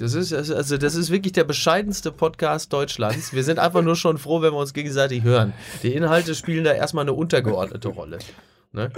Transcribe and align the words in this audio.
Das 0.00 0.14
ist, 0.14 0.32
also 0.32 0.78
das 0.78 0.94
ist 0.94 1.10
wirklich 1.10 1.34
der 1.34 1.44
bescheidenste 1.44 2.10
Podcast 2.10 2.72
Deutschlands. 2.72 3.34
Wir 3.34 3.44
sind 3.44 3.58
einfach 3.58 3.82
nur 3.82 3.96
schon 3.96 4.16
froh, 4.16 4.40
wenn 4.40 4.54
wir 4.54 4.58
uns 4.58 4.72
gegenseitig 4.72 5.22
hören. 5.22 5.52
Die 5.82 5.92
Inhalte 5.92 6.34
spielen 6.34 6.64
da 6.64 6.72
erstmal 6.72 7.04
eine 7.04 7.12
untergeordnete 7.12 7.88
Rolle. 7.88 8.18
Ne? 8.72 8.90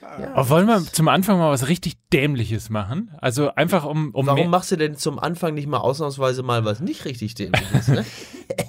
Ja. 0.00 0.32
Aber 0.32 0.48
wollen 0.48 0.66
wir 0.66 0.80
zum 0.80 1.08
Anfang 1.08 1.38
mal 1.38 1.50
was 1.50 1.68
richtig 1.68 1.98
Dämliches 2.14 2.70
machen? 2.70 3.10
Also 3.18 3.54
einfach 3.54 3.84
um. 3.84 4.14
um 4.14 4.26
Warum 4.26 4.48
machst 4.48 4.72
du 4.72 4.76
denn 4.76 4.96
zum 4.96 5.18
Anfang 5.18 5.52
nicht 5.52 5.66
mal 5.66 5.78
ausnahmsweise 5.78 6.42
mal 6.42 6.64
was 6.64 6.80
nicht 6.80 7.04
richtig 7.04 7.34
Dämliches? 7.34 7.88
Ne? 7.88 8.06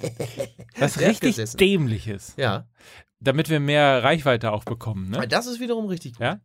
was 0.79 0.99
richtig 0.99 1.37
gesessen. 1.37 1.57
Dämliches. 1.57 2.33
Ja. 2.35 2.67
Damit 3.21 3.49
wir 3.49 3.61
mehr 3.61 4.03
Reichweite 4.03 4.51
auch 4.51 4.65
bekommen. 4.65 5.09
Ne? 5.11 5.25
Das 5.29 5.47
ist 5.47 5.61
wiederum 5.61 5.85
richtig 5.85 6.15
gut. 6.15 6.21
Ja? 6.23 6.41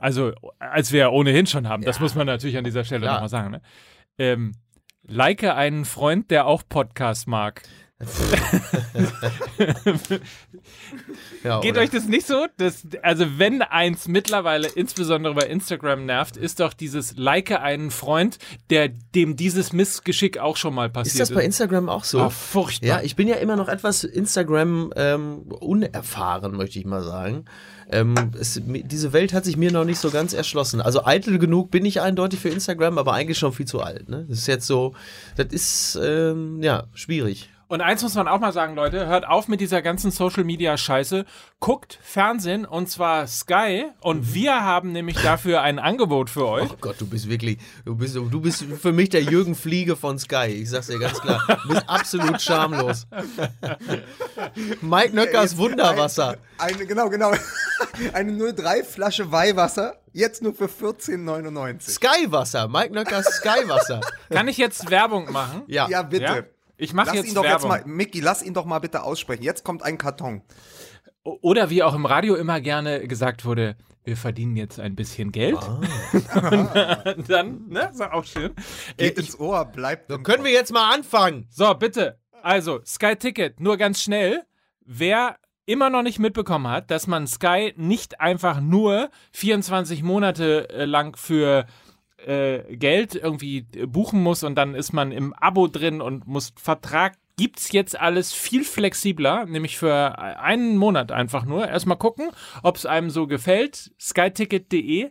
Also, 0.00 0.32
als 0.58 0.92
wir 0.92 1.12
ohnehin 1.12 1.46
schon 1.46 1.66
haben. 1.66 1.82
Ja. 1.82 1.86
Das 1.86 1.98
muss 2.00 2.14
man 2.14 2.26
natürlich 2.26 2.58
an 2.58 2.64
dieser 2.64 2.84
Stelle 2.84 3.06
nochmal 3.06 3.30
sagen. 3.30 3.52
Ne? 3.52 3.62
Ähm, 4.18 4.52
like 5.08 5.44
einen 5.44 5.84
Freund, 5.84 6.30
der 6.30 6.46
auch 6.46 6.62
Podcast 6.68 7.28
mag. 7.28 7.62
Ja, 11.42 11.60
Geht 11.60 11.78
euch 11.78 11.88
das 11.88 12.06
nicht 12.06 12.26
so? 12.26 12.44
Das, 12.58 12.86
also 13.02 13.24
wenn 13.38 13.62
eins 13.62 14.06
mittlerweile 14.06 14.68
insbesondere 14.68 15.32
bei 15.32 15.46
Instagram 15.46 16.04
nervt, 16.04 16.36
ist 16.36 16.60
doch 16.60 16.74
dieses 16.74 17.16
Like 17.16 17.52
einen 17.52 17.90
Freund, 17.90 18.36
der 18.68 18.90
dem 18.90 19.36
dieses 19.36 19.72
Missgeschick 19.72 20.36
auch 20.36 20.58
schon 20.58 20.74
mal 20.74 20.90
passiert 20.90 21.14
ist. 21.14 21.20
das 21.30 21.34
bei 21.34 21.42
Instagram 21.42 21.88
auch 21.88 22.04
so? 22.04 22.20
Oh, 22.24 22.28
furchtbar. 22.28 22.86
Ja, 22.86 23.00
ich 23.00 23.16
bin 23.16 23.28
ja 23.28 23.36
immer 23.36 23.56
noch 23.56 23.68
etwas 23.68 24.04
Instagram 24.04 24.92
ähm, 24.94 25.44
unerfahren, 25.48 26.54
möchte 26.54 26.78
ich 26.78 26.84
mal 26.84 27.02
sagen. 27.02 27.46
Ähm, 27.90 28.14
es, 28.38 28.60
diese 28.62 29.14
Welt 29.14 29.32
hat 29.32 29.46
sich 29.46 29.56
mir 29.56 29.72
noch 29.72 29.86
nicht 29.86 30.00
so 30.00 30.10
ganz 30.10 30.34
erschlossen. 30.34 30.82
Also 30.82 31.06
eitel 31.06 31.38
genug 31.38 31.70
bin 31.70 31.86
ich 31.86 32.02
eindeutig 32.02 32.40
für 32.40 32.50
Instagram, 32.50 32.98
aber 32.98 33.14
eigentlich 33.14 33.38
schon 33.38 33.54
viel 33.54 33.66
zu 33.66 33.80
alt. 33.80 34.10
Ne? 34.10 34.26
Das 34.28 34.36
ist 34.36 34.48
jetzt 34.48 34.66
so, 34.66 34.94
das 35.36 35.46
ist 35.46 35.98
ähm, 36.02 36.62
ja 36.62 36.88
schwierig. 36.92 37.48
Und 37.68 37.80
eins 37.80 38.00
muss 38.02 38.14
man 38.14 38.28
auch 38.28 38.38
mal 38.38 38.52
sagen, 38.52 38.76
Leute, 38.76 39.06
hört 39.06 39.26
auf 39.26 39.48
mit 39.48 39.60
dieser 39.60 39.82
ganzen 39.82 40.12
Social 40.12 40.44
Media 40.44 40.76
Scheiße. 40.76 41.24
Guckt 41.58 41.98
Fernsehen 42.00 42.64
und 42.64 42.88
zwar 42.88 43.26
Sky 43.26 43.86
und 44.00 44.20
mhm. 44.20 44.34
wir 44.34 44.62
haben 44.62 44.92
nämlich 44.92 45.20
dafür 45.20 45.62
ein 45.62 45.80
Angebot 45.80 46.30
für 46.30 46.46
euch. 46.46 46.70
Oh 46.70 46.76
Gott, 46.80 47.00
du 47.00 47.08
bist 47.08 47.28
wirklich, 47.28 47.58
du 47.84 47.96
bist, 47.96 48.14
du 48.14 48.40
bist 48.40 48.64
für 48.80 48.92
mich 48.92 49.08
der 49.08 49.22
Jürgen 49.22 49.56
Fliege 49.56 49.96
von 49.96 50.16
Sky. 50.16 50.46
Ich 50.46 50.70
sag's 50.70 50.86
dir 50.86 51.00
ganz 51.00 51.20
klar. 51.20 51.42
Du 51.64 51.68
bist 51.70 51.88
absolut 51.88 52.40
schamlos. 52.40 53.08
Mike 54.80 55.16
Nöckers 55.16 55.56
Wunderwasser. 55.56 56.36
Ein, 56.58 56.74
eine, 56.74 56.86
genau, 56.86 57.08
genau. 57.08 57.32
Eine 58.12 58.54
03 58.54 58.84
Flasche 58.84 59.32
Weihwasser. 59.32 59.96
Jetzt 60.12 60.40
nur 60.40 60.54
für 60.54 60.66
14,99. 60.66 61.90
Skywasser. 61.90 62.68
Mike 62.68 62.94
Nöckers 62.94 63.26
Skywasser. 63.26 64.00
Kann 64.30 64.46
ich 64.48 64.56
jetzt 64.56 64.88
Werbung 64.90 65.32
machen? 65.32 65.62
Ja. 65.66 65.88
Ja, 65.88 66.02
bitte. 66.02 66.24
Ja? 66.24 66.55
Ich 66.76 66.92
mache 66.92 67.16
jetzt 67.16 67.28
ihn 67.28 67.34
doch 67.34 67.42
Werbung. 67.42 67.70
jetzt 67.70 67.86
mal, 67.86 67.92
Mickey, 67.92 68.20
lass 68.20 68.42
ihn 68.42 68.54
doch 68.54 68.64
mal 68.64 68.78
bitte 68.78 69.02
aussprechen. 69.02 69.42
Jetzt 69.42 69.64
kommt 69.64 69.82
ein 69.82 69.98
Karton. 69.98 70.42
Oder 71.22 71.70
wie 71.70 71.82
auch 71.82 71.94
im 71.94 72.06
Radio 72.06 72.36
immer 72.36 72.60
gerne 72.60 73.06
gesagt 73.08 73.44
wurde, 73.44 73.76
wir 74.04 74.16
verdienen 74.16 74.56
jetzt 74.56 74.78
ein 74.78 74.94
bisschen 74.94 75.32
Geld. 75.32 75.58
Ah. 75.58 77.14
dann, 77.28 77.66
ne, 77.68 77.90
ist 77.92 78.00
auch 78.00 78.24
schön. 78.24 78.52
Geht 78.96 79.18
äh, 79.18 79.20
ins 79.20 79.38
Ohr, 79.40 79.64
bleibt. 79.64 80.10
So, 80.10 80.18
können 80.18 80.44
wir 80.44 80.52
jetzt 80.52 80.72
mal 80.72 80.94
anfangen? 80.94 81.48
So, 81.50 81.74
bitte. 81.74 82.20
Also, 82.42 82.80
Sky 82.84 83.16
Ticket, 83.16 83.58
nur 83.58 83.76
ganz 83.76 84.00
schnell. 84.00 84.44
Wer 84.84 85.36
immer 85.66 85.90
noch 85.90 86.02
nicht 86.02 86.20
mitbekommen 86.20 86.68
hat, 86.68 86.92
dass 86.92 87.08
man 87.08 87.26
Sky 87.26 87.74
nicht 87.76 88.20
einfach 88.20 88.60
nur 88.60 89.10
24 89.32 90.04
Monate 90.04 90.70
äh, 90.70 90.84
lang 90.84 91.16
für 91.16 91.66
äh, 92.26 92.76
Geld 92.76 93.14
irgendwie 93.14 93.62
buchen 93.62 94.22
muss 94.22 94.42
und 94.44 94.54
dann 94.56 94.74
ist 94.74 94.92
man 94.92 95.12
im 95.12 95.32
Abo 95.34 95.68
drin 95.68 96.00
und 96.00 96.26
muss 96.26 96.52
Vertrag 96.56 97.14
gibt 97.36 97.58
es 97.58 97.72
jetzt 97.72 97.98
alles 98.00 98.32
viel 98.32 98.64
flexibler, 98.64 99.44
nämlich 99.44 99.76
für 99.76 100.18
einen 100.18 100.76
Monat 100.76 101.12
einfach 101.12 101.44
nur. 101.44 101.68
Erstmal 101.68 101.98
gucken, 101.98 102.30
ob 102.62 102.76
es 102.76 102.86
einem 102.86 103.10
so 103.10 103.26
gefällt. 103.26 103.92
skyticket.de. 104.00 105.10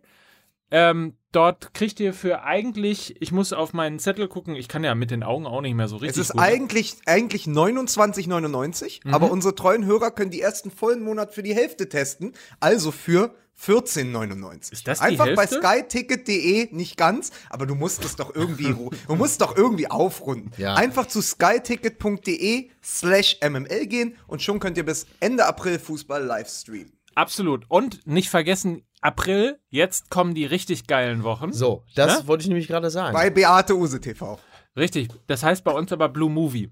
Ähm, 0.72 1.14
dort 1.36 1.74
kriegt 1.74 2.00
ihr 2.00 2.14
für 2.14 2.44
eigentlich, 2.44 3.22
ich 3.22 3.32
muss 3.32 3.52
auf 3.52 3.74
meinen 3.74 4.00
Zettel 4.00 4.28
gucken, 4.28 4.56
ich 4.56 4.68
kann 4.68 4.84
ja 4.84 4.96
mit 4.96 5.12
den 5.12 5.24
Augen 5.24 5.46
auch 5.46 5.62
nicht 5.62 5.76
mehr 5.76 5.88
so 5.88 5.98
richtig. 5.98 6.22
Es 6.22 6.30
ist 6.30 6.34
gut. 6.34 6.42
eigentlich, 6.42 6.96
eigentlich 7.06 7.44
29,99, 7.46 9.02
mhm. 9.06 9.14
aber 9.14 9.32
unsere 9.32 9.54
treuen 9.54 9.86
Hörer 9.86 10.12
können 10.12 10.32
die 10.32 10.42
ersten 10.42 10.72
vollen 10.72 11.04
Monat 11.04 11.34
für 11.34 11.44
die 11.44 11.54
Hälfte 11.54 11.90
testen. 11.90 12.34
Also 12.60 12.92
für 12.92 13.36
14,99. 13.62 14.72
Ist 14.72 14.88
das 14.88 15.00
die 15.00 15.06
Einfach 15.06 15.28
Hälfte? 15.28 15.60
bei 15.62 15.80
skyticket.de, 15.80 16.74
nicht 16.74 16.98
ganz, 16.98 17.32
aber 17.50 17.66
du 17.66 17.76
musst 17.76 18.04
es 18.04 18.16
doch 18.16 18.36
irgendwie, 18.36 18.76
du 19.08 19.16
musst 19.16 19.42
doch 19.42 19.56
irgendwie 19.56 19.90
aufrunden. 19.90 20.52
Ja. 20.58 20.76
Einfach 20.76 21.08
zu 21.08 21.22
skyticket.de 21.22 22.70
slash 22.84 23.40
mml 23.42 23.88
gehen 23.88 24.16
und 24.28 24.42
schon 24.42 24.60
könnt 24.60 24.78
ihr 24.78 24.86
bis 24.86 25.06
Ende 25.20 25.46
April 25.46 25.80
Fußball 25.80 26.24
live 26.24 26.50
streamen. 26.50 26.92
Absolut. 27.16 27.64
Und 27.70 28.06
nicht 28.06 28.30
vergessen, 28.30 28.84
April, 29.06 29.60
jetzt 29.70 30.10
kommen 30.10 30.34
die 30.34 30.46
richtig 30.46 30.88
geilen 30.88 31.24
Wochen. 31.24 31.54
So, 31.54 31.84
das 31.94 32.22
ne? 32.22 32.28
wollte 32.28 32.42
ich 32.42 32.48
nämlich 32.48 32.68
gerade 32.68 32.90
sagen. 32.90 33.14
Bei 33.14 33.30
Beate 33.30 33.76
Use 33.76 34.02
TV. 34.02 34.40
Richtig. 34.76 35.10
Das 35.28 35.44
heißt 35.44 35.64
bei 35.64 35.72
uns 35.72 35.94
aber 35.94 36.10
Blue 36.10 36.30
Movie. 36.30 36.72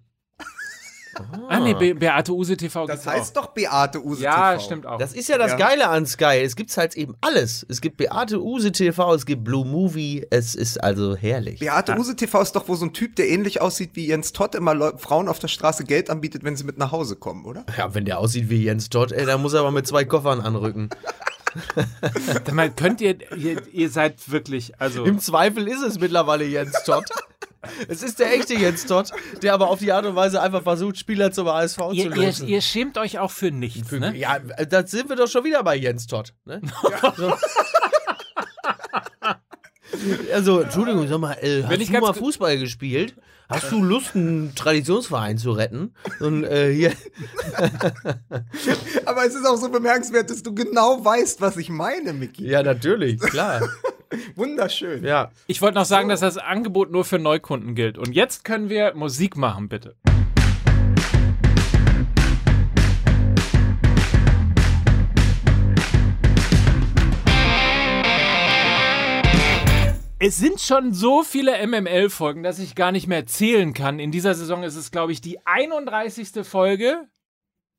Ah, 1.16 1.46
ah 1.48 1.60
nee, 1.60 1.76
Be 1.76 1.94
Beate 1.94 2.34
Use 2.34 2.58
TV 2.58 2.88
Das 2.88 3.06
heißt 3.06 3.38
auch. 3.38 3.44
doch 3.44 3.54
Beate 3.54 4.04
Use 4.04 4.24
ja, 4.24 4.32
TV. 4.32 4.52
Ja, 4.54 4.60
stimmt 4.60 4.86
auch. 4.88 4.98
Das 4.98 5.14
ist 5.14 5.30
ja 5.30 5.38
das 5.38 5.52
ja. 5.52 5.58
Geile 5.58 5.90
an 5.90 6.08
Sky. 6.08 6.42
Es 6.44 6.56
gibt 6.56 6.76
halt 6.76 6.96
eben 6.96 7.16
alles. 7.22 7.64
Es 7.70 7.82
gibt 7.82 7.98
Beate 7.98 8.42
Use 8.42 8.72
TV, 8.72 9.14
es 9.14 9.28
gibt 9.28 9.44
Blue 9.44 9.64
Movie. 9.64 10.26
Es 10.32 10.56
ist 10.56 10.84
also 10.84 11.16
herrlich. 11.16 11.60
Beate 11.60 11.92
ja. 11.92 12.00
Use 12.00 12.16
TV 12.16 12.42
ist 12.42 12.56
doch 12.56 12.68
wo 12.68 12.74
so 12.74 12.86
ein 12.86 12.94
Typ, 12.94 13.16
der 13.16 13.30
ähnlich 13.30 13.62
aussieht 13.62 13.92
wie 13.94 14.08
Jens 14.08 14.34
Todd, 14.34 14.56
immer 14.56 14.74
Le 14.74 14.98
Frauen 14.98 15.28
auf 15.28 15.38
der 15.38 15.50
Straße 15.50 15.84
Geld 15.84 16.10
anbietet, 16.10 16.44
wenn 16.44 16.56
sie 16.56 16.64
mit 16.64 16.80
nach 16.80 16.92
Hause 16.92 17.16
kommen, 17.16 17.46
oder? 17.46 17.64
Ja, 17.78 17.94
wenn 17.94 18.06
der 18.06 18.18
aussieht 18.18 18.50
wie 18.50 18.64
Jens 18.64 18.90
Todd, 18.90 19.12
ey, 19.12 19.28
dann 19.28 19.40
muss 19.40 19.54
er 19.54 19.60
aber 19.60 19.72
mit 19.72 19.86
zwei 19.86 20.06
Koffern 20.06 20.42
anrücken. 20.42 20.90
Dann 22.46 22.76
könnt 22.76 23.02
ihr, 23.02 23.18
ihr, 23.36 23.62
ihr 23.72 23.90
seid 23.90 24.32
wirklich, 24.32 24.80
also. 24.80 25.06
Im 25.06 25.20
Zweifel 25.20 25.68
ist 25.68 25.82
es 25.82 26.00
mittlerweile 26.00 26.46
Jens 26.46 26.84
Todd. 26.86 27.06
Es 27.88 28.04
ist 28.04 28.20
der 28.20 28.34
echte 28.34 28.56
Jens 28.56 28.86
Todd, 28.86 29.12
der 29.42 29.54
aber 29.54 29.70
auf 29.70 29.80
die 29.80 29.92
Art 29.92 30.06
und 30.06 30.16
Weise 30.16 30.42
einfach 30.42 30.64
versucht, 30.64 30.98
Spieler 30.98 31.32
zum 31.32 31.48
ASV 31.48 31.80
ihr, 31.94 32.04
zu 32.04 32.10
lösen. 32.10 32.48
Ihr, 32.48 32.56
ihr, 32.56 32.62
schämt 32.62 32.98
euch 32.98 33.20
auch 33.20 33.32
für 33.32 33.52
nichts, 33.52 33.88
für, 33.88 34.00
ne? 34.00 34.16
Ja, 34.18 34.40
da 34.40 34.86
sind 34.86 35.08
wir 35.10 35.16
doch 35.16 35.30
schon 35.30 35.46
wieder 35.46 35.64
bei 35.64 35.76
Jens 35.76 36.08
Todd. 36.08 36.34
Ne? 36.46 36.62
Ja. 37.18 37.38
Also, 40.34 40.62
Entschuldigung, 40.62 41.08
sag 41.08 41.20
mal, 41.20 41.34
äh, 41.42 41.64
hast 41.64 41.90
du 41.90 42.00
mal 42.00 42.14
Fußball 42.14 42.58
gespielt? 42.58 43.16
Hast 43.50 43.72
du 43.72 43.84
Lust, 43.84 44.16
einen 44.16 44.56
Traditionsverein 44.56 45.38
zu 45.38 45.52
retten? 45.52 45.94
Und, 46.20 46.44
äh, 46.44 46.74
hier. 46.74 46.94
Aber 49.06 49.26
es 49.26 49.36
ist 49.36 49.46
auch 49.46 49.58
so 49.58 49.70
bemerkenswert, 49.70 50.30
dass 50.30 50.42
du 50.42 50.56
genau 50.56 51.04
weißt, 51.04 51.42
was 51.42 51.58
ich 51.58 51.70
meine, 51.70 52.14
Micky. 52.14 52.48
Ja, 52.48 52.64
natürlich, 52.64 53.20
klar. 53.20 53.62
Wunderschön. 54.36 55.04
Ja. 55.04 55.32
Ich 55.48 55.62
wollte 55.62 55.76
noch 55.76 55.86
sagen, 55.86 56.10
dass 56.10 56.22
das 56.22 56.38
Angebot 56.38 56.92
nur 56.92 57.04
für 57.04 57.20
Neukunden 57.20 57.76
gilt. 57.76 57.98
Und 57.98 58.14
jetzt 58.14 58.44
können 58.44 58.70
wir 58.70 58.94
Musik 58.96 59.36
machen, 59.36 59.70
bitte. 59.70 59.96
Es 70.26 70.38
sind 70.38 70.62
schon 70.62 70.94
so 70.94 71.22
viele 71.22 71.68
MML-Folgen, 71.68 72.44
dass 72.44 72.58
ich 72.58 72.76
gar 72.76 72.94
nicht 72.94 73.08
mehr 73.08 73.26
zählen 73.26 73.74
kann. 73.74 74.00
In 74.00 74.10
dieser 74.10 74.34
Saison 74.36 74.64
ist 74.64 74.78
es, 74.78 74.90
glaube 74.90 75.12
ich, 75.12 75.20
die 75.20 75.46
31. 75.46 76.48
Folge. 76.48 77.10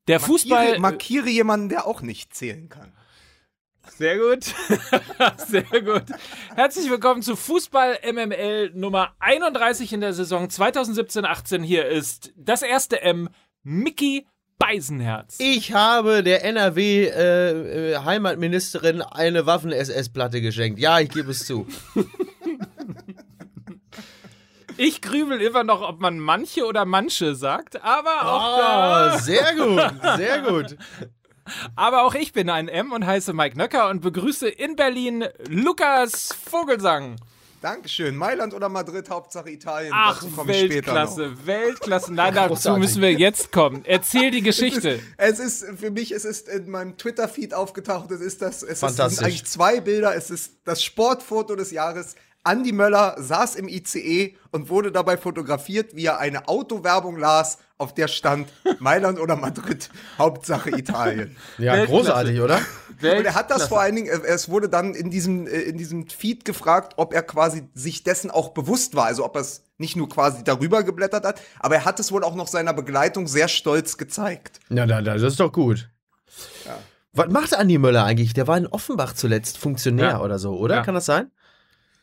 Der 0.08 0.20
markiere, 0.20 0.38
Fußball. 0.38 0.78
Markiere 0.78 1.30
jemanden, 1.30 1.70
der 1.70 1.86
auch 1.86 2.02
nicht 2.02 2.34
zählen 2.34 2.68
kann. 2.68 2.92
Sehr 3.96 4.18
gut. 4.18 4.44
Sehr 5.48 5.62
gut. 5.62 6.04
Herzlich 6.54 6.90
willkommen 6.90 7.22
zu 7.22 7.34
Fußball 7.34 8.00
MML 8.12 8.72
Nummer 8.74 9.14
31 9.20 9.94
in 9.94 10.02
der 10.02 10.12
Saison 10.12 10.48
2017-18. 10.48 11.62
Hier 11.62 11.86
ist 11.86 12.34
das 12.36 12.60
erste 12.60 13.00
M, 13.00 13.30
Mickey 13.62 14.26
Beisenherz. 14.58 15.36
Ich 15.38 15.72
habe 15.72 16.22
der 16.22 16.44
NRW-Heimatministerin 16.44 19.00
äh, 19.00 19.04
eine 19.12 19.46
Waffen-SS-Platte 19.46 20.42
geschenkt. 20.42 20.78
Ja, 20.78 21.00
ich 21.00 21.08
gebe 21.08 21.30
es 21.30 21.46
zu. 21.46 21.66
Ich 24.76 25.00
grübel 25.00 25.40
immer 25.40 25.62
noch, 25.62 25.82
ob 25.82 26.00
man 26.00 26.18
manche 26.18 26.66
oder 26.66 26.84
manche 26.84 27.34
sagt, 27.34 27.82
aber 27.82 28.26
auch 28.26 28.56
oh, 28.56 28.58
da. 28.58 29.18
Sehr 29.18 29.54
gut, 29.54 30.16
sehr 30.16 30.42
gut. 30.42 30.76
Aber 31.76 32.04
auch 32.04 32.14
ich 32.14 32.32
bin 32.32 32.50
ein 32.50 32.68
M 32.68 32.92
und 32.92 33.06
heiße 33.06 33.32
Mike 33.32 33.56
Nöcker 33.56 33.90
und 33.90 34.00
begrüße 34.00 34.48
in 34.48 34.76
Berlin 34.76 35.26
Lukas 35.48 36.34
Vogelsang. 36.50 37.16
Dankeschön. 37.60 38.14
Mailand 38.14 38.52
oder 38.52 38.68
Madrid, 38.68 39.08
Hauptsache 39.08 39.48
Italien. 39.50 39.90
Ach, 39.94 40.22
Weltklasse, 40.22 41.46
Weltklasse. 41.46 42.12
Nein, 42.12 42.34
dazu 42.34 42.76
müssen 42.76 43.00
wir 43.00 43.12
jetzt 43.12 43.52
kommen. 43.52 43.86
Erzähl 43.86 44.30
die 44.30 44.42
Geschichte. 44.42 45.00
Es 45.16 45.38
ist, 45.38 45.62
es 45.62 45.70
ist, 45.70 45.80
für 45.80 45.90
mich, 45.90 46.12
es 46.12 46.26
ist 46.26 46.48
in 46.50 46.68
meinem 46.68 46.98
Twitter-Feed 46.98 47.54
aufgetaucht. 47.54 48.10
Es 48.10 48.20
ist 48.20 48.42
das, 48.42 48.62
es, 48.62 48.80
sind 48.80 49.00
eigentlich 49.00 49.46
zwei 49.46 49.80
Bilder. 49.80 50.14
Es 50.14 50.28
ist 50.28 50.58
das 50.66 50.84
Sportfoto 50.84 51.56
des 51.56 51.70
Jahres 51.70 52.16
Andi 52.44 52.72
Möller 52.72 53.16
saß 53.18 53.56
im 53.56 53.68
ICE 53.68 54.36
und 54.50 54.68
wurde 54.68 54.92
dabei 54.92 55.16
fotografiert, 55.16 55.96
wie 55.96 56.04
er 56.04 56.18
eine 56.18 56.46
Autowerbung 56.46 57.16
las, 57.18 57.58
auf 57.78 57.94
der 57.94 58.06
stand 58.06 58.48
Mailand 58.78 59.18
oder 59.18 59.34
Madrid, 59.36 59.88
Hauptsache 60.18 60.70
Italien. 60.70 61.36
Ja, 61.58 61.72
Weltklasse. 61.72 61.86
großartig, 61.90 62.40
oder? 62.40 62.60
Und 63.00 63.02
er 63.24 63.34
hat 63.34 63.50
das 63.50 63.66
vor 63.66 63.80
allen 63.80 63.96
Dingen, 63.96 64.08
äh, 64.08 64.26
es 64.26 64.48
wurde 64.48 64.68
dann 64.68 64.94
in 64.94 65.10
diesem, 65.10 65.46
äh, 65.46 65.50
in 65.62 65.76
diesem 65.78 66.06
Feed 66.06 66.44
gefragt, 66.44 66.92
ob 66.96 67.12
er 67.14 67.22
quasi 67.22 67.64
sich 67.74 68.04
dessen 68.04 68.30
auch 68.30 68.50
bewusst 68.50 68.94
war, 68.94 69.06
also 69.06 69.24
ob 69.24 69.34
er 69.36 69.40
es 69.40 69.64
nicht 69.78 69.96
nur 69.96 70.08
quasi 70.08 70.44
darüber 70.44 70.84
geblättert 70.84 71.24
hat, 71.24 71.40
aber 71.58 71.74
er 71.76 71.84
hat 71.84 71.98
es 71.98 72.12
wohl 72.12 72.22
auch 72.22 72.34
noch 72.36 72.46
seiner 72.46 72.72
Begleitung 72.74 73.26
sehr 73.26 73.48
stolz 73.48 73.96
gezeigt. 73.96 74.60
Ja, 74.68 74.86
da, 74.86 75.02
da, 75.02 75.14
das 75.14 75.22
ist 75.22 75.40
doch 75.40 75.50
gut. 75.52 75.88
Was 77.12 77.28
macht 77.28 77.54
Andi 77.56 77.78
Möller 77.78 78.04
eigentlich? 78.04 78.34
Der 78.34 78.46
war 78.46 78.56
in 78.58 78.66
Offenbach 78.66 79.14
zuletzt 79.14 79.58
Funktionär 79.58 80.10
Ja. 80.10 80.20
oder 80.20 80.38
so, 80.38 80.56
oder? 80.56 80.76
Ja. 80.76 80.82
Kann 80.82 80.94
das 80.94 81.06
sein? 81.06 81.30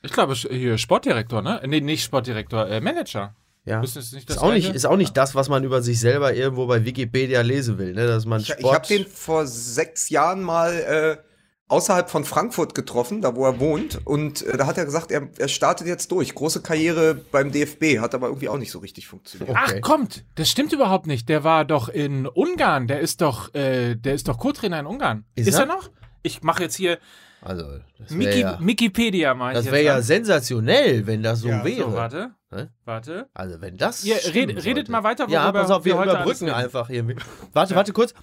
Ich 0.03 0.11
glaube, 0.11 0.33
hier 0.33 0.77
Sportdirektor, 0.77 1.41
ne? 1.41 1.61
Nee, 1.65 1.81
nicht 1.81 2.03
Sportdirektor, 2.03 2.67
äh, 2.67 2.81
Manager. 2.81 3.35
Ja. 3.65 3.81
Ist 3.83 3.95
das 3.95 4.11
Ist 4.13 4.39
auch, 4.39 4.51
nicht, 4.51 4.73
ist 4.73 4.85
auch 4.85 4.97
nicht 4.97 5.15
das, 5.15 5.35
was 5.35 5.47
man 5.47 5.63
über 5.63 5.83
sich 5.83 5.99
selber 5.99 6.33
irgendwo 6.33 6.65
bei 6.65 6.83
Wikipedia 6.83 7.41
lesen 7.41 7.77
will, 7.77 7.93
ne? 7.93 8.07
Dass 8.07 8.25
man 8.25 8.41
Ich, 8.41 8.47
Sport. 8.47 8.59
ich 8.61 8.71
habe 8.73 8.87
den 8.87 9.05
vor 9.05 9.45
sechs 9.45 10.09
Jahren 10.09 10.41
mal 10.41 10.73
äh, 11.21 11.23
außerhalb 11.67 12.09
von 12.09 12.25
Frankfurt 12.25 12.73
getroffen, 12.73 13.21
da 13.21 13.35
wo 13.35 13.45
er 13.45 13.59
wohnt. 13.59 13.99
Und 14.05 14.41
äh, 14.47 14.57
da 14.57 14.65
hat 14.65 14.79
er 14.79 14.85
gesagt, 14.85 15.11
er, 15.11 15.29
er 15.37 15.47
startet 15.47 15.85
jetzt 15.85 16.11
durch. 16.11 16.33
Große 16.33 16.63
Karriere 16.63 17.13
beim 17.13 17.51
DFB, 17.51 17.99
hat 17.99 18.15
aber 18.15 18.27
irgendwie 18.29 18.49
auch 18.49 18.57
nicht 18.57 18.71
so 18.71 18.79
richtig 18.79 19.07
funktioniert. 19.07 19.55
Ach, 19.55 19.69
Okay. 19.69 19.81
kommt, 19.81 20.25
das 20.35 20.49
stimmt 20.49 20.73
überhaupt 20.73 21.05
nicht. 21.05 21.29
Der 21.29 21.43
war 21.43 21.63
doch 21.63 21.87
in 21.87 22.25
Ungarn. 22.25 22.87
Der 22.87 22.99
ist 22.99 23.21
doch, 23.21 23.53
äh, 23.53 23.93
der 23.95 24.15
ist 24.15 24.27
doch 24.27 24.39
Co-Trainer 24.39 24.79
in 24.79 24.87
Ungarn. 24.87 25.25
Ist 25.35 25.47
Ist, 25.47 25.53
er? 25.53 25.61
er? 25.61 25.65
noch? 25.67 25.91
Ich 26.23 26.41
mache 26.41 26.63
jetzt 26.63 26.75
hier 26.75 26.97
also, 27.41 27.63
das 27.97 28.17
wäre 28.17 28.29
Wiki, 28.29 28.39
ja, 28.41 28.57
Wikipedia 28.61 29.33
mal. 29.33 29.53
das 29.53 29.71
wär 29.71 29.81
ja 29.81 30.01
sensationell, 30.01 31.07
wenn 31.07 31.23
das 31.23 31.39
so 31.39 31.49
Ja, 31.49 31.63
wäre. 31.63 31.89
So, 31.89 31.93
warte. 31.93 32.31
Hä? 32.53 32.67
Warte. 32.85 33.29
Also, 33.33 33.59
wenn 33.61 33.77
das. 33.77 34.03
Ihr 34.03 34.17
stimmen 34.17 34.49
red, 34.49 34.65
redet 34.65 34.65
sollte. 34.65 34.91
mal 34.91 35.03
weiter, 35.03 35.23
worüber 35.23 35.33
Ja, 35.33 35.51
pass 35.51 35.71
auf, 35.71 35.83
wir 35.83 35.97
heute 35.97 36.11
überbrücken 36.11 36.49
einfach 36.49 36.89
irgendwie. 36.89 37.15
Warte, 37.53 37.75
warte 37.75 37.93
kurz. 37.93 38.13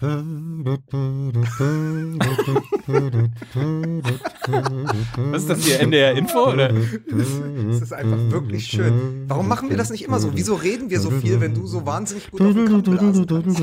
Was 0.00 0.22
ist 5.42 5.50
das 5.50 5.64
hier, 5.64 5.80
NDR 5.80 6.16
Info? 6.16 6.52
Oder? 6.52 6.72
Das 6.72 7.82
ist 7.82 7.92
einfach 7.92 8.18
wirklich 8.30 8.66
schön. 8.66 9.24
Warum 9.28 9.46
machen 9.46 9.70
wir 9.70 9.76
das 9.76 9.90
nicht 9.90 10.04
immer 10.04 10.18
so? 10.18 10.30
Wieso 10.34 10.56
reden 10.56 10.90
wir 10.90 10.98
so 11.00 11.10
viel, 11.10 11.40
wenn 11.40 11.54
du 11.54 11.64
so 11.66 11.86
wahnsinnig 11.86 12.28
gut 12.30 12.40
auf 12.40 12.54
den 12.54 12.68
Kamm 12.68 12.82
blasen 12.82 13.26
kannst? 13.26 13.60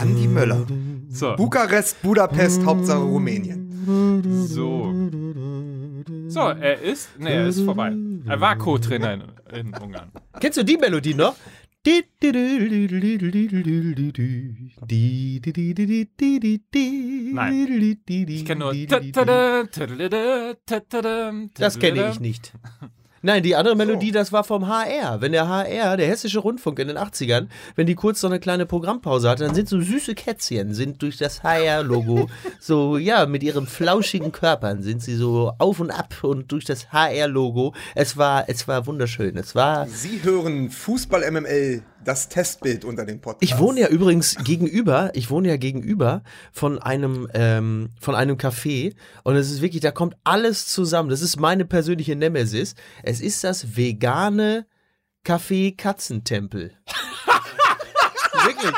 Andi 0.00 0.28
Möller. 0.28 0.64
So. 1.08 1.34
Bukarest, 1.34 2.00
Budapest, 2.02 2.64
Hauptsache 2.64 3.02
Rumänien. 3.02 3.66
So. 4.46 4.94
So, 6.28 6.40
er 6.40 6.80
ist. 6.80 7.08
Nee, 7.18 7.34
er 7.34 7.48
ist 7.48 7.62
vorbei. 7.62 7.92
Er 8.26 8.40
war 8.40 8.56
Co-Trainer 8.56 9.14
in, 9.14 9.22
in 9.54 9.74
Ungarn. 9.74 10.10
Kennst 10.40 10.58
du 10.58 10.64
die 10.64 10.76
Melodie 10.76 11.14
noch? 11.14 11.34
Nein. 17.32 17.52
Ich 18.08 18.44
kenne 18.44 18.60
nur. 18.60 18.72
Das 21.54 21.78
kenne 21.78 22.10
ich 22.10 22.20
nicht. 22.20 22.52
Nein, 23.26 23.42
die 23.42 23.56
andere 23.56 23.74
Melodie, 23.74 24.12
das 24.12 24.30
war 24.30 24.44
vom 24.44 24.68
HR. 24.68 25.20
Wenn 25.20 25.32
der 25.32 25.48
HR, 25.48 25.96
der 25.96 26.06
Hessische 26.06 26.38
Rundfunk 26.38 26.78
in 26.78 26.86
den 26.86 26.96
80ern, 26.96 27.48
wenn 27.74 27.88
die 27.88 27.96
kurz 27.96 28.20
so 28.20 28.28
eine 28.28 28.38
kleine 28.38 28.66
Programmpause 28.66 29.28
hatte, 29.28 29.44
dann 29.44 29.52
sind 29.56 29.68
so 29.68 29.80
süße 29.80 30.14
Kätzchen, 30.14 30.74
sind 30.74 31.02
durch 31.02 31.16
das 31.16 31.42
HR-Logo 31.42 32.28
so, 32.60 32.98
ja, 32.98 33.26
mit 33.26 33.42
ihren 33.42 33.66
flauschigen 33.66 34.30
Körpern 34.30 34.80
sind 34.80 35.02
sie 35.02 35.16
so 35.16 35.52
auf 35.58 35.80
und 35.80 35.90
ab 35.90 36.14
und 36.22 36.52
durch 36.52 36.66
das 36.66 36.92
HR-Logo. 36.92 37.74
Es 37.96 38.16
war, 38.16 38.48
es 38.48 38.68
war 38.68 38.86
wunderschön. 38.86 39.36
Es 39.36 39.56
war, 39.56 39.88
Sie 39.88 40.22
hören 40.22 40.70
Fußball 40.70 41.28
MML, 41.28 41.82
das 42.06 42.28
Testbild 42.28 42.84
unter 42.84 43.04
dem 43.04 43.20
Podcast. 43.20 43.42
Ich 43.42 43.58
wohne 43.58 43.80
ja 43.80 43.88
übrigens 43.88 44.36
gegenüber, 44.44 45.10
ich 45.14 45.30
wohne 45.30 45.48
ja 45.48 45.56
gegenüber 45.56 46.22
von 46.52 46.80
einem, 46.80 47.28
ähm, 47.34 47.90
von 48.00 48.14
einem 48.14 48.36
Café 48.36 48.94
und 49.24 49.36
es 49.36 49.50
ist 49.50 49.60
wirklich, 49.60 49.82
da 49.82 49.90
kommt 49.90 50.16
alles 50.24 50.68
zusammen. 50.68 51.08
Das 51.08 51.20
ist 51.20 51.38
meine 51.38 51.64
persönliche 51.64 52.14
Nemesis. 52.14 52.74
Es 53.02 53.20
ist 53.20 53.42
das 53.44 53.76
vegane 53.76 54.66
Café 55.24 55.76
Katzentempel. 55.76 56.72
wirklich, 58.44 58.72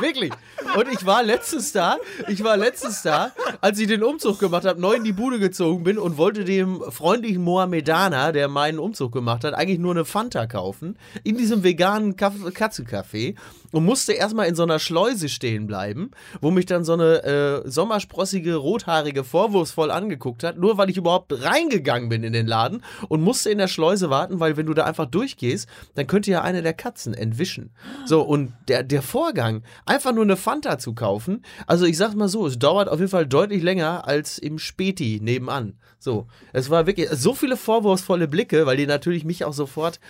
wirklich. 0.00 0.32
Und 0.76 0.88
ich 0.92 1.04
war 1.04 1.22
letztes 1.22 1.72
da, 1.72 1.98
ich 2.28 2.42
war 2.42 2.56
letztes 2.56 3.02
da, 3.02 3.32
als 3.60 3.78
ich 3.78 3.88
den 3.88 4.02
Umzug 4.02 4.38
gemacht 4.38 4.64
habe, 4.64 4.80
neu 4.80 4.94
in 4.94 5.04
die 5.04 5.12
Bude 5.12 5.38
gezogen 5.38 5.84
bin 5.84 5.98
und 5.98 6.16
wollte 6.16 6.44
dem 6.44 6.82
freundlichen 6.90 7.42
Mohammedaner, 7.42 8.32
der 8.32 8.48
meinen 8.48 8.78
Umzug 8.78 9.12
gemacht 9.12 9.44
hat, 9.44 9.54
eigentlich 9.54 9.78
nur 9.78 9.92
eine 9.92 10.04
Fanta 10.04 10.46
kaufen, 10.46 10.96
in 11.24 11.36
diesem 11.36 11.62
veganen 11.62 12.16
Katzencafé 12.16 13.36
und 13.72 13.84
musste 13.84 14.12
erstmal 14.12 14.46
in 14.46 14.54
so 14.54 14.62
einer 14.62 14.78
Schleuse 14.78 15.28
stehen 15.28 15.66
bleiben, 15.66 16.12
wo 16.40 16.50
mich 16.50 16.66
dann 16.66 16.84
so 16.84 16.92
eine 16.92 17.24
äh, 17.24 17.68
sommersprossige, 17.68 18.54
rothaarige 18.54 19.24
vorwurfsvoll 19.24 19.90
angeguckt 19.90 20.44
hat, 20.44 20.58
nur 20.58 20.78
weil 20.78 20.90
ich 20.90 20.96
überhaupt 20.96 21.32
reingegangen 21.42 22.08
bin 22.08 22.22
in 22.22 22.32
den 22.32 22.46
Laden 22.46 22.84
und 23.08 23.22
musste 23.22 23.50
in 23.50 23.58
der 23.58 23.68
Schleuse 23.68 24.10
warten, 24.10 24.38
weil 24.38 24.56
wenn 24.56 24.66
du 24.66 24.74
da 24.74 24.84
einfach 24.84 25.06
durchgehst, 25.06 25.68
dann 25.94 26.06
könnte 26.06 26.30
ja 26.30 26.42
eine 26.42 26.62
der 26.62 26.74
Katzen 26.74 27.14
entwischen. 27.14 27.74
So, 28.06 28.22
und 28.22 28.52
der, 28.68 28.82
der 28.82 29.02
Vorgang, 29.02 29.62
einfach 29.86 30.12
nur 30.12 30.24
eine 30.24 30.36
Fanta 30.36 30.78
zu 30.78 30.94
kaufen, 30.94 31.44
also 31.66 31.86
ich 31.86 31.96
sag 31.96 32.14
mal 32.14 32.28
so, 32.28 32.46
es 32.46 32.58
dauert 32.58 32.88
auf 32.88 32.98
jeden 32.98 33.10
Fall 33.10 33.26
deutlich 33.26 33.62
länger 33.62 34.06
als 34.06 34.38
im 34.38 34.58
Späti 34.58 35.20
nebenan. 35.22 35.78
So, 35.98 36.26
es 36.52 36.68
war 36.68 36.86
wirklich 36.86 37.08
so 37.10 37.34
viele 37.34 37.56
vorwurfsvolle 37.56 38.28
Blicke, 38.28 38.66
weil 38.66 38.76
die 38.76 38.86
natürlich 38.86 39.24
mich 39.24 39.44
auch 39.44 39.52
sofort 39.52 40.00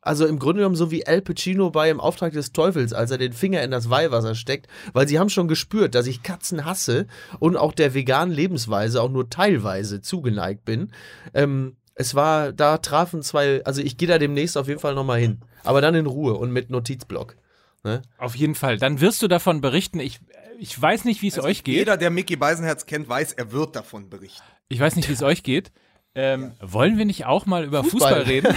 also 0.00 0.26
im 0.26 0.38
Grunde 0.38 0.60
genommen 0.60 0.76
so 0.76 0.90
wie 0.90 1.06
Al 1.06 1.20
Pacino 1.20 1.70
bei 1.70 1.90
Im 1.90 2.00
Auftrag 2.00 2.32
des 2.32 2.52
Teufels, 2.52 2.92
als 2.92 3.10
er 3.10 3.18
den 3.18 3.32
Finger 3.32 3.62
in 3.62 3.70
das 3.70 3.90
Weihwasser 3.90 4.34
steckt, 4.34 4.68
weil 4.92 5.08
sie 5.08 5.18
haben 5.18 5.28
schon 5.28 5.48
gespürt, 5.48 5.94
dass 5.94 6.06
ich 6.06 6.22
Katzen 6.22 6.64
hasse 6.64 7.06
und 7.40 7.56
auch 7.56 7.72
der 7.72 7.94
veganen 7.94 8.34
Lebensweise 8.34 9.02
auch 9.02 9.10
nur 9.10 9.28
teilweise 9.28 10.00
zugeneigt 10.00 10.64
bin. 10.64 10.92
Ähm, 11.34 11.76
es 11.94 12.14
war, 12.14 12.52
da 12.52 12.78
trafen 12.78 13.22
zwei, 13.22 13.64
also 13.64 13.82
ich 13.82 13.96
gehe 13.96 14.08
da 14.08 14.18
demnächst 14.18 14.56
auf 14.56 14.68
jeden 14.68 14.80
Fall 14.80 14.94
nochmal 14.94 15.18
hin. 15.18 15.40
Aber 15.64 15.80
dann 15.80 15.96
in 15.96 16.06
Ruhe 16.06 16.34
und 16.34 16.52
mit 16.52 16.70
Notizblock. 16.70 17.36
Ne? 17.82 18.02
Auf 18.18 18.36
jeden 18.36 18.54
Fall. 18.54 18.78
Dann 18.78 19.00
wirst 19.00 19.20
du 19.22 19.28
davon 19.28 19.60
berichten. 19.60 19.98
Ich, 19.98 20.20
ich 20.60 20.80
weiß 20.80 21.04
nicht, 21.04 21.22
wie 21.22 21.28
es 21.28 21.38
euch 21.38 21.64
geht. 21.64 21.74
Jeder, 21.74 21.96
der 21.96 22.10
Mickey 22.10 22.36
Beisenherz 22.36 22.86
kennt, 22.86 23.08
weiß, 23.08 23.32
er 23.32 23.50
wird 23.50 23.74
davon 23.74 24.08
berichten. 24.08 24.44
Ich 24.68 24.78
weiß 24.78 24.94
nicht, 24.96 25.08
wie 25.08 25.12
es 25.12 25.22
euch 25.22 25.42
geht. 25.42 25.72
Ähm, 26.20 26.50
Wollen 26.60 26.98
wir 26.98 27.04
nicht 27.04 27.26
auch 27.26 27.46
mal 27.46 27.62
über 27.64 27.84
Fußball, 27.84 28.24
Fußball. 28.24 28.52
reden? 28.52 28.54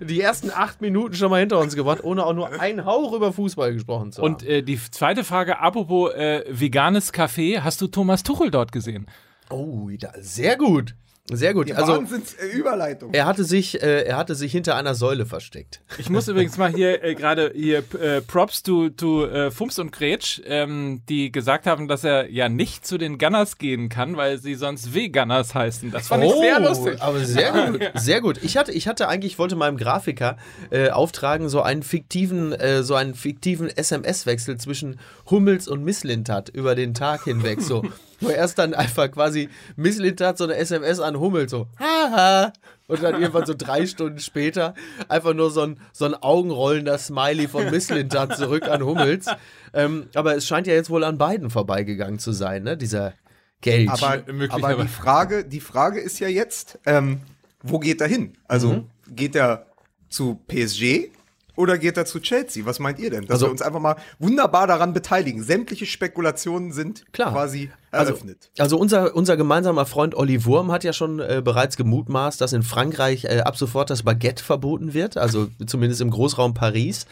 Die 0.00 0.20
ersten 0.20 0.52
acht 0.52 0.80
Minuten 0.80 1.16
schon 1.16 1.28
mal 1.28 1.40
hinter 1.40 1.58
uns 1.58 1.74
gebracht, 1.74 2.04
ohne 2.04 2.24
auch 2.24 2.32
nur 2.32 2.60
einen 2.60 2.84
Hauch 2.84 3.12
über 3.12 3.32
Fußball 3.32 3.72
gesprochen 3.72 4.12
zu 4.12 4.22
haben. 4.22 4.34
Und 4.34 4.44
äh, 4.44 4.62
die 4.62 4.78
zweite 4.78 5.24
Frage, 5.24 5.58
apropos 5.58 6.12
äh, 6.14 6.44
veganes 6.48 7.12
Café, 7.12 7.62
hast 7.62 7.80
du 7.80 7.88
Thomas 7.88 8.22
Tuchel 8.22 8.52
dort 8.52 8.70
gesehen? 8.70 9.06
oh, 9.50 9.88
sehr 10.20 10.56
gut. 10.56 10.94
Sehr 11.32 11.54
gut. 11.54 11.68
Die 11.68 11.74
Also 11.74 11.94
Wahnsinns-Überleitung. 11.96 13.14
er 13.14 13.24
hatte 13.24 13.44
sich, 13.44 13.82
äh, 13.82 14.02
er 14.02 14.18
hatte 14.18 14.34
sich 14.34 14.52
hinter 14.52 14.76
einer 14.76 14.94
Säule 14.94 15.24
versteckt. 15.24 15.80
Ich 15.96 16.10
muss 16.10 16.28
übrigens 16.28 16.58
mal 16.58 16.70
hier 16.70 17.02
äh, 17.02 17.14
gerade 17.14 17.50
hier 17.54 17.78
äh, 17.98 18.20
Props 18.20 18.62
to, 18.62 18.90
to 18.90 19.24
äh, 19.26 19.50
Fums 19.50 19.78
und 19.78 19.90
Gretsch, 19.90 20.42
ähm, 20.44 21.00
die 21.08 21.32
gesagt 21.32 21.66
haben, 21.66 21.88
dass 21.88 22.04
er 22.04 22.30
ja 22.30 22.50
nicht 22.50 22.86
zu 22.86 22.98
den 22.98 23.16
Gunners 23.16 23.56
gehen 23.56 23.88
kann, 23.88 24.18
weil 24.18 24.36
sie 24.38 24.54
sonst 24.54 24.88
V-Gunners 24.88 25.54
heißen. 25.54 25.90
Das 25.90 26.08
fand 26.08 26.24
ich 26.24 26.32
sehr 26.34 26.60
lustig. 26.60 26.98
Oh, 27.00 27.04
Aber 27.04 27.20
sehr 27.20 27.52
gut, 27.72 27.90
sehr 27.94 28.20
gut. 28.20 28.40
Ich 28.42 28.58
hatte, 28.58 28.72
ich 28.72 28.86
hatte 28.86 29.08
eigentlich, 29.08 29.32
ich 29.32 29.38
wollte 29.38 29.56
meinem 29.56 29.78
Grafiker 29.78 30.36
äh, 30.70 30.90
auftragen, 30.90 31.48
so 31.48 31.62
einen 31.62 31.82
fiktiven, 31.82 32.52
äh, 32.52 32.82
so 32.82 32.96
einen 32.96 33.14
fiktiven 33.14 33.70
SMS-Wechsel 33.70 34.58
zwischen 34.58 35.00
Hummels 35.30 35.68
und 35.68 35.84
Misslintat 35.84 36.50
über 36.50 36.74
den 36.74 36.92
Tag 36.92 37.24
hinweg. 37.24 37.62
So, 37.62 37.82
wo 38.24 38.28
erst 38.30 38.58
dann 38.58 38.74
einfach 38.74 39.10
quasi 39.10 39.48
Misslintat 39.76 40.38
so 40.38 40.44
eine 40.44 40.54
SMS 40.56 41.00
an 41.00 41.18
Hummels 41.20 41.50
so, 41.50 41.68
haha. 41.78 42.52
Und 42.86 43.02
dann 43.02 43.14
irgendwann 43.20 43.46
so 43.46 43.54
drei 43.56 43.86
Stunden 43.86 44.18
später 44.18 44.74
einfach 45.08 45.32
nur 45.32 45.50
so 45.50 45.62
ein, 45.62 45.80
so 45.92 46.04
ein 46.04 46.14
augenrollender 46.14 46.98
Smiley 46.98 47.48
von 47.48 47.70
Misslintat 47.70 48.36
zurück 48.36 48.68
an 48.68 48.84
Hummels. 48.84 49.26
Ähm, 49.72 50.08
aber 50.14 50.36
es 50.36 50.46
scheint 50.46 50.66
ja 50.66 50.74
jetzt 50.74 50.90
wohl 50.90 51.02
an 51.04 51.16
beiden 51.16 51.48
vorbeigegangen 51.50 52.18
zu 52.18 52.32
sein, 52.32 52.62
ne? 52.62 52.76
Dieser 52.76 53.14
Geld. 53.62 53.88
Aber 53.88 54.22
aber- 54.50 54.82
die, 54.82 54.88
Frage, 54.88 55.44
die 55.46 55.60
Frage 55.60 56.00
ist 56.00 56.18
ja 56.20 56.28
jetzt, 56.28 56.78
ähm, 56.84 57.20
wo 57.62 57.78
geht 57.78 58.02
er 58.02 58.08
hin? 58.08 58.34
Also 58.46 58.68
Mhm. 58.74 58.86
geht 59.08 59.34
er 59.34 59.66
zu 60.10 60.34
PSG 60.46 61.10
oder 61.56 61.78
geht 61.78 61.96
er 61.96 62.04
zu 62.06 62.20
Chelsea? 62.20 62.64
Was 62.66 62.78
meint 62.78 62.98
ihr 62.98 63.10
denn? 63.10 63.22
Dass 63.26 63.34
Also- 63.34 63.46
wir 63.46 63.50
uns 63.52 63.62
einfach 63.62 63.80
mal 63.80 63.96
wunderbar 64.18 64.66
daran 64.66 64.92
beteiligen. 64.92 65.42
Sämtliche 65.42 65.86
Spekulationen 65.86 66.72
sind 66.72 67.04
Klar. 67.12 67.32
quasi 67.32 67.70
Also, 67.90 68.12
eröffnet. 68.12 68.50
also 68.58 68.76
unser, 68.78 69.14
unser 69.14 69.36
gemeinsamer 69.36 69.86
Freund 69.86 70.14
Olli 70.14 70.44
Wurm 70.44 70.72
hat 70.72 70.84
ja 70.84 70.92
schon 70.92 71.20
äh, 71.20 71.42
bereits 71.44 71.76
gemutmaßt, 71.76 72.40
dass 72.40 72.52
in 72.52 72.62
Frankreich 72.62 73.24
äh, 73.24 73.40
ab 73.40 73.56
sofort 73.56 73.90
das 73.90 74.02
Baguette 74.02 74.42
verboten 74.42 74.94
wird, 74.94 75.16
also 75.16 75.48
zumindest 75.66 76.00
im 76.00 76.10
Großraum 76.10 76.54
Paris. 76.54 77.06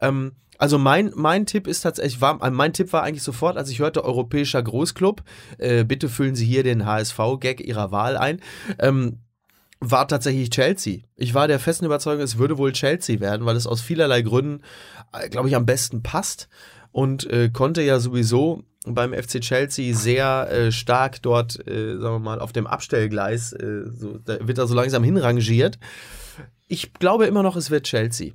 Ähm, 0.00 0.32
also 0.58 0.78
mein, 0.78 1.10
mein 1.16 1.46
Tipp 1.46 1.66
ist 1.66 1.80
tatsächlich, 1.80 2.20
war, 2.20 2.40
äh, 2.42 2.50
mein 2.50 2.72
Tipp 2.72 2.92
war 2.92 3.02
eigentlich 3.02 3.22
sofort, 3.24 3.56
als 3.56 3.70
ich 3.70 3.80
hörte, 3.80 4.04
europäischer 4.04 4.62
Großclub, 4.62 5.22
äh, 5.58 5.84
bitte 5.84 6.08
füllen 6.08 6.36
Sie 6.36 6.46
hier 6.46 6.62
den 6.62 6.86
HSV-Gag 6.86 7.60
Ihrer 7.60 7.90
Wahl 7.90 8.16
ein. 8.16 8.40
Ähm, 8.78 9.18
war 9.90 10.08
tatsächlich 10.08 10.50
Chelsea. 10.50 11.00
Ich 11.16 11.34
war 11.34 11.48
der 11.48 11.58
festen 11.58 11.84
Überzeugung, 11.84 12.22
es 12.22 12.38
würde 12.38 12.58
wohl 12.58 12.72
Chelsea 12.72 13.20
werden, 13.20 13.46
weil 13.46 13.56
es 13.56 13.66
aus 13.66 13.80
vielerlei 13.80 14.22
Gründen, 14.22 14.62
äh, 15.12 15.28
glaube 15.28 15.48
ich, 15.48 15.56
am 15.56 15.66
besten 15.66 16.02
passt 16.02 16.48
und 16.92 17.28
äh, 17.30 17.50
konnte 17.50 17.82
ja 17.82 17.98
sowieso 17.98 18.64
beim 18.86 19.14
FC 19.14 19.40
Chelsea 19.40 19.94
sehr 19.94 20.50
äh, 20.50 20.72
stark 20.72 21.22
dort, 21.22 21.66
äh, 21.66 21.96
sagen 21.98 22.14
wir 22.14 22.18
mal, 22.18 22.40
auf 22.40 22.52
dem 22.52 22.66
Abstellgleis, 22.66 23.52
äh, 23.52 23.84
so, 23.90 24.18
da 24.18 24.46
wird 24.46 24.58
er 24.58 24.66
so 24.66 24.74
langsam 24.74 25.02
hinrangiert. 25.02 25.78
Ich 26.68 26.92
glaube 26.94 27.26
immer 27.26 27.42
noch, 27.42 27.56
es 27.56 27.70
wird 27.70 27.86
Chelsea. 27.86 28.32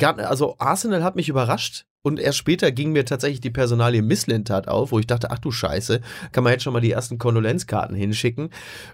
Also 0.00 0.56
Arsenal 0.58 1.02
hat 1.02 1.16
mich 1.16 1.28
überrascht 1.28 1.86
und 2.02 2.20
erst 2.20 2.38
später 2.38 2.70
ging 2.70 2.92
mir 2.92 3.04
tatsächlich 3.04 3.40
die 3.40 3.50
Personalie 3.50 4.02
Misslintat 4.02 4.68
auf, 4.68 4.92
wo 4.92 4.98
ich 4.98 5.06
dachte, 5.06 5.30
ach 5.30 5.38
du 5.38 5.50
Scheiße, 5.50 6.00
kann 6.32 6.44
man 6.44 6.52
jetzt 6.52 6.62
schon 6.62 6.72
mal 6.72 6.80
die 6.80 6.92
ersten 6.92 7.18
Kondolenzkarten 7.18 7.96
hinschicken. 7.96 8.50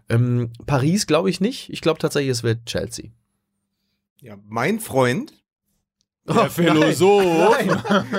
Ähm, 0.09 0.50
Paris 0.66 1.06
glaube 1.06 1.28
ich 1.28 1.40
nicht. 1.40 1.71
Ich 1.71 1.80
glaube 1.80 1.99
tatsächlich, 1.99 2.30
es 2.30 2.42
wird 2.42 2.66
Chelsea. 2.66 3.11
Ja, 4.21 4.37
mein 4.49 4.80
Freund, 4.80 5.32
Der 6.26 6.50
Philosoph. 6.50 7.25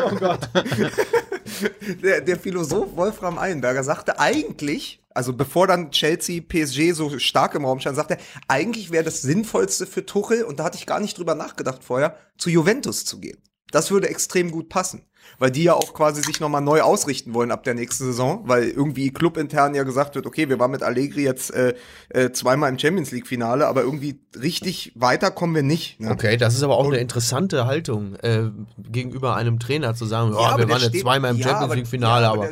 oh 0.06 0.16
Gott. 0.16 0.50
der, 2.04 2.22
der 2.22 2.38
Philosoph 2.38 2.96
Wolfram 2.96 3.38
Eilenberger 3.38 3.84
sagte 3.84 4.20
eigentlich, 4.20 5.02
also 5.14 5.34
bevor 5.34 5.68
dann 5.68 5.92
Chelsea, 5.92 6.42
PSG 6.42 6.94
so 6.94 7.18
stark 7.20 7.56
im 7.56 7.66
Raum 7.66 7.80
stand, 7.80 7.96
sagte 7.96 8.16
er, 8.16 8.20
eigentlich 8.48 8.92
wäre 8.92 9.04
das 9.04 9.22
Sinnvollste 9.22 9.86
für 9.86 10.06
Tuchel, 10.06 10.44
und 10.44 10.60
da 10.60 10.66
hatte 10.66 10.78
ich 10.78 10.86
gar 10.86 11.00
nicht 11.00 11.18
drüber 11.18 11.36
nachgedacht 11.36 11.84
vorher, 11.84 12.18
zu 12.38 12.50
Juventus 12.50 13.06
zu 13.06 13.20
gehen. 13.20 13.38
Das 13.72 13.90
würde 13.90 14.08
extrem 14.08 14.52
gut 14.52 14.70
passen. 14.70 15.02
Weil 15.40 15.52
die 15.52 15.64
ja 15.64 15.74
auch 15.74 15.94
quasi 15.94 16.22
sich 16.22 16.40
nochmal 16.40 16.62
neu 16.62 16.82
ausrichten 16.82 17.34
wollen 17.34 17.50
ab 17.52 17.64
der 17.64 17.74
nächsten 17.74 18.04
Saison, 18.04 18.44
weil 18.46 18.68
irgendwie 18.68 19.10
clubintern 19.12 19.74
ja 19.74 19.84
gesagt 19.84 20.16
wird, 20.16 20.26
okay, 20.26 20.50
wir 20.50 20.60
waren 20.60 20.70
mit 20.70 20.84
Allegri 20.84 21.24
jetzt 21.24 21.52
äh, 21.54 21.74
äh, 22.10 22.32
zweimal 22.32 22.70
im 22.70 22.78
Champions 22.78 23.12
League-Finale, 23.12 23.66
aber 23.68 23.82
irgendwie 23.82 24.20
richtig 24.40 24.92
weiter 24.96 25.32
kommen 25.32 25.56
wir 25.56 25.64
nicht. 25.64 26.00
Ne? 26.00 26.12
Okay, 26.12 26.38
das 26.38 26.56
ist 26.56 26.62
aber 26.62 26.78
auch 26.78 26.88
eine 26.88 26.98
interessante 26.98 27.66
Haltung 27.66 28.16
äh, 28.18 28.52
gegenüber 28.78 29.36
einem 29.36 29.60
Trainer 29.60 29.96
zu 29.96 30.06
sagen, 30.06 30.34
oh, 30.34 30.40
aber 30.40 30.68
wir 30.68 30.70
waren 30.70 30.82
jetzt 30.82 31.00
zweimal 31.00 31.32
im 31.32 31.38
ja, 31.38 31.44
Champions 31.44 31.64
aber- 31.64 31.76
League 31.76 31.88
Finale, 31.88 32.26
ja, 32.26 32.32
aber, 32.32 32.50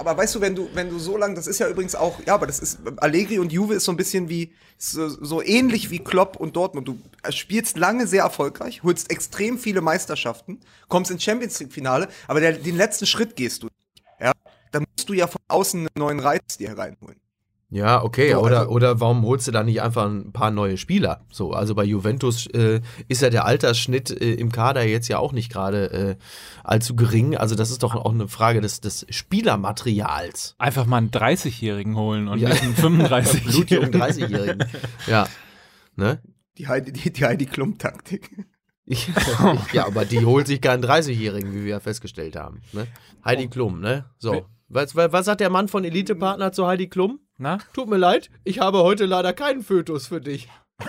aber 0.00 0.16
weißt 0.16 0.34
du, 0.34 0.40
wenn 0.40 0.54
du, 0.54 0.70
wenn 0.72 0.88
du 0.88 0.98
so 0.98 1.18
lange, 1.18 1.34
das 1.34 1.46
ist 1.46 1.58
ja 1.58 1.68
übrigens 1.68 1.94
auch, 1.94 2.18
ja, 2.24 2.32
aber 2.32 2.46
das 2.46 2.58
ist, 2.58 2.78
Allegri 2.96 3.38
und 3.38 3.52
Juve 3.52 3.74
ist 3.74 3.84
so 3.84 3.92
ein 3.92 3.98
bisschen 3.98 4.30
wie, 4.30 4.54
so, 4.78 5.08
so 5.08 5.42
ähnlich 5.42 5.90
wie 5.90 5.98
Klopp 5.98 6.36
und 6.36 6.56
Dortmund. 6.56 6.88
Du 6.88 6.98
spielst 7.28 7.76
lange 7.76 8.06
sehr 8.06 8.22
erfolgreich, 8.22 8.82
holst 8.82 9.10
extrem 9.10 9.58
viele 9.58 9.82
Meisterschaften, 9.82 10.58
kommst 10.88 11.10
ins 11.10 11.22
Champions 11.22 11.60
League 11.60 11.74
Finale, 11.74 12.08
aber 12.28 12.40
der, 12.40 12.54
den 12.54 12.76
letzten 12.76 13.04
Schritt 13.04 13.36
gehst 13.36 13.62
du. 13.62 13.68
Ja, 14.18 14.32
dann 14.72 14.86
musst 14.96 15.06
du 15.06 15.12
ja 15.12 15.26
von 15.26 15.42
außen 15.48 15.80
einen 15.80 15.88
neuen 15.94 16.20
Reiz 16.20 16.56
dir 16.56 16.78
reinholen. 16.78 17.20
Ja, 17.70 18.02
okay, 18.02 18.32
So, 18.32 18.40
oder, 18.40 18.58
also- 18.60 18.70
oder 18.72 19.00
warum 19.00 19.24
holst 19.24 19.46
du 19.46 19.52
da 19.52 19.62
nicht 19.62 19.80
einfach 19.80 20.06
ein 20.06 20.32
paar 20.32 20.50
neue 20.50 20.76
Spieler? 20.76 21.24
So, 21.30 21.52
also 21.52 21.74
bei 21.74 21.84
Juventus 21.84 22.46
äh, 22.48 22.80
ist 23.08 23.22
ja 23.22 23.30
der 23.30 23.44
Altersschnitt 23.44 24.10
äh, 24.10 24.32
im 24.34 24.50
Kader 24.50 24.82
jetzt 24.84 25.08
ja 25.08 25.18
auch 25.18 25.32
nicht 25.32 25.52
gerade 25.52 25.90
äh, 25.92 26.16
allzu 26.64 26.96
gering. 26.96 27.36
Also 27.36 27.54
das 27.54 27.70
ist 27.70 27.82
doch 27.82 27.94
auch 27.94 28.12
eine 28.12 28.26
Frage 28.28 28.60
des, 28.60 28.80
des 28.80 29.06
Spielermaterials. 29.08 30.54
Einfach 30.58 30.86
mal 30.86 30.98
einen 30.98 31.10
30-Jährigen 31.10 31.96
holen 31.96 32.28
und 32.28 32.38
Ja. 32.40 32.48
nicht 32.50 32.62
einen 32.62 32.74
35-Jährigen. 32.74 33.44
Blutjungen 33.52 33.90
30-Jährigen. 33.92 34.64
Ja. 35.06 35.26
Ne? 35.96 36.20
Die 36.58 36.66
Heidi, 36.68 36.92
die, 36.92 37.12
die 37.12 37.24
Heidi 37.24 37.46
Klum-Taktik. 37.46 38.30
ja, 39.72 39.86
aber 39.86 40.04
die 40.04 40.24
holt 40.24 40.48
sich 40.48 40.60
keinen 40.60 40.84
30-Jährigen, 40.84 41.52
wie 41.54 41.62
wir 41.64 41.70
ja 41.70 41.80
festgestellt 41.80 42.34
haben. 42.36 42.62
Ne? 42.72 42.86
Heidi 43.24 43.46
Klum, 43.48 43.80
ne? 43.80 44.06
So. 44.18 44.44
Was, 44.68 44.94
was, 44.96 45.12
was 45.12 45.26
sagt 45.26 45.40
der 45.40 45.50
Mann 45.50 45.68
von 45.68 45.84
Elite-Partner 45.84 46.52
zu 46.52 46.66
Heidi 46.66 46.88
Klum? 46.88 47.20
Na? 47.42 47.58
Tut 47.72 47.88
mir 47.88 47.96
leid, 47.96 48.28
ich 48.44 48.58
habe 48.58 48.80
heute 48.80 49.06
leider 49.06 49.32
keinen 49.32 49.62
Fötus 49.62 50.08
für 50.08 50.20
dich. 50.20 50.50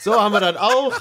so 0.00 0.14
haben 0.14 0.32
wir 0.32 0.38
dann 0.38 0.56
auch. 0.56 0.92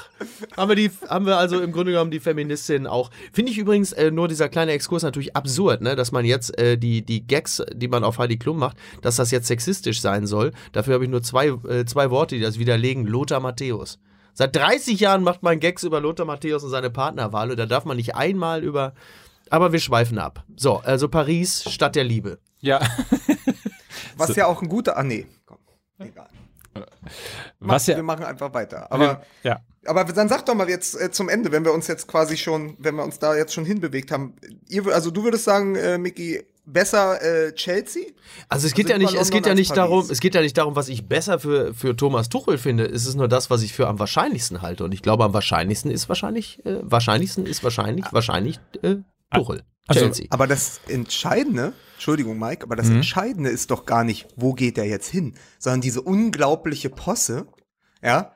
Haben 0.58 0.70
wir, 0.70 0.75
die, 0.75 0.89
haben 1.08 1.27
wir 1.27 1.38
also 1.38 1.62
im 1.62 1.72
Grunde 1.72 1.91
genommen 1.91 2.10
die 2.10 2.20
Feministin 2.20 2.88
auch. 2.88 3.12
Finde 3.32 3.51
ich 3.51 3.60
übrigens 3.60 3.91
äh, 3.91 4.10
nur 4.10 4.27
dieser 4.27 4.50
kleine 4.50 4.72
Exkurs 4.72 5.03
natürlich 5.03 5.36
absurd, 5.36 5.82
ne? 5.82 5.96
dass 5.96 6.12
man 6.12 6.25
jetzt 6.25 6.58
äh, 6.58 6.75
die, 6.79 7.06
die 7.06 7.27
Gags, 7.27 7.62
die 7.72 7.88
man 7.88 8.03
auf 8.03 8.18
Heidi 8.18 8.39
Klum 8.39 8.58
macht, 8.58 8.77
dass 9.03 9.18
das 9.18 9.29
jetzt 9.29 9.46
sexistisch 9.46 10.01
sein 10.01 10.25
soll. 10.25 10.51
Dafür 10.72 10.96
habe 10.96 11.03
ich 11.03 11.12
nur 11.12 11.22
zwei, 11.22 11.50
äh, 11.50 11.86
zwei 11.86 12.10
Worte, 12.10 12.34
die 12.34 12.41
das 12.41 12.58
widerlegen. 12.58 13.06
Lothar 13.06 13.41
Matthäus. 13.41 14.00
Seit 14.34 14.56
30 14.56 15.00
Jahren 15.00 15.22
macht 15.22 15.44
man 15.44 15.60
Gags 15.60 15.84
über 15.84 16.01
Lothar 16.01 16.25
Matthäus 16.25 16.63
und 16.63 16.72
seine 16.72 16.89
Partnerwahl. 16.89 17.51
Und 17.51 17.60
da 17.60 17.68
darf 17.68 17.86
man 17.86 17.98
nicht 17.98 18.15
einmal 18.15 18.63
über. 18.63 18.96
Aber 19.50 19.72
wir 19.72 19.79
schweifen 19.79 20.18
ab. 20.18 20.44
So, 20.56 20.77
also 20.77 21.08
Paris 21.10 21.63
statt 21.70 21.96
der 21.96 22.03
Liebe. 22.03 22.39
Ja. 22.60 22.79
Was 24.18 24.36
ja 24.36 24.48
auch 24.48 24.62
ein 24.62 24.70
guter, 24.70 24.98
ah 24.98 25.03
nee, 25.03 25.25
komm, 25.46 25.60
egal. 25.98 26.29
Was 27.60 27.88
Wir 27.88 27.98
ja. 27.98 28.03
machen 28.03 28.25
einfach 28.25 28.53
weiter. 28.53 28.91
Aber 28.91 29.24
Ja. 29.44 29.62
Aber 29.86 30.03
dann 30.03 30.27
sag 30.27 30.46
doch 30.46 30.56
mal 30.56 30.70
jetzt 30.70 31.00
äh, 31.00 31.10
zum 31.10 31.29
Ende, 31.29 31.51
wenn 31.51 31.63
wir 31.63 31.74
uns 31.74 31.88
jetzt 31.88 32.08
quasi 32.08 32.36
schon, 32.36 32.75
wenn 32.79 32.96
wir 32.96 33.03
uns 33.03 33.18
da 33.18 33.36
jetzt 33.36 33.53
schon 33.53 33.63
hinbewegt 33.63 34.12
haben. 34.12 34.36
Ihr, 34.68 34.86
also 34.88 35.10
du 35.10 35.24
würdest 35.24 35.46
sagen, 35.46 35.75
äh, 35.75 35.98
Micky, 35.98 36.44
besser 36.65 37.22
äh, 37.22 37.53
Chelsea? 37.53 38.03
Also 38.50 38.68
es 38.68 38.74
geht 38.74 38.91
Also 38.91 39.01
ja 39.01 39.08
nicht, 39.08 39.20
es 39.20 39.32
geht 39.32 39.46
ja 39.46 39.56
nicht 39.56 39.75
darum, 39.75 40.06
es 40.10 40.20
geht 40.20 40.36
ja 40.36 40.41
nicht 40.41 40.58
darum, 40.58 40.75
was 40.75 40.89
ich 40.89 41.08
besser 41.08 41.39
für, 41.39 41.74
für 41.74 41.96
Thomas 41.96 42.29
Tuchel 42.29 42.58
finde. 42.58 42.86
Es 42.86 43.06
ist 43.06 43.15
nur 43.15 43.27
das, 43.27 43.50
was 43.50 43.62
ich 43.62 43.74
für 43.74 43.88
am 43.88 44.00
wahrscheinlichsten 44.00 44.62
halte. 44.62 44.84
Und 44.84 44.94
ich 44.94 45.01
glaube, 45.01 45.24
am 45.24 45.34
wahrscheinlichsten 45.34 45.91
ist 45.91 46.10
wahrscheinlich, 46.10 46.63
äh, 46.65 46.79
wahrscheinlichsten 46.82 47.46
ist 47.46 47.63
wahrscheinlich, 47.63 48.06
wahrscheinlich 48.12 48.60
äh, 48.84 48.98
Tuchel. 49.33 49.63
Also- 49.88 50.01
Chelsea. 50.01 50.27
Aber 50.29 50.45
das 50.45 50.81
Entscheidende, 50.88 51.74
Entschuldigung, 51.93 52.38
Mike, 52.38 52.63
aber 52.63 52.75
das 52.75 52.88
Mhm. 52.89 52.98
Entscheidende 52.98 53.50
ist 53.50 53.71
doch 53.71 53.86
gar 53.86 54.03
nicht, 54.03 54.27
wo 54.36 54.53
geht 54.53 54.77
er 54.77 54.86
jetzt 54.86 55.09
hin, 55.09 55.33
sondern 55.57 55.81
diese 55.81 56.01
unglaubliche 56.01 56.89
Posse, 56.91 57.48
ja, 58.03 58.33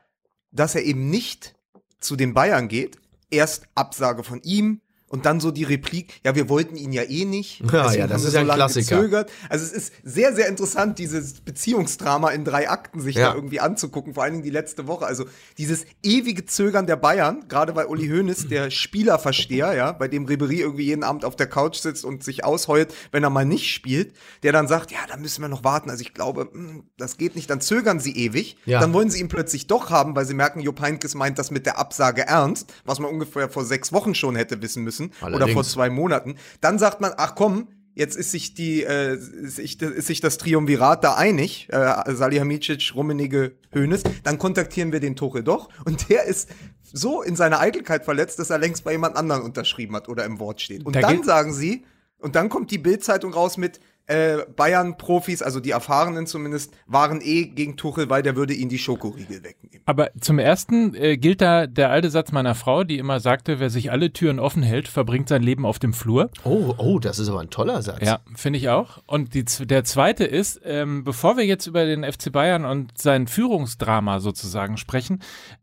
dass 0.51 0.73
er 0.75 0.83
eben 0.83 1.09
nicht 1.09 1.55
zu 1.99 2.15
den 2.15 2.33
Bayern 2.33 2.67
geht, 2.67 2.97
erst 3.29 3.67
Absage 3.75 4.23
von 4.23 4.41
ihm 4.41 4.81
und 5.13 5.27
dann 5.27 5.39
so 5.39 5.51
die 5.51 5.63
Replik, 5.63 6.19
ja, 6.25 6.33
wir 6.33 6.49
wollten 6.49 6.75
ihn 6.75 6.91
ja 6.91 7.03
eh 7.03 7.25
nicht. 7.25 7.61
Ja, 7.71 7.93
ja, 7.93 8.07
das 8.07 8.23
ist 8.23 8.33
ja 8.33 8.39
ein 8.39 8.47
lange 8.47 8.57
Klassiker. 8.57 8.95
Gezögert. 8.95 9.31
Also 9.47 9.63
es 9.63 9.71
ist 9.71 9.93
sehr, 10.03 10.33
sehr 10.33 10.47
interessant, 10.47 10.97
dieses 10.97 11.33
Beziehungsdrama 11.41 12.31
in 12.31 12.43
drei 12.43 12.67
Akten 12.67 12.99
sich 12.99 13.15
Ja. 13.17 13.29
da 13.29 13.35
irgendwie 13.35 13.59
anzugucken, 13.59 14.15
vor 14.15 14.23
allen 14.23 14.33
Dingen 14.33 14.43
die 14.43 14.49
letzte 14.49 14.87
Woche. 14.87 15.05
Also 15.05 15.25
dieses 15.59 15.85
ewige 16.01 16.45
Zögern 16.47 16.87
der 16.87 16.95
Bayern, 16.95 17.45
gerade 17.47 17.73
bei 17.73 17.85
Uli 17.85 18.07
Hoeneß, 18.07 18.47
der 18.47 18.71
Spielerversteher, 18.71 19.73
ja, 19.75 19.91
bei 19.91 20.07
dem 20.07 20.25
Ribery 20.25 20.61
irgendwie 20.61 20.85
jeden 20.85 21.03
Abend 21.03 21.25
auf 21.25 21.35
der 21.35 21.45
Couch 21.45 21.75
sitzt 21.77 22.05
und 22.05 22.23
sich 22.23 22.43
ausheult, 22.43 22.91
wenn 23.11 23.23
er 23.23 23.29
mal 23.29 23.45
nicht 23.45 23.71
spielt, 23.71 24.15
der 24.41 24.51
dann 24.51 24.67
sagt, 24.67 24.89
ja, 24.89 24.97
da 25.07 25.17
müssen 25.17 25.41
wir 25.43 25.47
noch 25.47 25.63
warten. 25.63 25.91
Also 25.91 26.01
ich 26.01 26.15
glaube, 26.15 26.49
hm, 26.51 26.85
das 26.97 27.17
geht 27.17 27.35
nicht. 27.35 27.51
Dann 27.51 27.61
zögern 27.61 27.99
sie 27.99 28.17
ewig. 28.17 28.57
Ja. 28.65 28.79
Dann 28.79 28.93
wollen 28.93 29.11
sie 29.11 29.19
ihn 29.19 29.27
plötzlich 29.27 29.67
doch 29.67 29.91
haben, 29.91 30.15
weil 30.15 30.25
sie 30.25 30.33
merken, 30.33 30.59
Jupp 30.59 30.81
Heynckes 30.81 31.13
meint 31.13 31.37
das 31.37 31.51
mit 31.51 31.67
der 31.67 31.77
Absage 31.77 32.25
ernst, 32.25 32.73
was 32.83 32.99
man 32.99 33.11
ungefähr 33.11 33.47
vor 33.47 33.63
sechs 33.63 33.93
Wochen 33.93 34.15
schon 34.15 34.35
hätte 34.35 34.59
wissen 34.63 34.83
müssen 34.83 35.02
oder 35.21 35.35
Allerdings. 35.35 35.53
vor 35.53 35.63
zwei 35.63 35.89
Monaten. 35.89 36.35
Dann 36.61 36.79
sagt 36.79 37.01
man, 37.01 37.11
ach 37.17 37.35
komm, 37.35 37.67
jetzt 37.95 38.15
ist 38.15 38.31
sich 38.31 38.53
die, 38.53 38.83
äh, 38.83 39.15
ist, 39.15 39.57
sich, 39.57 39.81
ist 39.81 40.07
sich 40.07 40.21
das 40.21 40.37
Triumvirat 40.37 41.03
da 41.03 41.15
einig, 41.15 41.67
äh, 41.71 42.13
Salihamidzic, 42.13 42.93
Rummenigge, 42.95 43.53
Hoeneß, 43.73 44.03
dann 44.23 44.37
kontaktieren 44.37 44.91
wir 44.91 44.99
den 44.99 45.15
Tuchel 45.15 45.43
doch 45.43 45.69
und 45.85 46.09
der 46.09 46.25
ist 46.25 46.49
so 46.81 47.21
in 47.21 47.35
seiner 47.35 47.59
Eitelkeit 47.59 48.05
verletzt, 48.05 48.39
dass 48.39 48.49
er 48.49 48.59
längst 48.59 48.83
bei 48.83 48.91
jemand 48.91 49.15
anderen 49.15 49.41
unterschrieben 49.41 49.95
hat 49.95 50.09
oder 50.09 50.25
im 50.25 50.39
Wort 50.39 50.61
steht. 50.61 50.85
Und 50.85 50.95
Da 50.95 51.01
dann 51.01 51.23
sagen 51.23 51.53
sie, 51.53 51.85
und 52.19 52.35
dann 52.35 52.49
kommt 52.49 52.71
die 52.71 52.77
Bild-Zeitung 52.77 53.33
raus 53.33 53.57
mit 53.57 53.79
äh, 54.07 54.39
Bayern-Profis, 54.55 55.41
also 55.41 55.59
die 55.59 55.71
Erfahrenen 55.71 56.27
zumindest, 56.27 56.73
waren 56.87 57.21
eh 57.21 57.45
gegen 57.45 57.77
Tuchel, 57.77 58.09
weil 58.09 58.21
der 58.21 58.35
würde 58.35 58.53
ihnen 58.53 58.69
die 58.69 58.77
Schokoriegel 58.77 59.43
wegnehmen. 59.43 59.81
Aber 59.85 60.11
zum 60.19 60.39
ersten 60.39 60.93
äh, 60.95 61.17
gilt 61.17 61.41
da 61.41 61.67
der 61.67 61.89
alte 61.89 62.09
Satz 62.09 62.31
meiner 62.31 62.55
Frau, 62.55 62.83
die 62.83 62.97
immer 62.97 63.19
sagte, 63.19 63.59
wer 63.59 63.69
sich 63.69 63.91
alle 63.91 64.11
Türen 64.11 64.39
offen 64.39 64.63
hält, 64.63 64.87
verbringt 64.87 65.29
sein 65.29 65.43
Leben 65.43 65.65
auf 65.65 65.79
dem 65.79 65.93
Flur. 65.93 66.29
Oh, 66.43 66.73
oh, 66.77 66.99
das 66.99 67.19
ist 67.19 67.29
aber 67.29 67.39
ein 67.39 67.49
toller 67.49 67.81
Satz. 67.81 68.05
Ja, 68.05 68.19
finde 68.35 68.59
ich 68.59 68.69
auch. 68.69 69.01
Und 69.05 69.33
die, 69.33 69.43
der 69.43 69.83
zweite 69.83 70.25
ist, 70.25 70.61
ähm, 70.65 71.03
bevor 71.03 71.37
wir 71.37 71.45
jetzt 71.45 71.67
über 71.67 71.85
den 71.85 72.03
FC 72.03 72.31
Bayern 72.31 72.65
und 72.65 72.97
sein 72.97 73.27
Führungsdrama 73.27 74.19
sozusagen 74.19 74.77
sprechen, 74.77 75.21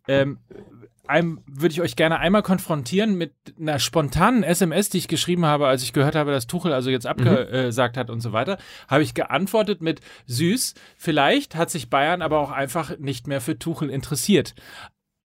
ähm, 0.09 0.38
würde 1.47 1.73
ich 1.73 1.81
euch 1.81 1.97
gerne 1.97 2.19
einmal 2.19 2.43
konfrontieren 2.43 3.17
mit 3.17 3.35
einer 3.59 3.79
spontanen 3.79 4.43
SMS, 4.43 4.90
die 4.90 4.99
ich 4.99 5.09
geschrieben 5.09 5.47
habe, 5.47 5.67
als 5.67 5.83
ich 5.83 5.93
gehört 5.93 6.14
habe, 6.14 6.31
dass 6.31 6.47
Tuchel 6.47 6.73
also 6.73 6.90
jetzt 6.90 7.07
abgesagt 7.07 7.97
hat 7.97 8.11
und 8.11 8.21
so 8.21 8.33
weiter, 8.33 8.59
habe 8.88 9.02
ich 9.02 9.14
geantwortet 9.14 9.81
mit 9.81 10.00
süß, 10.26 10.75
vielleicht 10.97 11.57
hat 11.57 11.71
sich 11.71 11.90
Bayern 11.90 12.23
aber 12.23 12.38
auch 12.38 12.50
einfach 12.50 12.99
nicht 12.99 13.26
mehr 13.26 13.40
für 13.40 13.59
Tuchel 13.59 13.90
interessiert. 13.90 14.55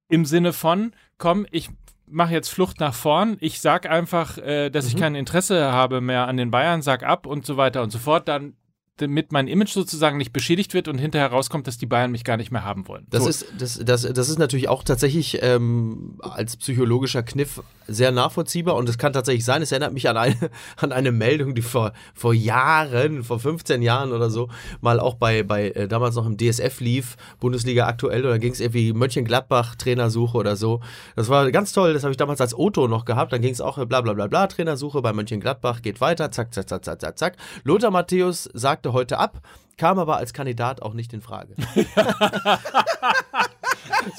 im 0.07 0.25
Sinne 0.25 0.53
von, 0.53 0.91
komm, 1.17 1.47
ich 1.49 1.69
mache 2.07 2.33
jetzt 2.33 2.49
Flucht 2.49 2.79
nach 2.79 2.93
vorn, 2.93 3.37
ich 3.39 3.59
sag 3.61 3.89
einfach, 3.89 4.37
äh, 4.37 4.69
dass 4.69 4.85
mhm. 4.85 4.89
ich 4.89 4.97
kein 4.97 5.15
Interesse 5.15 5.71
habe 5.71 6.01
mehr 6.01 6.27
an 6.27 6.37
den 6.37 6.51
Bayern, 6.51 6.81
sag 6.81 7.03
ab 7.03 7.25
und 7.25 7.45
so 7.45 7.57
weiter 7.57 7.81
und 7.81 7.91
so 7.91 7.97
fort, 7.97 8.27
dann 8.27 8.55
damit 8.97 9.33
mein 9.33 9.47
Image 9.47 9.71
sozusagen 9.71 10.17
nicht 10.17 10.31
beschädigt 10.31 10.73
wird 10.73 10.87
und 10.87 10.97
hinterher 10.97 11.27
rauskommt, 11.27 11.67
dass 11.67 11.77
die 11.77 11.85
Bayern 11.85 12.11
mich 12.11 12.23
gar 12.23 12.37
nicht 12.37 12.51
mehr 12.51 12.63
haben 12.63 12.87
wollen. 12.87 13.05
Das, 13.09 13.23
so. 13.23 13.29
ist, 13.29 13.45
das, 13.57 13.79
das, 13.83 14.01
das 14.01 14.29
ist 14.29 14.39
natürlich 14.39 14.69
auch 14.69 14.83
tatsächlich 14.83 15.39
ähm, 15.41 16.17
als 16.21 16.55
psychologischer 16.55 17.21
Kniff 17.23 17.61
sehr 17.87 18.11
nachvollziehbar 18.11 18.75
und 18.75 18.87
es 18.87 18.97
kann 18.97 19.11
tatsächlich 19.11 19.43
sein, 19.43 19.61
es 19.61 19.71
erinnert 19.71 19.93
mich 19.93 20.07
an 20.07 20.15
eine, 20.15 20.35
an 20.77 20.93
eine 20.93 21.11
Meldung, 21.11 21.55
die 21.55 21.61
vor, 21.61 21.91
vor 22.13 22.33
Jahren, 22.33 23.23
vor 23.23 23.39
15 23.39 23.81
Jahren 23.81 24.13
oder 24.13 24.29
so, 24.29 24.49
mal 24.79 25.01
auch 25.01 25.15
bei, 25.15 25.43
bei 25.43 25.71
äh, 25.71 25.87
damals 25.87 26.15
noch 26.15 26.25
im 26.25 26.37
DSF 26.37 26.79
lief, 26.79 27.17
Bundesliga 27.41 27.87
aktuell, 27.87 28.25
oder 28.25 28.39
ging 28.39 28.53
es 28.53 28.61
irgendwie 28.61 28.93
Mönchengladbach 28.93 29.75
Trainersuche 29.75 30.37
oder 30.37 30.55
so. 30.55 30.79
Das 31.17 31.27
war 31.27 31.51
ganz 31.51 31.73
toll, 31.73 31.93
das 31.93 32.03
habe 32.03 32.11
ich 32.11 32.17
damals 32.17 32.39
als 32.39 32.57
Otto 32.57 32.87
noch 32.87 33.03
gehabt, 33.03 33.33
dann 33.33 33.41
ging 33.41 33.51
es 33.51 33.59
auch 33.59 33.75
bla 33.85 33.99
bla 33.99 34.13
bla 34.13 34.27
bla, 34.27 34.47
Trainersuche 34.47 35.01
bei 35.01 35.11
Mönchengladbach, 35.11 35.81
geht 35.81 35.99
weiter, 35.99 36.31
zack, 36.31 36.53
zack, 36.53 36.69
zack, 36.69 36.85
zack, 36.85 37.01
zack, 37.01 37.17
zack. 37.19 37.37
Lothar 37.65 37.91
Matthäus 37.91 38.49
sagte 38.85 38.93
heute 38.93 39.17
ab, 39.17 39.41
kam 39.77 39.99
aber 39.99 40.17
als 40.17 40.33
Kandidat 40.33 40.81
auch 40.81 40.93
nicht 40.93 41.11
in 41.13 41.21
Frage. 41.21 41.55
das 41.75 42.61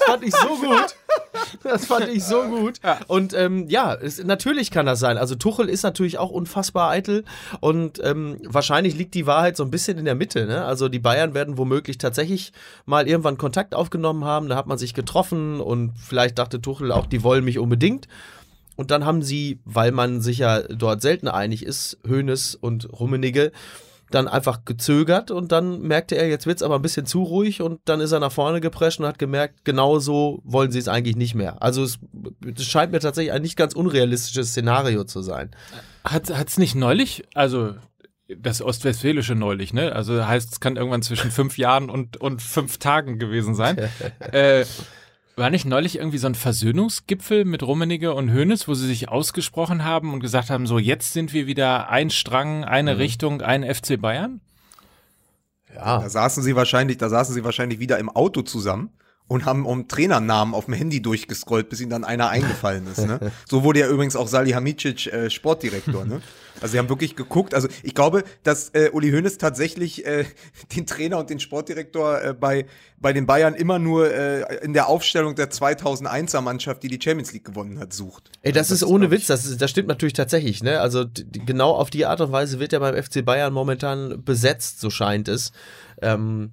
fand 0.05 0.23
ich 0.23 0.35
so 0.35 0.47
gut. 0.49 0.95
Das 1.63 1.85
fand 1.85 2.09
ich 2.09 2.23
so 2.23 2.43
gut. 2.43 2.79
Und 3.07 3.33
ähm, 3.33 3.67
ja, 3.69 3.93
es, 3.93 4.23
natürlich 4.23 4.69
kann 4.69 4.85
das 4.85 4.99
sein. 4.99 5.17
Also 5.17 5.35
Tuchel 5.35 5.69
ist 5.69 5.83
natürlich 5.83 6.17
auch 6.17 6.29
unfassbar 6.29 6.89
eitel 6.89 7.23
und 7.61 7.99
ähm, 8.03 8.37
wahrscheinlich 8.43 8.95
liegt 8.95 9.15
die 9.15 9.25
Wahrheit 9.25 9.55
so 9.57 9.63
ein 9.63 9.71
bisschen 9.71 9.97
in 9.97 10.05
der 10.05 10.15
Mitte. 10.15 10.45
Ne? 10.45 10.65
Also 10.65 10.89
die 10.89 10.99
Bayern 10.99 11.33
werden 11.33 11.57
womöglich 11.57 11.97
tatsächlich 11.97 12.51
mal 12.85 13.07
irgendwann 13.07 13.37
Kontakt 13.37 13.73
aufgenommen 13.73 14.25
haben. 14.25 14.49
Da 14.49 14.57
hat 14.57 14.67
man 14.67 14.77
sich 14.77 14.93
getroffen 14.93 15.61
und 15.61 15.93
vielleicht 15.97 16.37
dachte 16.37 16.61
Tuchel 16.61 16.91
auch, 16.91 17.05
die 17.05 17.23
wollen 17.23 17.45
mich 17.45 17.57
unbedingt. 17.57 18.07
Und 18.75 18.91
dann 18.91 19.05
haben 19.05 19.23
sie, 19.23 19.59
weil 19.65 19.91
man 19.91 20.21
sich 20.21 20.37
ja 20.39 20.61
dort 20.61 21.01
selten 21.01 21.27
einig 21.27 21.63
ist, 21.65 21.97
Hoeneß 22.07 22.53
und 22.53 22.87
Rummenigge, 22.99 23.51
dann 24.11 24.27
einfach 24.27 24.65
gezögert 24.65 25.31
und 25.31 25.51
dann 25.51 25.81
merkte 25.81 26.15
er, 26.15 26.27
jetzt 26.29 26.47
wird 26.47 26.57
es 26.57 26.63
aber 26.63 26.75
ein 26.75 26.81
bisschen 26.81 27.05
zu 27.05 27.23
ruhig 27.23 27.61
und 27.61 27.81
dann 27.85 27.99
ist 27.99 28.11
er 28.11 28.19
nach 28.19 28.31
vorne 28.31 28.61
geprescht 28.61 28.99
und 28.99 29.05
hat 29.05 29.19
gemerkt, 29.19 29.65
genau 29.65 29.99
so 29.99 30.41
wollen 30.43 30.71
sie 30.71 30.79
es 30.79 30.87
eigentlich 30.87 31.15
nicht 31.15 31.35
mehr. 31.35 31.61
Also 31.61 31.83
es, 31.83 31.99
es 32.55 32.65
scheint 32.65 32.91
mir 32.91 32.99
tatsächlich 32.99 33.33
ein 33.33 33.41
nicht 33.41 33.57
ganz 33.57 33.73
unrealistisches 33.73 34.49
Szenario 34.49 35.03
zu 35.03 35.21
sein. 35.21 35.51
Hat 36.03 36.29
es 36.29 36.57
nicht 36.57 36.75
neulich, 36.75 37.25
also 37.33 37.75
das 38.27 38.61
Ostwestfälische 38.61 39.35
neulich, 39.35 39.73
ne? 39.73 39.93
Also 39.93 40.25
heißt, 40.25 40.51
es 40.51 40.59
kann 40.59 40.75
irgendwann 40.75 41.01
zwischen 41.01 41.31
fünf 41.31 41.57
Jahren 41.57 41.89
und, 41.89 42.17
und 42.17 42.41
fünf 42.41 42.77
Tagen 42.77 43.19
gewesen 43.19 43.55
sein. 43.55 43.77
äh, 44.31 44.65
war 45.37 45.49
nicht 45.51 45.65
neulich 45.65 45.97
irgendwie 45.97 46.17
so 46.17 46.27
ein 46.27 46.35
Versöhnungsgipfel 46.35 47.45
mit 47.45 47.61
Rummenigge 47.61 48.13
und 48.13 48.33
Hoeneß, 48.33 48.67
wo 48.67 48.73
sie 48.73 48.87
sich 48.87 49.09
ausgesprochen 49.09 49.83
haben 49.83 50.13
und 50.13 50.19
gesagt 50.19 50.49
haben, 50.49 50.65
so 50.65 50.79
jetzt 50.79 51.13
sind 51.13 51.31
wir 51.31 51.45
wieder 51.45 51.89
ein 51.89 52.09
Strang, 52.09 52.65
eine 52.65 52.95
mhm. 52.95 52.99
Richtung, 52.99 53.41
ein 53.41 53.63
FC 53.63 54.01
Bayern? 54.01 54.41
Ja. 55.73 55.99
Da 55.99 56.09
saßen 56.09 56.41
sie 56.41 56.55
wahrscheinlich, 56.55 56.97
da 56.97 57.09
saßen 57.09 57.35
sie 57.35 57.43
wahrscheinlich 57.43 57.79
wieder 57.79 57.99
im 57.99 58.09
Auto 58.09 58.41
zusammen 58.41 58.89
und 59.27 59.45
haben 59.45 59.65
um 59.65 59.87
Trainernamen 59.87 60.53
auf 60.53 60.65
dem 60.65 60.73
Handy 60.73 61.01
durchgescrollt, 61.01 61.69
bis 61.69 61.81
ihnen 61.81 61.89
dann 61.89 62.03
einer 62.03 62.29
eingefallen 62.29 62.87
ist. 62.87 63.05
Ne? 63.05 63.31
So 63.49 63.63
wurde 63.63 63.81
ja 63.81 63.87
übrigens 63.87 64.15
auch 64.15 64.27
Salihamidzic 64.27 65.07
äh, 65.07 65.29
Sportdirektor. 65.29 66.05
Ne? 66.05 66.21
Also 66.61 66.71
sie 66.73 66.79
haben 66.79 66.89
wirklich 66.89 67.15
geguckt. 67.15 67.53
Also 67.53 67.67
ich 67.83 67.93
glaube, 67.93 68.23
dass 68.43 68.69
äh, 68.69 68.89
Uli 68.91 69.11
Hoeneß 69.11 69.37
tatsächlich 69.37 70.05
äh, 70.05 70.25
den 70.75 70.85
Trainer 70.85 71.19
und 71.19 71.29
den 71.29 71.39
Sportdirektor 71.39 72.21
äh, 72.21 72.33
bei, 72.33 72.65
bei 72.99 73.13
den 73.13 73.25
Bayern 73.25 73.53
immer 73.53 73.79
nur 73.79 74.11
äh, 74.11 74.63
in 74.63 74.73
der 74.73 74.87
Aufstellung 74.87 75.35
der 75.35 75.51
2001er 75.51 76.41
Mannschaft, 76.41 76.83
die 76.83 76.87
die 76.87 76.99
Champions 77.01 77.33
League 77.33 77.45
gewonnen 77.45 77.79
hat, 77.79 77.93
sucht. 77.93 78.31
Ey, 78.41 78.51
das, 78.51 78.71
also 78.71 78.73
das 78.73 78.81
ist 78.81 78.87
ohne 78.87 79.11
Witz, 79.11 79.27
das, 79.27 79.45
ist, 79.45 79.61
das 79.61 79.69
stimmt 79.69 79.87
natürlich 79.87 80.13
tatsächlich. 80.13 80.63
Ne? 80.63 80.79
Also 80.79 81.05
genau 81.45 81.71
auf 81.71 81.89
die 81.89 82.05
Art 82.05 82.21
und 82.21 82.31
Weise 82.31 82.59
wird 82.59 82.73
ja 82.73 82.79
beim 82.79 83.01
FC 83.01 83.23
Bayern 83.23 83.53
momentan 83.53 84.23
besetzt, 84.23 84.79
so 84.79 84.89
scheint 84.89 85.27
es. 85.27 85.51
Ähm, 86.01 86.51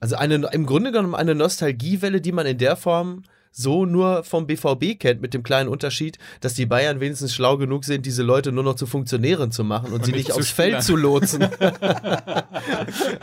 also 0.00 0.16
eine, 0.16 0.48
im 0.52 0.66
Grunde 0.66 0.92
genommen 0.92 1.14
eine 1.14 1.34
Nostalgiewelle, 1.34 2.20
die 2.20 2.32
man 2.32 2.46
in 2.46 2.58
der 2.58 2.76
Form 2.76 3.22
so 3.52 3.84
nur 3.84 4.22
vom 4.24 4.46
BVB 4.46 4.98
kennt, 4.98 5.20
mit 5.20 5.34
dem 5.34 5.42
kleinen 5.42 5.68
Unterschied, 5.68 6.18
dass 6.40 6.54
die 6.54 6.66
Bayern 6.66 7.00
wenigstens 7.00 7.34
schlau 7.34 7.56
genug 7.58 7.84
sind, 7.84 8.06
diese 8.06 8.22
Leute 8.22 8.52
nur 8.52 8.62
noch 8.64 8.76
zu 8.76 8.86
Funktionären 8.86 9.50
zu 9.50 9.64
machen 9.64 9.86
und, 9.86 9.94
und 9.94 10.04
sie 10.04 10.12
nicht, 10.12 10.28
nicht 10.28 10.36
aufs 10.36 10.50
Feld 10.50 10.82
zu 10.82 10.96
lotsen. 10.96 11.42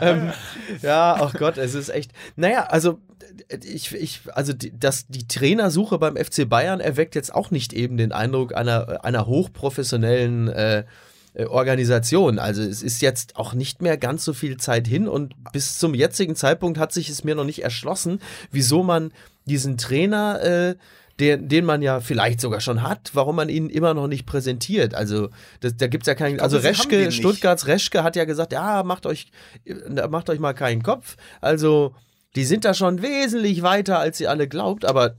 ähm, 0.00 0.32
ja, 0.82 1.16
ach 1.18 1.32
oh 1.34 1.38
Gott, 1.38 1.56
es 1.56 1.74
ist 1.74 1.88
echt. 1.88 2.12
Naja, 2.36 2.66
also 2.66 3.00
ich, 3.64 3.94
ich, 3.94 4.20
also 4.34 4.52
die, 4.52 4.78
das, 4.78 5.06
die 5.08 5.26
Trainersuche 5.26 5.98
beim 5.98 6.16
FC 6.16 6.48
Bayern 6.48 6.80
erweckt 6.80 7.14
jetzt 7.14 7.34
auch 7.34 7.50
nicht 7.50 7.72
eben 7.72 7.96
den 7.96 8.12
Eindruck 8.12 8.54
einer, 8.54 9.04
einer 9.04 9.26
hochprofessionellen 9.26 10.48
äh, 10.48 10.84
äh, 11.38 11.44
Organisation. 11.44 12.38
Also 12.38 12.62
es 12.62 12.82
ist 12.82 13.00
jetzt 13.00 13.36
auch 13.36 13.54
nicht 13.54 13.80
mehr 13.80 13.96
ganz 13.96 14.24
so 14.24 14.32
viel 14.32 14.56
Zeit 14.56 14.88
hin 14.88 15.06
und 15.06 15.34
bis 15.52 15.78
zum 15.78 15.94
jetzigen 15.94 16.34
Zeitpunkt 16.34 16.78
hat 16.78 16.92
sich 16.92 17.08
es 17.08 17.22
mir 17.22 17.36
noch 17.36 17.44
nicht 17.44 17.62
erschlossen, 17.62 18.20
wieso 18.50 18.82
man 18.82 19.12
diesen 19.46 19.78
Trainer, 19.78 20.42
äh, 20.42 20.74
den, 21.20 21.48
den 21.48 21.64
man 21.64 21.80
ja 21.80 22.00
vielleicht 22.00 22.40
sogar 22.40 22.60
schon 22.60 22.82
hat, 22.82 23.10
warum 23.12 23.36
man 23.36 23.48
ihn 23.48 23.70
immer 23.70 23.94
noch 23.94 24.08
nicht 24.08 24.26
präsentiert. 24.26 24.94
Also 24.94 25.30
das, 25.60 25.76
da 25.76 25.86
gibt 25.86 26.02
es 26.02 26.06
ja 26.08 26.14
keinen. 26.14 26.40
Also 26.40 26.58
Reschke, 26.58 27.12
Stuttgarts 27.12 27.66
Reschke 27.66 28.02
hat 28.02 28.16
ja 28.16 28.24
gesagt, 28.24 28.52
ja, 28.52 28.82
macht 28.82 29.06
euch, 29.06 29.30
macht 30.10 30.30
euch 30.30 30.40
mal 30.40 30.54
keinen 30.54 30.82
Kopf. 30.82 31.16
Also 31.40 31.94
die 32.36 32.44
sind 32.44 32.64
da 32.64 32.74
schon 32.74 33.00
wesentlich 33.00 33.62
weiter, 33.62 34.00
als 34.00 34.20
ihr 34.20 34.30
alle 34.30 34.48
glaubt, 34.48 34.84
aber 34.84 35.14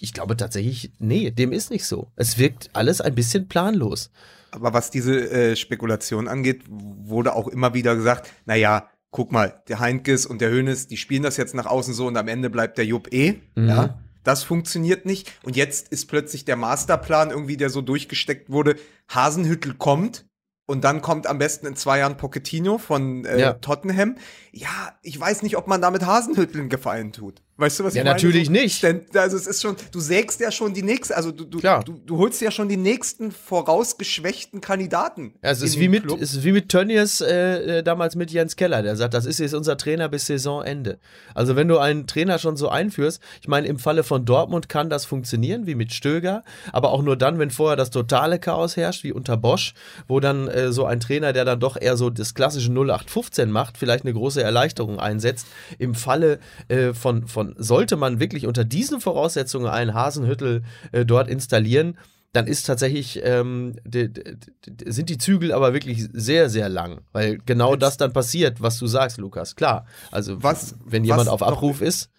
ich 0.00 0.12
glaube 0.12 0.36
tatsächlich, 0.36 0.92
nee, 0.98 1.30
dem 1.30 1.52
ist 1.52 1.70
nicht 1.70 1.86
so. 1.86 2.10
Es 2.16 2.38
wirkt 2.38 2.68
alles 2.74 3.00
ein 3.00 3.14
bisschen 3.14 3.48
planlos. 3.48 4.10
Aber 4.54 4.72
was 4.72 4.90
diese 4.90 5.30
äh, 5.30 5.56
Spekulation 5.56 6.28
angeht, 6.28 6.62
wurde 6.68 7.34
auch 7.34 7.48
immer 7.48 7.74
wieder 7.74 7.96
gesagt, 7.96 8.30
naja, 8.46 8.88
guck 9.10 9.32
mal, 9.32 9.62
der 9.68 9.80
Heinkes 9.80 10.26
und 10.26 10.40
der 10.40 10.50
Hönes, 10.50 10.86
die 10.86 10.96
spielen 10.96 11.22
das 11.22 11.36
jetzt 11.36 11.54
nach 11.54 11.66
außen 11.66 11.94
so 11.94 12.06
und 12.06 12.16
am 12.16 12.28
Ende 12.28 12.50
bleibt 12.50 12.78
der 12.78 12.86
Jupp 12.86 13.12
eh. 13.12 13.40
Mhm. 13.54 13.68
Ja, 13.68 13.98
das 14.22 14.42
funktioniert 14.42 15.06
nicht. 15.06 15.32
Und 15.42 15.56
jetzt 15.56 15.88
ist 15.88 16.06
plötzlich 16.06 16.44
der 16.44 16.56
Masterplan 16.56 17.30
irgendwie, 17.30 17.56
der 17.56 17.70
so 17.70 17.82
durchgesteckt 17.82 18.50
wurde, 18.50 18.76
Hasenhüttel 19.08 19.74
kommt 19.74 20.26
und 20.66 20.82
dann 20.84 21.02
kommt 21.02 21.26
am 21.26 21.38
besten 21.38 21.66
in 21.66 21.76
zwei 21.76 21.98
Jahren 21.98 22.16
Pochettino 22.16 22.78
von 22.78 23.24
äh, 23.24 23.38
ja. 23.38 23.52
Tottenham. 23.54 24.16
Ja, 24.50 24.98
ich 25.02 25.18
weiß 25.20 25.42
nicht, 25.42 25.56
ob 25.56 25.66
man 25.66 25.82
damit 25.82 26.06
Hasenhütteln 26.06 26.68
gefallen 26.68 27.12
tut. 27.12 27.42
Weißt 27.56 27.78
du, 27.78 27.84
was 27.84 27.94
ja, 27.94 28.00
ich 28.00 28.04
meine? 28.04 28.18
Ja, 28.18 28.24
natürlich 28.24 28.50
nicht. 28.50 28.82
Denn, 28.82 29.02
also 29.14 29.36
es 29.36 29.46
ist 29.46 29.62
schon, 29.62 29.76
du 29.92 30.00
sägst 30.00 30.40
ja 30.40 30.50
schon 30.50 30.74
die 30.74 30.82
nächste, 30.82 31.16
also 31.16 31.30
du, 31.30 31.44
du, 31.44 31.60
du, 31.60 32.00
du, 32.04 32.18
holst 32.18 32.40
ja 32.40 32.50
schon 32.50 32.68
die 32.68 32.76
nächsten 32.76 33.30
vorausgeschwächten 33.30 34.60
Kandidaten. 34.60 35.34
Ja, 35.40 35.50
es 35.50 35.62
ist 35.62 35.78
wie, 35.78 35.88
mit, 35.88 36.10
es 36.10 36.34
ist 36.34 36.42
wie 36.42 36.50
mit 36.50 36.68
Tönnies 36.68 37.20
äh, 37.20 37.78
äh, 37.78 37.82
damals 37.84 38.16
mit 38.16 38.32
Jens 38.32 38.56
Keller, 38.56 38.82
der 38.82 38.96
sagt, 38.96 39.14
das 39.14 39.24
ist 39.24 39.38
jetzt 39.38 39.54
unser 39.54 39.76
Trainer 39.76 40.08
bis 40.08 40.26
Saisonende. 40.26 40.98
Also 41.32 41.54
wenn 41.54 41.68
du 41.68 41.78
einen 41.78 42.08
Trainer 42.08 42.40
schon 42.40 42.56
so 42.56 42.70
einführst, 42.70 43.22
ich 43.40 43.46
meine, 43.46 43.68
im 43.68 43.78
Falle 43.78 44.02
von 44.02 44.24
Dortmund 44.24 44.68
kann 44.68 44.90
das 44.90 45.04
funktionieren, 45.04 45.68
wie 45.68 45.76
mit 45.76 45.92
Stöger, 45.92 46.42
aber 46.72 46.90
auch 46.90 47.02
nur 47.02 47.16
dann, 47.16 47.38
wenn 47.38 47.50
vorher 47.50 47.76
das 47.76 47.90
totale 47.90 48.40
Chaos 48.40 48.76
herrscht, 48.76 49.04
wie 49.04 49.12
unter 49.12 49.36
Bosch, 49.36 49.74
wo 50.08 50.18
dann 50.18 50.48
äh, 50.48 50.72
so 50.72 50.86
ein 50.86 50.98
Trainer, 50.98 51.32
der 51.32 51.44
dann 51.44 51.60
doch 51.60 51.80
eher 51.80 51.96
so 51.96 52.10
das 52.10 52.34
klassische 52.34 52.72
0815 52.72 53.48
macht, 53.48 53.78
vielleicht 53.78 54.04
eine 54.04 54.12
große 54.12 54.42
Erleichterung 54.42 54.98
einsetzt. 54.98 55.46
Im 55.78 55.94
Falle 55.94 56.40
äh, 56.66 56.92
von, 56.94 57.28
von 57.28 57.43
davon, 57.44 57.62
sollte 57.62 57.96
man 57.96 58.20
wirklich 58.20 58.46
unter 58.46 58.64
diesen 58.64 59.00
Voraussetzungen 59.00 59.66
einen 59.66 59.94
Hasenhüttel 59.94 60.62
äh, 60.92 61.04
dort 61.04 61.28
installieren, 61.28 61.98
dann 62.32 62.48
ist 62.48 62.64
tatsächlich, 62.64 63.20
ähm, 63.22 63.76
sind 63.86 65.08
die 65.08 65.18
Zügel 65.18 65.52
aber 65.52 65.72
wirklich 65.72 66.08
sehr, 66.12 66.50
sehr 66.50 66.68
lang. 66.68 67.02
Weil 67.12 67.38
genau 67.38 67.72
Jetzt. 67.72 67.82
das 67.82 67.96
dann 67.96 68.12
passiert, 68.12 68.60
was 68.60 68.76
du 68.78 68.88
sagst, 68.88 69.18
Lukas. 69.18 69.54
Klar. 69.54 69.86
Also, 70.10 70.42
was, 70.42 70.74
wenn 70.84 71.04
jemand 71.04 71.28
auf 71.28 71.42
Abruf 71.44 71.80
noch, 71.80 71.86
ist. 71.86 72.10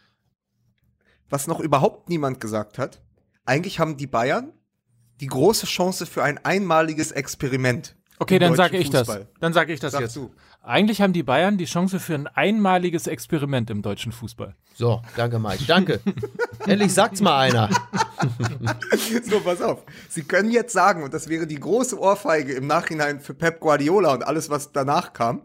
Was 1.29 1.47
noch 1.47 1.59
überhaupt 1.59 2.07
niemand 2.07 2.39
gesagt 2.39 2.77
hat, 2.77 3.01
eigentlich 3.45 3.79
haben 3.79 3.97
die 3.97 4.07
Bayern 4.07 4.53
die 5.19 5.27
große 5.27 5.65
Chance 5.65 6.05
für 6.05 6.23
ein 6.23 6.37
einmaliges 6.43 7.11
Experiment. 7.11 7.95
Okay, 8.19 8.39
dann 8.39 8.55
sage 8.55 8.77
ich 8.77 8.89
das. 8.89 9.07
Dann 9.39 9.53
sage 9.53 9.73
ich 9.73 9.79
das 9.79 9.91
Sag 9.91 10.01
jetzt. 10.01 10.15
Du. 10.15 10.31
Eigentlich 10.61 11.01
haben 11.01 11.13
die 11.13 11.21
Bayern 11.21 11.57
die 11.57 11.65
Chance 11.65 11.99
für 11.99 12.15
ein 12.15 12.27
einmaliges 12.27 13.07
Experiment 13.07 13.69
im 13.69 13.81
deutschen 13.81 14.11
Fußball. 14.11 14.55
So, 14.73 15.01
danke 15.15 15.37
Mike. 15.37 15.63
Danke. 15.67 15.99
Endlich 16.65 16.93
sagt's 16.93 17.21
mal 17.21 17.39
einer. 17.39 17.69
so, 19.29 19.39
pass 19.41 19.61
auf. 19.61 19.83
Sie 20.09 20.23
können 20.23 20.49
jetzt 20.49 20.73
sagen, 20.73 21.03
und 21.03 21.13
das 21.13 21.29
wäre 21.29 21.45
die 21.45 21.59
große 21.59 21.99
Ohrfeige 21.99 22.53
im 22.53 22.67
Nachhinein 22.67 23.19
für 23.19 23.33
Pep 23.33 23.59
Guardiola 23.59 24.13
und 24.13 24.25
alles, 24.25 24.49
was 24.49 24.71
danach 24.71 25.13
kam. 25.13 25.43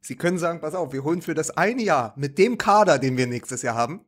Sie 0.00 0.16
können 0.16 0.38
sagen, 0.38 0.60
pass 0.60 0.74
auf, 0.74 0.92
wir 0.92 1.04
holen 1.04 1.20
für 1.20 1.34
das 1.34 1.50
eine 1.50 1.82
Jahr 1.82 2.14
mit 2.16 2.38
dem 2.38 2.56
Kader, 2.56 2.98
den 2.98 3.16
wir 3.16 3.26
nächstes 3.26 3.62
Jahr 3.62 3.74
haben, 3.74 4.04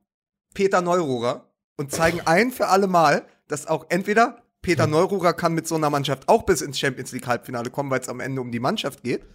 Peter 0.54 0.80
Neururer 0.80 1.50
und 1.76 1.90
zeigen 1.90 2.20
ein 2.24 2.50
für 2.50 2.68
alle 2.68 2.86
Mal, 2.86 3.26
dass 3.48 3.66
auch 3.66 3.86
entweder 3.88 4.41
Peter 4.62 4.86
Neururer 4.86 5.32
kann 5.32 5.54
mit 5.54 5.66
so 5.66 5.74
einer 5.74 5.90
Mannschaft 5.90 6.28
auch 6.28 6.44
bis 6.44 6.62
ins 6.62 6.78
Champions 6.78 7.12
League 7.12 7.26
Halbfinale 7.26 7.70
kommen, 7.70 7.90
weil 7.90 8.00
es 8.00 8.08
am 8.08 8.20
Ende 8.20 8.40
um 8.40 8.52
die 8.52 8.60
Mannschaft 8.60 9.02
geht. 9.02 9.26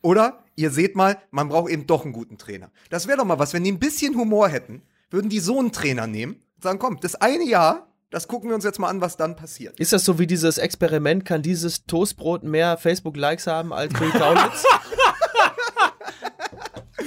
Oder 0.00 0.42
ihr 0.56 0.70
seht 0.70 0.96
mal, 0.96 1.18
man 1.30 1.48
braucht 1.48 1.70
eben 1.70 1.86
doch 1.86 2.04
einen 2.04 2.12
guten 2.12 2.38
Trainer. 2.38 2.70
Das 2.90 3.06
wäre 3.06 3.18
doch 3.18 3.24
mal 3.24 3.38
was, 3.38 3.52
wenn 3.52 3.62
die 3.62 3.70
ein 3.70 3.78
bisschen 3.78 4.16
Humor 4.16 4.48
hätten, 4.48 4.82
würden 5.10 5.28
die 5.28 5.40
so 5.40 5.58
einen 5.58 5.72
Trainer 5.72 6.06
nehmen, 6.06 6.42
sagen, 6.60 6.78
komm, 6.78 6.98
das 7.00 7.14
eine 7.14 7.44
Jahr, 7.44 7.86
das 8.10 8.26
gucken 8.28 8.48
wir 8.48 8.54
uns 8.54 8.64
jetzt 8.64 8.78
mal 8.78 8.88
an, 8.88 9.00
was 9.00 9.16
dann 9.16 9.36
passiert. 9.36 9.78
Ist 9.78 9.92
das 9.92 10.04
so 10.04 10.18
wie 10.18 10.26
dieses 10.26 10.58
Experiment, 10.58 11.24
kann 11.24 11.42
dieses 11.42 11.86
Toastbrot 11.86 12.42
mehr 12.42 12.76
Facebook-Likes 12.78 13.46
haben 13.46 13.72
als 13.72 13.92
Bill 13.92 14.10
Kaulitz? 14.10 14.64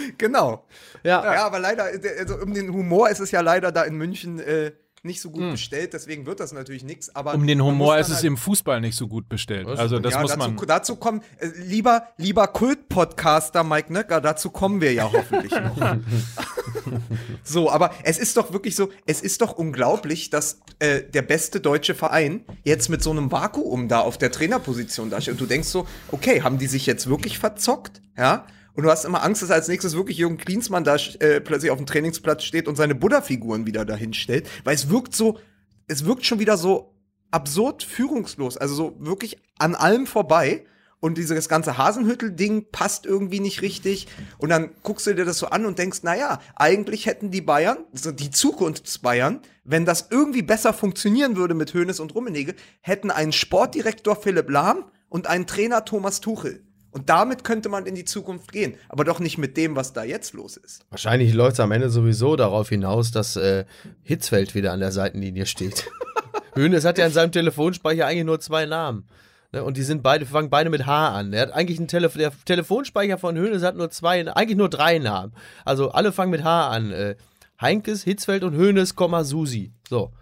genau. 0.18 0.66
ja. 1.04 1.34
Ja, 1.34 1.46
aber 1.46 1.60
leider, 1.60 1.86
also 2.20 2.36
um 2.36 2.54
den 2.54 2.72
Humor 2.72 3.10
ist 3.10 3.20
es 3.20 3.32
ja 3.32 3.42
leider 3.42 3.72
da 3.72 3.84
in 3.84 3.96
München 3.96 4.40
äh, 4.40 4.72
nicht 5.06 5.22
so 5.22 5.30
gut 5.30 5.52
bestellt, 5.52 5.94
deswegen 5.94 6.26
wird 6.26 6.40
das 6.40 6.52
natürlich 6.52 6.84
nichts. 6.84 7.16
Aber 7.16 7.34
Um 7.34 7.48
den 7.48 7.64
Humor 7.64 7.98
ist 7.98 8.10
es 8.10 8.16
halt- 8.16 8.26
im 8.26 8.38
Fußball 8.38 8.82
nicht 8.82 8.96
so 8.96 9.08
gut 9.08 9.30
bestellt. 9.30 9.68
Was? 9.68 9.80
Also 9.80 10.00
das 10.00 10.14
ja, 10.14 10.22
muss 10.22 10.32
dazu, 10.32 10.50
man. 10.52 10.68
dazu 10.68 10.96
kommen, 10.98 11.22
äh, 11.38 11.48
lieber, 11.64 12.08
lieber 12.18 12.48
Kult-Podcaster 12.48 13.64
Mike 13.64 13.94
Nöcker, 13.94 14.20
dazu 14.22 14.50
kommen 14.50 14.82
wir 14.82 14.94
ja 14.94 15.12
hoffentlich 15.12 15.52
noch. 15.52 15.78
so, 17.44 17.72
aber 17.72 17.92
es 18.04 18.18
ist 18.18 18.38
doch 18.38 18.52
wirklich 18.52 18.76
so, 18.76 18.90
es 19.06 19.22
ist 19.22 19.42
doch 19.42 19.54
unglaublich, 19.54 20.30
dass 20.30 20.60
äh, 20.80 21.02
der 21.04 21.22
beste 21.22 21.60
deutsche 21.62 21.96
Verein 21.96 22.44
jetzt 22.64 22.90
mit 22.90 23.02
so 23.02 23.12
einem 23.12 23.32
Vakuum 23.32 23.88
da 23.88 24.00
auf 24.00 24.18
der 24.18 24.32
Trainerposition 24.32 25.10
dasteht. 25.10 25.34
Und 25.34 25.42
du 25.42 25.46
denkst 25.46 25.68
so, 25.68 25.88
okay, 26.12 26.42
haben 26.42 26.58
die 26.58 26.68
sich 26.68 26.86
jetzt 26.86 27.08
wirklich 27.08 27.40
verzockt? 27.40 28.02
Ja. 28.18 28.46
Und 28.76 28.84
du 28.84 28.90
hast 28.90 29.06
immer 29.06 29.24
Angst, 29.24 29.42
dass 29.42 29.52
als 29.52 29.68
nächstes 29.68 29.96
wirklich 29.96 30.18
Jürgen 30.18 30.38
Klinsmann 30.38 30.84
da 30.84 30.96
äh, 30.96 31.40
plötzlich 31.40 31.72
auf 31.72 31.78
dem 31.78 31.86
Trainingsplatz 31.86 32.44
steht 32.44 32.68
und 32.68 32.76
seine 32.76 32.96
Buddha-Figuren 32.96 33.66
wieder 33.66 33.86
dahin 33.86 34.14
stellt. 34.14 34.48
Weil 34.64 34.76
es 34.76 34.90
wirkt 34.90 35.16
so, 35.16 35.40
es 35.88 36.06
wirkt 36.06 36.26
schon 36.26 36.40
wieder 36.40 36.58
so 36.58 36.94
absurd 37.32 37.84
führungslos, 37.84 38.58
also 38.58 38.76
so 38.76 38.96
wirklich 39.00 39.38
an 39.58 39.76
allem 39.76 40.08
vorbei. 40.08 40.66
Und 41.02 41.18
dieses 41.20 41.50
ganze 41.50 41.78
Hasenhüttel-Ding 41.78 42.72
passt 42.72 43.06
irgendwie 43.06 43.40
nicht 43.40 43.62
richtig. 43.62 44.08
Und 44.40 44.50
dann 44.50 44.72
guckst 44.82 45.06
du 45.06 45.14
dir 45.14 45.26
das 45.26 45.38
so 45.38 45.48
an 45.48 45.66
und 45.66 45.78
denkst, 45.78 46.02
naja, 46.02 46.42
eigentlich 46.56 47.06
hätten 47.06 47.30
die 47.30 47.42
Bayern, 47.42 47.78
also 47.94 48.12
die 48.12 48.32
Zukunftsbayern, 48.32 49.42
wenn 49.64 49.86
das 49.86 50.08
irgendwie 50.10 50.42
besser 50.42 50.74
funktionieren 50.74 51.36
würde 51.36 51.54
mit 51.54 51.74
Hoeneß 51.74 52.00
und 52.00 52.16
Rummenigge, 52.16 52.56
hätten 52.82 53.12
einen 53.12 53.34
Sportdirektor 53.34 54.16
Philipp 54.16 54.50
Lahm 54.50 54.86
und 55.10 55.28
einen 55.28 55.46
Trainer 55.46 55.86
Thomas 55.86 56.22
Tuchel. 56.22 56.65
Und 56.96 57.10
damit 57.10 57.44
könnte 57.44 57.68
man 57.68 57.86
in 57.88 57.94
die 57.94 58.06
Zukunft 58.06 58.54
gehen. 58.54 58.76
Aber 58.88 59.04
doch 59.04 59.20
nicht 59.20 59.38
mit 59.38 59.58
dem, 59.58 59.76
was 59.76 59.92
da 59.92 60.06
jetzt 60.06 60.32
los 60.32 60.56
ist. 60.56 60.86
Wahrscheinlich 60.92 61.34
läuft 61.34 61.56
es 61.56 61.60
am 61.60 61.74
Ende 61.74 61.90
sowieso 61.90 62.38
darauf 62.38 62.70
hinaus, 62.70 63.12
dass 63.12 63.36
äh, 63.36 63.66
Hitzfeld 64.04 64.56
wieder 64.56 64.72
an 64.72 64.80
der 64.80 64.94
Seitenlinie 64.94 65.46
steht. 65.46 65.92
Hönes 66.56 66.86
hat 66.86 66.98
ja 66.98 67.06
in 67.06 67.12
seinem 67.12 67.34
Telefonspeicher 67.34 68.08
eigentlich 68.08 68.24
nur 68.24 68.40
zwei 68.40 68.66
Namen. 68.66 69.10
Ne, 69.52 69.62
Und 69.62 69.76
die 69.76 69.84
sind 69.84 70.04
beide, 70.04 70.26
fangen 70.26 70.50
beide 70.50 70.70
mit 70.70 70.86
H 70.86 71.10
an. 71.10 71.34
Er 71.34 71.42
hat 71.42 71.52
eigentlich 71.52 71.80
einen 71.80 71.90
Telef 71.90 72.14
der 72.14 72.32
Telefonspeicher 72.46 73.18
von 73.18 73.36
Hönes 73.36 73.62
hat 73.62 73.76
nur 73.76 73.92
zwei, 73.92 74.26
eigentlich 74.34 74.58
nur 74.58 74.70
drei 74.70 74.98
Namen. 74.98 75.34
Also 75.66 75.92
alle 75.92 76.14
fangen 76.14 76.32
mit 76.32 76.46
H 76.46 76.70
an. 76.70 76.94
Äh, 76.94 77.18
Heinkes, 77.60 78.04
Hitzfeld 78.04 78.46
und 78.46 78.56
Hönes, 78.56 78.96
Susi. 79.24 79.74
So. 79.90 80.14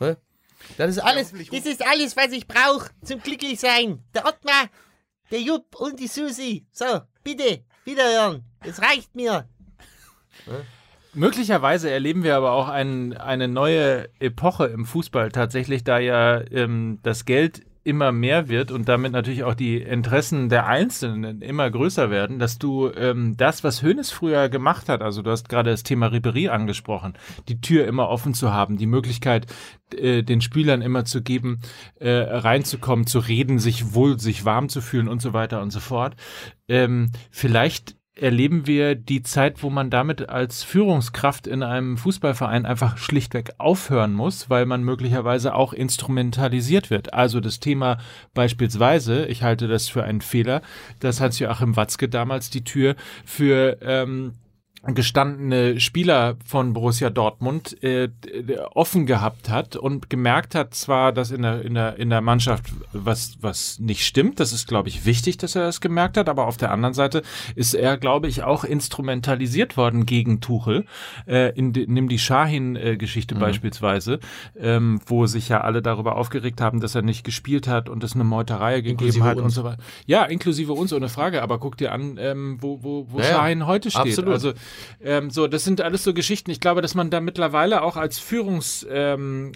Ne? 0.00 0.18
Das 0.76 0.90
ist 0.90 0.98
alles. 0.98 1.32
Das 1.50 1.64
ist 1.64 1.86
alles, 1.86 2.14
was 2.14 2.32
ich 2.32 2.46
brauche 2.46 2.90
zum 3.02 3.22
Glücklichsein. 3.22 4.02
Der 4.14 4.26
Ottmar, 4.26 4.68
der 5.30 5.40
Jupp 5.40 5.76
und 5.76 6.00
die 6.00 6.06
Susi. 6.06 6.66
So, 6.72 7.00
bitte, 7.22 7.64
wiederhören. 7.84 8.44
Das 8.62 8.80
reicht 8.82 9.14
mir. 9.14 9.48
Möglicherweise 11.12 11.90
erleben 11.90 12.22
wir 12.22 12.36
aber 12.36 12.52
auch 12.52 12.68
ein, 12.68 13.16
eine 13.16 13.48
neue 13.48 14.08
Epoche 14.20 14.66
im 14.66 14.86
Fußball 14.86 15.32
tatsächlich, 15.32 15.82
da 15.82 15.98
ja 15.98 16.40
ähm, 16.50 17.00
das 17.02 17.24
Geld 17.24 17.62
immer 17.82 18.12
mehr 18.12 18.48
wird 18.48 18.70
und 18.70 18.88
damit 18.88 19.12
natürlich 19.12 19.44
auch 19.44 19.54
die 19.54 19.78
Interessen 19.78 20.48
der 20.48 20.66
Einzelnen 20.66 21.40
immer 21.40 21.70
größer 21.70 22.10
werden, 22.10 22.38
dass 22.38 22.58
du 22.58 22.90
ähm, 22.90 23.36
das, 23.38 23.64
was 23.64 23.82
Hoeneß 23.82 24.10
früher 24.10 24.48
gemacht 24.50 24.88
hat, 24.88 25.00
also 25.00 25.22
du 25.22 25.30
hast 25.30 25.48
gerade 25.48 25.70
das 25.70 25.82
Thema 25.82 26.08
Ribery 26.08 26.48
angesprochen, 26.48 27.14
die 27.48 27.60
Tür 27.60 27.86
immer 27.86 28.08
offen 28.08 28.34
zu 28.34 28.52
haben, 28.52 28.76
die 28.76 28.86
Möglichkeit, 28.86 29.46
äh, 29.94 30.22
den 30.22 30.42
Spielern 30.42 30.82
immer 30.82 31.06
zu 31.06 31.22
geben, 31.22 31.60
äh, 31.98 32.10
reinzukommen, 32.10 33.06
zu 33.06 33.18
reden, 33.18 33.58
sich 33.58 33.94
wohl, 33.94 34.20
sich 34.20 34.44
warm 34.44 34.68
zu 34.68 34.82
fühlen 34.82 35.08
und 35.08 35.22
so 35.22 35.32
weiter 35.32 35.62
und 35.62 35.70
so 35.70 35.80
fort. 35.80 36.16
Ähm, 36.68 37.10
vielleicht 37.30 37.96
erleben 38.14 38.66
wir 38.66 38.94
die 38.94 39.22
Zeit, 39.22 39.62
wo 39.62 39.70
man 39.70 39.88
damit 39.88 40.28
als 40.28 40.62
Führungskraft 40.62 41.46
in 41.46 41.62
einem 41.62 41.96
Fußballverein 41.96 42.66
einfach 42.66 42.98
schlichtweg 42.98 43.52
aufhören 43.58 44.12
muss, 44.12 44.50
weil 44.50 44.66
man 44.66 44.82
möglicherweise 44.82 45.54
auch 45.54 45.72
instrumentalisiert 45.72 46.90
wird. 46.90 47.14
Also 47.14 47.40
das 47.40 47.60
Thema 47.60 47.98
beispielsweise, 48.34 49.26
ich 49.26 49.42
halte 49.42 49.68
das 49.68 49.88
für 49.88 50.04
einen 50.04 50.20
Fehler, 50.20 50.60
dass 50.98 51.20
Hans-Joachim 51.20 51.76
Watzke 51.76 52.08
damals 52.08 52.50
die 52.50 52.64
Tür 52.64 52.96
für 53.24 53.78
ähm, 53.82 54.34
gestandene 54.82 55.78
Spieler 55.78 56.36
von 56.44 56.72
Borussia 56.72 57.10
Dortmund 57.10 57.82
äh, 57.82 58.08
offen 58.72 59.04
gehabt 59.04 59.50
hat 59.50 59.76
und 59.76 60.08
gemerkt 60.08 60.54
hat 60.54 60.74
zwar, 60.74 61.12
dass 61.12 61.30
in 61.30 61.42
der 61.42 61.62
in 61.62 61.74
der 61.74 61.98
in 61.98 62.08
der 62.08 62.22
Mannschaft 62.22 62.64
was 62.92 63.36
was 63.42 63.78
nicht 63.78 64.06
stimmt, 64.06 64.40
das 64.40 64.52
ist 64.52 64.66
glaube 64.66 64.88
ich 64.88 65.04
wichtig, 65.04 65.36
dass 65.36 65.54
er 65.54 65.64
das 65.64 65.82
gemerkt 65.82 66.16
hat, 66.16 66.30
aber 66.30 66.46
auf 66.46 66.56
der 66.56 66.70
anderen 66.70 66.94
Seite 66.94 67.22
ist 67.54 67.74
er 67.74 67.98
glaube 67.98 68.28
ich 68.28 68.42
auch 68.42 68.64
instrumentalisiert 68.64 69.76
worden 69.76 70.06
gegen 70.06 70.40
Tuchel. 70.40 70.86
Äh, 71.26 71.50
in 71.58 71.72
nimm 71.72 72.08
die 72.08 72.18
Shahin 72.18 72.74
äh, 72.76 72.96
Geschichte 72.96 73.34
beispielsweise, 73.34 74.18
ähm, 74.58 75.00
wo 75.04 75.26
sich 75.26 75.50
ja 75.50 75.60
alle 75.60 75.82
darüber 75.82 76.16
aufgeregt 76.16 76.62
haben, 76.62 76.80
dass 76.80 76.94
er 76.94 77.02
nicht 77.02 77.22
gespielt 77.22 77.68
hat 77.68 77.90
und 77.90 78.02
es 78.02 78.14
eine 78.14 78.24
Meuterei 78.24 78.76
gegeben 78.76 78.98
Inklusive 78.98 79.24
hat 79.24 79.36
und 79.36 79.44
uns. 79.44 79.54
so 79.54 79.64
weiter. 79.64 79.82
Ja, 80.06 80.24
inklusive 80.24 80.72
uns 80.72 80.92
ohne 80.94 81.10
Frage, 81.10 81.42
aber 81.42 81.58
guck 81.58 81.76
dir 81.76 81.92
an, 81.92 82.16
ähm, 82.18 82.56
wo 82.60 82.82
wo 82.82 83.06
wo 83.10 83.18
ja. 83.18 83.24
Shahin 83.24 83.66
heute 83.66 83.90
steht. 83.90 84.00
Absolut. 84.00 84.32
Also 84.32 84.52
ähm, 85.02 85.30
so, 85.30 85.46
das 85.46 85.64
sind 85.64 85.80
alles 85.80 86.04
so 86.04 86.14
Geschichten. 86.14 86.50
Ich 86.50 86.60
glaube, 86.60 86.82
dass 86.82 86.94
man 86.94 87.10
da 87.10 87.20
mittlerweile 87.20 87.82
auch 87.82 87.96
als 87.96 88.18
Führungs, 88.18 88.86
ähm, 88.90 89.52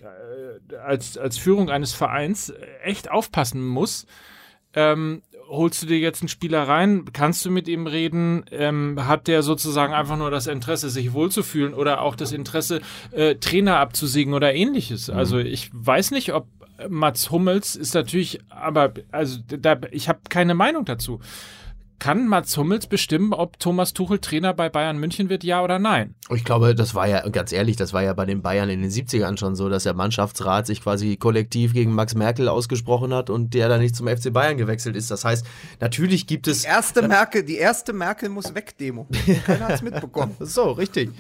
äh, 0.71 0.77
als, 0.77 1.19
als 1.19 1.39
Führung 1.39 1.71
eines 1.71 1.93
Vereins 1.93 2.53
echt 2.83 3.11
aufpassen 3.11 3.67
muss. 3.67 4.07
Ähm, 4.75 5.23
holst 5.49 5.83
du 5.83 5.87
dir 5.87 5.99
jetzt 5.99 6.23
einen 6.23 6.29
Spieler 6.29 6.67
rein, 6.67 7.05
kannst 7.13 7.45
du 7.45 7.51
mit 7.51 7.69
ihm 7.69 7.87
reden, 7.87 8.45
ähm, 8.51 9.07
hat 9.07 9.29
der 9.29 9.43
sozusagen 9.43 9.93
einfach 9.93 10.17
nur 10.17 10.31
das 10.31 10.47
Interesse, 10.47 10.91
sich 10.91 11.13
wohlzufühlen 11.13 11.75
oder 11.75 12.01
auch 12.01 12.17
das 12.17 12.33
Interesse, 12.33 12.81
äh, 13.13 13.37
Trainer 13.37 13.79
abzusiegen 13.79 14.35
oder 14.35 14.55
ähnliches. 14.55 15.11
Also 15.11 15.39
ich 15.39 15.71
weiß 15.73 16.11
nicht, 16.11 16.33
ob 16.33 16.47
Mats 16.89 17.31
Hummels 17.31 17.77
ist 17.77 17.95
natürlich, 17.95 18.41
aber 18.49 18.93
also 19.13 19.39
da, 19.47 19.77
ich 19.91 20.09
habe 20.09 20.21
keine 20.29 20.55
Meinung 20.55 20.85
dazu. 20.85 21.21
Kann 21.99 22.29
Mats 22.29 22.57
Hummels 22.57 22.87
bestimmen, 22.87 23.33
ob 23.33 23.59
Thomas 23.59 23.95
Tuchel 23.95 24.19
Trainer 24.19 24.53
bei 24.53 24.69
Bayern 24.69 24.99
München 24.99 25.29
wird, 25.31 25.43
ja 25.45 25.63
oder 25.63 25.79
nein? 25.79 26.15
Ich 26.35 26.45
glaube, 26.45 26.75
das 26.75 26.95
war 26.95 27.07
ja, 27.09 27.27
ganz 27.29 27.53
ehrlich, 27.53 27.77
das 27.77 27.93
war 27.93 28.03
ja 28.03 28.13
bei 28.13 28.27
den 28.27 28.43
Bayern 28.43 28.69
in 28.69 28.83
den 28.83 28.91
70ern 28.91 29.39
schon 29.39 29.55
so, 29.57 29.69
dass 29.69 29.85
der 29.85 29.95
Mannschaftsrat 29.95 30.67
sich 30.67 30.83
quasi 30.83 31.17
kollektiv 31.17 31.73
gegen 31.73 31.93
Max 31.95 32.15
Merkel 32.15 32.49
ausgesprochen 32.49 33.15
hat 33.15 33.31
und 33.31 33.55
der 33.55 33.69
dann 33.69 33.81
nicht 33.81 33.97
zum 33.97 34.07
FC 34.09 34.33
Bayern 34.33 34.57
gewechselt 34.59 34.97
ist. 34.97 35.11
Das 35.11 35.25
heißt, 35.25 35.47
natürlich 35.81 36.27
gibt 36.27 36.47
es. 36.47 36.63
Die 36.63 36.67
erste 36.69 37.07
Merkel, 37.09 37.43
die 37.43 37.57
erste 37.57 37.93
Merkel 37.93 38.29
muss 38.29 38.55
weg, 38.55 38.77
Demo. 38.79 39.07
Keiner 39.47 39.69
hat's 39.69 39.83
mitbekommen. 39.83 40.37
So, 40.41 40.73
richtig. 40.73 41.11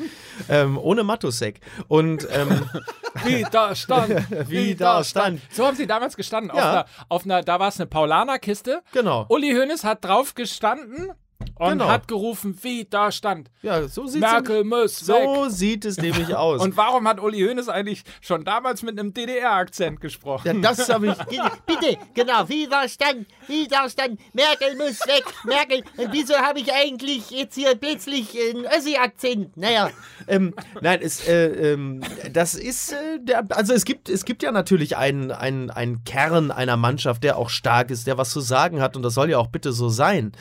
ähm, 0.48 0.76
ohne 0.78 1.02
Matusek. 1.04 1.60
Und 1.88 2.26
ähm, 2.30 2.48
Wie 3.24 3.44
da 3.50 3.74
stand, 3.74 4.10
Wie 4.50 4.74
da 4.74 5.02
stand. 5.04 5.40
So 5.50 5.66
haben 5.66 5.76
sie 5.76 5.86
damals 5.86 6.16
gestanden. 6.16 6.50
Auf 6.50 6.58
Ja. 6.58 6.70
einer, 6.70 6.84
auf 7.08 7.24
einer, 7.24 7.42
da 7.42 7.58
war 7.60 7.68
es 7.68 7.78
eine 7.78 7.86
Paulaner-Kiste. 7.86 8.82
genau. 8.92 9.24
Uli 9.28 9.52
Hoeneß 9.54 9.84
hat 9.84 10.04
drauf 10.04 10.34
gestanden 10.64 11.10
und 11.56 11.70
Genau. 11.70 11.88
hat 11.88 12.08
gerufen, 12.08 12.58
wie 12.62 12.84
da 12.84 13.12
stand. 13.12 13.50
Ja, 13.62 13.86
so 13.86 14.06
sieht 14.06 14.20
Merkel 14.20 14.64
muss 14.64 14.98
so 14.98 15.14
weg. 15.14 15.50
sieht 15.52 15.84
es 15.84 15.98
nämlich 15.98 16.34
aus. 16.34 16.60
Und 16.60 16.76
warum 16.76 17.06
hat 17.06 17.20
Uli 17.20 17.40
Hoeneß 17.40 17.68
eigentlich 17.68 18.02
schon 18.20 18.44
damals 18.44 18.82
mit 18.82 18.98
einem 18.98 19.14
DDR-Akzent 19.14 20.00
gesprochen? 20.00 20.62
ja, 20.62 20.74
das 20.74 20.88
habe 20.88 21.08
ich. 21.08 21.14
Bitte, 21.66 21.96
genau, 22.14 22.48
Widerstand, 22.48 23.26
Widerstand, 23.46 24.20
Merkel 24.34 24.76
muss 24.76 25.00
weg, 25.06 25.24
Merkel. 25.44 25.82
Und 25.96 26.12
wieso 26.12 26.34
habe 26.34 26.58
ich 26.58 26.72
eigentlich 26.72 27.30
jetzt 27.30 27.54
hier 27.54 27.74
plötzlich 27.76 28.36
einen 28.50 28.66
Ossi-Akzent? 28.66 29.56
Naja, 29.56 29.90
ähm, 30.26 30.54
nein, 30.80 31.00
es, 31.02 31.26
äh, 31.26 31.72
ähm, 31.72 32.02
das 32.32 32.54
ist, 32.54 32.92
äh, 32.92 33.20
der, 33.20 33.44
also 33.50 33.74
es 33.74 33.84
gibt, 33.84 34.08
es 34.08 34.24
gibt 34.24 34.42
ja 34.42 34.50
natürlich 34.50 34.96
einen, 34.96 35.30
einen, 35.30 35.70
einen 35.70 36.04
Kern 36.04 36.50
einer 36.50 36.76
Mannschaft, 36.76 37.22
der 37.22 37.38
auch 37.38 37.50
stark 37.50 37.90
ist, 37.90 38.06
der 38.06 38.18
was 38.18 38.30
zu 38.30 38.40
sagen 38.40 38.80
hat 38.80 38.96
und 38.96 39.02
das 39.02 39.14
soll 39.14 39.30
ja 39.30 39.38
auch 39.38 39.48
bitte 39.48 39.72
so 39.72 39.88
sein. 39.88 40.32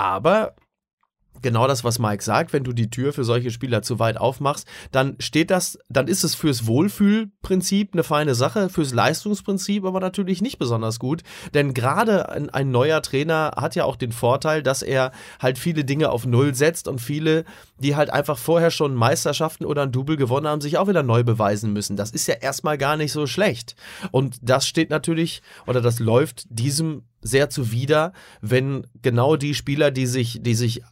Aber 0.00 0.54
genau 1.42 1.66
das, 1.66 1.84
was 1.84 1.98
Mike 1.98 2.24
sagt, 2.24 2.54
wenn 2.54 2.64
du 2.64 2.72
die 2.72 2.88
Tür 2.88 3.12
für 3.12 3.22
solche 3.22 3.50
Spieler 3.50 3.82
zu 3.82 3.98
weit 3.98 4.16
aufmachst, 4.16 4.66
dann 4.92 5.16
steht 5.18 5.50
das, 5.50 5.78
dann 5.90 6.08
ist 6.08 6.24
es 6.24 6.34
fürs 6.34 6.66
Wohlfühlprinzip 6.66 7.92
eine 7.92 8.02
feine 8.02 8.34
Sache, 8.34 8.70
fürs 8.70 8.94
Leistungsprinzip 8.94 9.84
aber 9.84 10.00
natürlich 10.00 10.40
nicht 10.40 10.58
besonders 10.58 10.98
gut, 10.98 11.22
denn 11.52 11.74
gerade 11.74 12.30
ein, 12.30 12.48
ein 12.48 12.70
neuer 12.70 13.02
Trainer 13.02 13.52
hat 13.56 13.74
ja 13.74 13.84
auch 13.84 13.96
den 13.96 14.12
Vorteil, 14.12 14.62
dass 14.62 14.80
er 14.80 15.12
halt 15.38 15.58
viele 15.58 15.84
Dinge 15.84 16.08
auf 16.08 16.24
Null 16.24 16.54
setzt 16.54 16.88
und 16.88 16.98
viele, 16.98 17.44
die 17.78 17.94
halt 17.94 18.08
einfach 18.08 18.38
vorher 18.38 18.70
schon 18.70 18.94
Meisterschaften 18.94 19.66
oder 19.66 19.82
ein 19.82 19.92
Double 19.92 20.16
gewonnen 20.16 20.48
haben, 20.48 20.62
sich 20.62 20.78
auch 20.78 20.88
wieder 20.88 21.02
neu 21.02 21.24
beweisen 21.24 21.74
müssen. 21.74 21.98
Das 21.98 22.10
ist 22.10 22.26
ja 22.26 22.36
erstmal 22.36 22.78
gar 22.78 22.96
nicht 22.96 23.12
so 23.12 23.26
schlecht. 23.26 23.76
Und 24.12 24.38
das 24.40 24.66
steht 24.66 24.88
natürlich, 24.88 25.42
oder 25.66 25.82
das 25.82 25.98
läuft 25.98 26.46
diesem 26.48 27.02
sehr 27.20 27.50
zuwider, 27.50 28.12
wenn 28.40 28.86
genau 29.02 29.36
die 29.36 29.54
Spieler, 29.54 29.90
die 29.90 30.06
sich, 30.06 30.40
die 30.42 30.54
sich 30.54 30.82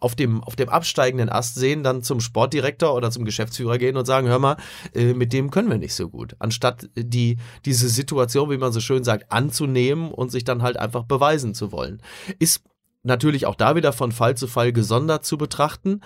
auf 0.00 0.14
dem, 0.14 0.42
auf 0.42 0.56
dem 0.56 0.70
absteigenden 0.70 1.28
Ast 1.28 1.54
sehen, 1.56 1.82
dann 1.82 2.02
zum 2.02 2.20
Sportdirektor 2.20 2.94
oder 2.94 3.10
zum 3.10 3.24
Geschäftsführer 3.24 3.78
gehen 3.78 3.96
und 3.96 4.06
sagen, 4.06 4.28
hör 4.28 4.38
mal, 4.38 4.56
äh, 4.94 5.12
mit 5.12 5.32
dem 5.32 5.50
können 5.50 5.70
wir 5.70 5.78
nicht 5.78 5.94
so 5.94 6.08
gut. 6.08 6.34
Anstatt 6.38 6.88
die, 6.96 7.36
diese 7.66 7.88
Situation, 7.88 8.50
wie 8.50 8.56
man 8.56 8.72
so 8.72 8.80
schön 8.80 9.04
sagt, 9.04 9.30
anzunehmen 9.30 10.10
und 10.10 10.32
sich 10.32 10.44
dann 10.44 10.62
halt 10.62 10.78
einfach 10.78 11.04
beweisen 11.04 11.54
zu 11.54 11.70
wollen. 11.70 12.02
Ist 12.38 12.62
natürlich 13.02 13.46
auch 13.46 13.54
da 13.54 13.76
wieder 13.76 13.92
von 13.92 14.10
Fall 14.10 14.36
zu 14.36 14.46
Fall 14.46 14.72
gesondert 14.72 15.24
zu 15.24 15.36
betrachten, 15.36 16.00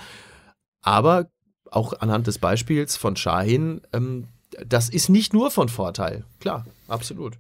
aber 0.82 1.30
auch 1.70 1.92
anhand 2.00 2.26
des 2.26 2.38
Beispiels 2.38 2.96
von 2.96 3.16
Shahin, 3.16 3.80
ähm, 3.92 4.28
das 4.66 4.88
ist 4.88 5.08
nicht 5.08 5.32
nur 5.32 5.50
von 5.50 5.68
Vorteil. 5.68 6.24
Klar, 6.40 6.66
absolut. 6.88 7.38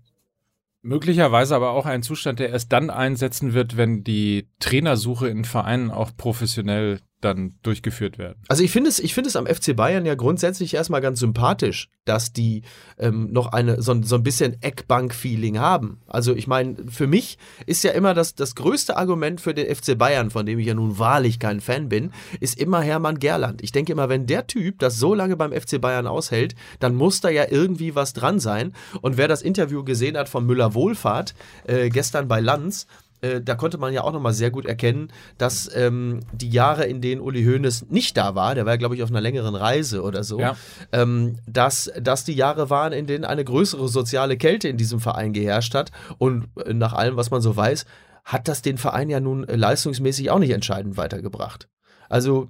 Möglicherweise 0.86 1.56
aber 1.56 1.70
auch 1.70 1.86
ein 1.86 2.02
Zustand, 2.02 2.40
der 2.40 2.50
erst 2.50 2.70
dann 2.70 2.90
einsetzen 2.90 3.54
wird, 3.54 3.78
wenn 3.78 4.04
die 4.04 4.50
Trainersuche 4.60 5.28
in 5.28 5.46
Vereinen 5.46 5.90
auch 5.90 6.10
professionell 6.14 7.00
dann 7.24 7.54
durchgeführt 7.62 8.18
werden. 8.18 8.42
Also 8.48 8.62
ich 8.62 8.70
finde 8.70 8.90
es, 8.90 8.98
ich 8.98 9.14
finde 9.14 9.28
es 9.28 9.36
am 9.36 9.46
FC 9.46 9.74
Bayern 9.74 10.04
ja 10.04 10.14
grundsätzlich 10.14 10.74
erstmal 10.74 11.00
ganz 11.00 11.20
sympathisch, 11.20 11.88
dass 12.04 12.32
die 12.32 12.62
ähm, 12.98 13.32
noch 13.32 13.52
eine 13.52 13.80
so, 13.80 14.00
so 14.02 14.16
ein 14.16 14.22
bisschen 14.22 14.60
Eckbank-Feeling 14.60 15.58
haben. 15.58 16.02
Also 16.06 16.34
ich 16.34 16.46
meine, 16.46 16.76
für 16.88 17.06
mich 17.06 17.38
ist 17.66 17.82
ja 17.84 17.92
immer 17.92 18.14
das, 18.14 18.34
das 18.34 18.54
größte 18.54 18.96
Argument 18.96 19.40
für 19.40 19.54
den 19.54 19.74
FC 19.74 19.96
Bayern, 19.96 20.30
von 20.30 20.44
dem 20.44 20.58
ich 20.58 20.66
ja 20.66 20.74
nun 20.74 20.98
wahrlich 20.98 21.38
kein 21.38 21.60
Fan 21.60 21.88
bin, 21.88 22.12
ist 22.40 22.60
immer 22.60 22.82
Hermann 22.82 23.18
Gerland. 23.18 23.62
Ich 23.62 23.72
denke 23.72 23.92
immer, 23.92 24.08
wenn 24.08 24.26
der 24.26 24.46
Typ 24.46 24.78
das 24.78 24.98
so 24.98 25.14
lange 25.14 25.36
beim 25.36 25.52
FC 25.52 25.80
Bayern 25.80 26.06
aushält, 26.06 26.54
dann 26.80 26.94
muss 26.94 27.20
da 27.20 27.30
ja 27.30 27.46
irgendwie 27.50 27.94
was 27.94 28.12
dran 28.12 28.38
sein. 28.38 28.72
Und 29.00 29.16
wer 29.16 29.28
das 29.28 29.42
Interview 29.42 29.84
gesehen 29.84 30.16
hat 30.16 30.28
von 30.28 30.44
Müller 30.44 30.74
Wohlfahrt 30.74 31.34
äh, 31.66 31.88
gestern 31.88 32.28
bei 32.28 32.40
Lanz, 32.40 32.86
äh, 33.24 33.40
da 33.42 33.54
konnte 33.54 33.78
man 33.78 33.92
ja 33.92 34.02
auch 34.02 34.12
nochmal 34.12 34.32
sehr 34.34 34.50
gut 34.50 34.66
erkennen, 34.66 35.08
dass 35.38 35.70
ähm, 35.74 36.20
die 36.32 36.50
Jahre, 36.50 36.84
in 36.84 37.00
denen 37.00 37.20
Uli 37.20 37.44
Hoeneß 37.44 37.86
nicht 37.90 38.16
da 38.16 38.34
war, 38.34 38.54
der 38.54 38.66
war, 38.66 38.76
glaube 38.78 38.94
ich, 38.94 39.02
auf 39.02 39.10
einer 39.10 39.20
längeren 39.20 39.54
Reise 39.54 40.02
oder 40.02 40.22
so, 40.24 40.38
Ja. 40.40 40.56
ähm, 40.92 41.36
dass, 41.46 41.90
dass 42.00 42.24
die 42.24 42.34
Jahre 42.34 42.70
waren, 42.70 42.92
in 42.92 43.06
denen 43.06 43.24
eine 43.24 43.44
größere 43.44 43.88
soziale 43.88 44.36
Kälte 44.36 44.68
in 44.68 44.76
diesem 44.76 45.00
Verein 45.00 45.32
geherrscht 45.32 45.74
hat. 45.74 45.90
Und 46.18 46.48
äh, 46.64 46.74
nach 46.74 46.92
allem, 46.92 47.16
was 47.16 47.30
man 47.30 47.40
so 47.40 47.56
weiß, 47.56 47.86
hat 48.24 48.48
das 48.48 48.62
den 48.62 48.78
Verein 48.78 49.08
ja 49.10 49.20
nun 49.20 49.48
äh, 49.48 49.56
leistungsmäßig 49.56 50.30
auch 50.30 50.38
nicht 50.38 50.50
entscheidend 50.50 50.96
weitergebracht. 50.96 51.68
Also 52.08 52.48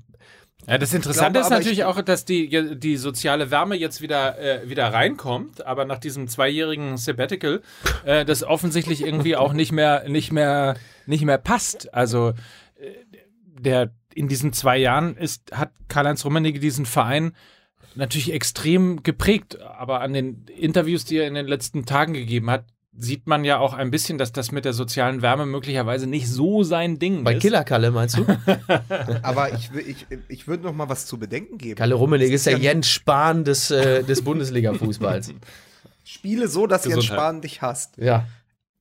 Ja, 0.67 0.79
das 0.79 0.95
Interessante 0.95 1.33
glaube 1.33 1.45
ist 1.47 1.51
natürlich 1.51 1.79
ich- 1.81 1.85
auch, 1.85 2.01
dass 2.03 2.25
die, 2.25 2.49
die 2.79 2.97
soziale 2.97 3.51
Wärme 3.51 3.75
jetzt 3.77 4.01
wieder, 4.01 4.39
äh, 4.39 4.69
wieder 4.69 4.93
reinkommt, 4.93 5.67
aber 5.67 5.85
nach 5.85 5.99
diesem 5.99 6.27
zweijährigen 6.29 6.97
Sabbatical 6.97 7.61
äh, 8.05 8.25
das 8.25 8.43
offensichtlich 8.43 9.03
irgendwie 9.05 9.37
auch 9.37 9.53
nicht 9.53 9.73
mehr, 9.73 10.09
nicht 10.09 10.33
mehr, 10.33 10.77
nicht 11.07 11.25
mehr 11.25 11.39
passt. 11.39 11.93
Also 11.93 12.31
äh, 12.77 12.91
der 13.59 13.91
in 14.15 14.29
diesen 14.29 14.53
zwei 14.53 14.79
Jahren 14.79 15.17
ist, 15.17 15.53
hat 15.53 15.71
Karl-Heinz 15.89 16.25
Rummenigge 16.25 16.61
diesen 16.61 16.87
Verein 16.87 17.33
natürlich 17.97 18.33
extrem 18.33 19.03
geprägt, 19.03 19.61
aber 19.61 20.01
an 20.01 20.13
den 20.13 20.47
Interviews, 20.47 21.05
die 21.05 21.17
er 21.19 21.29
in 21.29 21.35
den 21.35 21.47
letzten 21.47 21.85
Tagen 21.87 22.13
gegeben 22.13 22.51
hat, 22.51 22.65
sieht 22.97 23.27
man 23.27 23.45
ja 23.45 23.59
auch 23.59 23.75
ein 23.75 23.91
bisschen, 23.91 24.19
dass 24.19 24.33
das 24.33 24.53
mit 24.53 24.65
der 24.65 24.73
sozialen 24.73 25.21
Wärme 25.23 25.47
möglicherweise 25.47 26.07
nicht 26.07 26.29
so 26.29 26.63
sein 26.63 26.99
Ding 26.99 27.25
bei 27.25 27.35
ist. 27.35 27.43
Killerkalle 27.43 27.91
meinst 27.91 28.17
du? 28.19 28.27
Aber 29.23 29.53
ich, 29.53 29.71
ich, 29.75 30.07
ich 30.29 30.47
würde 30.47 30.63
noch 30.65 30.75
mal 30.75 30.89
was 30.89 31.07
zu 31.07 31.19
bedenken 31.19 31.59
geben. 31.59 31.77
Kalle 31.77 31.95
Rummenigge 31.95 32.35
ist 32.35 32.47
der 32.47 32.55
ja- 32.55 32.73
Jens 32.73 32.89
Spahn 32.89 33.45
des, 33.45 33.71
äh, 33.71 34.05
des 34.05 34.23
Bundesliga-Fußballs. 34.23 35.33
Spiele 36.05 36.49
so, 36.49 36.67
dass 36.67 36.85
Jens 36.85 36.97
Gesundheit. 36.97 37.17
Spahn 37.19 37.41
dich 37.41 37.63
hasst. 37.63 37.97
Ja. 37.97 38.27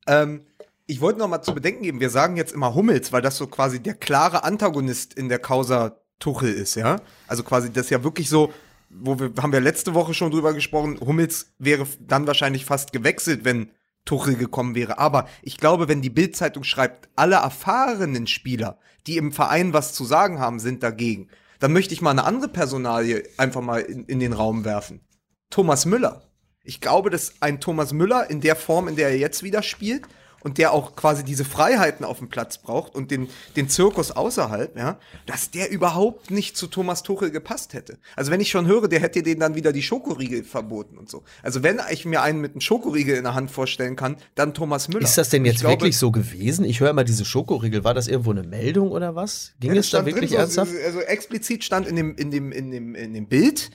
Ähm, 0.07 0.41
ich 0.85 1.01
wollte 1.01 1.19
noch 1.19 1.27
mal 1.27 1.41
zu 1.41 1.53
bedenken 1.55 1.83
geben, 1.83 1.99
wir 1.99 2.09
sagen 2.09 2.37
jetzt 2.37 2.53
immer 2.53 2.75
Hummels, 2.75 3.11
weil 3.11 3.21
das 3.21 3.37
so 3.37 3.47
quasi 3.47 3.79
der 3.79 3.93
klare 3.95 4.43
Antagonist 4.43 5.13
in 5.13 5.29
der 5.29 5.39
Causa 5.39 5.97
Tuchel 6.19 6.53
ist, 6.53 6.75
ja? 6.75 6.97
Also 7.27 7.43
quasi 7.43 7.71
das 7.71 7.85
ist 7.85 7.89
ja 7.89 8.03
wirklich 8.03 8.29
so, 8.29 8.53
wo 8.89 9.19
wir 9.19 9.31
haben 9.41 9.51
wir 9.51 9.61
letzte 9.61 9.93
Woche 9.93 10.13
schon 10.13 10.29
drüber 10.31 10.53
gesprochen, 10.53 10.99
Hummels 10.99 11.53
wäre 11.57 11.87
dann 11.99 12.27
wahrscheinlich 12.27 12.65
fast 12.65 12.91
gewechselt, 12.93 13.43
wenn 13.43 13.69
Tuchel 14.05 14.35
gekommen 14.35 14.75
wäre, 14.75 14.97
aber 14.97 15.27
ich 15.41 15.57
glaube, 15.57 15.87
wenn 15.87 16.01
die 16.01 16.09
Bildzeitung 16.09 16.63
schreibt, 16.63 17.09
alle 17.15 17.35
erfahrenen 17.35 18.27
Spieler, 18.27 18.77
die 19.07 19.17
im 19.17 19.31
Verein 19.31 19.73
was 19.73 19.93
zu 19.93 20.03
sagen 20.03 20.39
haben, 20.39 20.59
sind 20.59 20.83
dagegen, 20.83 21.29
dann 21.59 21.71
möchte 21.71 21.93
ich 21.93 22.01
mal 22.01 22.11
eine 22.11 22.25
andere 22.25 22.49
Personalie 22.49 23.23
einfach 23.37 23.61
mal 23.61 23.79
in, 23.79 24.05
in 24.05 24.19
den 24.19 24.33
Raum 24.33 24.65
werfen. 24.65 25.01
Thomas 25.49 25.85
Müller. 25.85 26.23
Ich 26.63 26.81
glaube, 26.81 27.09
dass 27.09 27.33
ein 27.41 27.59
Thomas 27.59 27.93
Müller 27.93 28.29
in 28.29 28.41
der 28.41 28.55
Form, 28.55 28.87
in 28.87 28.95
der 28.95 29.09
er 29.09 29.17
jetzt 29.17 29.43
wieder 29.43 29.63
spielt 29.63 30.07
und 30.43 30.57
der 30.57 30.73
auch 30.73 30.95
quasi 30.95 31.23
diese 31.23 31.45
Freiheiten 31.45 32.05
auf 32.05 32.19
dem 32.19 32.29
Platz 32.29 32.57
braucht 32.57 32.95
und 32.95 33.11
den, 33.11 33.29
den 33.55 33.69
Zirkus 33.69 34.11
außerhalb, 34.11 34.77
ja, 34.77 34.99
dass 35.25 35.51
der 35.51 35.71
überhaupt 35.71 36.31
nicht 36.31 36.57
zu 36.57 36.67
Thomas 36.67 37.03
Tuchel 37.03 37.31
gepasst 37.31 37.73
hätte. 37.73 37.97
Also 38.15 38.31
wenn 38.31 38.41
ich 38.41 38.49
schon 38.49 38.67
höre, 38.67 38.87
der 38.87 38.99
hätte 38.99 39.23
den 39.23 39.39
dann 39.39 39.55
wieder 39.55 39.71
die 39.71 39.83
Schokoriegel 39.83 40.43
verboten 40.43 40.97
und 40.97 41.09
so. 41.09 41.23
Also 41.41 41.63
wenn 41.63 41.79
ich 41.91 42.05
mir 42.05 42.21
einen 42.21 42.41
mit 42.41 42.51
einem 42.51 42.61
Schokoriegel 42.61 43.15
in 43.15 43.23
der 43.23 43.33
Hand 43.33 43.51
vorstellen 43.51 43.95
kann, 43.95 44.17
dann 44.35 44.53
Thomas 44.53 44.87
Müller. 44.87 45.03
Ist 45.03 45.17
das 45.17 45.29
denn 45.29 45.45
jetzt 45.45 45.61
glaube, 45.61 45.75
wirklich 45.75 45.97
so 45.97 46.11
gewesen? 46.11 46.65
Ich 46.65 46.79
höre 46.79 46.89
immer 46.89 47.03
diese 47.03 47.25
Schokoriegel. 47.25 47.83
War 47.83 47.93
das 47.93 48.07
irgendwo 48.07 48.31
eine 48.31 48.43
Meldung 48.43 48.91
oder 48.91 49.15
was? 49.15 49.53
Ging 49.59 49.73
Ja, 49.73 49.79
es 49.79 49.89
da 49.89 50.05
wirklich 50.05 50.31
drin, 50.31 50.41
ernsthaft? 50.41 50.71
So, 50.71 50.77
also 50.85 51.01
explizit 51.01 51.63
stand 51.63 51.87
in 51.87 51.95
dem, 51.95 52.15
in 52.15 52.31
dem, 52.31 52.51
in 52.51 52.71
dem, 52.71 52.95
in 52.95 53.13
dem 53.13 53.27
Bild. 53.27 53.71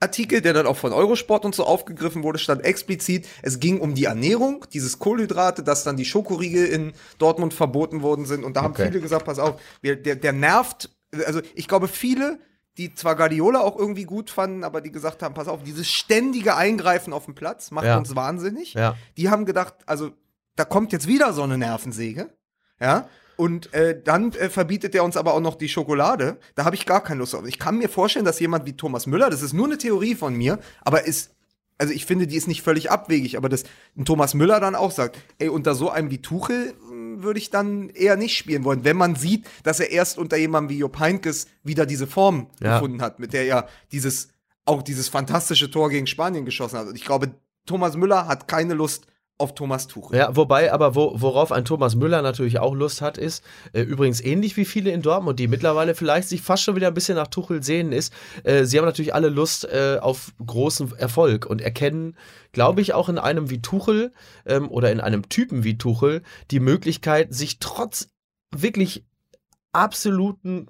Artikel, 0.00 0.40
der 0.40 0.52
dann 0.52 0.66
auch 0.66 0.76
von 0.76 0.92
Eurosport 0.92 1.44
und 1.44 1.54
so 1.54 1.64
aufgegriffen 1.64 2.22
wurde, 2.22 2.38
stand 2.38 2.64
explizit, 2.64 3.26
es 3.42 3.58
ging 3.58 3.80
um 3.80 3.94
die 3.94 4.04
Ernährung, 4.04 4.64
dieses 4.72 4.98
Kohlenhydrate, 4.98 5.62
dass 5.64 5.82
dann 5.84 5.96
die 5.96 6.04
Schokoriegel 6.04 6.66
in 6.66 6.92
Dortmund 7.18 7.52
verboten 7.54 8.02
worden 8.02 8.24
sind. 8.24 8.44
Und 8.44 8.56
da 8.56 8.62
haben 8.62 8.72
Okay. 8.72 8.86
viele 8.86 9.00
gesagt, 9.00 9.24
pass 9.24 9.38
auf, 9.38 9.60
der, 9.82 9.96
der 9.96 10.32
nervt, 10.32 10.90
also 11.26 11.40
ich 11.54 11.66
glaube, 11.66 11.88
viele, 11.88 12.38
die 12.76 12.94
zwar 12.94 13.16
Guardiola 13.16 13.60
auch 13.60 13.76
irgendwie 13.76 14.04
gut 14.04 14.30
fanden, 14.30 14.62
aber 14.62 14.80
die 14.80 14.92
gesagt 14.92 15.22
haben, 15.24 15.34
pass 15.34 15.48
auf, 15.48 15.64
dieses 15.64 15.88
ständige 15.90 16.54
Eingreifen 16.54 17.12
auf 17.12 17.24
dem 17.24 17.34
Platz 17.34 17.72
macht 17.72 17.86
Ja. 17.86 17.98
uns 17.98 18.14
wahnsinnig. 18.14 18.74
Ja. 18.74 18.96
Die 19.16 19.30
haben 19.30 19.46
gedacht, 19.46 19.74
also 19.86 20.10
da 20.54 20.64
kommt 20.64 20.92
jetzt 20.92 21.08
wieder 21.08 21.32
so 21.32 21.42
eine 21.42 21.58
Nervensäge, 21.58 22.30
ja. 22.80 23.08
Und 23.38 23.72
äh, 23.72 24.00
dann 24.02 24.32
äh, 24.32 24.50
verbietet 24.50 24.96
er 24.96 25.04
uns 25.04 25.16
aber 25.16 25.32
auch 25.32 25.40
noch 25.40 25.54
die 25.54 25.68
Schokolade. 25.68 26.38
Da 26.56 26.64
habe 26.64 26.74
ich 26.74 26.86
gar 26.86 27.04
keine 27.04 27.20
Lust 27.20 27.34
drauf. 27.34 27.46
Ich 27.46 27.60
kann 27.60 27.78
mir 27.78 27.88
vorstellen, 27.88 28.24
dass 28.24 28.40
jemand 28.40 28.66
wie 28.66 28.72
Thomas 28.76 29.06
Müller, 29.06 29.30
das 29.30 29.42
ist 29.42 29.52
nur 29.52 29.66
eine 29.66 29.78
Theorie 29.78 30.16
von 30.16 30.34
mir, 30.34 30.58
aber 30.82 31.06
ist, 31.06 31.30
also 31.78 31.94
ich 31.94 32.04
finde, 32.04 32.26
die 32.26 32.34
ist 32.34 32.48
nicht 32.48 32.62
völlig 32.62 32.90
abwegig, 32.90 33.36
aber 33.36 33.48
dass 33.48 33.62
ein 33.96 34.04
Thomas 34.04 34.34
Müller 34.34 34.58
dann 34.58 34.74
auch 34.74 34.90
sagt, 34.90 35.18
ey, 35.38 35.48
unter 35.48 35.76
so 35.76 35.88
einem 35.88 36.10
wie 36.10 36.20
Tuchel 36.20 36.74
mh, 36.90 37.22
würde 37.22 37.38
ich 37.38 37.50
dann 37.50 37.90
eher 37.90 38.16
nicht 38.16 38.36
spielen 38.36 38.64
wollen, 38.64 38.82
wenn 38.82 38.96
man 38.96 39.14
sieht, 39.14 39.46
dass 39.62 39.78
er 39.78 39.92
erst 39.92 40.18
unter 40.18 40.36
jemandem 40.36 40.70
wie 40.70 40.80
Jupp 40.80 40.98
Heynckes 40.98 41.46
wieder 41.62 41.86
diese 41.86 42.08
Form 42.08 42.48
Ja. 42.60 42.74
gefunden 42.74 43.00
hat, 43.00 43.20
mit 43.20 43.32
der 43.32 43.44
er 43.46 43.68
dieses, 43.92 44.30
auch 44.64 44.82
dieses 44.82 45.08
fantastische 45.08 45.70
Tor 45.70 45.90
gegen 45.90 46.08
Spanien 46.08 46.44
geschossen 46.44 46.76
hat. 46.80 46.88
Und 46.88 46.96
ich 46.96 47.04
glaube, 47.04 47.30
Thomas 47.66 47.96
Müller 47.96 48.26
hat 48.26 48.48
keine 48.48 48.74
Lust 48.74 49.06
auf 49.38 49.54
Thomas 49.54 49.86
Tuchel. 49.86 50.18
Ja, 50.18 50.34
wobei, 50.34 50.72
aber 50.72 50.96
wo, 50.96 51.12
worauf 51.14 51.52
ein 51.52 51.64
Thomas 51.64 51.94
Müller 51.94 52.22
natürlich 52.22 52.58
auch 52.58 52.74
Lust 52.74 53.00
hat, 53.00 53.16
ist, 53.16 53.44
äh, 53.72 53.82
übrigens 53.82 54.20
ähnlich 54.20 54.56
wie 54.56 54.64
viele 54.64 54.90
in 54.90 55.00
Dortmund, 55.00 55.38
die 55.38 55.46
mittlerweile 55.46 55.94
vielleicht 55.94 56.28
sich 56.28 56.42
fast 56.42 56.64
schon 56.64 56.74
wieder 56.74 56.88
ein 56.88 56.94
bisschen 56.94 57.14
nach 57.14 57.28
Tuchel 57.28 57.62
sehen 57.62 57.92
ist, 57.92 58.12
äh, 58.42 58.64
sie 58.64 58.78
haben 58.78 58.84
natürlich 58.84 59.14
alle 59.14 59.28
Lust 59.28 59.64
äh, 59.64 59.98
auf 60.00 60.32
großen 60.44 60.96
Erfolg 60.96 61.46
und 61.46 61.60
erkennen, 61.60 62.16
glaube 62.52 62.80
ich, 62.80 62.94
auch 62.94 63.08
in 63.08 63.18
einem 63.18 63.48
wie 63.48 63.62
Tuchel 63.62 64.12
ähm, 64.44 64.68
oder 64.68 64.90
in 64.90 65.00
einem 65.00 65.28
Typen 65.28 65.62
wie 65.62 65.78
Tuchel 65.78 66.22
die 66.50 66.60
Möglichkeit, 66.60 67.32
sich 67.32 67.60
trotz 67.60 68.08
wirklich 68.50 69.04
absoluten 69.72 70.66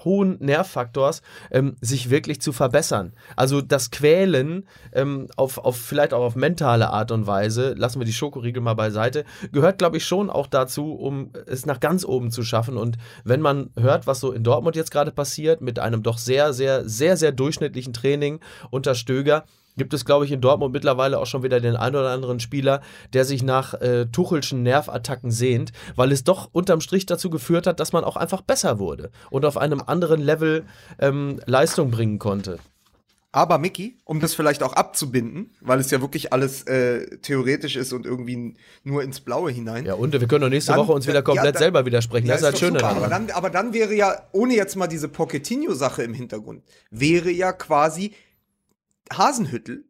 hohen 0.00 0.38
Nervfaktors 0.40 1.22
ähm, 1.50 1.76
sich 1.80 2.10
wirklich 2.10 2.40
zu 2.40 2.52
verbessern. 2.52 3.12
Also 3.36 3.60
das 3.60 3.90
Quälen 3.90 4.66
ähm, 4.92 5.28
auf, 5.36 5.58
auf 5.58 5.76
vielleicht 5.76 6.14
auch 6.14 6.22
auf 6.22 6.34
mentale 6.34 6.90
Art 6.90 7.10
und 7.10 7.26
Weise, 7.26 7.74
lassen 7.76 8.00
wir 8.00 8.06
die 8.06 8.12
Schokoriegel 8.12 8.62
mal 8.62 8.74
beiseite, 8.74 9.24
gehört 9.52 9.78
glaube 9.78 9.98
ich 9.98 10.04
schon 10.04 10.30
auch 10.30 10.46
dazu, 10.46 10.94
um 10.94 11.32
es 11.46 11.66
nach 11.66 11.80
ganz 11.80 12.04
oben 12.04 12.30
zu 12.30 12.42
schaffen. 12.42 12.76
Und 12.76 12.96
wenn 13.24 13.40
man 13.40 13.70
hört, 13.78 14.06
was 14.06 14.20
so 14.20 14.32
in 14.32 14.44
Dortmund 14.44 14.76
jetzt 14.76 14.90
gerade 14.90 15.12
passiert, 15.12 15.60
mit 15.60 15.78
einem 15.78 16.02
doch 16.02 16.18
sehr, 16.18 16.52
sehr, 16.52 16.88
sehr, 16.88 17.16
sehr 17.16 17.32
durchschnittlichen 17.32 17.92
Training 17.92 18.40
unter 18.70 18.94
Stöger, 18.94 19.44
gibt 19.76 19.94
es, 19.94 20.04
glaube 20.04 20.24
ich, 20.24 20.32
in 20.32 20.40
Dortmund 20.40 20.72
mittlerweile 20.72 21.18
auch 21.18 21.26
schon 21.26 21.42
wieder 21.42 21.60
den 21.60 21.76
einen 21.76 21.96
oder 21.96 22.10
anderen 22.10 22.40
Spieler, 22.40 22.80
der 23.12 23.24
sich 23.24 23.42
nach 23.42 23.74
äh, 23.74 24.06
Tuchelschen 24.06 24.62
Nervattacken 24.62 25.30
sehnt, 25.30 25.72
weil 25.96 26.12
es 26.12 26.24
doch 26.24 26.48
unterm 26.52 26.80
Strich 26.80 27.06
dazu 27.06 27.30
geführt 27.30 27.66
hat, 27.66 27.80
dass 27.80 27.92
man 27.92 28.04
auch 28.04 28.16
einfach 28.16 28.42
besser 28.42 28.78
wurde 28.78 29.10
und 29.30 29.44
auf 29.44 29.56
einem 29.56 29.82
anderen 29.84 30.20
Level 30.20 30.64
ähm, 30.98 31.40
Leistung 31.46 31.90
bringen 31.90 32.18
konnte. 32.18 32.58
Aber 33.34 33.56
Mickey, 33.56 33.96
um 34.04 34.20
das 34.20 34.34
vielleicht 34.34 34.62
auch 34.62 34.74
abzubinden, 34.74 35.54
weil 35.62 35.80
es 35.80 35.90
ja 35.90 36.02
wirklich 36.02 36.34
alles 36.34 36.64
äh, 36.64 37.16
theoretisch 37.22 37.76
ist 37.76 37.94
und 37.94 38.04
irgendwie 38.04 38.54
nur 38.84 39.02
ins 39.02 39.20
Blaue 39.20 39.50
hinein. 39.50 39.86
Ja, 39.86 39.94
und 39.94 40.12
wir 40.12 40.20
können 40.28 40.42
doch 40.42 40.48
nächste 40.50 40.72
Dann- 40.72 40.82
Woche 40.82 40.92
uns 40.92 41.06
wieder 41.06 41.20
ja, 41.20 41.22
komplett 41.22 41.54
dann- 41.54 41.60
selber 41.62 41.86
widersprechen. 41.86 42.26
Ja, 42.26 42.34
das 42.34 42.42
ist 42.42 42.46
halt 42.46 42.58
schön 42.58 42.76
aber 42.76 43.08
dann, 43.08 43.30
aber 43.30 43.48
dann 43.48 43.72
wäre 43.72 43.94
ja, 43.94 44.14
ohne 44.32 44.54
jetzt 44.54 44.76
mal 44.76 44.86
diese 44.86 45.08
Pochettino-Sache 45.08 46.02
im 46.02 46.12
Hintergrund, 46.12 46.62
wäre 46.90 47.30
ja 47.30 47.52
quasi 47.52 48.12
Hasenhüttel 49.16 49.84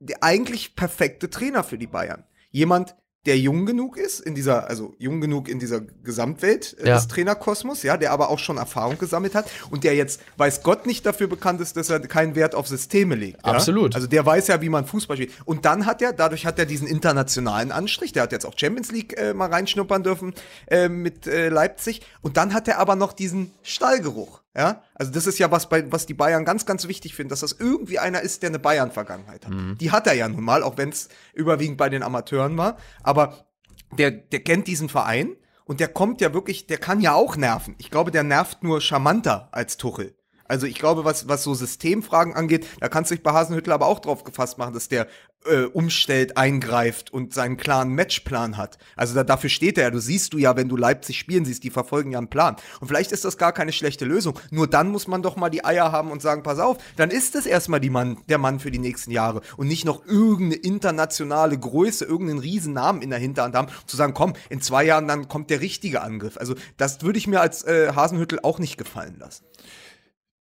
der 0.00 0.22
eigentlich 0.22 0.76
perfekte 0.76 1.28
Trainer 1.28 1.64
für 1.64 1.78
die 1.78 1.86
Bayern. 1.88 2.24
Jemand, 2.50 2.94
der 3.26 3.36
jung 3.36 3.66
genug 3.66 3.96
ist 3.96 4.20
in 4.20 4.34
dieser, 4.36 4.68
also 4.68 4.94
jung 4.98 5.20
genug 5.20 5.48
in 5.48 5.58
dieser 5.58 5.80
Gesamtwelt 5.80 6.76
äh, 6.78 6.88
Ja. 6.88 6.94
des 6.94 7.08
Trainerkosmos, 7.08 7.82
ja, 7.82 7.96
der 7.96 8.12
aber 8.12 8.30
auch 8.30 8.38
schon 8.38 8.58
Erfahrung 8.58 8.96
gesammelt 8.96 9.34
hat 9.34 9.50
und 9.70 9.82
der 9.84 9.96
jetzt, 9.96 10.20
weiß 10.36 10.62
Gott, 10.62 10.86
nicht 10.86 11.04
dafür 11.04 11.26
bekannt 11.26 11.60
ist, 11.60 11.76
dass 11.76 11.90
er 11.90 11.98
keinen 12.00 12.36
Wert 12.36 12.54
auf 12.54 12.68
Systeme 12.68 13.16
legt. 13.16 13.44
Ja? 13.44 13.52
Absolut. 13.52 13.96
Also 13.96 14.06
der 14.06 14.24
weiß 14.24 14.46
ja, 14.46 14.62
wie 14.62 14.68
man 14.68 14.86
Fußball 14.86 15.16
spielt. 15.16 15.32
Und 15.44 15.64
dann 15.64 15.84
hat 15.84 16.00
er, 16.00 16.12
dadurch 16.12 16.46
hat 16.46 16.58
er 16.60 16.64
diesen 16.64 16.86
internationalen 16.86 17.72
Anstrich, 17.72 18.12
der 18.12 18.22
hat 18.22 18.32
jetzt 18.32 18.46
auch 18.46 18.54
Champions 18.56 18.92
League 18.92 19.18
äh, 19.18 19.34
mal 19.34 19.50
reinschnuppern 19.50 20.04
dürfen 20.04 20.32
äh, 20.68 20.88
mit 20.88 21.26
äh, 21.26 21.48
Leipzig. 21.48 22.02
Und 22.22 22.36
dann 22.36 22.54
hat 22.54 22.68
er 22.68 22.78
aber 22.78 22.94
noch 22.94 23.12
diesen 23.12 23.50
Stallgeruch. 23.62 24.42
Ja, 24.56 24.82
also 24.94 25.12
das 25.12 25.26
ist 25.26 25.38
ja 25.38 25.50
was, 25.50 25.68
bei, 25.68 25.90
was 25.92 26.06
die 26.06 26.14
Bayern 26.14 26.44
ganz, 26.44 26.66
ganz 26.66 26.88
wichtig 26.88 27.14
finden, 27.14 27.28
dass 27.28 27.40
das 27.40 27.52
irgendwie 27.52 27.98
einer 27.98 28.22
ist, 28.22 28.42
der 28.42 28.50
eine 28.50 28.58
Bayern-Vergangenheit 28.58 29.46
hat. 29.46 29.52
Die 29.80 29.92
hat 29.92 30.06
er 30.06 30.14
ja 30.14 30.28
nun 30.28 30.42
mal, 30.42 30.62
auch 30.62 30.76
wenn 30.76 30.88
es 30.88 31.08
überwiegend 31.34 31.76
bei 31.76 31.88
den 31.88 32.02
Amateuren 32.02 32.56
war. 32.56 32.76
Aber 33.02 33.46
der, 33.92 34.10
der 34.10 34.40
kennt 34.40 34.66
diesen 34.66 34.88
Verein 34.88 35.36
und 35.64 35.80
der 35.80 35.88
kommt 35.88 36.20
ja 36.20 36.34
wirklich, 36.34 36.66
der 36.66 36.78
kann 36.78 37.00
ja 37.00 37.14
auch 37.14 37.36
nerven. 37.36 37.76
Ich 37.78 37.90
glaube, 37.90 38.10
der 38.10 38.24
nervt 38.24 38.62
nur 38.62 38.80
charmanter 38.80 39.48
als 39.52 39.76
Tuchel. 39.76 40.16
Also 40.48 40.66
ich 40.66 40.78
glaube, 40.78 41.04
was, 41.04 41.28
was 41.28 41.42
so 41.42 41.54
Systemfragen 41.54 42.34
angeht, 42.34 42.66
da 42.80 42.88
kannst 42.88 43.10
du 43.10 43.14
dich 43.14 43.22
bei 43.22 43.32
Hasenhüttl 43.32 43.70
aber 43.70 43.86
auch 43.86 44.00
drauf 44.00 44.24
gefasst 44.24 44.56
machen, 44.56 44.72
dass 44.72 44.88
der 44.88 45.06
äh, 45.46 45.64
umstellt, 45.64 46.36
eingreift 46.36 47.12
und 47.12 47.32
seinen 47.32 47.56
klaren 47.56 47.94
Matchplan 47.94 48.56
hat. 48.56 48.78
Also 48.96 49.14
da, 49.14 49.24
dafür 49.24 49.50
steht 49.50 49.78
er 49.78 49.84
ja. 49.84 49.90
Du 49.90 50.00
siehst 50.00 50.32
du 50.32 50.38
ja, 50.38 50.56
wenn 50.56 50.68
du 50.68 50.76
Leipzig 50.76 51.18
spielen 51.18 51.44
siehst, 51.44 51.64
die 51.64 51.70
verfolgen 51.70 52.12
ja 52.12 52.18
einen 52.18 52.28
Plan. 52.28 52.56
Und 52.80 52.88
vielleicht 52.88 53.12
ist 53.12 53.24
das 53.24 53.38
gar 53.38 53.52
keine 53.52 53.72
schlechte 53.72 54.04
Lösung. 54.04 54.38
Nur 54.50 54.66
dann 54.66 54.90
muss 54.90 55.06
man 55.06 55.22
doch 55.22 55.36
mal 55.36 55.50
die 55.50 55.64
Eier 55.64 55.92
haben 55.92 56.10
und 56.10 56.22
sagen, 56.22 56.42
pass 56.42 56.58
auf, 56.58 56.78
dann 56.96 57.10
ist 57.10 57.34
es 57.34 57.46
erstmal 57.46 57.80
die 57.80 57.90
Mann, 57.90 58.18
der 58.28 58.38
Mann 58.38 58.60
für 58.60 58.70
die 58.70 58.78
nächsten 58.78 59.10
Jahre 59.10 59.40
und 59.56 59.68
nicht 59.68 59.84
noch 59.84 60.04
irgendeine 60.06 60.62
internationale 60.62 61.58
Größe, 61.58 62.04
irgendeinen 62.04 62.40
riesen 62.40 62.72
Namen 62.72 63.02
in 63.02 63.10
der 63.10 63.18
Hinterhand 63.18 63.54
haben, 63.54 63.68
zu 63.86 63.96
sagen, 63.96 64.14
komm, 64.14 64.34
in 64.50 64.60
zwei 64.60 64.84
Jahren 64.84 65.08
dann 65.08 65.28
kommt 65.28 65.50
der 65.50 65.60
richtige 65.60 66.02
Angriff. 66.02 66.36
Also 66.36 66.54
das 66.76 67.02
würde 67.02 67.18
ich 67.18 67.26
mir 67.26 67.40
als 67.40 67.64
äh, 67.64 67.92
Hasenhüttel 67.94 68.40
auch 68.42 68.58
nicht 68.58 68.76
gefallen 68.76 69.16
lassen. 69.18 69.44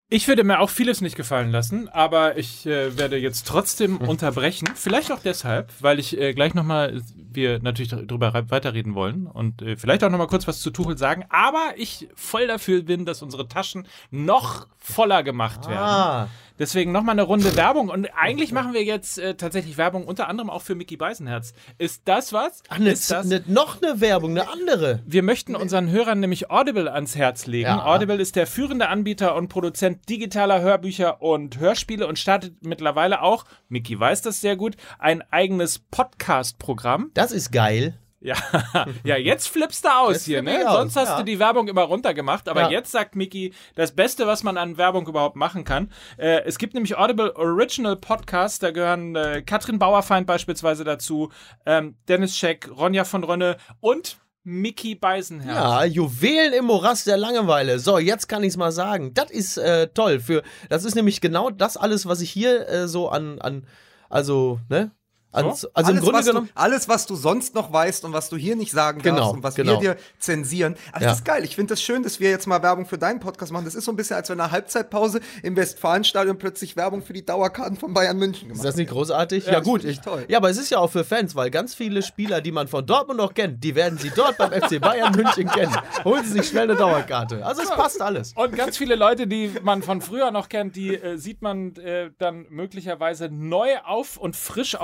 Ich 0.08 0.28
würde 0.28 0.44
mir 0.44 0.60
auch 0.60 0.70
vieles 0.70 1.00
nicht 1.00 1.16
gefallen 1.16 1.50
lassen, 1.50 1.88
aber 1.88 2.38
ich 2.38 2.64
äh, 2.64 2.96
werde 2.96 3.16
jetzt 3.16 3.44
trotzdem 3.44 3.96
unterbrechen. 3.96 4.68
Vielleicht 4.76 5.10
auch 5.10 5.18
deshalb, 5.18 5.72
weil 5.80 5.98
ich 5.98 6.16
äh, 6.16 6.32
gleich 6.32 6.54
nochmal, 6.54 7.02
wir 7.16 7.58
natürlich 7.60 7.88
darüber 7.90 8.32
re- 8.32 8.48
weiterreden 8.48 8.94
wollen 8.94 9.26
und 9.26 9.62
äh, 9.62 9.76
vielleicht 9.76 10.04
auch 10.04 10.10
nochmal 10.10 10.28
kurz 10.28 10.46
was 10.46 10.60
zu 10.60 10.70
Tuchel 10.70 10.96
sagen, 10.96 11.24
aber 11.28 11.72
ich 11.76 12.08
voll 12.14 12.46
dafür 12.46 12.82
bin, 12.84 13.04
dass 13.04 13.20
unsere 13.20 13.48
Taschen 13.48 13.88
noch 14.12 14.68
voller 14.78 15.24
gemacht 15.24 15.66
werden. 15.66 15.78
Ah. 15.78 16.28
Deswegen 16.58 16.92
nochmal 16.92 17.12
eine 17.12 17.22
Runde 17.22 17.56
Werbung 17.56 17.88
und 17.88 18.08
eigentlich 18.16 18.52
machen 18.52 18.72
wir 18.72 18.84
jetzt 18.84 19.18
äh, 19.18 19.34
tatsächlich 19.34 19.76
Werbung 19.78 20.04
unter 20.04 20.28
anderem 20.28 20.50
auch 20.50 20.62
für 20.62 20.74
Mickey 20.74 20.96
Beisenherz. 20.96 21.54
Ist 21.78 22.02
das 22.06 22.32
was? 22.32 22.62
Ach, 22.68 22.78
ne, 22.78 22.90
Ist 22.90 23.10
das 23.10 23.26
ne, 23.26 23.42
noch 23.46 23.82
eine 23.82 24.00
Werbung, 24.00 24.30
eine 24.30 24.48
andere. 24.48 25.00
wir 25.06 25.22
möchten 25.22 25.54
unseren 25.56 25.90
Hörern 25.90 26.20
nämlich 26.20 26.50
Audible 26.50 26.92
ans 26.92 27.16
Herz 27.16 27.46
legen. 27.46 27.68
Ja. 27.68 27.86
Audible 27.86 28.16
ist 28.16 28.36
der 28.36 28.46
führende 28.46 28.88
Anbieter 28.88 29.34
und 29.34 29.48
Produzent 29.48 30.08
digitaler 30.08 30.60
Hörbücher 30.60 31.22
und 31.22 31.58
Hörspiele 31.58 32.06
und 32.06 32.18
startet 32.18 32.64
mittlerweile 32.64 33.22
auch, 33.22 33.44
Mickey 33.68 33.98
weiß 33.98 34.22
das 34.22 34.40
sehr 34.40 34.56
gut, 34.56 34.76
ein 34.98 35.22
eigenes 35.30 35.78
Podcast-Programm. 35.78 37.10
Das 37.14 37.32
ist 37.32 37.52
geil. 37.52 37.98
Ja, 38.20 38.36
ja, 39.04 39.16
jetzt 39.16 39.48
flippst 39.48 39.84
du 39.84 39.88
aus 39.88 40.12
Jetzt 40.14 40.24
hier, 40.24 40.42
ne? 40.42 40.68
aus, 40.68 40.76
Sonst 40.76 40.96
hast 40.96 41.08
ja. 41.10 41.18
du 41.18 41.24
die 41.24 41.38
Werbung 41.38 41.68
immer 41.68 41.82
runtergemacht, 41.82 42.48
aber 42.48 42.62
Ja. 42.62 42.70
jetzt 42.70 42.90
sagt 42.90 43.14
Mickey, 43.14 43.52
das 43.74 43.92
Beste, 43.92 44.26
was 44.26 44.42
man 44.42 44.56
an 44.56 44.78
Werbung 44.78 45.06
überhaupt 45.06 45.36
machen 45.36 45.64
kann. 45.64 45.92
Äh, 46.16 46.42
es 46.44 46.58
gibt 46.58 46.74
nämlich 46.74 46.96
Audible 46.96 47.36
Original 47.36 47.96
Podcasts, 47.96 48.58
da 48.58 48.70
gehören 48.70 49.14
äh, 49.16 49.42
Katrin 49.42 49.78
Bauerfeind 49.78 50.26
beispielsweise 50.26 50.82
dazu, 50.84 51.30
ähm, 51.66 51.96
Dennis 52.08 52.36
Scheck, 52.36 52.70
Ronja 52.74 53.04
von 53.04 53.22
Rönne 53.22 53.58
und 53.80 54.18
Mickey 54.48 54.94
Beisenherz. 54.94 55.56
Ja, 55.56 55.84
Juwelen 55.84 56.52
im 56.52 56.66
Morast 56.66 57.08
der 57.08 57.16
Langeweile. 57.16 57.80
So, 57.80 57.98
jetzt 57.98 58.28
kann 58.28 58.44
ich 58.44 58.50
es 58.50 58.56
mal 58.56 58.70
sagen. 58.70 59.12
Das 59.12 59.30
ist 59.30 59.56
äh, 59.58 59.88
toll. 59.88 60.20
Für, 60.20 60.42
das 60.68 60.84
ist 60.84 60.94
nämlich 60.94 61.20
genau 61.20 61.50
das 61.50 61.76
alles, 61.76 62.06
was 62.06 62.20
ich 62.20 62.30
hier 62.30 62.68
äh, 62.68 62.86
so 62.88 63.08
an, 63.08 63.40
an 63.40 63.66
also, 64.08 64.60
ne? 64.68 64.92
Ans, 65.36 65.60
So? 65.62 65.68
Also 65.74 65.90
im 65.90 65.96
alles, 65.96 66.04
Grunde 66.04 66.18
was 66.20 66.26
genommen. 66.26 66.46
Du, 66.54 66.60
alles, 66.60 66.88
was 66.88 67.06
du 67.06 67.14
sonst 67.16 67.54
noch 67.54 67.72
weißt 67.72 68.04
und 68.04 68.12
was 68.12 68.28
du 68.28 68.36
hier 68.36 68.56
nicht 68.56 68.72
sagen 68.72 69.00
Genau, 69.02 69.16
darfst 69.18 69.32
und 69.34 69.42
was 69.42 69.54
genau. 69.54 69.80
wir 69.80 69.94
dir 69.94 70.00
zensieren. 70.18 70.76
Also 70.92 71.04
Ja. 71.04 71.10
das 71.10 71.18
ist 71.18 71.24
geil. 71.24 71.44
Ich 71.44 71.54
finde 71.56 71.72
das 71.74 71.82
schön, 71.82 72.02
dass 72.02 72.20
wir 72.20 72.30
jetzt 72.30 72.46
mal 72.46 72.62
Werbung 72.62 72.86
für 72.86 72.98
deinen 72.98 73.20
Podcast 73.20 73.52
machen. 73.52 73.64
Das 73.64 73.74
ist 73.74 73.84
so 73.84 73.92
ein 73.92 73.96
bisschen, 73.96 74.16
als 74.16 74.28
wenn 74.28 74.36
in 74.36 74.40
einer 74.40 74.50
Halbzeitpause 74.52 75.20
im 75.42 75.56
Westfalenstadion 75.56 76.38
plötzlich 76.38 76.76
Werbung 76.76 77.02
für 77.02 77.12
die 77.12 77.24
Dauerkarten 77.24 77.76
von 77.76 77.94
Bayern 77.94 78.18
München 78.18 78.48
gemacht 78.48 78.58
Ist 78.58 78.64
das 78.64 78.76
nicht 78.76 78.90
großartig? 78.90 79.46
Ja, 79.46 79.52
das 79.54 79.64
gut. 79.64 79.84
ich 79.84 80.00
toll. 80.00 80.24
Ja, 80.28 80.38
aber 80.38 80.50
es 80.50 80.58
ist 80.58 80.70
ja 80.70 80.78
auch 80.78 80.90
für 80.90 81.04
Fans, 81.04 81.34
weil 81.34 81.50
ganz 81.50 81.74
viele 81.74 82.02
Spieler, 82.02 82.40
die 82.40 82.52
man 82.52 82.68
von 82.68 82.84
Dortmund 82.86 83.18
noch 83.18 83.34
kennt, 83.34 83.62
die 83.64 83.74
werden 83.74 83.98
sie 83.98 84.10
dort 84.14 84.36
beim 84.38 84.50
FC 84.52 84.80
Bayern 84.80 85.14
München 85.14 85.48
kennen. 85.48 85.74
Holen 86.04 86.24
sie 86.24 86.32
sich 86.32 86.48
schnell 86.48 86.64
eine 86.64 86.76
Dauerkarte. 86.76 87.44
Also 87.44 87.62
es 87.62 87.70
passt 87.70 88.00
alles. 88.02 88.32
Und 88.34 88.54
ganz 88.56 88.76
viele 88.76 88.94
Leute, 88.94 89.26
die 89.26 89.52
man 89.62 89.82
von 89.82 90.00
früher 90.00 90.30
noch 90.30 90.48
kennt, 90.48 90.76
die 90.76 90.94
äh, 90.94 91.16
sieht 91.16 91.42
man 91.42 91.74
äh, 91.76 92.10
dann 92.18 92.46
möglicherweise 92.50 93.28
neu 93.30 93.78
auf 93.84 94.16
und 94.16 94.36
frisch 94.36 94.74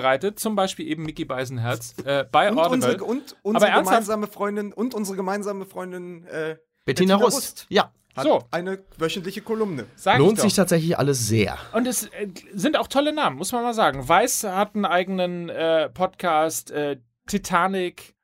aufbereitet. 0.00 0.38
Zum 0.38 0.56
Beispiel 0.56 0.86
eben 0.88 1.04
Mickey 1.04 1.24
Beisenherz 1.24 1.94
äh, 2.04 2.24
bei 2.30 2.50
Und 2.50 2.58
Audible. 2.58 2.74
unsere, 2.74 3.04
und 3.04 3.22
Aber 3.32 3.38
unsere 3.42 3.66
ernsthaft? 3.70 3.84
gemeinsame 3.86 4.26
Freundin 4.26 4.72
und 4.72 4.94
unsere 4.94 5.16
gemeinsame 5.16 5.66
Freundin 5.66 6.26
äh, 6.26 6.56
Bettina 6.84 7.16
Rust. 7.16 7.66
Ja. 7.68 7.92
hat 8.16 8.24
So. 8.24 8.42
eine 8.50 8.82
wöchentliche 8.98 9.42
Kolumne. 9.42 9.86
Sag 9.96 10.18
Lohnt 10.18 10.40
sich 10.40 10.54
tatsächlich 10.54 10.98
alles 10.98 11.28
sehr. 11.28 11.58
Und 11.72 11.86
es 11.86 12.06
äh, 12.06 12.28
sind 12.54 12.76
auch 12.76 12.88
tolle 12.88 13.12
Namen, 13.12 13.36
muss 13.36 13.52
man 13.52 13.62
mal 13.62 13.74
sagen. 13.74 14.08
Weiß 14.08 14.44
hat 14.44 14.74
einen 14.74 14.84
eigenen 14.86 15.48
äh, 15.48 15.88
Podcast, 15.90 16.70
äh, 16.70 16.98
Titanic. 17.26 18.14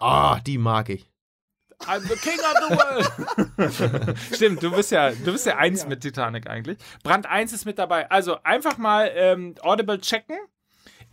Ah, 0.00 0.40
die 0.40 0.58
mag 0.58 0.88
ich. 0.88 1.10
I'm 1.86 2.00
the 2.00 2.16
king 2.16 2.38
of 2.38 2.54
the 2.68 2.76
world. 4.06 4.18
Stimmt, 4.32 4.62
du 4.62 4.70
bist 4.70 4.90
ja, 4.90 5.10
du 5.10 5.32
bist 5.32 5.44
ja 5.44 5.56
eins 5.56 5.86
mit 5.86 6.00
Titanic 6.00 6.48
eigentlich. 6.48 6.78
Brand 7.02 7.26
1 7.26 7.52
ist 7.52 7.66
mit 7.66 7.78
dabei. 7.78 8.10
Also 8.10 8.38
einfach 8.42 8.78
mal 8.78 9.10
ähm, 9.14 9.54
Audible 9.60 10.00
checken. 10.00 10.36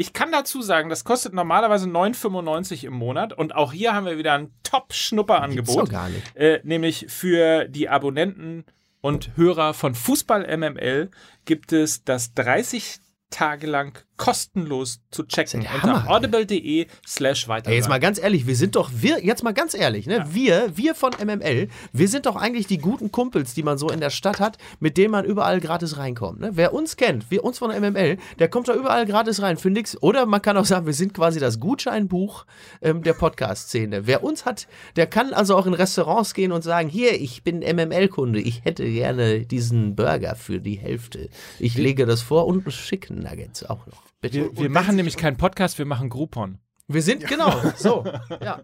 Ich 0.02 0.14
kann 0.14 0.32
dazu 0.32 0.64
sagen, 0.64 0.90
das 0.90 1.04
kostet 1.04 1.32
normalerweise 1.32 1.88
9,95 1.88 2.88
im 2.88 2.94
Monat 2.94 3.34
und 3.34 3.54
auch 3.54 3.72
hier 3.72 3.94
haben 3.94 4.08
wir 4.08 4.18
wieder 4.18 4.34
ein 4.34 4.50
Top-Schnupper-Angebot. 4.64 5.92
gar 5.92 6.10
nicht. 6.10 6.36
Äh, 6.36 6.60
nämlich 6.64 7.06
für 7.08 7.66
die 7.66 7.88
Abonnenten 7.88 8.66
und 9.02 9.38
Hörer 9.38 9.76
von 9.76 9.94
Fußball 9.94 10.58
MML 10.58 11.12
gibt 11.46 11.72
es 11.72 12.04
das 12.04 12.34
30 12.34 12.98
Tage 13.30 13.68
lang 13.68 14.04
kostenlos 14.22 15.00
zu 15.10 15.24
checken 15.24 15.64
ja 15.64 15.72
unter 15.74 16.08
audible.de 16.08 16.86
slash 17.08 17.48
weiter. 17.48 17.72
Jetzt 17.72 17.90
mal 17.90 18.00
ganz 18.00 18.22
ehrlich, 18.22 18.46
wir 18.46 18.56
sind 18.56 18.76
doch, 18.76 18.92
wir, 18.94 19.26
jetzt 19.26 19.44
mal 19.44 19.52
ganz 19.52 19.74
ehrlich, 19.74 20.06
ne? 20.06 20.28
Wir, 20.30 20.78
wir 20.78 20.94
von 20.94 21.12
MML, 21.14 21.70
wir 21.92 22.08
sind 22.08 22.28
doch 22.28 22.36
eigentlich 22.36 22.68
die 22.68 22.78
guten 22.78 23.12
Kumpels, 23.12 23.56
die 23.56 23.64
man 23.64 23.80
so 23.80 23.90
in 23.90 24.00
der 24.00 24.12
Stadt 24.12 24.40
hat, 24.40 24.60
mit 24.80 24.98
denen 24.98 25.10
man 25.10 25.26
überall 25.26 25.60
gratis 25.60 25.98
reinkommt. 25.98 26.40
Ne? 26.40 26.52
Wer 26.54 26.72
uns 26.72 26.98
kennt, 26.98 27.32
wir 27.32 27.44
uns 27.44 27.58
von 27.58 27.72
MML, 27.72 28.18
der 28.38 28.48
kommt 28.48 28.68
da 28.68 28.76
überall 28.76 29.08
gratis 29.08 29.42
rein 29.42 29.58
für 29.58 29.72
nix. 29.72 30.00
Oder 30.04 30.28
man 30.28 30.44
kann 30.44 30.56
auch 30.56 30.66
sagen, 30.66 30.86
wir 30.86 30.94
sind 30.94 31.16
quasi 31.16 31.40
das 31.40 31.60
Gutscheinbuch 31.60 32.46
ähm, 32.84 33.02
der 33.02 33.14
Podcast-Szene. 33.14 34.06
Wer 34.06 34.24
uns 34.24 34.46
hat, 34.46 34.68
der 34.98 35.08
kann 35.08 35.34
also 35.34 35.58
auch 35.58 35.66
in 35.66 35.74
Restaurants 35.74 36.36
gehen 36.36 36.52
und 36.52 36.62
sagen, 36.62 36.90
hier, 36.90 37.20
ich 37.20 37.42
bin 37.42 37.62
MML-Kunde, 37.62 38.40
ich 38.40 38.66
hätte 38.66 38.86
gerne 38.88 39.48
diesen 39.48 39.96
Burger 39.96 40.36
für 40.36 40.60
die 40.60 40.78
Hälfte. 40.78 41.30
Ich 41.58 41.76
lege 41.76 42.06
das 42.06 42.22
vor 42.22 42.46
und 42.46 42.68
Chicken 42.68 43.18
Nuggets 43.18 43.64
auch 43.64 43.88
noch. 43.88 44.11
Bitte. 44.22 44.52
Wir, 44.56 44.58
wir 44.64 44.70
machen 44.70 44.96
nämlich 44.96 45.18
keinen 45.18 45.38
Podcast, 45.38 45.80
wir 45.80 45.86
machen 45.86 46.10
Groupon. 46.10 46.60
Wir 46.94 47.02
sind, 47.02 47.28
genau, 47.28 47.54
so, 47.78 48.04
ja. 48.42 48.62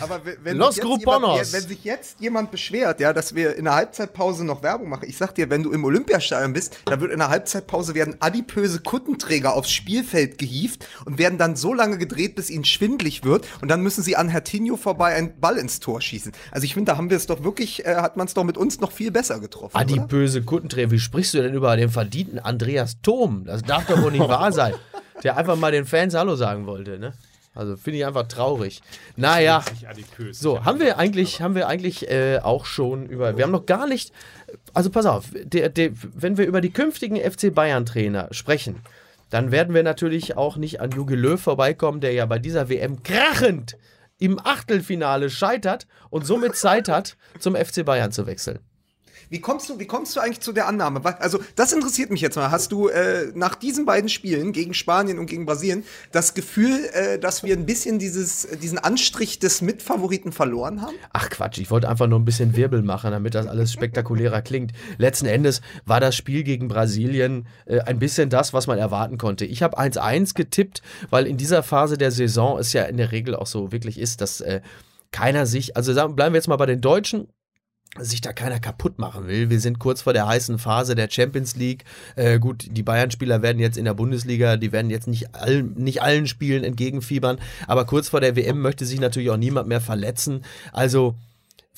Aber 0.00 0.20
wenn, 0.42 0.56
Los 0.56 0.74
sich 0.74 0.84
jetzt 0.84 1.04
Gruponos. 1.04 1.36
jemand, 1.36 1.52
wenn 1.52 1.62
sich 1.62 1.84
jetzt 1.84 2.20
jemand 2.20 2.50
beschwert, 2.50 3.00
ja, 3.00 3.12
dass 3.12 3.34
wir 3.34 3.56
in 3.56 3.64
der 3.64 3.74
Halbzeitpause 3.74 4.44
noch 4.44 4.62
Werbung 4.62 4.88
machen, 4.88 5.08
ich 5.08 5.16
sag 5.16 5.34
dir, 5.34 5.48
wenn 5.48 5.62
du 5.62 5.72
im 5.72 5.84
Olympiastadion 5.84 6.52
bist, 6.52 6.78
da 6.84 7.00
wird 7.00 7.10
in 7.10 7.18
der 7.18 7.30
Halbzeitpause 7.30 7.94
werden 7.94 8.16
adipöse 8.20 8.80
Kuttenträger 8.80 9.54
aufs 9.54 9.70
Spielfeld 9.70 10.36
gehievt 10.36 10.86
und 11.06 11.18
werden 11.18 11.38
dann 11.38 11.56
so 11.56 11.72
lange 11.72 11.96
gedreht, 11.96 12.34
bis 12.34 12.50
ihnen 12.50 12.64
schwindlig 12.64 13.24
wird 13.24 13.46
und 13.62 13.68
dann 13.68 13.82
müssen 13.82 14.02
sie 14.02 14.16
an 14.16 14.28
Hertinho 14.28 14.76
vorbei 14.76 15.14
einen 15.14 15.40
Ball 15.40 15.56
ins 15.56 15.80
Tor 15.80 16.00
schießen. 16.00 16.32
Also 16.50 16.64
ich 16.64 16.74
finde, 16.74 16.92
da 16.92 16.98
haben 16.98 17.08
wir 17.08 17.16
es 17.16 17.26
doch 17.26 17.42
wirklich, 17.42 17.86
äh, 17.86 17.96
hat 17.96 18.16
man 18.16 18.26
es 18.26 18.34
doch 18.34 18.44
mit 18.44 18.58
uns 18.58 18.80
noch 18.80 18.92
viel 18.92 19.10
besser 19.10 19.40
getroffen. 19.40 19.74
oder? 19.74 19.80
Adipöse 19.82 20.42
Kuttenträger, 20.42 20.90
wie 20.90 20.98
sprichst 20.98 21.32
du 21.34 21.42
denn 21.42 21.54
über 21.54 21.74
den 21.76 21.88
verdienten 21.88 22.38
Andreas 22.38 23.00
Thom? 23.00 23.44
Das 23.44 23.62
darf 23.62 23.86
doch 23.86 24.02
wohl 24.02 24.12
nicht 24.12 24.28
wahr 24.28 24.52
sein. 24.52 24.74
Der 25.24 25.36
einfach 25.36 25.56
mal 25.56 25.72
den 25.72 25.84
Fans 25.84 26.14
Hallo 26.14 26.36
sagen 26.36 26.66
wollte, 26.66 26.98
ne? 26.98 27.12
Also 27.58 27.76
finde 27.76 27.98
ich 27.98 28.06
einfach 28.06 28.28
traurig. 28.28 28.82
Naja, 29.16 29.64
so, 30.30 30.64
haben 30.64 30.78
wir 30.78 30.96
eigentlich, 30.96 31.42
haben 31.42 31.56
wir 31.56 31.66
eigentlich 31.66 32.08
äh, 32.08 32.38
auch 32.38 32.64
schon 32.66 33.06
über, 33.06 33.36
wir 33.36 33.42
haben 33.42 33.50
noch 33.50 33.66
gar 33.66 33.88
nicht, 33.88 34.12
also 34.74 34.90
pass 34.90 35.06
auf, 35.06 35.30
der, 35.32 35.68
der, 35.68 35.90
wenn 36.14 36.36
wir 36.36 36.46
über 36.46 36.60
die 36.60 36.70
künftigen 36.70 37.16
FC 37.16 37.52
Bayern 37.52 37.84
Trainer 37.84 38.28
sprechen, 38.30 38.76
dann 39.30 39.50
werden 39.50 39.74
wir 39.74 39.82
natürlich 39.82 40.36
auch 40.36 40.56
nicht 40.56 40.80
an 40.80 40.92
Jogi 40.92 41.16
Löw 41.16 41.40
vorbeikommen, 41.40 42.00
der 42.00 42.12
ja 42.12 42.26
bei 42.26 42.38
dieser 42.38 42.68
WM 42.68 43.02
krachend 43.02 43.76
im 44.20 44.38
Achtelfinale 44.38 45.28
scheitert 45.28 45.88
und 46.10 46.24
somit 46.24 46.54
Zeit 46.54 46.88
hat, 46.88 47.16
zum 47.40 47.56
FC 47.56 47.84
Bayern 47.84 48.12
zu 48.12 48.26
wechseln. 48.28 48.60
Wie 49.30 49.40
kommst 49.40 49.68
du, 49.68 49.78
wie 49.78 49.86
kommst 49.86 50.16
du 50.16 50.20
eigentlich 50.20 50.40
zu 50.40 50.52
der 50.52 50.66
Annahme? 50.66 51.02
Also, 51.20 51.38
das 51.56 51.72
interessiert 51.72 52.10
mich 52.10 52.20
jetzt 52.20 52.36
mal. 52.36 52.50
Hast 52.50 52.72
du 52.72 52.88
äh, 52.88 53.32
nach 53.34 53.54
diesen 53.54 53.84
beiden 53.84 54.08
Spielen 54.08 54.52
gegen 54.52 54.74
Spanien 54.74 55.18
und 55.18 55.26
gegen 55.26 55.46
Brasilien 55.46 55.84
das 56.12 56.34
Gefühl, 56.34 56.88
äh, 56.92 57.18
dass 57.18 57.42
wir 57.42 57.54
ein 57.56 57.66
bisschen 57.66 57.98
dieses, 57.98 58.48
diesen 58.62 58.78
Anstrich 58.78 59.38
des 59.38 59.60
Mitfavoriten 59.60 60.32
verloren 60.32 60.80
haben? 60.82 60.94
Ach 61.12 61.28
Quatsch, 61.28 61.58
ich 61.58 61.70
wollte 61.70 61.88
einfach 61.88 62.06
nur 62.06 62.18
ein 62.18 62.24
bisschen 62.24 62.56
Wirbel 62.56 62.82
machen, 62.82 63.10
damit 63.10 63.34
das 63.34 63.46
alles 63.46 63.72
spektakulärer 63.72 64.42
klingt. 64.42 64.72
Letzten 64.96 65.26
Endes 65.26 65.60
war 65.84 66.00
das 66.00 66.16
Spiel 66.16 66.42
gegen 66.42 66.68
Brasilien 66.68 67.46
äh, 67.66 67.80
ein 67.80 67.98
bisschen 67.98 68.30
das, 68.30 68.52
was 68.52 68.66
man 68.66 68.78
erwarten 68.78 69.18
konnte. 69.18 69.44
Ich 69.44 69.62
habe 69.62 69.78
1-1 69.78 70.34
getippt, 70.34 70.82
weil 71.10 71.26
in 71.26 71.36
dieser 71.36 71.62
Phase 71.62 71.98
der 71.98 72.10
Saison 72.10 72.58
es 72.58 72.72
ja 72.72 72.84
in 72.84 72.96
der 72.96 73.12
Regel 73.12 73.34
auch 73.34 73.46
so 73.46 73.72
wirklich 73.72 73.98
ist, 73.98 74.20
dass 74.20 74.40
äh, 74.40 74.60
keiner 75.10 75.46
sich, 75.46 75.76
also 75.76 75.92
sagen, 75.92 76.16
bleiben 76.16 76.34
wir 76.34 76.38
jetzt 76.38 76.48
mal 76.48 76.56
bei 76.56 76.66
den 76.66 76.80
Deutschen, 76.80 77.28
sich 77.98 78.20
da 78.20 78.32
keiner 78.32 78.60
kaputt 78.60 78.98
machen 78.98 79.26
will. 79.26 79.50
Wir 79.50 79.60
sind 79.60 79.78
kurz 79.78 80.02
vor 80.02 80.12
der 80.12 80.26
heißen 80.26 80.58
Phase 80.58 80.94
der 80.94 81.10
Champions 81.10 81.56
League. 81.56 81.84
Äh, 82.16 82.38
gut, 82.38 82.66
die 82.70 82.82
Bayern-Spieler 82.82 83.42
werden 83.42 83.58
jetzt 83.58 83.78
in 83.78 83.84
der 83.84 83.94
Bundesliga, 83.94 84.56
die 84.56 84.72
werden 84.72 84.90
jetzt 84.90 85.08
nicht, 85.08 85.34
all, 85.34 85.62
nicht 85.62 86.02
allen 86.02 86.26
Spielen 86.26 86.64
entgegenfiebern, 86.64 87.38
aber 87.66 87.84
kurz 87.86 88.08
vor 88.08 88.20
der 88.20 88.36
WM 88.36 88.60
möchte 88.60 88.84
sich 88.84 89.00
natürlich 89.00 89.30
auch 89.30 89.36
niemand 89.36 89.68
mehr 89.68 89.80
verletzen. 89.80 90.44
Also 90.72 91.14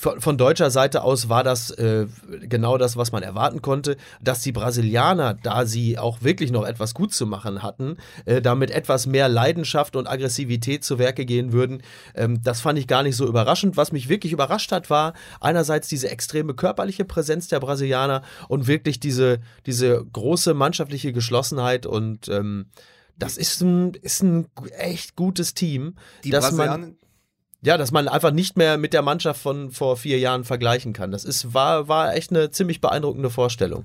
von, 0.01 0.20
von 0.20 0.38
deutscher 0.38 0.70
Seite 0.70 1.03
aus 1.03 1.28
war 1.28 1.44
das 1.44 1.70
äh, 1.72 2.07
genau 2.40 2.78
das, 2.78 2.96
was 2.96 3.12
man 3.12 3.22
erwarten 3.22 3.61
konnte, 3.61 3.96
dass 4.20 4.40
die 4.40 4.53
Brasilianer, 4.53 5.34
da 5.34 5.66
sie 5.66 5.98
auch 5.98 6.22
wirklich 6.22 6.51
noch 6.51 6.66
etwas 6.66 6.94
gut 6.94 7.12
zu 7.12 7.26
machen 7.26 7.62
hatten, 7.62 7.98
äh, 8.24 8.40
da 8.40 8.55
mit 8.55 8.70
etwas 8.70 9.07
mehr 9.07 9.28
Leidenschaft 9.28 9.96
und 9.96 10.09
Aggressivität 10.09 10.84
zu 10.84 10.98
Werke 10.98 11.26
gehen 11.26 11.53
würden. 11.53 11.82
Ähm, 12.14 12.40
das 12.42 12.61
fand 12.61 12.78
ich 12.78 12.86
gar 12.86 13.03
nicht 13.03 13.16
so 13.16 13.26
überraschend. 13.26 13.76
Was 13.76 13.92
mich 13.92 14.09
wirklich 14.09 14.32
überrascht 14.32 14.72
hat, 14.72 14.88
war 14.88 15.12
einerseits 15.40 15.88
diese 15.88 16.11
extreme 16.11 16.55
körperliche 16.55 17.05
Präsenz 17.05 17.48
der 17.48 17.61
Brasilianer 17.61 18.22
und 18.48 18.66
wirklich 18.66 19.01
diese, 19.01 19.40
diese 19.66 20.05
große 20.12 20.55
mannschaftliche 20.55 21.12
Geschlossenheit 21.12 21.84
und 21.84 22.28
ähm, 22.28 22.66
das 23.18 23.36
ist 23.36 23.61
ein, 23.61 23.92
ist 24.01 24.22
ein 24.22 24.46
echt 24.78 25.14
gutes 25.14 25.53
Team. 25.53 25.96
Die 26.24 26.30
dass 26.30 26.53
man, 26.53 26.96
ja, 27.62 27.76
dass 27.76 27.92
man 27.92 28.08
einfach 28.08 28.30
nicht 28.30 28.56
mehr 28.56 28.78
mit 28.78 28.92
der 28.92 29.02
Mannschaft 29.02 29.40
von 29.40 29.70
vor 29.70 29.96
vier 29.96 30.18
Jahren 30.18 30.44
vergleichen 30.44 30.92
kann. 30.92 31.11
Das 31.11 31.24
ist, 31.24 31.52
war, 31.52 31.88
war 31.88 32.14
echt 32.14 32.30
eine 32.30 32.50
ziemlich 32.50 32.80
beeindruckende 32.80 33.30
Vorstellung. 33.30 33.84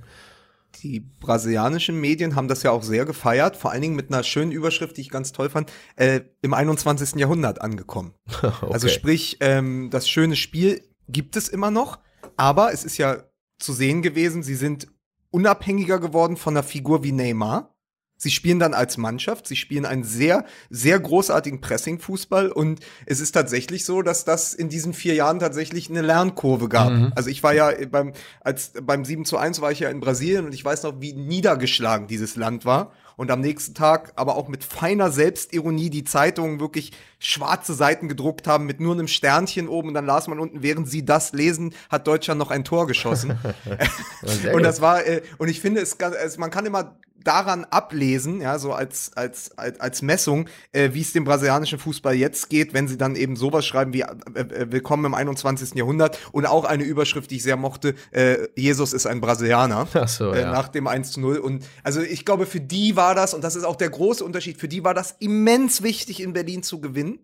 die 0.84 0.99
brasilianischen 0.99 1.99
Medien 1.99 2.36
haben 2.36 2.47
das 2.47 2.63
ja 2.63 2.71
auch 2.71 2.84
sehr 2.84 3.05
gefeiert, 3.05 3.55
vor 3.55 3.71
allen 3.71 3.82
Dingen 3.82 3.95
mit 3.95 4.11
einer 4.11 4.23
schönen 4.23 4.51
Überschrift, 4.51 4.97
die 4.97 5.01
ich 5.01 5.09
ganz 5.09 5.32
toll 5.32 5.49
fand, 5.49 5.71
äh, 5.95 6.21
im 6.41 6.53
21. 6.53 7.19
Jahrhundert 7.19 7.61
angekommen. 7.61 8.13
Also 8.69 8.88
sprich, 8.88 9.38
ähm, 9.39 9.89
das 9.89 10.09
schöne 10.09 10.36
Spiel 10.36 10.82
gibt 11.07 11.36
es 11.36 11.49
immer 11.49 11.71
noch, 11.71 11.99
aber 12.38 12.73
es 12.73 12.84
ist 12.84 12.97
ja 12.97 13.23
zu 13.59 13.73
sehen 13.73 14.01
gewesen, 14.01 14.43
sie 14.43 14.55
sind 14.55 14.88
unabhängiger 15.32 15.99
geworden 15.99 16.38
von 16.38 16.55
einer 16.55 16.63
Figur 16.63 17.03
wie 17.03 17.11
Neymar. 17.11 17.74
Sie 18.18 18.32
spielen 18.32 18.59
dann 18.59 18.74
als 18.74 18.97
Mannschaft, 18.97 19.47
sie 19.47 19.57
spielen 19.57 19.86
einen 19.86 20.03
sehr, 20.03 20.45
sehr 20.70 20.99
großartigen 20.99 21.59
Pressing-Fußball 21.59 22.49
und 22.49 22.80
es 23.05 23.20
ist 23.20 23.34
tatsächlich 23.34 23.84
so, 23.84 24.01
dass 24.01 24.24
das 24.24 24.53
in 24.53 24.70
diesen 24.70 24.93
vier 24.93 25.16
Jahren 25.16 25.39
tatsächlich 25.39 25.89
eine 25.89 26.01
Lernkurve 26.01 26.70
gab. 26.70 26.93
Also 27.16 27.30
ich 27.30 27.43
war 27.43 27.53
ja 27.53 27.72
beim, 27.91 28.13
als, 28.41 28.72
beim 28.82 29.03
7 29.03 29.26
zu 29.26 29.38
1 29.38 29.59
war 29.61 29.72
ich 29.72 29.82
ja 29.82 29.89
in 29.89 29.99
Brasilien 29.99 30.45
und 30.45 30.53
ich 30.53 30.63
weiß 30.63 30.84
noch, 30.84 31.01
wie 31.01 31.13
niedergeschlagen 31.13 32.07
dieses 32.07 32.36
Land 32.36 32.66
war. 32.66 32.93
Und 33.18 33.32
am 33.32 33.39
nächsten 33.39 33.74
Tag 33.74 34.11
aber 34.18 34.36
auch 34.36 34.49
mit 34.49 34.63
feiner 34.63 35.09
Selbstironie 35.09 35.89
die 35.89 36.03
Zeitungen 36.03 36.59
wirklich 36.59 36.91
schwarze 37.18 37.74
Seiten 37.74 38.09
gedruckt 38.09 38.45
haben 38.45 38.66
mit 38.66 38.82
nur 38.82 38.93
einem 38.93 39.07
Sternchen 39.07 39.70
oben 39.70 39.89
und 39.89 39.93
dann 39.93 40.05
las 40.05 40.28
man 40.28 40.39
unten, 40.39 40.63
während 40.63 40.89
sie 40.89 41.05
das 41.05 41.32
lesen, 41.32 41.74
hat 41.89 42.07
Deutschland 42.07 42.39
noch 42.39 42.51
ein 42.51 42.66
Tor 42.66 42.88
geschossen. 42.88 43.38
und 44.53 44.63
das 44.63 44.82
war, 44.82 45.05
äh, 45.05 45.22
und 45.38 45.47
ich 45.47 45.61
finde, 45.61 45.82
es, 45.82 45.93
es, 45.93 46.38
man 46.38 46.51
kann 46.51 46.66
immer 46.66 46.97
daran 47.24 47.66
ablesen, 47.66 48.41
ja, 48.41 48.59
so 48.59 48.74
als, 48.74 49.11
als, 49.16 49.57
als, 49.57 49.80
als 49.80 50.01
Messung, 50.01 50.47
äh, 50.72 50.91
wie 50.93 51.01
es 51.01 51.13
dem 51.13 51.24
brasilianischen 51.24 51.80
Fußball 51.80 52.13
jetzt 52.13 52.49
geht, 52.49 52.74
wenn 52.74 52.88
sie 52.88 52.97
dann 52.97 53.16
eben 53.16 53.36
sowas 53.36 53.66
schreiben 53.66 53.93
wie 53.93 54.01
äh, 54.01 54.07
äh, 54.36 54.72
Willkommen 54.72 55.05
im 55.05 55.13
21. 55.13 55.76
Jahrhundert 55.76 56.20
und 56.32 56.45
auch 56.45 56.66
eine 56.66 56.84
Überschrift, 56.84 57.32
die 57.32 57.38
ich 57.38 57.43
sehr 57.43 57.57
mochte, 57.57 57.95
äh, 58.11 58.47
Jesus 58.55 58.93
ist 58.93 59.05
ein 59.05 59.22
Brasilianer. 59.22 59.88
Ach 59.93 60.07
so, 60.07 60.32
äh, 60.32 60.41
ja. 60.41 60.51
Nach 60.51 60.68
dem 60.68 60.88
1 60.88 61.13
zu 61.13 61.20
0. 61.20 61.38
Und 61.38 61.66
also 61.84 62.01
ich 62.01 62.26
glaube, 62.26 62.45
für 62.45 62.61
die 62.61 62.95
war 62.95 63.16
das, 63.16 63.34
und 63.34 63.43
das 63.43 63.55
ist 63.55 63.63
auch 63.63 63.76
der 63.76 63.89
große 63.89 64.24
Unterschied, 64.24 64.59
für 64.59 64.68
die 64.68 64.84
war 64.84 64.93
das 64.93 65.16
immens 65.20 65.82
wichtig, 65.82 66.22
in 66.22 66.34
Berlin 66.34 66.63
zu 66.63 66.80
gewinnen. 66.80 67.20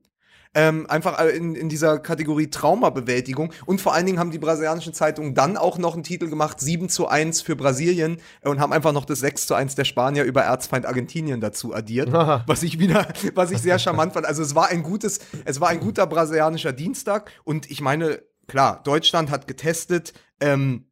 Ähm, 0.53 0.85
einfach 0.89 1.19
äh, 1.19 1.29
in, 1.29 1.55
in 1.55 1.69
dieser 1.69 1.99
Kategorie 1.99 2.49
Traumabewältigung. 2.49 3.53
Und 3.65 3.79
vor 3.79 3.93
allen 3.93 4.05
Dingen 4.05 4.19
haben 4.19 4.31
die 4.31 4.39
brasilianischen 4.39 4.93
Zeitungen 4.93 5.33
dann 5.33 5.55
auch 5.55 5.77
noch 5.77 5.93
einen 5.93 6.03
Titel 6.03 6.29
gemacht, 6.29 6.59
7 6.59 6.89
zu 6.89 7.07
1 7.07 7.41
für 7.41 7.55
Brasilien 7.55 8.17
äh, 8.41 8.49
und 8.49 8.59
haben 8.59 8.73
einfach 8.73 8.91
noch 8.91 9.05
das 9.05 9.19
6 9.19 9.47
zu 9.47 9.55
1 9.55 9.75
der 9.75 9.85
Spanier 9.85 10.23
über 10.23 10.41
Erzfeind 10.41 10.85
Argentinien 10.85 11.39
dazu 11.39 11.73
addiert. 11.73 12.11
Was 12.47 12.63
ich 12.63 12.79
wieder, 12.79 13.07
was 13.35 13.51
ich 13.51 13.59
sehr 13.59 13.79
charmant 13.79 14.13
fand. 14.13 14.25
Also 14.25 14.41
es 14.41 14.55
war 14.55 14.67
ein 14.67 14.83
gutes, 14.83 15.19
es 15.45 15.61
war 15.61 15.69
ein 15.69 15.79
guter 15.79 16.05
brasilianischer 16.07 16.73
Dienstag. 16.73 17.31
Und 17.43 17.69
ich 17.71 17.81
meine, 17.81 18.21
klar, 18.47 18.81
Deutschland 18.83 19.29
hat 19.29 19.47
getestet, 19.47 20.13
ähm, 20.39 20.90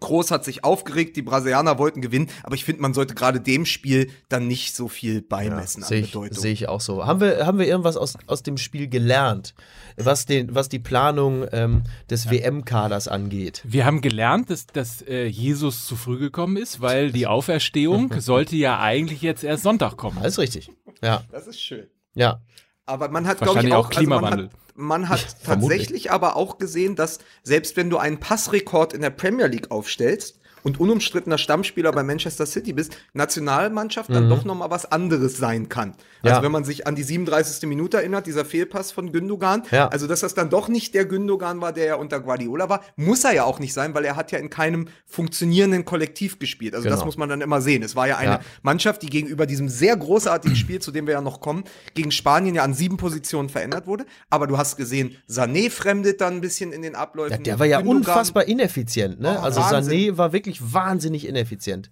Groß 0.00 0.30
hat 0.30 0.44
sich 0.44 0.64
aufgeregt, 0.64 1.16
die 1.16 1.22
Brasilianer 1.22 1.78
wollten 1.78 2.00
gewinnen, 2.00 2.28
aber 2.42 2.54
ich 2.54 2.64
finde, 2.64 2.82
man 2.82 2.94
sollte 2.94 3.14
gerade 3.14 3.40
dem 3.40 3.66
Spiel 3.66 4.10
dann 4.28 4.46
nicht 4.46 4.74
so 4.76 4.88
viel 4.88 5.22
beimessen 5.22 5.82
Sehe 5.82 5.98
an 5.98 6.04
ich, 6.04 6.10
Bedeutung. 6.12 6.38
sehe 6.38 6.52
ich 6.52 6.68
auch 6.68 6.80
so. 6.80 7.06
Haben 7.06 7.20
wir, 7.20 7.46
haben 7.46 7.58
wir 7.58 7.66
irgendwas 7.66 7.96
aus, 7.96 8.14
aus 8.26 8.42
dem 8.42 8.58
Spiel 8.58 8.88
gelernt, 8.88 9.54
was, 9.96 10.26
den, 10.26 10.54
was 10.54 10.68
die 10.68 10.78
Planung 10.78 11.46
ähm, 11.52 11.84
des 12.10 12.30
WM-Kaders 12.30 13.08
angeht? 13.08 13.62
Wir 13.64 13.84
haben 13.86 14.00
gelernt, 14.00 14.50
dass, 14.50 14.66
dass 14.66 15.02
äh, 15.02 15.24
Jesus 15.26 15.86
zu 15.86 15.96
früh 15.96 16.18
gekommen 16.18 16.56
ist, 16.56 16.80
weil 16.80 17.12
die 17.12 17.26
Auferstehung 17.26 18.12
sollte 18.20 18.56
ja 18.56 18.80
eigentlich 18.80 19.22
jetzt 19.22 19.44
erst 19.44 19.62
Sonntag 19.62 19.96
kommen. 19.96 20.18
Alles 20.18 20.38
richtig. 20.38 20.70
Ja, 21.02 21.24
Das 21.30 21.46
ist 21.46 21.60
schön. 21.60 21.86
ja. 22.14 22.40
Aber 22.88 23.08
man 23.08 23.26
hat, 23.26 23.38
glaube 23.38 23.50
ich, 23.50 23.54
Wahrscheinlich 23.56 23.74
auch, 23.74 23.86
auch 23.86 23.90
Klimawandel. 23.90 24.44
Also 24.46 24.56
man 24.76 25.08
hat, 25.08 25.36
Vermutlich. 25.42 25.78
tatsächlich 25.80 26.10
aber 26.10 26.36
auch 26.36 26.58
gesehen, 26.58 26.96
dass 26.96 27.18
selbst 27.42 27.76
wenn 27.76 27.90
du 27.90 27.98
einen 27.98 28.20
Passrekord 28.20 28.92
in 28.92 29.00
der 29.00 29.10
Premier 29.10 29.46
League 29.46 29.70
aufstellst 29.70 30.38
und 30.66 30.80
unumstrittener 30.80 31.38
Stammspieler 31.38 31.92
bei 31.92 32.02
Manchester 32.02 32.44
City 32.44 32.72
bist, 32.72 32.96
Nationalmannschaft 33.14 34.10
dann 34.10 34.28
doch 34.28 34.44
noch 34.44 34.56
mal 34.56 34.68
was 34.70 34.90
anderes 34.90 35.36
sein 35.36 35.68
kann. 35.68 35.94
Also 36.22 36.38
Ja. 36.38 36.42
wenn 36.42 36.50
man 36.50 36.64
sich 36.64 36.86
an 36.88 36.96
die 36.96 37.04
37. 37.04 37.68
Minute 37.68 37.98
erinnert, 37.98 38.26
dieser 38.26 38.44
Fehlpass 38.44 38.90
von 38.90 39.12
Gündogan, 39.12 39.62
Ja. 39.70 39.86
also 39.88 40.08
dass 40.08 40.20
das 40.20 40.34
dann 40.34 40.50
doch 40.50 40.68
nicht 40.68 40.94
der 40.94 41.04
Gündogan 41.04 41.60
war, 41.60 41.72
der 41.72 41.84
ja 41.86 41.94
unter 41.94 42.18
Guardiola 42.18 42.68
war, 42.68 42.80
muss 42.96 43.22
er 43.22 43.32
ja 43.32 43.44
auch 43.44 43.60
nicht 43.60 43.72
sein, 43.74 43.94
weil 43.94 44.04
er 44.04 44.16
hat 44.16 44.32
ja 44.32 44.38
in 44.40 44.50
keinem 44.50 44.88
funktionierenden 45.06 45.84
Kollektiv 45.84 46.38
gespielt. 46.40 46.74
Also 46.74 46.88
das 46.88 46.96
Genau. 46.96 47.06
muss 47.06 47.16
man 47.16 47.28
dann 47.28 47.42
immer 47.42 47.60
sehen. 47.60 47.84
Es 47.84 47.94
war 47.94 48.08
ja 48.08 48.16
eine 48.16 48.30
Ja. 48.32 48.40
Mannschaft, 48.62 49.02
die 49.02 49.06
gegenüber 49.06 49.46
diesem 49.46 49.68
sehr 49.68 49.96
großartigen 49.96 50.56
Spiel, 50.56 50.80
zu 50.80 50.90
dem 50.90 51.06
wir 51.06 51.14
ja 51.14 51.20
noch 51.20 51.40
kommen, 51.40 51.62
gegen 51.94 52.10
Spanien 52.10 52.56
ja 52.56 52.64
an 52.64 52.74
sieben 52.74 52.96
Positionen 52.96 53.48
verändert 53.50 53.86
wurde. 53.86 54.04
Aber 54.30 54.46
du 54.48 54.58
hast 54.58 54.76
gesehen, 54.76 55.16
Sané 55.30 55.70
fremdet 55.70 56.20
dann 56.20 56.34
ein 56.34 56.40
bisschen 56.40 56.72
in 56.72 56.82
den 56.82 56.96
Abläufen. 56.96 57.36
Ja, 57.38 57.42
der 57.42 57.58
war 57.60 57.66
ja 57.66 57.78
Gündogan- 57.80 57.96
unfassbar 57.98 58.44
ineffizient, 58.48 59.20
ne? 59.20 59.36
Oh, 59.38 59.42
also 59.44 59.60
Wahnsinn. 59.60 59.92
Sané 60.12 60.16
war 60.18 60.32
wirklich 60.32 60.55
wahnsinnig 60.60 61.26
ineffizient. 61.26 61.90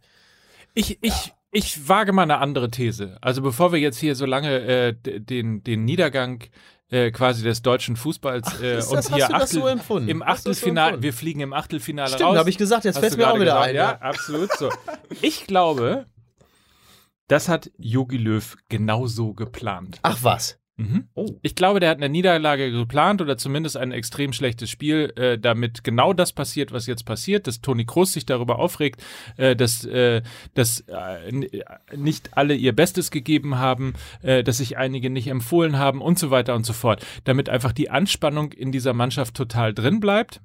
Ich, 0.75 0.99
ich, 1.03 1.33
ich 1.53 1.89
wage 1.89 2.13
mal 2.13 2.23
eine 2.23 2.39
andere 2.39 2.71
These. 2.71 3.17
Also 3.21 3.43
bevor 3.43 3.73
wir 3.73 3.79
jetzt 3.79 3.99
hier 3.99 4.15
so 4.17 4.27
lange 4.27 4.61
äh, 4.61 4.95
den, 4.95 5.63
den 5.63 5.85
Niedergang 5.85 6.43
äh, 6.91 7.11
quasi 7.13 7.43
des 7.45 7.63
deutschen 7.63 7.97
Fußballs 7.97 8.61
äh, 8.61 8.79
ist 8.79 8.91
das- 8.93 9.07
uns 9.07 9.15
hier 9.15 9.29
das 9.29 9.51
so 9.51 9.69
im 9.69 9.79
so 9.79 10.25
Achtelfinale, 10.25 10.87
empfunden? 10.89 11.03
wir 11.03 11.13
fliegen 11.13 11.41
im 11.41 11.53
Achtelfinale 11.53 12.09
Stimmt, 12.11 12.23
raus. 12.31 12.39
habe 12.39 12.51
ich 12.51 12.59
gesagt, 12.59 12.85
jetzt 12.85 12.99
fällt 12.99 13.17
mir 13.17 13.29
auch 13.31 13.35
wieder 13.37 13.45
gesagt, 13.47 13.69
ein. 13.69 13.75
Ja, 13.75 13.91
Ja. 13.93 13.99
absolut 14.01 14.53
so. 14.59 14.71
Ich 15.23 15.47
glaube, 15.47 16.07
das 17.29 17.49
hat 17.49 17.71
Yogi 17.79 18.19
Löw 18.19 18.57
genauso 18.69 19.33
geplant. 19.33 19.99
Ach 20.03 20.19
was. 20.23 20.59
Mhm. 20.77 21.05
Oh. 21.15 21.39
Ich 21.43 21.55
glaube, 21.55 21.79
der 21.79 21.89
hat 21.89 21.99
eine 21.99 22.09
Niederlage 22.09 22.73
geplant 22.73 23.23
oder 23.23 23.37
zumindest 23.37 23.77
ein 23.77 23.93
extrem 23.93 24.33
schlechtes 24.33 24.71
Spiel, 24.71 25.13
äh, 25.17 25.39
damit 25.39 25.85
genau 25.85 26.13
das 26.13 26.33
passiert, 26.33 26.73
was 26.73 26.87
jetzt 26.87 27.05
passiert, 27.05 27.47
dass 27.47 27.61
Toni 27.61 27.85
Kroos 27.85 28.13
sich 28.13 28.27
darüber 28.27 28.59
aufregt, 28.59 29.03
äh, 29.37 29.55
dass, 29.55 29.85
äh, 29.85 30.23
dass 30.55 30.81
äh, 30.89 31.29
äh, 31.29 31.65
nicht 31.97 32.37
alle 32.37 32.55
ihr 32.55 32.75
Bestes 32.75 33.13
gegeben 33.13 33.59
haben, 33.59 33.95
äh, 34.23 34.43
dass 34.43 34.59
sich 34.59 34.77
einige 34.77 35.11
nicht 35.11 35.29
empfohlen 35.29 35.79
haben 35.79 36.01
und 36.01 36.19
so 36.19 36.31
weiter 36.33 36.57
und 36.57 36.67
so 36.67 36.73
fort. 36.73 37.07
Damit 37.23 37.49
einfach 37.49 37.73
die 37.73 37.91
Anspannung 37.91 38.53
in 38.53 38.73
dieser 38.73 38.95
Mannschaft 38.95 39.37
total 39.37 39.75
drin 39.75 40.01
bleibt 40.01 40.41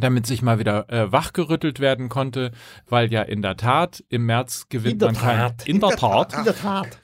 damit 0.00 0.26
sich 0.26 0.42
mal 0.42 0.58
wieder 0.58 0.88
äh, 0.90 1.10
wachgerüttelt 1.12 1.80
werden 1.80 2.08
konnte, 2.08 2.50
weil 2.88 3.12
ja 3.12 3.22
in 3.22 3.42
der 3.42 3.56
Tat 3.56 4.02
im 4.08 4.26
März 4.26 4.66
gewinnt 4.68 5.00
man 5.00 5.14
kein 5.14 5.38
Tat. 5.38 5.66
in 5.68 5.80
der 5.80 5.90
Tat 5.90 6.34
In 6.38 6.44
der 6.44 6.56
Tat. 6.56 6.98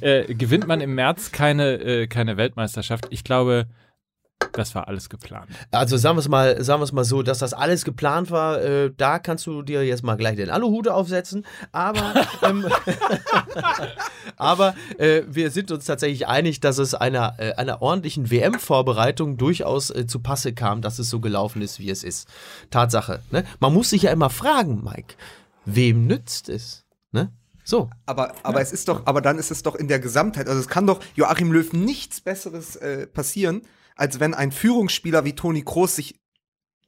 äh, 0.00 0.34
gewinnt 0.34 0.66
man 0.66 0.80
im 0.80 0.94
März 0.94 1.32
keine, 1.32 1.74
äh, 1.74 2.06
keine 2.06 2.36
Weltmeisterschaft. 2.36 3.06
Ich 3.10 3.24
glaube, 3.24 3.66
Das 4.52 4.74
war 4.74 4.88
alles 4.88 5.08
geplant. 5.08 5.50
Also 5.70 5.96
sagen 5.96 6.16
wir 6.16 6.20
es 6.20 6.28
mal, 6.28 6.62
sagen 6.62 6.80
wir 6.80 6.84
es 6.84 6.92
mal 6.92 7.04
so, 7.04 7.22
dass 7.22 7.38
das 7.38 7.54
alles 7.54 7.84
geplant 7.84 8.30
war. 8.30 8.62
Äh, 8.62 8.92
da 8.94 9.18
kannst 9.18 9.46
du 9.46 9.62
dir 9.62 9.84
jetzt 9.84 10.02
mal 10.02 10.16
gleich 10.16 10.36
den 10.36 10.50
Aluhut 10.50 10.88
aufsetzen. 10.88 11.46
Aber, 11.72 12.14
ähm, 12.42 12.66
aber 14.36 14.74
äh, 14.98 15.22
wir 15.26 15.50
sind 15.50 15.70
uns 15.70 15.86
tatsächlich 15.86 16.26
einig, 16.26 16.60
dass 16.60 16.78
es 16.78 16.94
einer, 16.94 17.34
äh, 17.38 17.54
einer 17.54 17.80
ordentlichen 17.80 18.30
WM-Vorbereitung 18.30 19.36
durchaus 19.38 19.90
äh, 19.90 20.06
zu 20.06 20.20
Passe 20.20 20.52
kam, 20.52 20.82
dass 20.82 20.98
es 20.98 21.08
so 21.08 21.20
gelaufen 21.20 21.62
ist, 21.62 21.78
wie 21.78 21.90
es 21.90 22.04
ist. 22.04 22.28
Tatsache. 22.70 23.20
Ne? 23.30 23.44
Man 23.60 23.72
muss 23.72 23.90
sich 23.90 24.02
ja 24.02 24.10
immer 24.10 24.30
fragen, 24.30 24.82
Mike, 24.84 25.14
wem 25.64 26.06
nützt 26.06 26.50
es? 26.50 26.84
Ne? 27.12 27.32
So. 27.64 27.90
Aber, 28.04 28.34
aber 28.42 28.60
es 28.60 28.72
ist 28.72 28.88
doch, 28.88 29.06
aber 29.06 29.20
dann 29.20 29.38
ist 29.38 29.50
es 29.50 29.62
doch 29.62 29.74
in 29.74 29.88
der 29.88 29.98
Gesamtheit, 29.98 30.46
also 30.48 30.60
es 30.60 30.68
kann 30.68 30.86
doch 30.86 31.00
Joachim 31.14 31.52
Löw 31.52 31.72
nichts 31.72 32.20
Besseres 32.20 32.76
äh, 32.76 33.06
passieren, 33.06 33.62
als 33.96 34.20
wenn 34.20 34.34
ein 34.34 34.52
Führungsspieler 34.52 35.24
wie 35.24 35.34
Toni 35.34 35.62
Kroos 35.62 35.96
sich 35.96 36.20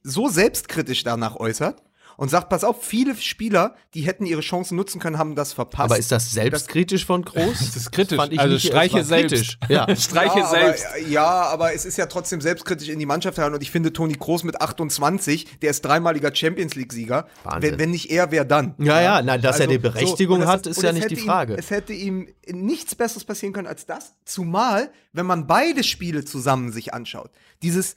so 0.01 0.29
selbstkritisch 0.29 1.03
danach 1.03 1.35
äußert 1.35 1.83
und 2.19 2.27
sagt, 2.27 2.49
pass 2.49 2.65
auf, 2.65 2.83
viele 2.83 3.15
Spieler, 3.15 3.75
die 3.93 4.01
hätten 4.01 4.25
ihre 4.25 4.41
Chancen 4.41 4.75
nutzen 4.75 4.99
können, 4.99 5.17
haben 5.17 5.35
das 5.35 5.53
verpasst. 5.53 5.89
Aber 5.89 5.97
ist 5.97 6.11
das 6.11 6.29
selbstkritisch 6.33 7.05
von 7.05 7.23
Groß? 7.23 7.59
Das 7.69 7.77
ist 7.77 7.91
kritisch. 7.93 8.17
fand 8.17 8.33
ich 8.33 8.39
also 8.41 8.55
nicht, 8.55 8.67
streiche 8.67 9.05
selbst. 9.05 9.31
kritisch. 9.31 9.57
Ja. 9.69 9.95
Streiche 9.95 10.39
ja, 10.39 10.45
selbst. 10.49 10.85
Aber, 10.85 10.97
ja, 11.07 11.27
aber 11.43 11.73
es 11.73 11.85
ist 11.85 11.97
ja 11.97 12.07
trotzdem 12.07 12.41
selbstkritisch 12.41 12.89
in 12.89 12.99
die 12.99 13.05
Mannschaft 13.05 13.39
rein 13.39 13.53
und 13.53 13.63
ich 13.63 13.71
finde 13.71 13.93
Toni 13.93 14.15
Kroos 14.15 14.43
mit 14.43 14.59
28, 14.59 15.59
der 15.61 15.69
ist 15.71 15.85
dreimaliger 15.85 16.35
Champions 16.35 16.75
League 16.75 16.91
Sieger. 16.91 17.25
Wahnsinn. 17.45 17.71
Wenn, 17.71 17.79
wenn 17.79 17.91
nicht 17.91 18.11
er, 18.11 18.31
wer 18.31 18.43
dann? 18.43 18.75
Ja, 18.79 18.99
ja, 18.99 19.21
nein, 19.21 19.41
dass 19.41 19.61
er 19.61 19.67
die 19.67 19.77
Berechtigung 19.77 20.41
es 20.41 20.47
hat, 20.47 20.67
ist 20.67 20.79
und 20.79 20.83
ja 20.83 20.91
nicht 20.91 21.09
die 21.09 21.15
Frage. 21.15 21.53
Ihm, 21.53 21.59
es 21.59 21.69
hätte 21.69 21.93
ihm 21.93 22.27
nichts 22.51 22.95
Besseres 22.95 23.23
passieren 23.23 23.53
können 23.53 23.67
als 23.67 23.85
das, 23.85 24.15
zumal, 24.25 24.91
wenn 25.13 25.25
man 25.25 25.47
beide 25.47 25.85
Spiele 25.85 26.25
zusammen 26.25 26.73
sich 26.73 26.93
anschaut. 26.93 27.31
Dieses 27.61 27.95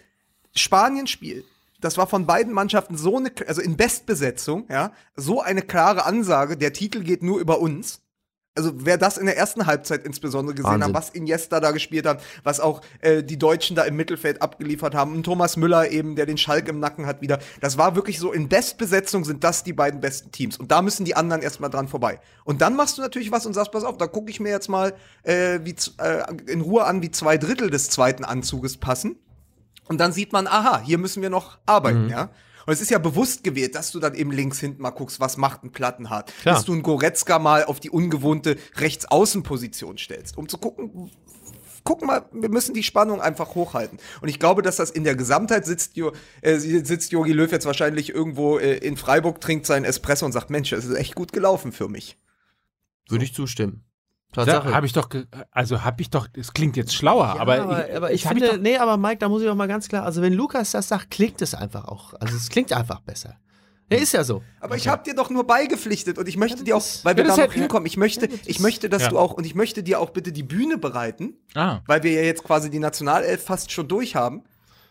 Spanien-Spiel, 0.55 1.45
das 1.83 1.99
war 1.99 2.07
von 2.07 2.27
beiden 2.27 2.53
Mannschaften 2.53 2.97
so 2.97 3.19
eine, 3.19 3.31
also 3.47 3.61
in 3.61 3.77
Bestbesetzung, 3.77 4.67
ja, 4.71 4.93
so 5.17 5.43
eine 5.43 5.63
klare 5.63 6.07
Ansage, 6.07 6.57
der 6.57 6.73
Titel 6.73 7.03
geht 7.03 7.23
nur 7.23 7.39
über 7.39 7.61
uns. 7.61 8.01
Also 8.55 8.71
wer 8.75 8.99
das 8.99 9.17
in 9.17 9.25
der 9.25 9.39
ersten 9.39 9.65
Halbzeit 9.65 10.05
insbesondere 10.05 10.55
gesehen 10.55 10.73
Wahnsinn. 10.73 10.89
hat, 10.89 10.95
was 10.95 11.09
Iniesta 11.11 11.59
da 11.59 11.71
gespielt 11.71 12.07
hat, 12.07 12.23
was 12.45 12.61
auch 12.61 12.83
äh, 13.01 13.23
die 13.23 13.39
Deutschen 13.39 13.75
da 13.77 13.85
im 13.85 13.97
Mittelfeld 13.97 14.43
abgeliefert 14.43 14.95
haben, 14.95 15.15
und 15.15 15.23
Thomas 15.23 15.57
Müller 15.57 15.91
eben, 15.91 16.17
der 16.17 16.27
den 16.27 16.37
Schalk 16.37 16.69
im 16.69 16.79
Nacken 16.79 17.07
hat 17.07 17.23
wieder, 17.23 17.39
das 17.63 17.79
war 17.79 17.97
wirklich 17.97 18.19
so, 18.19 18.31
in 18.31 18.51
Bestbesetzung 18.51 19.25
sind 19.25 19.43
das 19.43 19.65
die 19.65 19.73
beiden 19.73 20.01
besten 20.01 20.33
Teams. 20.33 20.59
Und 20.59 20.71
da 20.71 20.83
müssen 20.83 21.07
die 21.07 21.17
anderen 21.17 21.41
erstmal 21.41 21.71
dran 21.71 21.89
vorbei. 21.89 22.21
Und 22.45 22.61
dann 22.61 22.77
machst 22.77 22.99
du 22.99 23.03
natürlich 23.03 23.33
was 23.33 23.47
und 23.47 23.55
sagst, 23.55 23.73
pass 23.73 23.85
auf, 23.85 23.97
da 23.97 24.07
gucke 24.07 24.31
ich 24.31 24.39
mir 24.39 24.51
jetzt 24.51 24.69
mal 24.69 24.93
äh, 25.23 25.61
wie, 25.65 25.75
äh, 25.99 26.23
in 26.47 26.61
Ruhe 26.61 26.85
an, 26.85 27.01
wie 27.01 27.11
zwei 27.11 27.39
Drittel 27.39 27.71
des 27.71 27.89
zweiten 27.89 28.25
Anzuges 28.25 28.77
passen. 28.77 29.17
Und 29.89 29.99
dann 29.99 30.13
sieht 30.13 30.33
man, 30.33 30.47
aha, 30.47 30.81
hier 30.85 30.99
müssen 30.99 31.23
wir 31.23 31.31
noch 31.31 31.59
arbeiten, 31.67 32.09
ja. 32.09 32.31
Und 32.67 32.73
es 32.73 32.81
ist 32.81 32.91
ja 32.91 32.99
bewusst 32.99 33.43
gewählt, 33.43 33.75
dass 33.75 33.91
du 33.91 33.99
dann 33.99 34.15
eben 34.15 34.31
links 34.31 34.61
hinten 34.61 34.83
mal 34.83 34.91
guckst, 34.91 35.21
was 35.21 35.37
macht 35.37 35.65
ein 35.65 35.73
Plattenhardt. 35.73 36.33
Klar. 36.43 36.55
Dass 36.55 36.65
du 36.65 36.73
einen 36.73 36.83
Goretzka 36.83 37.39
mal 37.39 37.65
auf 37.65 37.81
die 37.81 37.91
ungewohnte 37.91 38.57
Rechtsaußenposition 38.77 39.99
stellst, 39.99 40.39
um 40.39 40.49
zu 40.49 40.59
gucken, 40.59 41.11
guck 41.85 42.05
mal, 42.05 42.25
wir 42.33 42.49
müssen 42.49 42.75
die 42.75 42.83
Spannung 42.83 43.21
einfach 43.21 43.55
hochhalten. 43.55 43.99
Und 44.21 44.29
ich 44.29 44.39
glaube, 44.39 44.63
dass 44.63 44.77
das 44.77 44.91
in 44.91 45.05
der 45.05 45.17
Gesamtheit 45.17 45.67
sitzt, 45.67 45.97
jo, 45.97 46.13
äh, 46.41 46.57
sitzt 46.59 47.13
Jogi 47.13 47.33
Löw 47.33 47.51
jetzt 47.51 47.67
wahrscheinlich 47.67 48.11
irgendwo 48.11 48.59
äh, 48.59 48.77
in 48.77 48.97
Freiburg, 48.97 49.41
trinkt 49.41 49.67
seinen 49.67 49.85
Espresso 49.85 50.25
und 50.25 50.33
sagt, 50.33 50.51
Mensch, 50.51 50.71
das 50.71 50.85
ist 50.85 50.97
echt 50.97 51.15
gut 51.15 51.33
gelaufen 51.33 51.73
für 51.73 51.89
mich. 51.89 52.19
Würde 53.09 53.25
ich 53.25 53.35
zustimmen. 53.35 53.85
Da 54.33 54.45
Tatsache. 54.47 54.75
habe 54.75 54.87
ich 54.87 54.93
doch, 54.95 55.09
also 55.51 55.83
habe 55.85 56.01
ich 56.01 56.09
doch, 56.11 56.27
es 56.35 56.53
klingt 56.55 56.77
jetzt 56.79 56.95
schlauer, 56.95 57.35
Ja, 57.37 57.41
aber, 57.43 57.61
aber, 57.63 57.89
ich, 57.91 57.97
aber 57.97 58.13
ich 58.13 58.23
finde, 58.27 58.49
doch, 58.49 58.57
nee, 58.59 58.77
aber 58.79 58.97
Mike, 58.97 59.19
da 59.19 59.29
muss 59.29 59.43
ich 59.43 59.49
auch 59.49 59.55
mal 59.55 59.69
ganz 59.69 59.89
klar, 59.89 60.05
also 60.05 60.23
wenn 60.23 60.33
Lukas 60.33 60.71
das 60.71 60.89
sagt, 60.89 61.11
klingt 61.11 61.43
es 61.43 61.55
einfach 61.55 61.85
auch. 61.85 62.15
Also 62.15 62.35
es 62.37 62.49
klingt 62.49 62.73
einfach 62.73 63.01
besser. 63.01 63.37
Der 63.91 63.99
ist 64.01 64.13
ja 64.13 64.25
so. 64.25 64.43
Aber 64.61 64.77
ich 64.77 64.89
habe 64.89 65.05
dir 65.05 65.15
doch 65.15 65.29
nur 65.29 65.47
beigepflichtet 65.47 66.17
und 66.17 66.27
ich 66.27 66.39
möchte 66.39 66.65
dir 66.65 66.79
auch, 66.79 66.83
weil 67.03 67.15
wir 67.15 67.25
Ja, 67.25 67.37
da 67.37 67.43
noch 67.43 67.53
ja- 67.53 67.53
hinkommen, 67.61 67.85
ich 67.85 67.99
möchte, 67.99 68.27
ich 68.47 68.59
möchte, 68.59 68.89
dass 68.89 69.03
Ja. 69.03 69.09
du 69.11 69.19
auch, 69.19 69.35
und 69.35 69.45
ich 69.45 69.55
möchte 69.55 69.83
dir 69.83 70.01
auch 70.01 70.11
bitte 70.11 70.33
die 70.33 70.43
Bühne 70.43 70.79
bereiten, 70.79 71.35
ah, 71.55 71.81
weil 71.87 72.03
wir 72.03 72.13
ja 72.13 72.23
jetzt 72.23 72.43
quasi 72.43 72.71
die 72.71 72.79
Nationalelf 72.79 73.45
fast 73.45 73.71
schon 73.71 73.87
durch 73.89 74.15
haben. 74.17 74.45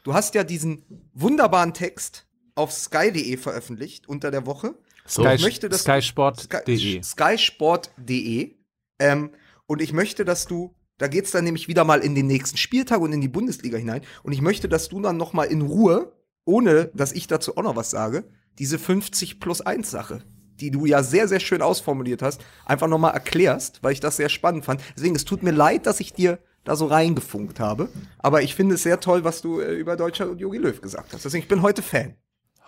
Du 0.03 0.13
hast 0.13 0.35
ja 0.35 0.43
diesen 0.43 0.83
wunderbaren 1.15 1.73
Text 1.73 2.27
auf 2.53 2.71
sky.de 2.71 3.37
veröffentlicht 3.37 4.07
unter 4.07 4.29
der 4.29 4.45
Woche. 4.45 4.75
So. 5.07 5.23
Sky, 5.23 5.33
ich 5.33 5.41
möchte, 5.41 5.67
dass- 5.67 5.81
skysport.de. 5.81 7.01
Sky, 7.01 7.01
skysport.de. 7.03 8.55
Ähm, 9.01 9.31
und 9.67 9.81
ich 9.81 9.93
möchte, 9.93 10.23
dass 10.25 10.45
du, 10.47 10.75
da 10.97 11.07
geht's 11.07 11.31
dann 11.31 11.43
nämlich 11.43 11.67
wieder 11.67 11.83
mal 11.83 11.99
in 12.01 12.13
den 12.15 12.27
nächsten 12.27 12.57
Spieltag 12.57 13.01
und 13.01 13.11
in 13.13 13.21
die 13.21 13.27
Bundesliga 13.27 13.77
hinein. 13.77 14.01
Und 14.23 14.31
ich 14.33 14.41
möchte, 14.41 14.69
dass 14.69 14.89
du 14.89 15.01
dann 15.01 15.17
noch 15.17 15.33
mal 15.33 15.45
in 15.45 15.61
Ruhe, 15.61 16.13
ohne 16.45 16.91
dass 16.93 17.11
ich 17.11 17.27
dazu 17.27 17.57
auch 17.57 17.63
noch 17.63 17.75
was 17.75 17.89
sage, 17.89 18.25
diese 18.59 18.77
50 18.77 19.39
plus 19.39 19.61
1 19.61 19.89
Sache, 19.89 20.23
die 20.59 20.69
du 20.71 20.85
ja 20.85 21.01
sehr, 21.01 21.27
sehr 21.27 21.39
schön 21.39 21.61
ausformuliert 21.61 22.21
hast, 22.21 22.41
einfach 22.65 22.87
noch 22.87 22.99
mal 22.99 23.09
erklärst, 23.11 23.81
weil 23.81 23.93
ich 23.93 23.99
das 23.99 24.17
sehr 24.17 24.29
spannend 24.29 24.65
fand. 24.65 24.81
Deswegen, 24.95 25.15
es 25.15 25.25
tut 25.25 25.41
mir 25.41 25.51
leid, 25.51 25.85
dass 25.87 25.99
ich 25.99 26.13
dir 26.13 26.37
da 26.63 26.75
so 26.75 26.85
reingefunkt 26.85 27.59
habe. 27.59 27.89
Aber 28.19 28.43
ich 28.43 28.53
finde 28.53 28.75
es 28.75 28.83
sehr 28.83 28.99
toll, 28.99 29.23
was 29.23 29.41
du 29.41 29.61
äh, 29.61 29.73
über 29.73 29.95
Deutschland 29.95 30.31
und 30.31 30.37
Jogi 30.39 30.59
Löw 30.59 30.79
gesagt 30.79 31.13
hast. 31.13 31.25
Deswegen, 31.25 31.41
ich 31.43 31.47
bin 31.49 31.63
heute 31.63 31.81
Fan. 31.81 32.13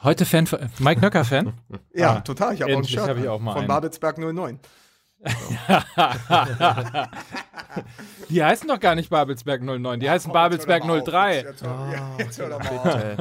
Heute 0.01 0.25
Fan, 0.25 0.47
von- 0.47 0.59
Mike 0.79 0.99
Nöcker 1.01 1.23
Fan? 1.25 1.53
Ja, 1.93 2.15
Ah, 2.15 2.21
total. 2.21 2.55
Ich 2.55 2.61
habe 2.63 2.75
auch 2.75 3.07
habe 3.07 3.19
ich 3.19 3.27
auch 3.27 3.39
mal 3.39 3.51
von 3.53 3.59
einen. 3.59 3.67
Babelsberg 3.67 4.17
09. 4.17 4.59
Die 8.29 8.43
heißen 8.43 8.67
doch 8.67 8.79
gar 8.79 8.95
nicht 8.95 9.09
Babelsberg 9.09 9.61
09, 9.61 9.99
die 9.99 10.09
heißen 10.09 10.31
Babelsberg 10.33 10.83
03. 10.83 11.41
Ja, 11.41 11.51
doch 11.51 11.67
mal 11.67 12.53
auf, 12.53 12.85
Mann, 12.85 13.01
ey. 13.01 13.15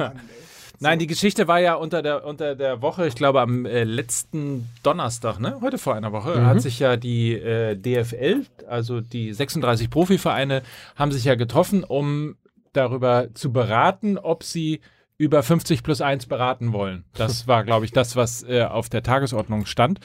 Nein, 0.79 0.99
die 0.99 1.07
Geschichte 1.07 1.47
war 1.47 1.59
ja 1.59 1.75
unter 1.75 2.01
der, 2.01 2.25
unter 2.25 2.55
der 2.55 2.81
Woche, 2.81 3.07
ich 3.07 3.15
glaube 3.15 3.39
am 3.39 3.65
äh, 3.65 3.85
letzten 3.85 4.69
Donnerstag, 4.83 5.39
ne? 5.39 5.59
heute 5.61 5.77
vor 5.77 5.95
einer 5.95 6.11
Woche, 6.11 6.45
hat 6.45 6.61
sich 6.61 6.79
ja 6.79 6.97
die 6.97 7.33
äh, 7.33 7.77
DFL, 7.77 8.45
also 8.67 8.99
die 8.99 9.31
36 9.33 9.89
Profivereine, 9.89 10.61
haben 10.97 11.13
sich 11.13 11.23
ja 11.23 11.35
getroffen, 11.35 11.85
um 11.85 12.35
darüber 12.73 13.27
zu 13.33 13.53
beraten, 13.53 14.17
ob 14.17 14.43
sie 14.43 14.81
über 15.17 15.41
50 15.41 15.83
plus 15.83 16.01
1 16.01 16.25
beraten 16.25 16.73
wollen. 16.73 17.05
Das 17.13 17.47
war, 17.47 17.63
glaube 17.63 17.85
ich, 17.85 17.91
das, 17.91 18.15
was 18.17 18.43
äh, 18.43 18.63
auf 18.63 18.89
der 18.89 19.03
Tagesordnung 19.03 19.65
stand. 19.65 19.99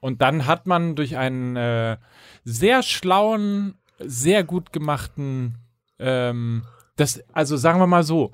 Und 0.00 0.22
dann 0.22 0.46
hat 0.46 0.66
man 0.66 0.96
durch 0.96 1.16
einen 1.16 1.56
äh, 1.56 1.96
sehr 2.44 2.82
schlauen, 2.82 3.74
sehr 3.98 4.44
gut 4.44 4.72
gemachten, 4.72 5.58
ähm, 5.98 6.62
das, 6.96 7.22
also 7.32 7.56
sagen 7.56 7.78
wir 7.78 7.86
mal 7.86 8.02
so, 8.02 8.32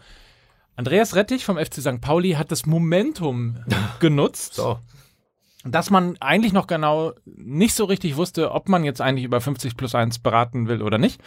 Andreas 0.77 1.15
Rettich 1.15 1.45
vom 1.45 1.57
FC 1.57 1.75
St. 1.81 2.01
Pauli 2.01 2.33
hat 2.33 2.53
das 2.53 2.67
Momentum 2.67 3.57
genutzt, 4.01 4.55
So. 4.55 4.79
dass 5.65 5.91
man 5.91 6.17
eigentlich 6.21 6.53
noch 6.53 6.67
genau 6.67 7.13
nicht 7.25 7.75
so 7.75 7.85
richtig 7.87 8.17
wusste, 8.17 8.53
ob 8.53 8.69
man 8.69 8.85
jetzt 8.85 9.01
eigentlich 9.01 9.25
über 9.25 9.41
50 9.41 9.77
plus 9.77 9.95
1 9.95 10.19
beraten 10.21 10.69
will 10.69 10.83
oder 10.83 10.99
nicht. 10.99 11.21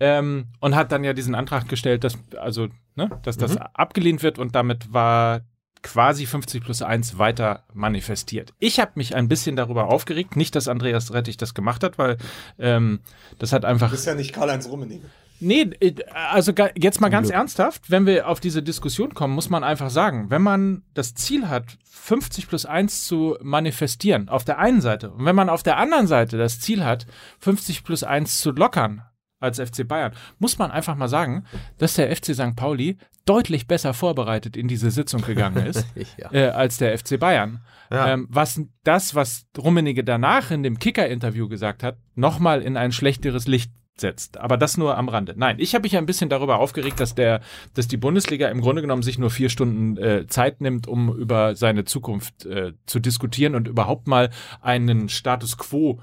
Ähm, 0.00 0.48
und 0.60 0.74
hat 0.74 0.92
dann 0.92 1.04
ja 1.04 1.12
diesen 1.12 1.34
Antrag 1.34 1.68
gestellt, 1.68 2.04
dass, 2.04 2.18
also, 2.38 2.68
ne, 2.96 3.10
dass 3.22 3.36
das 3.36 3.56
abgelehnt 3.56 4.22
wird 4.22 4.38
und 4.38 4.54
damit 4.54 4.92
war 4.92 5.42
quasi 5.82 6.26
50 6.26 6.62
plus 6.62 6.82
1 6.82 7.18
weiter 7.18 7.64
manifestiert. 7.72 8.52
Ich 8.58 8.80
habe 8.80 8.92
mich 8.94 9.14
ein 9.14 9.28
bisschen 9.28 9.56
darüber 9.56 9.88
aufgeregt, 9.88 10.36
nicht, 10.36 10.54
dass 10.54 10.68
Andreas 10.68 11.12
Rettich 11.12 11.36
das 11.36 11.54
gemacht 11.54 11.82
hat, 11.82 11.98
weil 11.98 12.18
ähm, 12.58 13.00
das 13.38 13.52
hat 13.52 13.64
einfach 13.64 13.88
Du 13.88 13.92
bist 13.92 14.06
ja 14.06 14.14
nicht 14.14 14.32
Karl-Heinz 14.32 14.68
Rummenigge. 14.68 15.06
Nee, 15.40 15.70
äh, 15.80 15.94
also 16.12 16.52
jetzt 16.76 17.00
mal 17.00 17.08
ganz 17.08 17.30
ernsthaft, 17.30 17.90
wenn 17.90 18.06
wir 18.06 18.28
auf 18.28 18.40
diese 18.40 18.62
Diskussion 18.62 19.14
kommen, 19.14 19.34
muss 19.34 19.48
man 19.48 19.64
einfach 19.64 19.90
sagen, 19.90 20.26
wenn 20.28 20.42
man 20.42 20.82
das 20.94 21.14
Ziel 21.14 21.48
hat, 21.48 21.78
50 21.84 22.48
plus 22.48 22.66
1 22.66 23.04
zu 23.06 23.36
manifestieren, 23.42 24.28
auf 24.28 24.44
der 24.44 24.58
einen 24.58 24.80
Seite, 24.80 25.10
und 25.10 25.24
wenn 25.24 25.36
man 25.36 25.48
auf 25.48 25.62
der 25.62 25.78
anderen 25.78 26.06
Seite 26.06 26.36
das 26.36 26.60
Ziel 26.60 26.84
hat, 26.84 27.06
50 27.40 27.84
plus 27.84 28.04
1 28.04 28.40
zu 28.40 28.52
lockern 28.52 29.02
als 29.40 29.58
FC 29.58 29.86
Bayern, 29.88 30.12
muss 30.38 30.58
man 30.58 30.70
einfach 30.70 30.94
mal 30.94 31.08
sagen, 31.08 31.44
dass 31.78 31.94
der 31.94 32.14
FC 32.14 32.34
St. 32.34 32.54
Pauli 32.54 32.98
deutlich 33.24 33.66
besser 33.66 33.94
vorbereitet 33.94 34.56
in 34.56 34.68
diese 34.68 34.90
Sitzung 34.90 35.22
gegangen 35.22 35.66
ist 35.66 35.86
Ja. 36.18 36.32
äh, 36.32 36.48
als 36.50 36.76
der 36.78 36.96
FC 36.98 37.18
Bayern. 37.18 37.60
Ja. 37.90 38.12
Ähm, 38.12 38.26
was 38.30 38.60
das, 38.84 39.14
was 39.14 39.46
Rummenigge 39.58 40.04
danach 40.04 40.50
in 40.50 40.62
dem 40.62 40.78
Kicker-Interview 40.78 41.48
gesagt 41.48 41.82
hat, 41.82 41.96
nochmal 42.14 42.62
in 42.62 42.76
ein 42.76 42.92
schlechteres 42.92 43.46
Licht 43.48 43.72
setzt. 44.00 44.38
Aber 44.38 44.56
das 44.56 44.76
nur 44.76 44.96
am 44.96 45.08
Rande. 45.08 45.34
Nein, 45.36 45.56
ich 45.58 45.74
habe 45.74 45.82
mich 45.82 45.96
ein 45.96 46.06
bisschen 46.06 46.30
darüber 46.30 46.58
aufgeregt, 46.58 47.00
dass 47.00 47.14
der, 47.14 47.40
dass 47.74 47.86
die 47.86 47.98
Bundesliga 47.98 48.48
im 48.48 48.60
Grunde 48.60 48.80
genommen 48.82 49.02
sich 49.02 49.18
nur 49.18 49.30
vier 49.30 49.50
Stunden 49.50 49.96
äh, 49.98 50.26
Zeit 50.26 50.60
nimmt, 50.60 50.88
um 50.88 51.14
über 51.14 51.54
seine 51.54 51.84
Zukunft 51.84 52.46
äh, 52.46 52.72
zu 52.86 52.98
diskutieren 52.98 53.54
und 53.54 53.68
überhaupt 53.68 54.06
mal 54.08 54.30
einen 54.62 55.08
Status 55.08 55.58
quo 55.58 56.00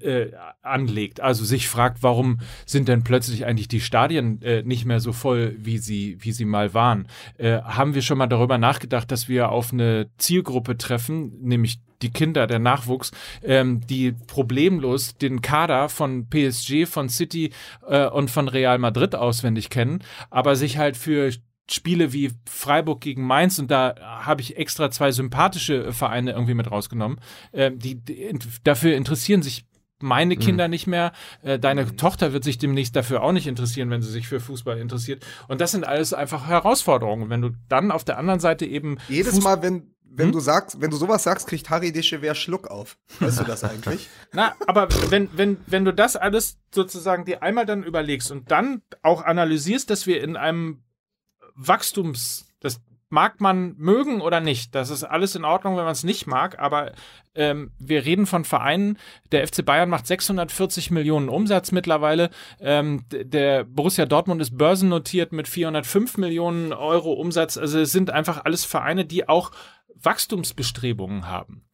äh, 0.00 0.32
anlegt. 0.62 1.20
Also 1.20 1.44
sich 1.44 1.68
fragt, 1.68 2.02
warum 2.02 2.40
sind 2.66 2.88
denn 2.88 3.04
plötzlich 3.04 3.46
eigentlich 3.46 3.68
die 3.68 3.80
Stadien 3.80 4.42
äh, 4.42 4.62
nicht 4.62 4.84
mehr 4.84 5.00
so 5.00 5.12
voll, 5.12 5.56
wie 5.58 5.78
sie, 5.78 6.16
wie 6.20 6.32
sie 6.32 6.44
mal 6.44 6.74
waren? 6.74 7.08
Äh, 7.38 7.60
haben 7.62 7.94
wir 7.94 8.02
schon 8.02 8.18
mal 8.18 8.26
darüber 8.26 8.58
nachgedacht, 8.58 9.10
dass 9.10 9.28
wir 9.28 9.50
auf 9.50 9.72
eine 9.72 10.08
Zielgruppe 10.18 10.76
treffen, 10.76 11.32
nämlich 11.40 11.80
die 12.02 12.10
Kinder, 12.10 12.46
der 12.46 12.58
Nachwuchs, 12.58 13.12
ähm, 13.42 13.80
die 13.86 14.12
problemlos 14.12 15.16
den 15.16 15.40
Kader 15.40 15.88
von 15.88 16.28
PSG, 16.28 16.86
von 16.86 17.08
City 17.08 17.52
äh, 17.88 18.06
und 18.06 18.30
von 18.30 18.48
Real 18.48 18.78
Madrid 18.78 19.14
auswendig 19.14 19.70
kennen, 19.70 20.02
aber 20.30 20.56
sich 20.56 20.76
halt 20.76 20.96
für 20.96 21.32
Spiele 21.70 22.12
wie 22.12 22.30
Freiburg 22.44 23.00
gegen 23.00 23.26
Mainz 23.26 23.58
und 23.58 23.70
da 23.70 23.94
habe 24.00 24.42
ich 24.42 24.58
extra 24.58 24.90
zwei 24.90 25.12
sympathische 25.12 25.92
Vereine 25.92 26.32
irgendwie 26.32 26.54
mit 26.54 26.70
rausgenommen, 26.70 27.18
äh, 27.52 27.70
die, 27.74 27.94
die 27.94 28.38
dafür 28.64 28.94
interessieren 28.96 29.42
sich 29.42 29.64
meine 30.00 30.36
Kinder 30.36 30.68
mhm. 30.68 30.70
nicht 30.70 30.86
mehr. 30.86 31.12
Äh, 31.42 31.58
deine 31.58 31.84
mhm. 31.84 31.96
Tochter 31.96 32.32
wird 32.32 32.44
sich 32.44 32.58
demnächst 32.58 32.96
dafür 32.96 33.22
auch 33.22 33.32
nicht 33.32 33.46
interessieren, 33.46 33.90
wenn 33.90 34.02
sie 34.02 34.10
sich 34.10 34.28
für 34.28 34.40
Fußball 34.40 34.78
interessiert. 34.78 35.24
Und 35.48 35.60
das 35.60 35.72
sind 35.72 35.86
alles 35.86 36.12
einfach 36.12 36.46
Herausforderungen. 36.46 37.30
Wenn 37.30 37.42
du 37.42 37.50
dann 37.68 37.90
auf 37.90 38.04
der 38.04 38.18
anderen 38.18 38.40
Seite 38.40 38.66
eben. 38.66 38.98
Jedes 39.08 39.34
Fuß 39.34 39.44
Mal, 39.44 39.62
wenn, 39.62 39.94
wenn 40.04 40.26
hm? 40.26 40.32
du 40.32 40.40
sagst, 40.40 40.80
wenn 40.80 40.90
du 40.90 40.96
sowas 40.96 41.22
sagst, 41.22 41.46
kriegt 41.46 41.70
Harry 41.70 41.92
Dechever 41.92 42.34
Schluck 42.34 42.68
auf. 42.68 42.98
Weißt 43.20 43.40
du 43.40 43.44
das 43.44 43.64
eigentlich? 43.64 44.08
Na, 44.32 44.54
aber 44.66 44.88
wenn, 45.10 45.28
wenn, 45.36 45.58
wenn 45.66 45.84
du 45.84 45.92
das 45.92 46.16
alles 46.16 46.58
sozusagen 46.72 47.24
dir 47.24 47.42
einmal 47.42 47.66
dann 47.66 47.82
überlegst 47.82 48.30
und 48.30 48.50
dann 48.50 48.82
auch 49.02 49.22
analysierst, 49.22 49.90
dass 49.90 50.06
wir 50.06 50.22
in 50.22 50.36
einem 50.36 50.82
Wachstums, 51.54 52.46
das 52.60 52.80
mag 53.08 53.40
man 53.40 53.74
mögen 53.76 54.20
oder 54.20 54.40
nicht. 54.40 54.74
Das 54.74 54.90
ist 54.90 55.04
alles 55.04 55.36
in 55.36 55.44
Ordnung, 55.44 55.76
wenn 55.76 55.84
man 55.84 55.92
es 55.92 56.04
nicht 56.04 56.26
mag, 56.26 56.58
aber 56.58 56.92
ähm, 57.34 57.70
wir 57.78 58.04
reden 58.04 58.26
von 58.26 58.44
Vereinen. 58.44 58.98
Der 59.32 59.46
FC 59.46 59.64
Bayern 59.64 59.88
macht 59.88 60.06
640 60.06 60.90
Millionen 60.90 61.28
Umsatz 61.28 61.72
mittlerweile. 61.72 62.30
Ähm, 62.60 63.04
der 63.10 63.64
Borussia 63.64 64.06
Dortmund 64.06 64.40
ist 64.40 64.56
börsennotiert 64.56 65.32
mit 65.32 65.48
405 65.48 66.18
Millionen 66.18 66.72
Euro 66.72 67.12
Umsatz. 67.12 67.56
Also 67.56 67.78
es 67.78 67.92
sind 67.92 68.10
einfach 68.10 68.44
alles 68.44 68.64
Vereine, 68.64 69.04
die 69.04 69.28
auch 69.28 69.52
Wachstumsbestrebungen 69.94 71.28
haben. 71.28 71.64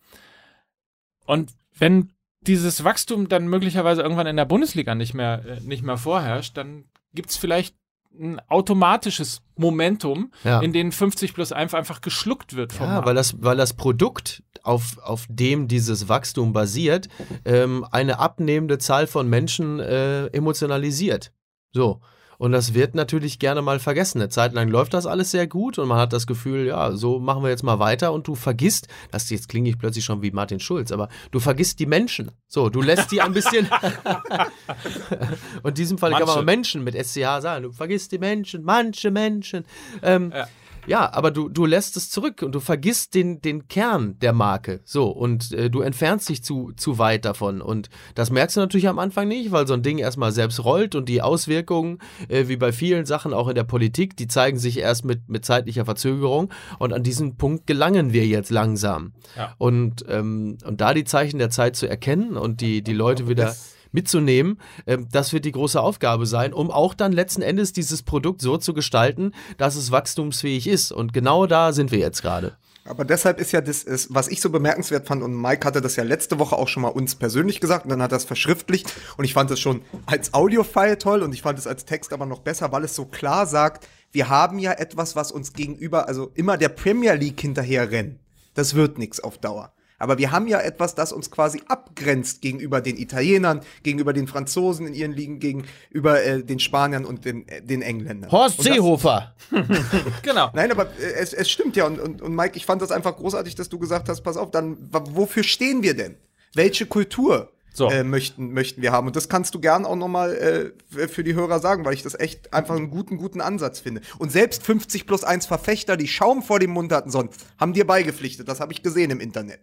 Und 1.27 1.53
wenn 1.77 2.13
dieses 2.43 2.85
Wachstum 2.85 3.29
dann 3.29 3.49
möglicherweise 3.49 4.03
irgendwann 4.03 4.27
in 4.27 4.37
der 4.37 4.47
Bundesliga 4.47 4.95
nicht 4.95 5.15
mehr, 5.15 5.45
äh, 5.47 5.61
nicht 5.61 5.83
mehr 5.83 5.97
vorherrscht, 5.97 6.57
dann 6.57 6.85
gibt 7.13 7.31
es 7.31 7.37
vielleicht 7.37 7.77
ein 8.19 8.41
automatisches 8.49 9.43
Momentum, 9.57 10.33
ja. 10.45 10.61
in 10.61 10.73
dem 10.73 10.93
50 10.93 11.35
plus 11.35 11.53
1 11.53 11.75
einfach 11.75 12.01
geschluckt 12.01 12.57
wird. 12.57 12.73
Vom 12.73 12.87
ja, 12.87 13.05
weil 13.05 13.15
das, 13.15 13.43
weil 13.43 13.57
das 13.57 13.75
Produkt, 13.75 14.43
auf, 14.63 14.99
auf 14.99 15.27
dem 15.29 15.69
dieses 15.69 16.09
Wachstum 16.09 16.53
basiert, 16.53 17.09
ähm, 17.45 17.87
eine 17.91 18.19
abnehmende 18.19 18.79
Zahl 18.79 19.07
von 19.07 19.29
Menschen 19.29 19.81
äh, 19.81 20.27
emotionalisiert. 20.27 21.33
So. 21.73 22.01
Und 22.41 22.53
das 22.53 22.73
wird 22.73 22.95
natürlich 22.95 23.39
gerne 23.39 23.61
mal 23.61 23.79
vergessen. 23.81 24.19
Eine 24.19 24.31
Zeit 24.31 24.55
lang 24.55 24.71
läuft 24.71 24.95
das 24.95 25.05
alles 25.05 25.31
sehr 25.31 25.47
gut 25.47 25.79
und 25.79 25.89
man 25.89 25.99
hat 25.99 26.15
das 26.15 26.27
Gefühl, 26.27 26.69
ja, 26.69 26.93
so 26.93 27.19
machen 27.19 27.43
wir 27.43 27.51
jetzt 27.51 27.63
mal 27.63 27.79
weiter 27.81 28.15
und 28.15 28.27
du 28.27 28.35
vergisst, 28.35 28.89
das 29.11 29.29
jetzt 29.29 29.51
klinge 29.51 29.69
ich 29.69 29.77
plötzlich 29.77 30.07
schon 30.07 30.23
wie 30.23 30.31
Martin 30.31 30.59
Schulz, 30.59 30.91
aber 30.91 31.11
du 31.33 31.39
vergisst 31.39 31.81
die 31.81 31.85
Menschen. 31.85 32.31
So, 32.49 32.71
du 32.71 32.81
lässt 32.81 33.13
die 33.13 33.21
ein 33.21 33.35
bisschen. 33.35 33.69
und 35.63 35.69
in 35.69 35.75
diesem 35.75 35.99
Fall 35.99 36.13
manche. 36.13 36.25
kann 36.25 36.35
man 36.35 36.45
Menschen 36.47 36.83
mit 36.83 36.95
SCH 36.95 37.43
sagen, 37.43 37.65
du 37.65 37.73
vergisst 37.73 38.11
die 38.11 38.19
Menschen, 38.19 38.65
manche 38.65 39.11
Menschen. 39.11 39.67
Ähm, 40.03 40.33
ja. 40.35 40.49
Ja, 40.87 41.13
aber 41.13 41.31
du, 41.31 41.49
du 41.49 41.67
lässt 41.67 41.97
es 41.97 42.11
zurück 42.11 42.43
und 42.43 42.53
du 42.53 42.61
vergisst 42.61 43.15
den, 43.15 43.41
den 43.41 43.69
Kern 43.69 44.19
der 44.21 44.33
Marke. 44.33 44.81
So, 44.85 45.09
und 45.09 45.53
äh, 45.53 45.71
du 45.71 45.81
entfernst 45.81 46.29
dich 46.29 46.43
zu, 46.43 46.73
zu 46.77 46.99
weit 46.99 47.25
davon. 47.25 47.61
Und 47.61 47.91
das 48.15 48.31
merkst 48.31 48.57
du 48.57 48.61
natürlich 48.61 48.89
am 48.89 48.99
Anfang 48.99 49.29
nicht, 49.29 49.53
weil 49.53 49.67
so 49.67 49.75
ein 49.75 49.83
Ding 49.83 49.99
erstmal 49.99 50.33
selbst 50.33 50.65
rollt 50.65 50.95
und 50.95 51.09
die 51.09 51.23
Auswirkungen, 51.23 51.99
äh, 52.29 52.49
wie 52.49 52.57
bei 52.57 52.73
vielen 52.73 53.07
Sachen 53.07 53.33
auch 53.33 53.49
in 53.49 53.55
der 53.55 53.65
Politik, 53.65 54.17
die 54.17 54.29
zeigen 54.29 54.59
sich 54.59 54.79
erst 54.79 55.05
mit, 55.05 55.29
mit 55.29 55.45
zeitlicher 55.45 55.85
Verzögerung. 55.85 56.53
Und 56.79 56.93
an 56.93 57.03
diesen 57.03 57.37
Punkt 57.37 57.67
gelangen 57.67 58.13
wir 58.13 58.27
jetzt 58.27 58.51
langsam. 58.51 59.13
Ja. 59.37 59.55
Und, 59.59 60.05
ähm, 60.09 60.59
und 60.65 60.81
da 60.81 60.95
die 60.95 61.05
Zeichen 61.05 61.39
der 61.39 61.51
Zeit 61.51 61.77
zu 61.77 61.89
erkennen 61.89 62.37
und 62.37 62.61
die, 62.61 62.83
die 62.83 62.95
Leute 62.95 63.29
wieder. 63.29 63.45
Das 63.45 63.80
mitzunehmen. 63.93 64.61
Ähm, 64.87 65.09
das 65.11 65.33
wird 65.33 65.45
die 65.45 65.53
große 65.53 65.81
Aufgabe 65.81 66.27
sein, 66.27 66.53
um 66.53 66.71
auch 66.71 66.95
dann 66.95 67.13
letzten 67.13 67.43
Endes 67.43 67.73
dieses 67.73 68.03
Produkt 68.03 68.43
so 68.43 68.57
zu 68.57 68.75
gestalten, 68.75 69.33
dass 69.59 69.77
es 69.77 69.91
wachstumsfähig 69.91 70.67
ist. 70.67 70.93
Und 70.93 71.13
genau 71.13 71.47
da 71.47 71.73
sind 71.73 71.91
wir 71.91 71.99
jetzt 71.99 72.23
gerade. 72.23 72.57
Aber 72.85 73.05
deshalb 73.05 73.39
ist 73.39 73.53
ja 73.53 73.61
das, 73.61 73.83
ist, 73.83 74.13
was 74.13 74.29
ich 74.29 74.41
so 74.41 74.51
bemerkenswert 74.51 75.07
fand, 75.07 75.23
und 75.23 75.41
Mike 75.41 75.67
hatte 75.67 75.81
das 75.81 75.97
ja 75.97 76.03
letzte 76.03 76.39
Woche 76.39 76.57
auch 76.57 76.67
schon 76.67 76.83
mal 76.83 76.89
uns 76.89 77.15
persönlich 77.15 77.61
gesagt, 77.61 77.85
und 77.85 77.91
dann 77.91 78.03
hat 78.03 78.13
er 78.13 78.17
es 78.17 78.25
verschriftlicht, 78.25 78.93
und 79.17 79.25
ich 79.25 79.35
fand 79.35 79.51
es 79.51 79.61
schon 79.61 79.83
als 80.07 80.33
Audiofile 80.33 80.97
toll, 80.99 81.23
und 81.23 81.35
ich 81.35 81.43
fand 81.43 81.59
es 81.59 81.67
als 81.67 81.85
Text 81.85 82.13
aber 82.13 82.27
noch 82.27 82.41
besser, 82.41 82.73
weil 82.73 82.85
es 82.85 82.97
so 82.97 83.05
klar 83.05 83.47
sagt, 83.47 83.87
wir 84.13 84.29
haben 84.29 84.59
ja 84.59 84.73
etwas, 84.73 85.15
was 85.15 85.31
uns 85.31 85.53
gegenüber, 85.53 86.09
also 86.09 86.33
immer 86.35 86.57
der 86.57 86.71
Premier 86.71 87.15
League 87.15 87.41
hinterher 87.41 87.91
rennt. 87.91 88.19
Das 88.55 88.75
wird 88.75 88.99
nichts 88.99 89.21
auf 89.21 89.39
Dauer. 89.39 89.73
Aber 90.01 90.19
wir 90.19 90.33
haben 90.33 90.49
ja 90.49 90.61
etwas, 90.61 90.97
das 90.97 91.13
uns 91.13 91.31
quasi 91.31 91.63
abgrenzt 91.69 92.43
gegenüber 92.43 92.81
den 92.81 92.97
Italienern, 92.97 93.61
gegenüber 93.83 94.13
den 94.13 94.27
Franzosen 94.27 94.87
in 94.89 94.95
ihren 94.95 95.13
Ligen, 95.13 95.39
gegenüber 95.39 96.23
äh, 96.23 96.43
den 96.43 96.59
Spaniern 96.59 97.05
und 97.05 97.25
den, 97.25 97.47
äh, 97.47 97.63
den 97.63 97.83
Engländern. 97.83 98.33
Horst 98.33 98.63
Seehofer. 98.63 99.35
genau. 100.23 100.51
Nein, 100.55 100.73
aber 100.73 100.87
äh, 100.87 101.13
es, 101.19 101.33
es 101.33 101.49
stimmt 101.51 101.77
ja. 101.77 101.87
Und, 101.87 102.01
und, 102.01 102.23
und 102.23 102.35
Mike, 102.35 102.57
ich 102.57 102.67
fand 102.67 102.83
das 102.83 102.91
einfach 102.91 103.17
großartig, 103.17 103.55
dass 103.55 103.69
du 103.69 103.79
gesagt 103.79 104.09
hast, 104.09 104.23
pass 104.23 104.37
auf, 104.37 104.51
dann 104.51 104.77
wofür 104.91 105.45
stehen 105.45 105.83
wir 105.83 105.95
denn? 105.95 106.17
Welche 106.55 106.87
Kultur? 106.87 107.53
so. 107.73 107.91
äh, 107.91 108.05
möchten, 108.05 108.53
möchten 108.53 108.83
wir 108.83 108.93
haben. 108.93 109.07
Und 109.07 109.17
das 109.17 109.29
kannst 109.29 109.55
du 109.55 109.61
gern 109.61 109.85
auch 109.85 109.97
nochmal 109.97 110.73
äh, 110.95 111.09
für 111.09 111.25
die 111.25 111.35
Hörer 111.35 111.61
sagen, 111.61 111.85
weil 111.85 111.95
ich 111.95 112.03
das 112.03 112.19
echt 112.19 112.53
einfach 112.53 112.77
einen 112.77 112.91
guten, 112.91 113.17
guten 113.17 113.41
Ansatz 113.41 113.81
finde. 113.81 114.01
Und 114.19 114.33
selbst 114.33 114.63
50 114.63 115.07
plus 115.07 115.25
1 115.25 115.47
Verfechter, 115.47 115.97
die 115.97 116.09
Schaum 116.09 116.43
vor 116.43 116.59
dem 116.59 116.71
Mund 116.71 116.93
hatten 116.93 117.11
sonst, 117.11 117.41
haben 117.59 117.73
dir 117.73 117.87
beigepflichtet. 117.87 118.49
Das 118.49 118.61
habe 118.61 118.73
ich 118.73 118.83
gesehen 118.83 119.11
im 119.11 119.21
Internet. 119.21 119.61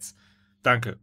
Danke. 0.67 0.99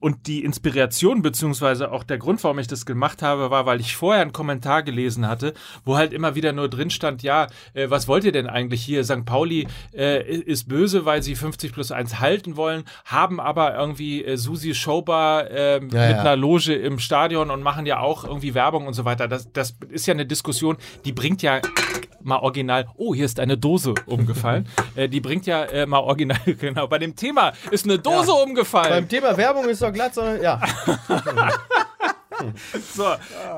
Und 0.00 0.26
die 0.26 0.44
Inspiration, 0.44 1.22
beziehungsweise 1.22 1.90
auch 1.90 2.04
der 2.04 2.18
Grund, 2.18 2.42
warum 2.44 2.58
ich 2.58 2.66
das 2.66 2.84
gemacht 2.84 3.22
habe, 3.22 3.50
war, 3.50 3.64
weil 3.64 3.80
ich 3.80 3.96
vorher 3.96 4.22
einen 4.22 4.32
Kommentar 4.32 4.82
gelesen 4.82 5.28
hatte, 5.28 5.54
wo 5.84 5.96
halt 5.96 6.12
immer 6.12 6.34
wieder 6.34 6.52
nur 6.52 6.68
drin 6.68 6.90
stand, 6.90 7.22
ja, 7.22 7.46
äh, 7.72 7.88
was 7.88 8.08
wollt 8.08 8.24
ihr 8.24 8.32
denn 8.32 8.46
eigentlich 8.46 8.82
hier? 8.82 9.04
St. 9.04 9.24
Pauli 9.24 9.66
äh, 9.94 10.22
ist 10.22 10.68
böse, 10.68 11.04
weil 11.04 11.22
sie 11.22 11.34
50 11.34 11.72
plus 11.72 11.90
1 11.90 12.20
halten 12.20 12.56
wollen, 12.56 12.84
haben 13.04 13.40
aber 13.40 13.74
irgendwie 13.76 14.24
äh, 14.24 14.36
Susi 14.36 14.74
Schober 14.74 15.50
äh, 15.50 15.74
ja, 15.74 15.80
mit 15.80 15.92
ja. 15.92 16.20
einer 16.20 16.36
Loge 16.36 16.74
im 16.74 16.98
Stadion 16.98 17.50
und 17.50 17.62
machen 17.62 17.86
ja 17.86 18.00
auch 18.00 18.24
irgendwie 18.24 18.54
Werbung 18.54 18.86
und 18.86 18.94
so 18.94 19.04
weiter. 19.04 19.28
Das, 19.28 19.52
das 19.52 19.76
ist 19.90 20.06
ja 20.06 20.12
eine 20.12 20.26
Diskussion, 20.26 20.76
die 21.04 21.12
bringt 21.12 21.42
ja 21.42 21.60
mal 22.24 22.38
original, 22.38 22.86
oh, 22.96 23.14
hier 23.14 23.26
ist 23.26 23.38
eine 23.38 23.56
Dose 23.56 23.94
umgefallen. 24.06 24.66
äh, 24.96 25.08
die 25.08 25.20
bringt 25.20 25.46
ja 25.46 25.64
äh, 25.64 25.86
mal 25.86 25.98
original, 25.98 26.38
genau, 26.58 26.86
bei 26.88 26.98
dem 26.98 27.14
Thema 27.14 27.52
ist 27.70 27.84
eine 27.84 27.98
Dose 27.98 28.28
ja. 28.28 28.42
umgefallen. 28.42 28.90
Beim 28.90 29.08
Thema 29.08 29.36
Werbung 29.36 29.68
ist 29.68 29.73
doch 29.82 29.92
glatt, 29.92 30.14
sondern 30.14 30.42
ja. 30.42 30.60
so, 32.94 33.06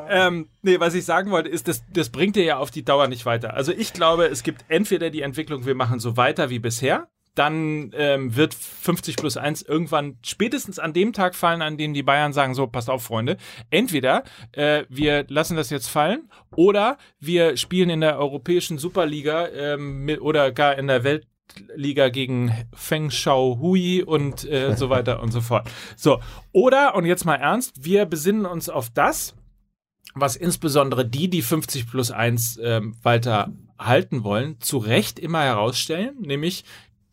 ähm, 0.08 0.48
nee, 0.62 0.78
was 0.80 0.94
ich 0.94 1.04
sagen 1.04 1.30
wollte, 1.30 1.48
ist, 1.48 1.68
das, 1.68 1.82
das 1.92 2.10
bringt 2.10 2.36
dir 2.36 2.44
ja 2.44 2.58
auf 2.58 2.70
die 2.70 2.84
Dauer 2.84 3.08
nicht 3.08 3.26
weiter. 3.26 3.54
Also 3.54 3.72
ich 3.72 3.92
glaube, 3.92 4.26
es 4.26 4.42
gibt 4.42 4.64
entweder 4.68 5.10
die 5.10 5.22
Entwicklung, 5.22 5.66
wir 5.66 5.74
machen 5.74 6.00
so 6.00 6.16
weiter 6.16 6.50
wie 6.50 6.58
bisher, 6.58 7.08
dann 7.36 7.92
ähm, 7.94 8.34
wird 8.34 8.54
50 8.54 9.16
plus 9.16 9.36
1 9.36 9.62
irgendwann 9.62 10.18
spätestens 10.22 10.78
an 10.78 10.94
dem 10.94 11.12
Tag 11.12 11.34
fallen, 11.34 11.62
an 11.62 11.76
dem 11.76 11.92
die 11.92 12.02
Bayern 12.02 12.32
sagen, 12.32 12.54
so, 12.54 12.66
passt 12.66 12.88
auf, 12.88 13.04
Freunde. 13.04 13.36
Entweder 13.70 14.24
äh, 14.52 14.84
wir 14.88 15.26
lassen 15.28 15.56
das 15.56 15.70
jetzt 15.70 15.88
fallen 15.88 16.30
oder 16.54 16.96
wir 17.20 17.56
spielen 17.58 17.90
in 17.90 18.00
der 18.00 18.18
europäischen 18.18 18.78
Superliga 18.78 19.48
ähm, 19.48 20.04
mit, 20.04 20.20
oder 20.22 20.50
gar 20.50 20.78
in 20.78 20.86
der 20.86 21.04
Weltliga 21.55 22.09
gegen 22.09 22.53
Feng 22.74 23.11
Shao 23.11 23.59
Hui 23.61 24.03
und 24.03 24.44
äh, 24.44 24.76
so 24.76 24.90
weiter 24.90 25.22
und 25.22 25.32
so 25.32 25.40
fort. 25.40 25.70
So, 25.97 26.20
oder, 26.53 26.94
und 26.94 27.05
jetzt 27.05 27.24
mal 27.24 27.36
ernst, 27.36 27.84
wir 27.84 28.07
besinnen 28.07 28.47
uns 28.47 28.68
auf 28.68 28.90
das, 28.90 29.34
was 30.14 30.36
insbesondere 30.36 31.07
die, 31.07 31.28
die 31.28 31.42
50 31.42 31.88
plus 31.88 32.11
1 32.11 32.59
ähm, 32.62 32.97
weiter 33.03 33.53
halten 33.78 34.24
wollen, 34.24 34.61
zu 34.61 34.78
Recht 34.78 35.18
immer 35.18 35.42
herausstellen, 35.42 36.16
nämlich 36.20 36.64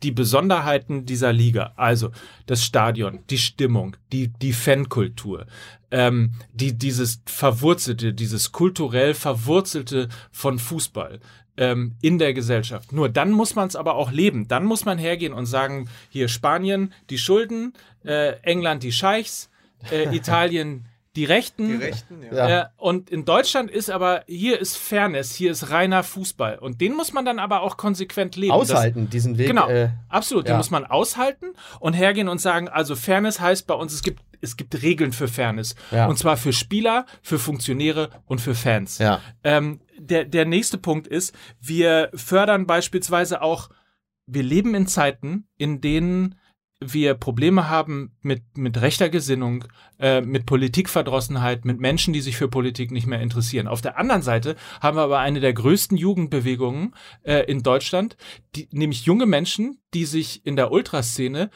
die 0.03 0.11
Besonderheiten 0.11 1.05
dieser 1.05 1.31
Liga, 1.31 1.73
also 1.77 2.11
das 2.45 2.63
Stadion, 2.63 3.19
die 3.29 3.37
Stimmung, 3.37 3.95
die, 4.11 4.27
die 4.27 4.51
Fankultur, 4.51 5.45
ähm, 5.91 6.33
die, 6.51 6.77
dieses 6.77 7.21
Verwurzelte, 7.25 8.13
dieses 8.13 8.51
kulturell 8.51 9.13
Verwurzelte 9.13 10.09
von 10.31 10.59
Fußball 10.59 11.19
ähm, 11.57 11.95
in 12.01 12.19
der 12.19 12.33
Gesellschaft. 12.33 12.91
Nur 12.91 13.09
dann 13.09 13.31
muss 13.31 13.55
man 13.55 13.67
es 13.67 13.75
aber 13.75 13.95
auch 13.95 14.11
leben. 14.11 14.47
Dann 14.47 14.65
muss 14.65 14.85
man 14.85 14.97
hergehen 14.97 15.33
und 15.33 15.45
sagen, 15.45 15.89
hier 16.09 16.27
Spanien 16.27 16.93
die 17.09 17.17
Schulden, 17.17 17.73
äh, 18.05 18.33
England 18.41 18.83
die 18.83 18.91
Scheichs, 18.91 19.49
äh, 19.91 20.15
Italien 20.15 20.85
die 21.15 21.25
Rechten. 21.25 21.67
Die 21.67 21.85
Rechten, 21.85 22.23
ja. 22.31 22.61
Äh, 22.61 22.65
und 22.77 23.11
in 23.11 23.23
Deutschland 23.23 23.69
ist 23.69 23.91
aber, 23.91 24.23
hier 24.25 24.59
ist 24.59 24.77
Fairness, 24.77 25.35
hier 25.35 25.51
ist 25.51 25.69
reiner 25.69 26.01
Fußball. 26.01 26.57
Und 26.57 26.81
den 26.81 26.95
muss 26.95 27.13
man 27.13 27.23
dann 27.23 27.37
aber 27.37 27.61
auch 27.61 27.77
konsequent 27.77 28.35
leben. 28.35 28.51
Aushalten, 28.51 29.05
das, 29.05 29.11
diesen 29.11 29.37
Weg. 29.37 29.47
Genau, 29.47 29.67
äh, 29.67 29.89
absolut. 30.09 30.47
Ja. 30.47 30.53
Den 30.53 30.57
muss 30.57 30.71
man 30.71 30.85
aushalten 30.85 31.53
und 31.79 31.93
hergehen 31.93 32.29
und 32.29 32.41
sagen, 32.41 32.67
also 32.67 32.95
Fairness 32.95 33.39
heißt 33.39 33.67
bei 33.67 33.75
uns, 33.75 33.93
es 33.93 34.01
gibt 34.01 34.21
es 34.41 34.57
gibt 34.57 34.81
Regeln 34.81 35.13
für 35.13 35.29
Fairness. 35.29 35.73
Ja. 35.91 36.07
Und 36.07 36.17
zwar 36.17 36.35
für 36.35 36.51
Spieler, 36.51 37.05
für 37.21 37.39
Funktionäre 37.39 38.09
und 38.25 38.41
für 38.41 38.55
Fans. 38.55 38.97
Ja. 38.97 39.21
Ähm, 39.45 39.79
der, 40.03 40.25
der 40.25 40.45
nächste 40.45 40.77
Punkt 40.77 41.07
ist, 41.07 41.33
wir 41.59 42.11
fördern 42.13 42.67
beispielsweise 42.67 43.41
auch, 43.41 43.69
wir 44.25 44.43
leben 44.43 44.75
in 44.75 44.87
Zeiten, 44.87 45.47
in 45.57 45.81
denen 45.81 46.35
wir 46.91 47.13
Probleme 47.13 47.69
haben 47.69 48.11
mit, 48.21 48.41
mit 48.57 48.81
rechter 48.81 49.09
Gesinnung, 49.09 49.65
äh, 49.99 50.21
mit 50.21 50.45
Politikverdrossenheit, 50.45 51.63
mit 51.63 51.79
Menschen, 51.79 52.13
die 52.13 52.21
sich 52.21 52.35
für 52.35 52.47
Politik 52.47 52.91
nicht 52.91 53.07
mehr 53.07 53.21
interessieren. 53.21 53.67
Auf 53.67 53.81
der 53.81 53.97
anderen 53.97 54.23
Seite 54.23 54.55
haben 54.81 54.97
wir 54.97 55.03
aber 55.03 55.19
eine 55.19 55.39
der 55.39 55.53
größten 55.53 55.95
Jugendbewegungen 55.95 56.95
äh, 57.21 57.45
in 57.49 57.63
Deutschland, 57.63 58.17
die, 58.55 58.67
nämlich 58.71 59.05
junge 59.05 59.25
Menschen, 59.25 59.79
die 59.93 60.05
sich 60.05 60.45
in 60.45 60.55
der 60.55 60.71
Ultraszene 60.71 61.49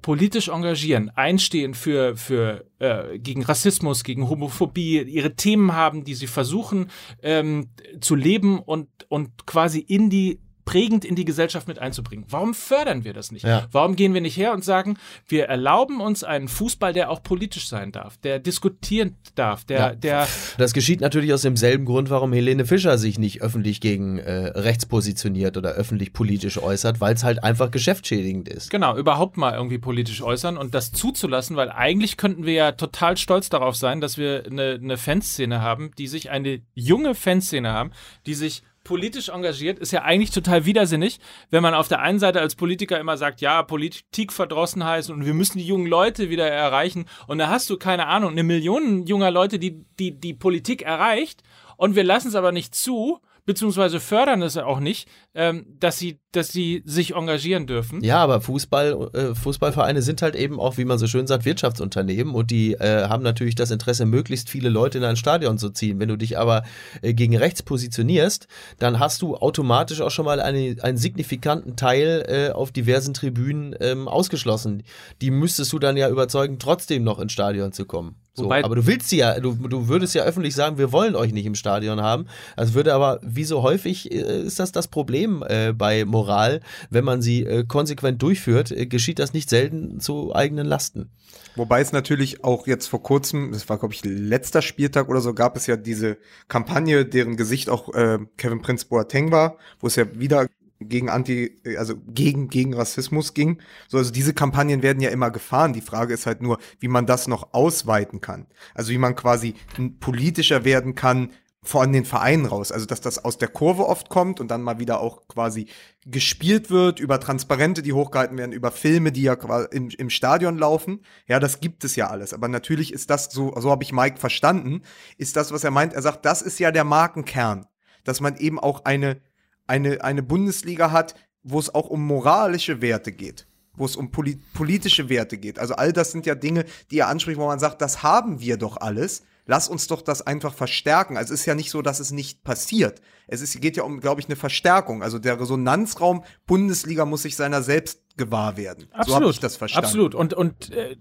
politisch 0.00 0.48
engagieren, 0.48 1.10
einstehen 1.10 1.74
für, 1.74 2.16
für 2.16 2.64
äh, 2.78 3.18
gegen 3.18 3.42
Rassismus, 3.42 4.02
gegen 4.02 4.28
Homophobie, 4.28 5.02
ihre 5.02 5.36
Themen 5.36 5.74
haben, 5.74 6.04
die 6.04 6.14
sie 6.14 6.26
versuchen 6.26 6.90
ähm, 7.22 7.68
zu 8.00 8.14
leben 8.14 8.58
und, 8.58 8.88
und 9.08 9.46
quasi 9.46 9.78
in 9.78 10.10
die 10.10 10.40
prägend 10.64 11.04
in 11.04 11.14
die 11.16 11.24
Gesellschaft 11.24 11.68
mit 11.68 11.78
einzubringen. 11.78 12.24
Warum 12.28 12.54
fördern 12.54 13.04
wir 13.04 13.12
das 13.12 13.32
nicht? 13.32 13.44
Ja. 13.44 13.66
Warum 13.72 13.96
gehen 13.96 14.14
wir 14.14 14.20
nicht 14.20 14.36
her 14.36 14.52
und 14.52 14.64
sagen, 14.64 14.96
wir 15.26 15.46
erlauben 15.46 16.00
uns 16.00 16.22
einen 16.24 16.48
Fußball, 16.48 16.92
der 16.92 17.10
auch 17.10 17.22
politisch 17.22 17.68
sein 17.68 17.92
darf, 17.92 18.16
der 18.18 18.38
diskutieren 18.38 19.16
darf, 19.34 19.64
der, 19.64 19.78
Ja. 19.78 19.94
der 19.94 20.28
Das 20.58 20.72
geschieht 20.72 21.00
natürlich 21.00 21.32
aus 21.32 21.42
demselben 21.42 21.84
Grund, 21.84 22.10
warum 22.10 22.32
Helene 22.32 22.64
Fischer 22.64 22.98
sich 22.98 23.18
nicht 23.18 23.42
öffentlich 23.42 23.80
gegen 23.80 24.18
äh, 24.18 24.48
rechts 24.58 24.86
positioniert 24.86 25.56
oder 25.56 25.70
öffentlich 25.72 26.12
politisch 26.12 26.58
äußert, 26.58 27.00
weil 27.00 27.14
es 27.14 27.24
halt 27.24 27.42
einfach 27.42 27.70
geschäftsschädigend 27.70 28.48
ist. 28.48 28.70
genau 28.70 28.96
überhaupt 28.96 29.36
mal 29.36 29.54
irgendwie 29.54 29.78
politisch 29.78 30.22
äußern 30.22 30.56
und 30.56 30.74
das 30.74 30.92
zuzulassen, 30.92 31.56
weil 31.56 31.70
eigentlich 31.70 32.16
könnten 32.16 32.46
wir 32.46 32.54
ja 32.54 32.72
total 32.72 33.16
stolz 33.16 33.48
darauf 33.48 33.76
sein, 33.76 34.00
dass 34.00 34.18
wir 34.18 34.44
eine, 34.46 34.78
eine 34.82 34.96
Fanszene 34.96 35.60
haben, 35.60 35.90
die 35.98 36.06
sich 36.06 36.30
eine 36.30 36.60
junge 36.74 37.14
Fanszene 37.14 37.72
haben, 37.72 37.90
die 38.26 38.34
sich 38.34 38.62
politisch 38.84 39.28
engagiert, 39.28 39.78
ist 39.78 39.92
ja 39.92 40.02
eigentlich 40.02 40.30
total 40.30 40.64
widersinnig, 40.64 41.20
wenn 41.50 41.62
man 41.62 41.74
auf 41.74 41.88
der 41.88 42.00
einen 42.00 42.18
Seite 42.18 42.40
als 42.40 42.56
Politiker 42.56 42.98
immer 42.98 43.16
sagt, 43.16 43.40
ja, 43.40 43.62
Politikverdrossenheit 43.62 45.08
und 45.10 45.24
wir 45.24 45.34
müssen 45.34 45.58
die 45.58 45.66
jungen 45.66 45.86
Leute 45.86 46.30
wieder 46.30 46.48
erreichen. 46.48 47.06
Und 47.26 47.38
da 47.38 47.48
hast 47.48 47.70
du, 47.70 47.76
keine 47.76 48.06
Ahnung, 48.06 48.32
eine 48.32 48.42
Million 48.42 49.06
junger 49.06 49.30
Leute, 49.30 49.58
die 49.58 49.84
die, 49.98 50.18
die 50.18 50.34
Politik 50.34 50.82
erreicht. 50.82 51.42
Und 51.76 51.96
wir 51.96 52.04
lassen 52.04 52.28
es 52.28 52.34
aber 52.34 52.52
nicht 52.52 52.74
zu, 52.74 53.20
beziehungsweise 53.44 54.00
fördern 54.00 54.42
es 54.42 54.56
auch 54.56 54.80
nicht, 54.80 55.08
ähm, 55.34 55.66
dass 55.78 55.98
sie, 55.98 56.20
dass 56.32 56.48
sie 56.48 56.82
sich 56.84 57.14
engagieren 57.14 57.66
dürfen. 57.66 58.02
Ja, 58.02 58.18
aber 58.18 58.40
Fußball, 58.40 59.10
äh, 59.14 59.34
Fußballvereine 59.34 60.02
sind 60.02 60.22
halt 60.22 60.36
eben 60.36 60.60
auch, 60.60 60.78
wie 60.78 60.84
man 60.84 60.98
so 60.98 61.06
schön 61.06 61.26
sagt, 61.26 61.44
Wirtschaftsunternehmen 61.44 62.34
und 62.34 62.50
die 62.50 62.74
äh, 62.74 63.08
haben 63.08 63.22
natürlich 63.22 63.54
das 63.54 63.70
Interesse, 63.70 64.06
möglichst 64.06 64.48
viele 64.48 64.68
Leute 64.68 64.98
in 64.98 65.04
ein 65.04 65.16
Stadion 65.16 65.58
zu 65.58 65.70
ziehen. 65.70 65.98
Wenn 65.98 66.08
du 66.08 66.16
dich 66.16 66.38
aber 66.38 66.62
äh, 67.02 67.14
gegen 67.14 67.36
rechts 67.36 67.62
positionierst, 67.62 68.46
dann 68.78 68.98
hast 68.98 69.22
du 69.22 69.36
automatisch 69.36 70.00
auch 70.00 70.10
schon 70.10 70.24
mal 70.24 70.40
eine, 70.40 70.76
einen 70.82 70.98
signifikanten 70.98 71.76
Teil 71.76 72.24
äh, 72.28 72.52
auf 72.52 72.72
diversen 72.72 73.14
Tribünen 73.14 73.74
ähm, 73.80 74.08
ausgeschlossen. 74.08 74.82
Die 75.20 75.30
müsstest 75.30 75.72
du 75.72 75.78
dann 75.78 75.96
ja 75.96 76.08
überzeugen, 76.08 76.58
trotzdem 76.58 77.02
noch 77.04 77.18
ins 77.18 77.32
Stadion 77.32 77.72
zu 77.72 77.84
kommen. 77.84 78.16
So, 78.34 78.44
Wobei- 78.44 78.64
aber 78.64 78.76
du 78.76 78.86
willst 78.86 79.10
sie 79.10 79.18
ja, 79.18 79.38
du, 79.40 79.52
du 79.54 79.88
würdest 79.88 80.14
ja 80.14 80.22
öffentlich 80.22 80.54
sagen, 80.54 80.78
wir 80.78 80.90
wollen 80.90 81.14
euch 81.14 81.32
nicht 81.34 81.44
im 81.44 81.54
Stadion 81.54 82.00
haben. 82.00 82.26
Das 82.56 82.72
würde 82.72 82.94
aber, 82.94 83.20
wie 83.22 83.44
so 83.44 83.62
häufig, 83.62 84.10
äh, 84.10 84.42
ist 84.42 84.58
das 84.58 84.72
das 84.72 84.88
Problem 84.88 85.44
äh, 85.46 85.72
bei 85.72 86.06
Moral, 86.06 86.60
wenn 86.88 87.04
man 87.04 87.20
sie 87.20 87.44
äh, 87.44 87.64
konsequent 87.64 88.22
durchführt, 88.22 88.70
äh, 88.70 88.86
geschieht 88.86 89.18
das 89.18 89.34
nicht 89.34 89.50
selten 89.50 90.00
zu 90.00 90.34
eigenen 90.34 90.66
Lasten. 90.66 91.10
Wobei 91.56 91.82
es 91.82 91.92
natürlich 91.92 92.42
auch 92.42 92.66
jetzt 92.66 92.86
vor 92.86 93.02
kurzem, 93.02 93.52
das 93.52 93.68
war 93.68 93.78
glaube 93.78 93.92
ich 93.92 94.02
letzter 94.04 94.62
Spieltag 94.62 95.10
oder 95.10 95.20
so, 95.20 95.34
gab 95.34 95.54
es 95.56 95.66
ja 95.66 95.76
diese 95.76 96.16
Kampagne, 96.48 97.04
deren 97.04 97.36
Gesicht 97.36 97.68
auch 97.68 97.92
äh, 97.92 98.18
Kevin 98.38 98.62
Prince 98.62 98.86
Boateng 98.86 99.30
war, 99.30 99.58
wo 99.80 99.88
es 99.88 99.96
ja 99.96 100.06
wieder 100.18 100.46
gegen 100.88 101.08
Anti, 101.08 101.60
also 101.78 101.94
gegen, 102.08 102.48
gegen 102.48 102.74
Rassismus 102.74 103.34
ging. 103.34 103.60
So, 103.88 103.98
also 103.98 104.10
diese 104.10 104.34
Kampagnen 104.34 104.82
werden 104.82 105.02
ja 105.02 105.10
immer 105.10 105.30
gefahren. 105.30 105.72
Die 105.72 105.80
Frage 105.80 106.14
ist 106.14 106.26
halt 106.26 106.42
nur, 106.42 106.58
wie 106.80 106.88
man 106.88 107.06
das 107.06 107.28
noch 107.28 107.52
ausweiten 107.52 108.20
kann. 108.20 108.46
Also 108.74 108.90
wie 108.90 108.98
man 108.98 109.14
quasi 109.14 109.54
politischer 110.00 110.64
werden 110.64 110.94
kann 110.94 111.30
von 111.64 111.92
den 111.92 112.04
Vereinen 112.04 112.46
raus. 112.46 112.72
Also 112.72 112.86
dass 112.86 113.00
das 113.00 113.24
aus 113.24 113.38
der 113.38 113.48
Kurve 113.48 113.86
oft 113.86 114.08
kommt 114.08 114.40
und 114.40 114.50
dann 114.50 114.62
mal 114.62 114.80
wieder 114.80 115.00
auch 115.00 115.28
quasi 115.28 115.68
gespielt 116.04 116.70
wird 116.70 116.98
über 116.98 117.20
Transparente, 117.20 117.82
die 117.82 117.92
hochgehalten 117.92 118.36
werden, 118.36 118.52
über 118.52 118.72
Filme, 118.72 119.12
die 119.12 119.22
ja 119.22 119.34
im, 119.70 119.88
im 119.90 120.10
Stadion 120.10 120.58
laufen. 120.58 121.04
Ja, 121.28 121.38
das 121.38 121.60
gibt 121.60 121.84
es 121.84 121.94
ja 121.94 122.08
alles. 122.08 122.34
Aber 122.34 122.48
natürlich 122.48 122.92
ist 122.92 123.10
das 123.10 123.26
so, 123.26 123.54
so 123.58 123.70
habe 123.70 123.84
ich 123.84 123.92
Mike 123.92 124.18
verstanden, 124.18 124.82
ist 125.18 125.36
das, 125.36 125.52
was 125.52 125.62
er 125.62 125.70
meint. 125.70 125.94
Er 125.94 126.02
sagt, 126.02 126.24
das 126.24 126.42
ist 126.42 126.58
ja 126.58 126.72
der 126.72 126.84
Markenkern, 126.84 127.66
dass 128.02 128.20
man 128.20 128.36
eben 128.36 128.58
auch 128.58 128.84
eine 128.84 129.20
eine, 129.66 130.02
eine 130.02 130.22
Bundesliga 130.22 130.90
hat, 130.90 131.14
wo 131.42 131.58
es 131.58 131.74
auch 131.74 131.88
um 131.88 132.06
moralische 132.06 132.80
Werte 132.80 133.12
geht, 133.12 133.46
wo 133.74 133.84
es 133.84 133.96
um 133.96 134.10
poli 134.10 134.40
politische 134.54 135.08
Werte 135.08 135.38
geht. 135.38 135.58
Also 135.58 135.74
all 135.74 135.92
das 135.92 136.12
sind 136.12 136.26
ja 136.26 136.34
Dinge, 136.34 136.64
die 136.90 136.98
er 136.98 137.08
anspricht, 137.08 137.38
wo 137.38 137.46
man 137.46 137.58
sagt, 137.58 137.82
das 137.82 138.02
haben 138.02 138.40
wir 138.40 138.56
doch 138.56 138.76
alles. 138.76 139.22
Lass 139.44 139.68
uns 139.68 139.88
doch 139.88 140.02
das 140.02 140.22
einfach 140.24 140.54
verstärken. 140.54 141.16
Also 141.16 141.34
es 141.34 141.40
ist 141.40 141.46
ja 141.46 141.56
nicht 141.56 141.70
so, 141.70 141.82
dass 141.82 141.98
es 141.98 142.12
nicht 142.12 142.44
passiert. 142.44 143.02
Es 143.26 143.40
ist, 143.40 143.60
geht 143.60 143.76
ja 143.76 143.82
um, 143.82 143.98
glaube 143.98 144.20
ich, 144.20 144.28
eine 144.28 144.36
Verstärkung. 144.36 145.02
Also 145.02 145.18
der 145.18 145.40
Resonanzraum 145.40 146.22
Bundesliga 146.46 147.04
muss 147.04 147.22
sich 147.22 147.34
seiner 147.34 147.62
selbst 147.62 148.00
gewahr 148.16 148.56
werden. 148.56 148.88
So 149.04 149.16
habe 149.16 149.28
ich 149.30 149.40
das 149.40 149.56
verstanden. 149.56 149.86
Absolut. 149.86 150.14
Und, 150.14 150.32
und 150.32 150.70
äh, 150.70 150.96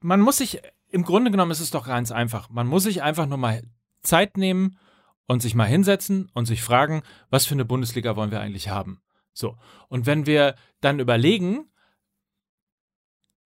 man 0.00 0.20
muss 0.20 0.36
sich, 0.36 0.60
im 0.88 1.02
Grunde 1.02 1.32
genommen 1.32 1.50
ist 1.50 1.60
es 1.60 1.72
doch 1.72 1.88
ganz 1.88 2.12
einfach. 2.12 2.50
Man 2.50 2.68
muss 2.68 2.84
sich 2.84 3.02
einfach 3.02 3.26
nur 3.26 3.38
mal 3.38 3.62
Zeit 4.02 4.36
nehmen 4.36 4.78
und 5.26 5.40
sich 5.40 5.54
mal 5.54 5.66
hinsetzen 5.66 6.30
und 6.34 6.46
sich 6.46 6.62
fragen, 6.62 7.02
was 7.30 7.46
für 7.46 7.54
eine 7.54 7.64
Bundesliga 7.64 8.16
wollen 8.16 8.30
wir 8.30 8.40
eigentlich 8.40 8.68
haben. 8.68 9.00
So. 9.32 9.58
Und 9.88 10.06
wenn 10.06 10.26
wir 10.26 10.54
dann 10.80 11.00
überlegen, 11.00 11.70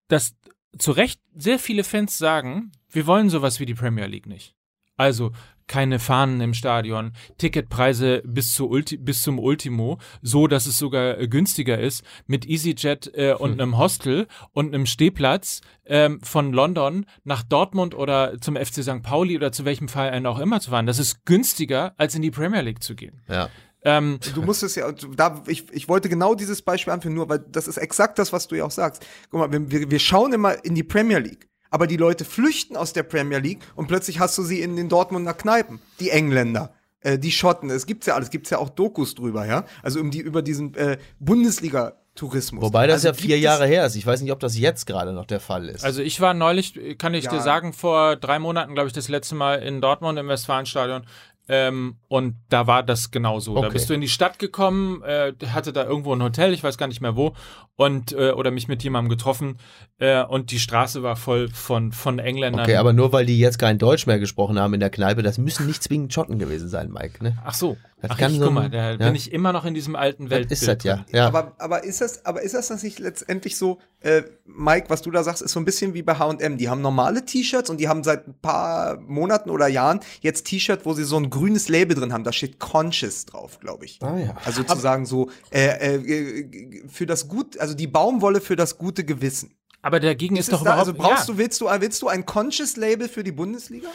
dass 0.07 0.35
zu 0.77 0.91
Recht 0.91 1.21
sehr 1.33 1.59
viele 1.59 1.83
Fans 1.83 2.17
sagen, 2.17 2.71
wir 2.89 3.07
wollen 3.07 3.29
sowas 3.29 3.59
wie 3.59 3.65
die 3.65 3.73
Premier 3.73 4.07
League 4.07 4.25
nicht. 4.27 4.55
Also 4.97 5.31
keine 5.67 5.99
Fahnen 5.99 6.41
im 6.41 6.53
Stadion, 6.53 7.13
Ticketpreise 7.37 8.21
bis, 8.25 8.53
zu 8.53 8.69
Ulti 8.69 8.97
bis 8.97 9.23
zum 9.23 9.39
Ultimo, 9.39 9.99
so 10.21 10.47
dass 10.47 10.65
es 10.65 10.77
sogar 10.77 11.19
äh, 11.19 11.27
günstiger 11.27 11.79
ist, 11.79 12.03
mit 12.27 12.47
EasyJet 12.47 13.11
äh, 13.15 13.33
und 13.33 13.53
einem 13.53 13.77
Hostel 13.77 14.27
und 14.53 14.73
einem 14.73 14.85
Stehplatz 14.85 15.61
ähm, 15.85 16.19
von 16.21 16.53
London 16.53 17.05
nach 17.23 17.43
Dortmund 17.43 17.95
oder 17.95 18.39
zum 18.39 18.55
FC 18.55 18.83
St. 18.83 19.03
Pauli 19.03 19.35
oder 19.35 19.51
zu 19.51 19.65
welchem 19.65 19.87
Verein 19.87 20.25
auch 20.25 20.39
immer 20.39 20.59
zu 20.59 20.71
fahren. 20.71 20.85
Das 20.85 20.99
ist 20.99 21.25
günstiger, 21.25 21.93
als 21.97 22.15
in 22.15 22.21
die 22.21 22.31
Premier 22.31 22.61
League 22.61 22.83
zu 22.83 22.95
gehen. 22.95 23.21
Ja. 23.27 23.49
Ähm, 23.83 24.19
Du 24.33 24.41
musst 24.41 24.63
es 24.63 24.75
ja, 24.75 24.91
da, 24.91 25.43
ich, 25.45 25.71
ich 25.71 25.87
wollte 25.87 26.09
genau 26.09 26.33
dieses 26.33 26.63
Beispiel 26.63 26.91
anführen, 26.91 27.13
nur 27.13 27.29
weil 27.29 27.39
das 27.39 27.67
ist 27.67 27.77
exakt 27.77 28.17
das, 28.17 28.33
was 28.33 28.47
du 28.47 28.55
ja 28.55 28.65
auch 28.65 28.71
sagst. 28.71 29.05
Guck 29.29 29.39
mal, 29.39 29.69
wir, 29.69 29.91
wir 29.91 29.99
schauen 29.99 30.33
immer 30.33 30.65
in 30.65 30.73
die 30.73 30.83
Premier 30.83 31.19
League, 31.19 31.47
aber 31.75 31.87
die 31.87 31.97
Leute 31.97 32.23
flüchten 32.23 32.77
aus 32.77 32.93
der 32.93 33.03
Premier 33.03 33.39
League 33.39 33.59
und 33.75 33.87
plötzlich 33.87 34.21
hast 34.21 34.37
du 34.37 34.43
sie 34.43 34.61
in 34.61 34.77
den 34.77 34.87
Dortmunder 34.87 35.33
Kneipen. 35.33 35.81
Die 35.99 36.09
Engländer, 36.09 36.73
äh, 37.01 37.19
die 37.19 37.33
Schotten, 37.33 37.69
es 37.69 37.85
gibt's 37.85 38.05
ja 38.07 38.15
alles, 38.15 38.29
gibt's 38.29 38.49
ja 38.49 38.59
auch 38.59 38.69
Dokus 38.69 39.13
drüber, 39.13 39.45
ja. 39.45 39.65
Also 39.83 39.99
um 39.99 40.09
die, 40.09 40.19
über 40.21 40.41
diesen 40.41 40.73
äh, 40.75 40.97
Bundesliga-Tourismus. 41.19 42.61
Wobei 42.63 42.87
das 42.87 43.05
also 43.05 43.09
ja 43.09 43.13
vier 43.13 43.35
gibt 43.35 43.43
Jahre 43.43 43.67
her 43.67 43.85
ist. 43.85 43.95
Ich 43.97 44.05
weiß 44.05 44.21
nicht, 44.21 44.31
ob 44.31 44.39
das 44.39 44.57
jetzt 44.57 44.85
gerade 44.85 45.11
noch 45.11 45.25
der 45.25 45.41
Fall 45.41 45.67
ist. 45.67 45.83
Also 45.83 46.01
ich 46.01 46.21
war 46.21 46.33
neulich, 46.33 46.97
kann 46.97 47.13
ich 47.13 47.25
Ja. 47.25 47.31
dir 47.31 47.41
sagen, 47.41 47.73
vor 47.73 48.15
drei 48.15 48.39
Monaten, 48.39 48.73
glaube 48.73 48.87
ich, 48.87 48.93
das 48.93 49.09
letzte 49.09 49.35
Mal 49.35 49.55
in 49.55 49.81
Dortmund 49.81 50.17
im 50.17 50.29
Westfalenstadion. 50.29 51.05
Ähm, 51.47 51.97
und 52.07 52.35
da 52.49 52.65
war 52.67 52.81
das 52.83 53.11
genauso. 53.11 53.53
Da 53.55 53.61
Okay. 53.67 53.73
bist 53.73 53.89
du 53.89 53.93
in 53.93 54.01
die 54.01 54.07
Stadt 54.07 54.39
gekommen, 54.39 55.03
äh, 55.03 55.33
hatte 55.53 55.71
da 55.73 55.83
irgendwo 55.85 56.13
ein 56.13 56.23
Hotel, 56.23 56.53
ich 56.53 56.63
weiß 56.63 56.77
gar 56.77 56.87
nicht 56.87 57.01
mehr 57.01 57.15
wo, 57.15 57.33
und 57.75 58.13
äh, 58.13 58.31
oder 58.31 58.49
mich 58.51 58.67
mit 58.67 58.83
jemandem 58.83 59.09
getroffen 59.09 59.57
äh, 59.99 60.23
und 60.23 60.49
die 60.51 60.59
Straße 60.59 61.03
war 61.03 61.15
voll 61.15 61.49
von, 61.49 61.91
von 61.91 62.17
Engländern. 62.19 62.61
okay, 62.63 62.77
aber 62.77 62.93
nur 62.93 63.11
weil 63.13 63.25
die 63.25 63.37
jetzt 63.37 63.59
kein 63.59 63.77
Deutsch 63.77 64.07
mehr 64.07 64.17
gesprochen 64.19 64.57
haben 64.59 64.73
in 64.73 64.79
der 64.79 64.89
Kneipe, 64.89 65.21
das 65.23 65.37
müssen 65.37 65.67
nicht 65.67 65.83
zwingend 65.83 66.13
Schotten 66.13 66.39
gewesen 66.39 66.67
sein, 66.67 66.91
Mike. 66.91 67.23
Ne? 67.23 67.37
Ach 67.45 67.53
so. 67.53 67.77
Das 68.01 68.11
Ach, 68.11 68.17
kann 68.17 68.31
ich, 68.33 68.39
so 68.39 68.45
guck 68.45 68.53
mal, 68.53 68.69
da 68.69 68.91
ja. 68.91 68.97
bin 68.97 69.15
ich 69.15 69.31
immer 69.31 69.53
noch 69.53 69.63
in 69.63 69.73
diesem 69.73 69.95
alten 69.95 70.23
Das 70.25 70.31
Weltbild. 70.31 70.51
ist 70.61 70.67
das 70.67 70.83
ja. 70.83 71.05
ja. 71.11 71.27
Aber, 71.27 71.55
aber 71.59 71.85
ist 71.85 72.01
das, 72.01 72.25
aber 72.25 72.41
ist 72.41 72.53
das 72.53 72.67
das 72.67 72.83
nicht 72.83 72.99
letztendlich 72.99 73.57
so, 73.57 73.79
äh, 74.01 74.23
Mike, 74.45 74.89
was 74.89 75.01
du 75.01 75.11
da 75.11 75.23
sagst, 75.23 75.41
ist 75.41 75.51
so 75.51 75.61
ein 75.61 75.65
bisschen 75.65 75.93
wie 75.93 76.01
bei 76.01 76.15
H&M. 76.15 76.57
Die 76.57 76.67
haben 76.69 76.81
normale 76.81 77.23
T-Shirts 77.23 77.69
und 77.69 77.79
die 77.79 77.87
haben 77.87 78.03
seit 78.03 78.27
ein 78.27 78.35
paar 78.41 78.99
Monaten 78.99 79.49
oder 79.49 79.67
Jahren 79.67 80.01
jetzt 80.19 80.45
T-Shirt, 80.45 80.81
wo 80.85 80.93
sie 80.93 81.05
so 81.05 81.15
ein 81.15 81.29
grünes 81.29 81.69
Label 81.69 81.95
drin 81.95 82.11
haben. 82.11 82.25
Da 82.25 82.33
steht 82.33 82.59
Conscious 82.59 83.25
drauf, 83.25 83.59
glaube 83.61 83.85
ich. 83.85 83.99
Ah, 84.01 84.17
ja. 84.17 84.35
Also 84.43 84.63
sozusagen 84.63 85.05
so 85.05 85.29
äh, 85.51 85.95
äh, 85.95 86.83
für 86.89 87.05
das 87.05 87.29
gut, 87.29 87.57
also 87.59 87.73
die 87.75 87.87
Baumwolle 87.87 88.41
für 88.41 88.57
das 88.57 88.77
gute 88.77 89.05
Gewissen. 89.05 89.55
Aber 89.85 89.99
dagegen 89.99 90.35
ist, 90.35 90.47
Ist 90.47 90.53
doch 90.53 90.63
da, 90.63 90.71
überhaupt 90.71 90.79
also 90.79 90.93
brauchst 90.95 91.27
ja. 91.27 91.33
du, 91.35 91.37
willst 91.37 91.61
du, 91.61 91.67
willst 91.67 92.01
du 92.01 92.07
ein 92.07 92.25
Conscious 92.25 92.75
Label 92.75 93.07
für 93.07 93.23
die 93.23 93.31
Bundesliga? 93.31 93.87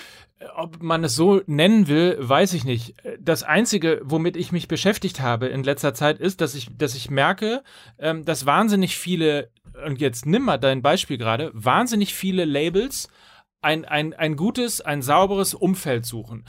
Ob 0.55 0.81
man 0.81 1.03
es 1.03 1.17
so 1.17 1.43
nennen 1.47 1.89
will, 1.89 2.17
weiß 2.21 2.55
ich 2.55 2.65
nicht. 2.65 2.95
Das 3.19 3.43
Einzige, 3.43 4.01
womit 4.05 4.37
ich 4.37 4.53
mich 4.53 4.69
beschäftigt 4.69 5.21
habe 5.21 5.49
in 5.49 5.65
letzter 5.65 5.93
Zeit, 5.93 6.21
ist, 6.21 6.43
dass 6.43 6.55
ich, 6.55 6.69
dass 6.79 6.95
ich 6.95 7.11
merke, 7.11 7.65
ähm, 7.99 8.25
dass 8.25 8.47
wahnsinnig 8.47 8.99
viele 8.99 9.51
und 9.85 10.01
jetzt 10.01 10.27
nimm 10.27 10.43
mal 10.43 10.59
dein 10.59 10.81
Beispiel 10.81 11.19
gerade, 11.19 11.51
wahnsinnig 11.55 12.15
viele 12.15 12.45
Labels 12.45 13.09
ein, 13.61 13.85
ein, 13.85 14.15
ein 14.15 14.37
gutes, 14.37 14.81
ein 14.81 15.03
sauberes 15.03 15.55
Umfeld 15.55 16.07
suchen. 16.07 16.45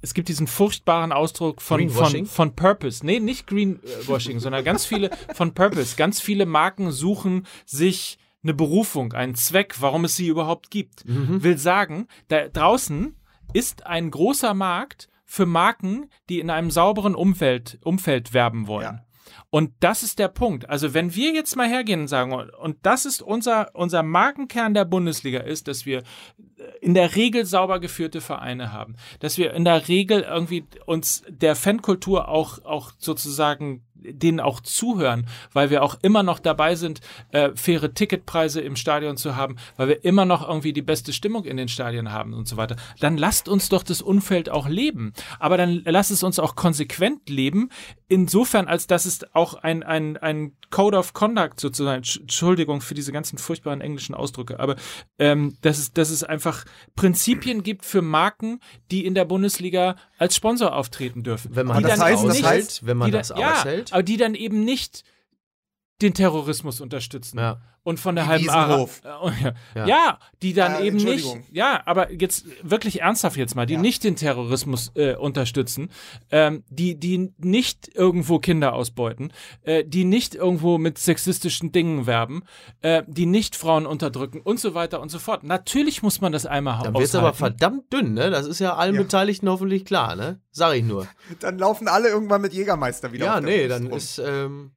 Es 0.00 0.14
gibt 0.14 0.28
diesen 0.28 0.46
furchtbaren 0.46 1.10
Ausdruck 1.10 1.60
von, 1.60 1.90
von, 1.90 2.24
von 2.24 2.54
Purpose. 2.54 3.04
Nee, 3.04 3.18
nicht 3.18 3.48
Greenwashing, 3.48 4.38
sondern 4.38 4.62
ganz 4.62 4.86
viele 4.86 5.10
von 5.34 5.54
Purpose. 5.54 5.96
Ganz 5.96 6.20
viele 6.20 6.46
Marken 6.46 6.92
suchen 6.92 7.48
sich 7.66 8.16
eine 8.42 8.54
Berufung, 8.54 9.12
einen 9.12 9.34
Zweck, 9.34 9.76
warum 9.80 10.04
es 10.04 10.16
sie 10.16 10.28
überhaupt 10.28 10.70
gibt. 10.70 11.02
Will 11.06 11.58
sagen, 11.58 12.06
da 12.28 12.48
draußen 12.48 13.16
ist 13.52 13.86
ein 13.86 14.10
großer 14.10 14.54
Markt 14.54 15.08
für 15.26 15.46
Marken, 15.46 16.10
die 16.28 16.40
in 16.40 16.50
einem 16.50 16.70
sauberen 16.70 17.14
Umfeld, 17.14 17.78
Umfeld 17.84 18.32
werben 18.32 18.66
wollen. 18.66 18.84
Ja. 18.84 19.04
Und 19.50 19.72
das 19.80 20.02
ist 20.02 20.18
der 20.18 20.28
Punkt. 20.28 20.68
Also 20.68 20.94
wenn 20.94 21.14
wir 21.14 21.32
jetzt 21.32 21.56
mal 21.56 21.68
hergehen 21.68 22.02
und 22.02 22.08
sagen, 22.08 22.32
und 22.32 22.76
das 22.82 23.04
ist 23.04 23.20
unser, 23.22 23.70
unser 23.74 24.02
Markenkern 24.02 24.74
der 24.74 24.84
Bundesliga 24.84 25.40
ist, 25.40 25.68
dass 25.68 25.86
wir 25.86 26.02
in 26.80 26.94
der 26.94 27.16
Regel 27.16 27.44
sauber 27.44 27.80
geführte 27.80 28.20
Vereine 28.20 28.72
haben, 28.72 28.96
dass 29.18 29.38
wir 29.38 29.54
in 29.54 29.64
der 29.64 29.88
Regel 29.88 30.22
irgendwie 30.22 30.64
uns 30.86 31.22
der 31.28 31.56
Fankultur 31.56 32.28
auch, 32.28 32.64
auch 32.64 32.92
sozusagen 32.98 33.84
denen 34.02 34.40
auch 34.40 34.60
zuhören, 34.60 35.26
weil 35.52 35.70
wir 35.70 35.82
auch 35.82 35.96
immer 36.02 36.22
noch 36.22 36.38
dabei 36.38 36.74
sind, 36.74 37.00
äh, 37.32 37.50
faire 37.54 37.92
Ticketpreise 37.94 38.60
im 38.60 38.76
Stadion 38.76 39.16
zu 39.16 39.36
haben, 39.36 39.56
weil 39.76 39.88
wir 39.88 40.04
immer 40.04 40.24
noch 40.24 40.46
irgendwie 40.46 40.72
die 40.72 40.82
beste 40.82 41.12
Stimmung 41.12 41.44
in 41.44 41.56
den 41.56 41.68
Stadien 41.68 42.12
haben 42.12 42.34
und 42.34 42.48
so 42.48 42.56
weiter. 42.56 42.76
Dann 43.00 43.16
lasst 43.16 43.48
uns 43.48 43.68
doch 43.68 43.82
das 43.82 44.02
Umfeld 44.02 44.48
auch 44.48 44.68
leben. 44.68 45.12
Aber 45.38 45.56
dann 45.56 45.82
lasst 45.84 46.10
es 46.10 46.22
uns 46.22 46.38
auch 46.38 46.56
konsequent 46.56 47.28
leben, 47.28 47.68
insofern, 48.08 48.66
als 48.68 48.86
dass 48.86 49.04
es 49.04 49.20
auch 49.34 49.54
ein, 49.54 49.82
ein, 49.82 50.16
ein 50.16 50.52
Code 50.70 50.96
of 50.96 51.12
Conduct 51.12 51.60
sozusagen, 51.60 52.02
Entsch- 52.02 52.20
Entschuldigung 52.20 52.80
für 52.80 52.94
diese 52.94 53.12
ganzen 53.12 53.38
furchtbaren 53.38 53.80
englischen 53.80 54.14
Ausdrücke, 54.14 54.60
aber 54.60 54.76
ähm, 55.18 55.56
dass, 55.62 55.78
es, 55.78 55.92
dass 55.92 56.10
es 56.10 56.22
einfach 56.24 56.64
Prinzipien 56.96 57.62
gibt 57.62 57.84
für 57.84 58.02
Marken, 58.02 58.60
die 58.90 59.04
in 59.06 59.14
der 59.14 59.24
Bundesliga 59.24 59.96
als 60.18 60.36
Sponsor 60.36 60.74
auftreten 60.76 61.22
dürfen. 61.22 61.54
Wenn 61.56 61.66
man 61.66 61.76
das 61.82 61.98
eben 62.12 62.18
aushält, 62.44 62.64
nicht- 62.66 62.86
wenn 62.86 62.96
man 62.96 63.10
das 63.18 63.30
aushält. 63.32 63.89
Aber 63.92 64.02
die 64.02 64.16
dann 64.16 64.34
eben 64.34 64.64
nicht 64.64 65.04
den 66.02 66.14
Terrorismus 66.14 66.80
unterstützen 66.80 67.38
Ja. 67.38 67.60
und 67.82 67.98
von 68.00 68.14
der 68.14 68.26
halben. 68.26 68.48
Ara- 68.50 68.82
äh, 68.82 68.86
ja. 69.42 69.54
Ja. 69.74 69.86
ja, 69.86 70.18
die 70.42 70.52
dann 70.52 70.74
Äh, 70.76 70.86
eben 70.86 70.96
nicht, 70.96 71.08
Entschuldigung. 71.08 71.46
ja, 71.52 71.80
aber 71.86 72.12
jetzt 72.12 72.46
wirklich 72.62 73.00
ernsthaft 73.00 73.36
jetzt 73.36 73.54
mal, 73.56 73.66
die 73.66 73.74
Ja. 73.74 73.80
nicht 73.80 74.04
den 74.04 74.16
Terrorismus 74.16 74.92
äh, 74.96 75.14
unterstützen, 75.16 75.90
ähm, 76.30 76.64
die 76.68 76.94
die 76.98 77.32
nicht 77.38 77.90
irgendwo 77.94 78.38
Kinder 78.38 78.74
ausbeuten, 78.74 79.32
äh, 79.62 79.84
die 79.84 80.04
nicht 80.04 80.34
irgendwo 80.34 80.78
mit 80.78 80.98
sexistischen 80.98 81.72
Dingen 81.72 82.06
werben, 82.06 82.42
äh, 82.82 83.02
die 83.06 83.26
nicht 83.26 83.56
Frauen 83.56 83.86
unterdrücken 83.86 84.40
und 84.40 84.60
so 84.60 84.74
weiter 84.74 85.00
und 85.00 85.08
so 85.10 85.18
fort. 85.18 85.42
Natürlich 85.44 86.02
muss 86.02 86.20
man 86.20 86.32
das 86.32 86.46
einmal 86.46 86.82
Dann 86.82 86.94
wird 86.94 87.04
es 87.04 87.14
aber 87.14 87.32
verdammt 87.34 87.92
dünn, 87.92 88.14
ne? 88.14 88.30
Das 88.30 88.46
ist 88.46 88.58
ja 88.58 88.74
allen 88.76 88.94
Ja. 88.94 89.02
Beteiligten 89.02 89.48
hoffentlich 89.48 89.84
klar, 89.84 90.16
ne? 90.16 90.40
Sag 90.50 90.74
ich 90.76 90.84
nur. 90.84 91.06
Dann 91.40 91.58
laufen 91.58 91.88
alle 91.88 92.08
irgendwann 92.08 92.40
mit 92.42 92.52
Jägermeister 92.52 93.12
wieder 93.12 93.24
Ja, 93.26 93.40
nee, 93.40 93.66
Brust 93.66 93.70
dann 93.70 93.86
rum. 93.86 93.96
ist, 93.96 94.18
ähm, 94.18 94.70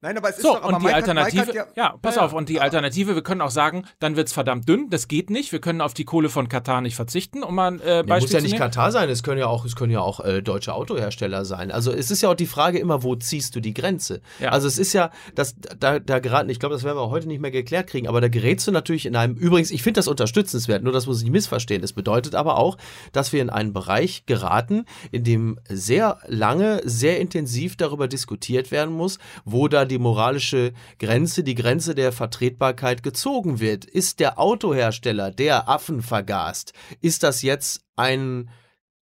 Nein, 0.00 0.16
aber 0.16 0.28
es 0.28 0.36
ist 0.36 0.42
So, 0.42 0.50
doch, 0.54 0.62
aber 0.62 0.68
und 0.74 0.80
die 0.80 0.84
Mike 0.84 0.94
Alternative, 0.96 1.46
hat 1.46 1.54
ja, 1.54 1.66
ja, 1.74 1.96
pass 2.00 2.14
Ja, 2.14 2.22
auf, 2.24 2.32
und 2.32 2.48
die 2.48 2.60
Alternative, 2.60 3.16
wir 3.16 3.22
können 3.22 3.40
auch 3.40 3.50
sagen, 3.50 3.84
dann 3.98 4.14
wird's 4.14 4.32
verdammt 4.32 4.68
dünn, 4.68 4.90
das 4.90 5.08
geht 5.08 5.28
nicht, 5.28 5.50
wir 5.50 5.60
können 5.60 5.80
auf 5.80 5.92
die 5.92 6.04
Kohle 6.04 6.28
von 6.28 6.48
Katar 6.48 6.80
nicht 6.82 6.94
verzichten, 6.94 7.42
um 7.42 7.56
mal 7.56 7.72
ein 7.72 7.80
äh, 7.80 8.02
Nee, 8.02 8.08
Beispiel 8.08 8.20
muss 8.20 8.32
ja 8.32 8.40
nicht. 8.40 8.56
Katar 8.56 8.92
sein, 8.92 9.08
es 9.08 9.24
können 9.24 9.40
ja 9.40 9.48
auch, 9.48 9.64
es 9.64 9.74
können 9.74 9.90
ja 9.90 10.00
auch 10.00 10.20
äh, 10.20 10.40
deutsche 10.40 10.72
Autohersteller 10.72 11.44
sein. 11.44 11.72
Also 11.72 11.90
es 11.90 12.12
ist 12.12 12.22
ja 12.22 12.30
auch 12.30 12.36
die 12.36 12.46
Frage 12.46 12.78
immer, 12.78 13.02
wo 13.02 13.16
ziehst 13.16 13.56
du 13.56 13.60
die 13.60 13.74
Grenze? 13.74 14.20
Ja. 14.38 14.50
Also 14.50 14.68
es 14.68 14.78
ist 14.78 14.92
ja, 14.92 15.10
das, 15.34 15.56
da, 15.80 15.98
da 15.98 16.20
geraten, 16.20 16.48
ich 16.48 16.60
glaube, 16.60 16.76
das 16.76 16.84
werden 16.84 16.96
wir 16.96 17.10
heute 17.10 17.26
nicht 17.26 17.40
mehr 17.40 17.50
geklärt 17.50 17.88
kriegen, 17.88 18.06
aber 18.06 18.20
da 18.20 18.28
gerätst 18.28 18.68
du 18.68 18.70
natürlich 18.70 19.04
in 19.04 19.16
einem, 19.16 19.34
übrigens, 19.34 19.72
ich 19.72 19.82
finde 19.82 19.98
das 19.98 20.06
unterstützenswert, 20.06 20.84
nur 20.84 20.92
das 20.92 21.06
muss 21.06 21.18
ich 21.18 21.24
nicht 21.24 21.32
missverstehen. 21.32 21.82
Es 21.82 21.92
bedeutet 21.92 22.36
aber 22.36 22.58
auch, 22.58 22.78
dass 23.10 23.32
wir 23.32 23.42
in 23.42 23.50
einen 23.50 23.72
Bereich 23.72 24.26
geraten, 24.26 24.84
in 25.10 25.24
dem 25.24 25.58
sehr 25.68 26.18
lange, 26.28 26.82
sehr 26.84 27.18
intensiv 27.18 27.76
darüber 27.76 28.06
diskutiert 28.06 28.70
werden 28.70 28.94
muss, 28.94 29.18
wo 29.44 29.66
da 29.66 29.87
die 29.88 29.98
moralische 29.98 30.72
Grenze, 30.98 31.42
die 31.42 31.54
Grenze 31.54 31.94
der 31.94 32.12
Vertretbarkeit 32.12 33.02
gezogen 33.02 33.60
wird. 33.60 33.84
Ist 33.84 34.20
der 34.20 34.38
Autohersteller, 34.38 35.30
der 35.30 35.68
Affen 35.68 36.02
vergast, 36.02 36.72
ist 37.00 37.22
das 37.22 37.42
jetzt 37.42 37.82
ein 37.96 38.50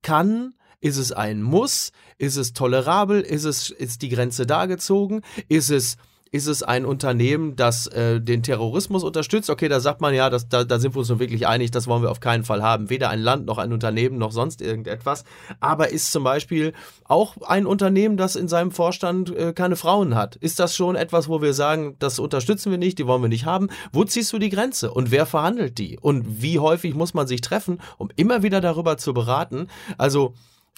kann? 0.03 0.55
Ist 0.81 0.99
es 0.99 1.11
ein 1.11 1.43
Muss? 1.43 1.91
Ist 2.19 2.37
es 2.37 2.53
tolerabel? 2.53 3.21
Ist 3.21 3.45
es 3.45 3.71
ist 3.71 4.03
die 4.03 4.09
Grenze 4.09 4.47
da 4.47 4.67
gezogen? 4.67 5.23
Ist 5.49 5.71
es 5.71 5.97
ist 6.37 6.47
es 6.47 6.63
ein 6.63 6.85
Unternehmen, 6.85 7.57
das 7.57 7.87
äh, 7.87 8.21
den 8.21 8.43
Terrorismus 8.43 9.03
unterstützt? 9.03 9.49
Okay, 9.49 9.69
da 9.69 9.81
sagt 9.81 10.01
man 10.01 10.15
ja, 10.15 10.29
das, 10.31 10.49
da, 10.49 10.65
da 10.65 10.79
sind 10.79 10.95
wir 10.95 10.99
uns 10.99 11.09
nur 11.09 11.19
wirklich 11.19 11.47
einig, 11.47 11.71
das 11.71 11.87
wollen 11.87 12.03
wir 12.03 12.11
auf 12.11 12.21
keinen 12.21 12.45
Fall 12.45 12.63
haben. 12.63 12.91
Weder 12.91 13.09
ein 13.09 13.21
Land 13.21 13.47
noch 13.47 13.59
ein 13.59 13.73
Unternehmen 13.73 14.19
noch 14.19 14.33
sonst 14.33 14.61
irgendetwas. 14.61 15.25
Aber 15.61 15.91
ist 15.91 16.13
zum 16.13 16.25
Beispiel 16.25 16.75
auch 17.05 17.37
ein 17.47 17.67
Unternehmen, 17.67 18.17
das 18.17 18.37
in 18.37 18.49
seinem 18.49 18.71
Vorstand 18.71 19.35
äh, 19.35 19.53
keine 19.55 19.77
Frauen 19.77 20.15
hat? 20.15 20.37
Ist 20.37 20.61
das 20.61 20.77
schon 20.77 20.95
etwas, 20.95 21.29
wo 21.29 21.41
wir 21.41 21.55
sagen, 21.55 21.97
das 21.99 22.19
unterstützen 22.19 22.71
wir 22.71 22.79
nicht, 22.79 22.99
die 22.99 23.07
wollen 23.07 23.23
wir 23.23 23.29
nicht 23.29 23.47
haben? 23.47 23.69
Wo 23.93 24.05
ziehst 24.05 24.33
du 24.33 24.39
die 24.39 24.51
Grenze? 24.51 24.93
Und 24.93 25.11
wer 25.11 25.25
verhandelt 25.25 25.79
die? 25.79 25.99
Und 25.99 26.43
wie 26.43 26.59
häufig 26.59 26.95
muss 26.95 27.15
man 27.15 27.27
sich 27.27 27.41
treffen, 27.41 27.81
um 27.97 28.11
immer 28.17 28.43
wieder 28.43 28.61
darüber 28.61 28.99
zu 28.99 29.15
beraten? 29.15 29.69
Also 29.97 30.35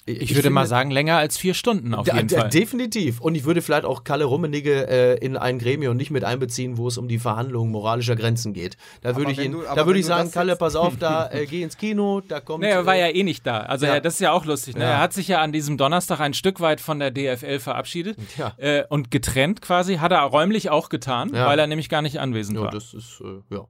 Ich 0.09 0.35
würde 0.35 0.51
mal 0.51 0.67
sagen, 0.67 0.91
länger 0.91 1.17
als 1.19 1.37
vier 1.37 1.55
Stunden 1.55 1.95
auf 1.95 2.07
jeden 2.07 2.29
Fall. 2.29 2.49
Definitiv. 2.49 3.21
Und 3.21 3.35
ich 3.35 3.45
würde 3.45 3.63
vielleicht 3.63 3.85
auch 3.85 4.05
Kalle 4.05 4.25
Rummenigge 4.25 4.89
äh, 4.89 5.15
in 5.25 5.37
ein 5.37 5.59
Gremium 5.59 5.97
nicht 5.97 6.11
mit 6.11 6.25
einbeziehen, 6.25 6.79
wo 6.79 6.89
es 6.89 6.97
um 6.99 7.09
die 7.09 7.19
Verhandlung 7.19 7.71
moralischer 7.71 8.17
Grenzen 8.17 8.53
geht. 8.55 8.77
Da 9.03 9.17
würde 9.17 9.33
ich, 9.33 9.39
ihn, 9.39 9.53
du- 9.53 9.63
da 9.63 9.87
würde 9.87 9.99
ich 10.01 10.07
sagen, 10.07 10.31
Kalle, 10.31 10.57
pass 10.57 10.77
auf, 10.77 10.97
da 10.97 11.29
äh, 11.33 11.47
geh 11.47 11.63
ins 11.63 11.77
Kino, 11.77 12.21
da 12.27 12.41
kommt. 12.41 12.63
Nee, 12.65 12.71
er 12.71 12.87
war 12.87 12.97
äh, 12.97 13.01
ja 13.09 13.15
eh 13.15 13.23
nicht 13.23 13.47
da. 13.47 13.59
Also 13.61 13.87
ja. 13.87 13.95
ja. 13.95 14.01
das 14.01 14.15
ist 14.15 14.21
ja 14.21 14.33
auch 14.33 14.45
lustig. 14.45 14.77
Ne? 14.77 14.83
Ja. 14.85 14.91
Er 14.93 15.01
hat 15.01 15.13
sich 15.13 15.29
ja 15.29 15.41
an 15.41 15.53
diesem 15.53 15.77
Donnerstag 15.77 16.21
ein 16.21 16.35
Stück 16.35 16.61
weit 16.61 16.81
von 16.81 16.99
der 16.99 17.11
DFL 17.11 17.59
verabschiedet 17.59 18.17
Ja. 18.37 18.55
äh, 18.59 18.85
und 18.89 19.11
getrennt 19.11 19.61
quasi. 19.63 19.97
Hat 19.97 20.13
er 20.13 20.21
räumlich 20.23 20.71
auch 20.71 20.89
getan, 20.89 21.33
Ja. 21.35 21.47
weil 21.47 21.59
er 21.59 21.67
nämlich 21.67 21.89
gar 21.89 22.03
nicht 22.03 22.19
anwesend 22.21 22.57
Ja, 22.59 22.65
war. 22.65 22.71
das 22.71 22.95
ist, 22.95 23.21
äh, 23.23 23.55
ja. 23.55 23.67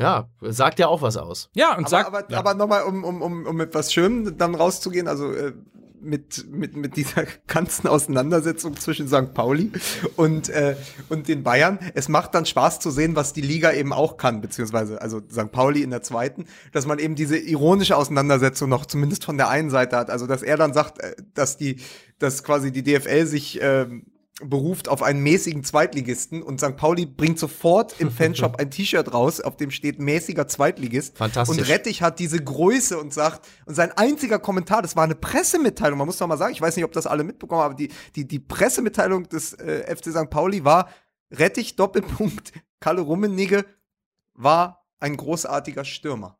Ja, 0.00 0.28
sagt 0.40 0.78
ja 0.78 0.88
auch 0.88 1.02
was 1.02 1.16
aus. 1.16 1.50
Ja, 1.54 1.70
und 1.76 1.80
aber, 1.80 1.88
sagt, 1.88 2.06
aber, 2.06 2.30
ja. 2.30 2.38
aber 2.38 2.54
nochmal, 2.54 2.82
um, 2.84 3.04
um, 3.04 3.22
um, 3.22 3.46
um 3.46 3.56
mit 3.56 3.74
was 3.74 3.92
Schönem 3.92 4.36
dann 4.38 4.54
rauszugehen, 4.54 5.08
also 5.08 5.32
äh, 5.32 5.52
mit, 6.00 6.50
mit, 6.50 6.76
mit 6.76 6.96
dieser 6.96 7.24
ganzen 7.46 7.86
Auseinandersetzung 7.86 8.76
zwischen 8.76 9.08
St. 9.08 9.34
Pauli 9.34 9.70
und, 10.16 10.48
äh, 10.48 10.76
und 11.08 11.28
den 11.28 11.42
Bayern. 11.42 11.78
Es 11.94 12.08
macht 12.08 12.34
dann 12.34 12.46
Spaß 12.46 12.80
zu 12.80 12.90
sehen, 12.90 13.16
was 13.16 13.32
die 13.32 13.40
Liga 13.40 13.72
eben 13.72 13.92
auch 13.92 14.16
kann, 14.16 14.40
beziehungsweise 14.40 15.00
also 15.00 15.20
St. 15.30 15.52
Pauli 15.52 15.82
in 15.82 15.90
der 15.90 16.02
zweiten, 16.02 16.46
dass 16.72 16.86
man 16.86 16.98
eben 16.98 17.14
diese 17.14 17.36
ironische 17.36 17.96
Auseinandersetzung 17.96 18.68
noch 18.68 18.86
zumindest 18.86 19.24
von 19.24 19.36
der 19.36 19.48
einen 19.48 19.70
Seite 19.70 19.96
hat. 19.96 20.10
Also 20.10 20.26
dass 20.26 20.42
er 20.42 20.56
dann 20.56 20.72
sagt, 20.72 21.00
äh, 21.00 21.14
dass 21.34 21.56
die, 21.56 21.80
dass 22.18 22.42
quasi 22.42 22.72
die 22.72 22.82
DFL 22.82 23.26
sich 23.26 23.58
ähm, 23.62 24.06
beruft 24.42 24.88
auf 24.88 25.02
einen 25.02 25.22
mäßigen 25.22 25.64
Zweitligisten 25.64 26.42
und 26.42 26.60
St. 26.60 26.76
Pauli 26.76 27.06
bringt 27.06 27.38
sofort 27.38 28.00
im 28.00 28.10
Fanshop 28.10 28.58
ein 28.58 28.70
T-Shirt 28.70 29.12
raus, 29.12 29.40
auf 29.40 29.56
dem 29.56 29.70
steht 29.70 29.98
mäßiger 29.98 30.48
Zweitligist. 30.48 31.18
Fantastisch. 31.18 31.58
Und 31.58 31.68
Rettich 31.68 32.02
hat 32.02 32.18
diese 32.18 32.38
Größe 32.38 32.98
und 32.98 33.12
sagt, 33.12 33.46
und 33.66 33.74
sein 33.74 33.92
einziger 33.92 34.38
Kommentar, 34.38 34.82
das 34.82 34.96
war 34.96 35.04
eine 35.04 35.14
Pressemitteilung, 35.14 35.98
man 35.98 36.06
muss 36.06 36.18
doch 36.18 36.26
mal 36.26 36.38
sagen, 36.38 36.52
ich 36.52 36.60
weiß 36.60 36.76
nicht, 36.76 36.84
ob 36.84 36.92
das 36.92 37.06
alle 37.06 37.24
mitbekommen 37.24 37.60
haben, 37.60 37.72
aber 37.72 37.74
die, 37.74 37.90
die, 38.16 38.26
die 38.26 38.38
Pressemitteilung 38.38 39.28
des 39.28 39.52
äh, 39.54 39.94
FC 39.94 40.10
St. 40.10 40.30
Pauli 40.30 40.64
war, 40.64 40.88
Rettich, 41.30 41.76
Doppelpunkt, 41.76 42.52
Kalle 42.80 43.02
Rummenigge 43.02 43.64
war 44.34 44.86
ein 44.98 45.16
großartiger 45.16 45.84
Stürmer. 45.84 46.39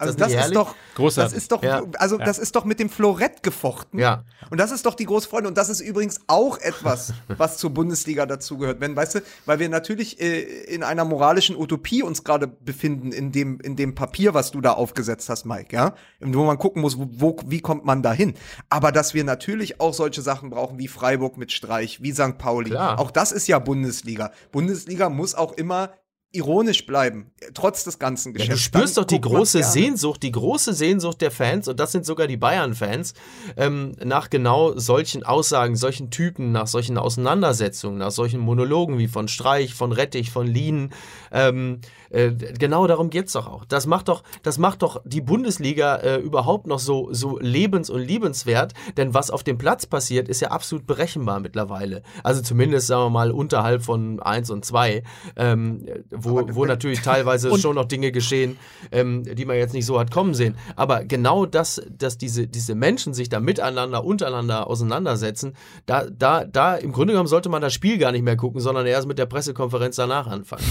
Also 0.00 0.14
nicht 0.14 0.20
das 0.20 0.46
ist 0.46 0.54
doch, 0.54 0.74
Großartig. 0.94 1.32
das 1.32 1.42
ist 1.42 1.50
doch, 1.52 1.62
Ja. 1.62 1.82
also 1.96 2.18
das 2.18 2.38
ist 2.38 2.54
doch 2.54 2.64
mit 2.64 2.78
dem 2.78 2.88
Florett 2.88 3.42
gefochten. 3.42 3.98
Ja. 3.98 4.22
Und 4.50 4.58
das 4.58 4.70
ist 4.70 4.86
doch 4.86 4.94
die 4.94 5.06
große 5.06 5.28
Freude. 5.28 5.48
Und 5.48 5.58
das 5.58 5.68
ist 5.68 5.80
übrigens 5.80 6.20
auch 6.28 6.56
etwas, 6.58 7.12
was 7.28 7.58
zur 7.58 7.70
Bundesliga 7.70 8.24
dazugehört. 8.24 8.80
Wenn, 8.80 8.94
weißt 8.94 9.16
du, 9.16 9.20
weil 9.44 9.58
wir 9.58 9.68
natürlich 9.68 10.20
äh, 10.20 10.40
in 10.40 10.84
einer 10.84 11.04
moralischen 11.04 11.56
Utopie 11.56 12.02
uns 12.04 12.22
gerade 12.22 12.46
befinden, 12.46 13.10
in 13.10 13.32
dem, 13.32 13.58
in 13.60 13.74
dem 13.74 13.96
Papier, 13.96 14.34
was 14.34 14.52
du 14.52 14.60
da 14.60 14.72
aufgesetzt 14.72 15.28
hast, 15.28 15.44
Mike, 15.44 15.74
ja. 15.74 15.94
Wo 16.20 16.44
man 16.44 16.58
gucken 16.58 16.80
muss, 16.80 16.96
wo, 16.96 17.08
wo, 17.10 17.36
wie 17.46 17.60
kommt 17.60 17.84
man 17.84 18.02
da 18.02 18.12
hin. 18.12 18.34
Aber 18.70 18.92
dass 18.92 19.14
wir 19.14 19.24
natürlich 19.24 19.80
auch 19.80 19.94
solche 19.94 20.22
Sachen 20.22 20.50
brauchen, 20.50 20.78
wie 20.78 20.86
Freiburg 20.88 21.36
mit 21.38 21.50
Streich, 21.50 22.02
wie 22.02 22.12
St. 22.12 22.38
Pauli. 22.38 22.70
Klar. 22.70 23.00
Auch 23.00 23.10
das 23.10 23.32
ist 23.32 23.48
ja 23.48 23.58
Bundesliga. 23.58 24.30
Bundesliga 24.52 25.08
muss 25.10 25.34
auch 25.34 25.52
immer 25.54 25.90
ironisch 26.30 26.84
bleiben, 26.84 27.30
trotz 27.54 27.84
des 27.84 27.98
ganzen 27.98 28.32
Ja, 28.32 28.38
Geschäfts. 28.38 28.54
du 28.54 28.58
spürst 28.62 28.96
dann 28.98 29.04
doch 29.04 29.08
die 29.08 29.20
große. 29.20 29.62
Sehnsucht, 29.62 30.22
die 30.22 30.30
große 30.32 30.74
Sehnsucht 30.74 31.22
der 31.22 31.30
Fans, 31.30 31.68
und 31.68 31.80
das 31.80 31.92
sind 31.92 32.04
sogar 32.04 32.26
die 32.26 32.36
Bayern-Fans, 32.36 33.14
ähm, 33.56 33.92
nach 34.04 34.28
genau 34.28 34.76
solchen 34.78 35.22
Aussagen, 35.22 35.74
solchen 35.74 36.10
Typen, 36.10 36.52
nach 36.52 36.66
solchen 36.66 36.98
Auseinandersetzungen, 36.98 37.98
nach 37.98 38.10
solchen 38.10 38.40
Monologen 38.40 38.98
wie 38.98 39.08
von 39.08 39.26
Streich, 39.28 39.72
von 39.74 39.90
Rettich, 39.92 40.30
von 40.30 40.46
Lien. 40.46 40.92
Ähm, 41.32 41.80
äh, 42.10 42.30
genau 42.32 42.86
darum 42.86 43.08
geht's 43.10 43.32
doch 43.32 43.46
auch. 43.46 43.64
Das 43.64 43.86
macht 43.86 44.08
doch, 44.08 44.22
das 44.42 44.58
macht 44.58 44.82
doch 44.82 45.00
die 45.06 45.20
Bundesliga 45.22 45.96
äh, 45.96 46.16
überhaupt 46.16 46.66
noch 46.66 46.78
so, 46.78 47.08
so 47.12 47.38
lebens- 47.38 47.90
und 47.90 48.00
liebenswert, 48.00 48.74
denn 48.98 49.14
was 49.14 49.30
auf 49.30 49.44
dem 49.44 49.56
Platz 49.56 49.86
passiert, 49.86 50.28
ist 50.28 50.40
ja 50.40 50.48
absolut 50.50 50.86
berechenbar 50.86 51.40
mittlerweile. 51.40 52.02
Also 52.22 52.42
zumindest, 52.42 52.86
sagen 52.86 53.04
wir 53.06 53.10
mal, 53.10 53.30
unterhalb 53.30 53.82
von 53.82 54.20
1 54.20 54.50
und 54.50 54.64
2, 54.64 55.02
ähm, 55.36 55.86
wo, 56.20 56.46
wo 56.54 56.64
natürlich 56.66 57.00
teilweise 57.00 57.56
schon 57.58 57.74
noch 57.74 57.84
Dinge 57.86 58.12
geschehen, 58.12 58.56
ähm, 58.92 59.22
die 59.24 59.44
man 59.44 59.56
jetzt 59.56 59.74
nicht 59.74 59.86
so 59.86 59.98
hat 59.98 60.10
kommen 60.10 60.34
sehen. 60.34 60.54
Aber 60.76 61.04
genau 61.04 61.46
das, 61.46 61.80
dass 61.90 62.18
diese, 62.18 62.46
diese 62.46 62.74
Menschen 62.74 63.14
sich 63.14 63.28
da 63.28 63.40
miteinander, 63.40 64.04
untereinander 64.04 64.66
auseinandersetzen, 64.66 65.54
da, 65.86 66.06
da, 66.10 66.44
da 66.44 66.74
im 66.76 66.92
Grunde 66.92 67.12
genommen 67.12 67.28
sollte 67.28 67.48
man 67.48 67.62
das 67.62 67.74
Spiel 67.74 67.98
gar 67.98 68.12
nicht 68.12 68.22
mehr 68.22 68.36
gucken, 68.36 68.60
sondern 68.60 68.86
erst 68.86 69.06
mit 69.08 69.18
der 69.18 69.26
Pressekonferenz 69.26 69.96
danach 69.96 70.26
anfangen. 70.26 70.64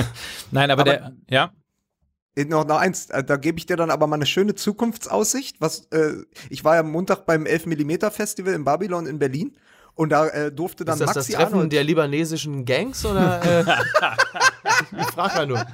Nein, 0.50 0.70
aber, 0.70 0.82
Aber- 0.82 0.90
der, 0.90 1.12
ja, 1.30 1.52
Äh, 2.34 2.44
Noch, 2.46 2.66
noch 2.66 2.78
eins, 2.78 3.10
äh, 3.10 3.22
da 3.22 3.36
gebe 3.36 3.58
ich 3.58 3.66
dir 3.66 3.76
dann 3.76 3.90
aber 3.90 4.06
mal 4.06 4.16
eine 4.16 4.26
schöne 4.26 4.54
Zukunftsaussicht. 4.54 5.56
Was, 5.60 5.86
äh, 5.90 6.14
ich 6.48 6.64
war 6.64 6.74
ja 6.76 6.80
am 6.80 6.90
Montag 6.90 7.26
beim 7.26 7.44
11mm 7.44 8.10
Festival 8.10 8.54
in 8.54 8.64
Babylon 8.64 9.06
in 9.06 9.18
Berlin 9.18 9.56
und 9.94 10.10
da 10.10 10.28
äh, 10.28 10.52
durfte 10.52 10.84
dann 10.84 10.94
Ist 10.94 11.00
das 11.00 11.14
Maxi 11.14 11.32
das 11.32 11.40
Treffen 11.40 11.54
Arnold 11.54 11.72
der 11.72 11.84
libanesischen 11.84 12.64
Gangs 12.64 13.04
oder? 13.04 13.42
Äh, 13.44 13.64
ich 15.00 15.06
frage 15.08 15.34
ja 15.36 15.46
nur. 15.46 15.66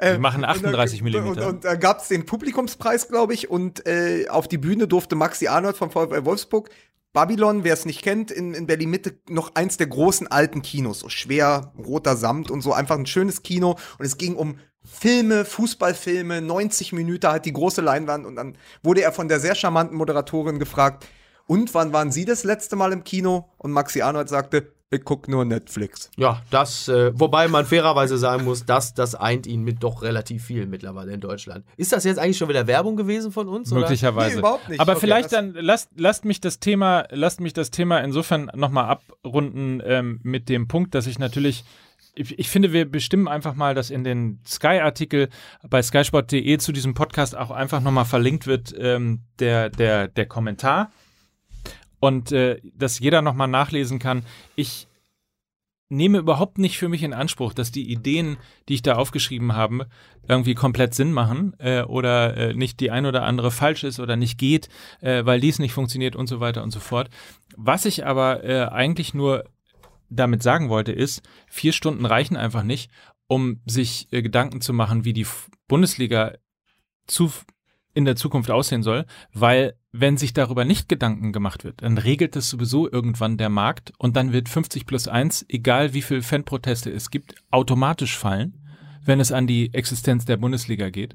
wir 0.00 0.18
machen 0.18 0.44
Und, 0.44 0.50
38 0.50 1.02
da- 1.02 1.22
Und, 1.22 1.38
mm. 1.38 1.42
und 1.42 1.64
da 1.64 1.74
gab 1.74 2.00
es 2.00 2.08
den 2.08 2.26
Publikumspreis, 2.26 3.08
glaube 3.08 3.34
ich, 3.34 3.50
und 3.50 3.86
äh, 3.86 4.28
auf 4.28 4.48
die 4.48 4.58
Bühne 4.58 4.86
durfte 4.86 5.16
Maxi 5.16 5.48
Arnold 5.48 5.76
vom 5.76 5.90
VfL 5.90 6.24
Wolfsburg. 6.24 6.70
Babylon, 7.12 7.64
wer 7.64 7.72
es 7.72 7.86
nicht 7.86 8.02
kennt, 8.02 8.30
in, 8.30 8.52
in 8.52 8.66
Berlin-Mitte 8.66 9.18
noch 9.30 9.54
eins 9.54 9.78
der 9.78 9.86
großen 9.86 10.26
alten 10.26 10.60
Kinos, 10.60 10.98
so 11.00 11.08
schwer, 11.08 11.72
roter 11.78 12.14
Samt 12.14 12.50
und 12.50 12.60
so, 12.60 12.74
einfach 12.74 12.98
ein 12.98 13.06
schönes 13.06 13.42
Kino. 13.42 13.78
Und 13.98 14.04
es 14.04 14.18
ging 14.18 14.36
um 14.36 14.58
Filme, 14.84 15.46
Fußballfilme, 15.46 16.42
90 16.42 16.92
Minuten, 16.92 17.26
halt 17.26 17.46
die 17.46 17.54
große 17.54 17.80
Leinwand. 17.80 18.26
Und 18.26 18.36
dann 18.36 18.58
wurde 18.82 19.00
er 19.00 19.12
von 19.12 19.28
der 19.28 19.40
sehr 19.40 19.54
charmanten 19.54 19.96
Moderatorin 19.96 20.58
gefragt, 20.58 21.06
und 21.46 21.74
wann 21.74 21.92
waren 21.92 22.12
Sie 22.12 22.24
das 22.24 22.44
letzte 22.44 22.76
Mal 22.76 22.92
im 22.92 23.04
Kino? 23.04 23.48
Und 23.58 23.72
Maxi 23.72 24.02
Arnold 24.02 24.28
sagte, 24.28 24.72
ich 24.88 25.04
guck 25.04 25.26
nur 25.26 25.44
Netflix. 25.44 26.10
Ja, 26.16 26.42
das, 26.50 26.86
äh, 26.86 27.10
wobei 27.18 27.48
man 27.48 27.66
fairerweise 27.66 28.18
sagen 28.18 28.44
muss, 28.44 28.66
dass 28.66 28.94
das 28.94 29.16
eint 29.16 29.46
ihn 29.48 29.62
mit 29.62 29.82
doch 29.82 30.02
relativ 30.02 30.44
viel 30.44 30.66
mittlerweile 30.66 31.12
in 31.12 31.20
Deutschland. 31.20 31.64
Ist 31.76 31.92
das 31.92 32.04
jetzt 32.04 32.18
eigentlich 32.18 32.38
schon 32.38 32.48
wieder 32.48 32.68
Werbung 32.68 32.96
gewesen 32.96 33.32
von 33.32 33.48
uns? 33.48 33.72
Oder? 33.72 33.80
Möglicherweise. 33.80 34.36
Nee, 34.36 34.38
überhaupt 34.38 34.68
nicht. 34.68 34.80
Aber 34.80 34.92
Okay, 34.92 35.00
vielleicht 35.00 35.32
dann 35.32 35.54
lasst, 35.54 35.90
lasst 35.96 36.24
mich 36.24 36.40
das 36.40 36.60
Thema, 36.60 37.04
lasst 37.10 37.40
mich 37.40 37.52
das 37.52 37.72
Thema 37.72 37.98
insofern 37.98 38.48
nochmal 38.54 38.84
abrunden 38.88 39.82
ähm, 39.84 40.20
mit 40.22 40.48
dem 40.48 40.68
Punkt, 40.68 40.94
dass 40.94 41.08
ich 41.08 41.18
natürlich 41.18 41.64
ich, 42.14 42.38
ich 42.38 42.48
finde, 42.48 42.72
wir 42.72 42.90
bestimmen 42.90 43.28
einfach 43.28 43.54
mal, 43.54 43.74
dass 43.74 43.90
in 43.90 44.02
den 44.04 44.40
Sky-Artikel 44.46 45.28
bei 45.68 45.82
skysport.de 45.82 46.58
zu 46.58 46.72
diesem 46.72 46.94
Podcast 46.94 47.36
auch 47.36 47.50
einfach 47.50 47.80
nochmal 47.80 48.06
verlinkt 48.06 48.46
wird, 48.46 48.74
ähm, 48.78 49.20
der, 49.38 49.68
der, 49.68 50.08
der 50.08 50.26
Kommentar. 50.26 50.90
Und 52.00 52.32
äh, 52.32 52.60
dass 52.74 52.98
jeder 52.98 53.22
nochmal 53.22 53.48
nachlesen 53.48 53.98
kann. 53.98 54.22
Ich 54.54 54.86
nehme 55.88 56.18
überhaupt 56.18 56.58
nicht 56.58 56.78
für 56.78 56.88
mich 56.88 57.02
in 57.02 57.12
Anspruch, 57.12 57.52
dass 57.52 57.70
die 57.70 57.90
Ideen, 57.90 58.38
die 58.68 58.74
ich 58.74 58.82
da 58.82 58.96
aufgeschrieben 58.96 59.54
habe, 59.54 59.86
irgendwie 60.28 60.54
komplett 60.54 60.94
Sinn 60.94 61.12
machen 61.12 61.54
äh, 61.58 61.82
oder 61.82 62.36
äh, 62.36 62.54
nicht 62.54 62.80
die 62.80 62.90
ein 62.90 63.06
oder 63.06 63.22
andere 63.22 63.50
falsch 63.50 63.84
ist 63.84 64.00
oder 64.00 64.16
nicht 64.16 64.38
geht, 64.38 64.68
äh, 65.00 65.24
weil 65.24 65.40
dies 65.40 65.58
nicht 65.58 65.72
funktioniert 65.72 66.16
und 66.16 66.26
so 66.26 66.40
weiter 66.40 66.62
und 66.62 66.72
so 66.72 66.80
fort. 66.80 67.08
Was 67.56 67.84
ich 67.84 68.04
aber 68.04 68.42
äh, 68.42 68.64
eigentlich 68.64 69.14
nur 69.14 69.44
damit 70.08 70.42
sagen 70.42 70.68
wollte, 70.68 70.92
ist, 70.92 71.22
vier 71.48 71.72
Stunden 71.72 72.04
reichen 72.04 72.36
einfach 72.36 72.62
nicht, 72.62 72.90
um 73.28 73.60
sich 73.66 74.08
äh, 74.12 74.22
Gedanken 74.22 74.60
zu 74.60 74.72
machen, 74.72 75.04
wie 75.04 75.12
die 75.12 75.26
Bundesliga 75.68 76.34
zu, 77.06 77.30
in 77.96 78.04
der 78.04 78.14
Zukunft 78.14 78.50
aussehen 78.50 78.82
soll, 78.82 79.06
weil 79.32 79.74
wenn 79.90 80.18
sich 80.18 80.34
darüber 80.34 80.64
nicht 80.66 80.88
Gedanken 80.88 81.32
gemacht 81.32 81.64
wird, 81.64 81.82
dann 81.82 81.96
regelt 81.96 82.36
es 82.36 82.50
sowieso 82.50 82.90
irgendwann 82.90 83.38
der 83.38 83.48
Markt 83.48 83.92
und 83.98 84.14
dann 84.16 84.32
wird 84.32 84.48
50 84.50 84.84
plus 84.86 85.08
1, 85.08 85.46
egal 85.48 85.94
wie 85.94 86.02
viel 86.02 86.20
Fanproteste 86.22 86.90
es 86.90 87.10
gibt, 87.10 87.34
automatisch 87.50 88.16
fallen, 88.16 88.62
wenn 89.04 89.18
es 89.20 89.32
an 89.32 89.46
die 89.46 89.72
Existenz 89.72 90.26
der 90.26 90.36
Bundesliga 90.36 90.90
geht. 90.90 91.14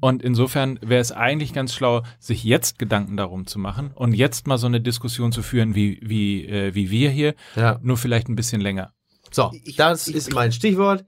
Und 0.00 0.22
insofern 0.22 0.78
wäre 0.82 1.00
es 1.00 1.12
eigentlich 1.12 1.52
ganz 1.52 1.74
schlau, 1.74 2.02
sich 2.18 2.44
jetzt 2.44 2.78
Gedanken 2.78 3.16
darum 3.16 3.46
zu 3.46 3.58
machen 3.58 3.90
und 3.94 4.12
jetzt 4.14 4.46
mal 4.46 4.58
so 4.58 4.66
eine 4.66 4.80
Diskussion 4.80 5.32
zu 5.32 5.42
führen, 5.42 5.74
wie, 5.74 6.00
wie, 6.02 6.44
äh, 6.46 6.74
wie 6.74 6.90
wir 6.90 7.10
hier, 7.10 7.34
Ja. 7.56 7.78
nur 7.82 7.96
vielleicht 7.96 8.28
ein 8.28 8.36
bisschen 8.36 8.60
länger. 8.60 8.92
So, 9.30 9.50
Ich- 9.64 9.76
das 9.76 10.08
ich- 10.08 10.14
ist 10.16 10.34
mein 10.34 10.52
Stichwort. 10.52 11.04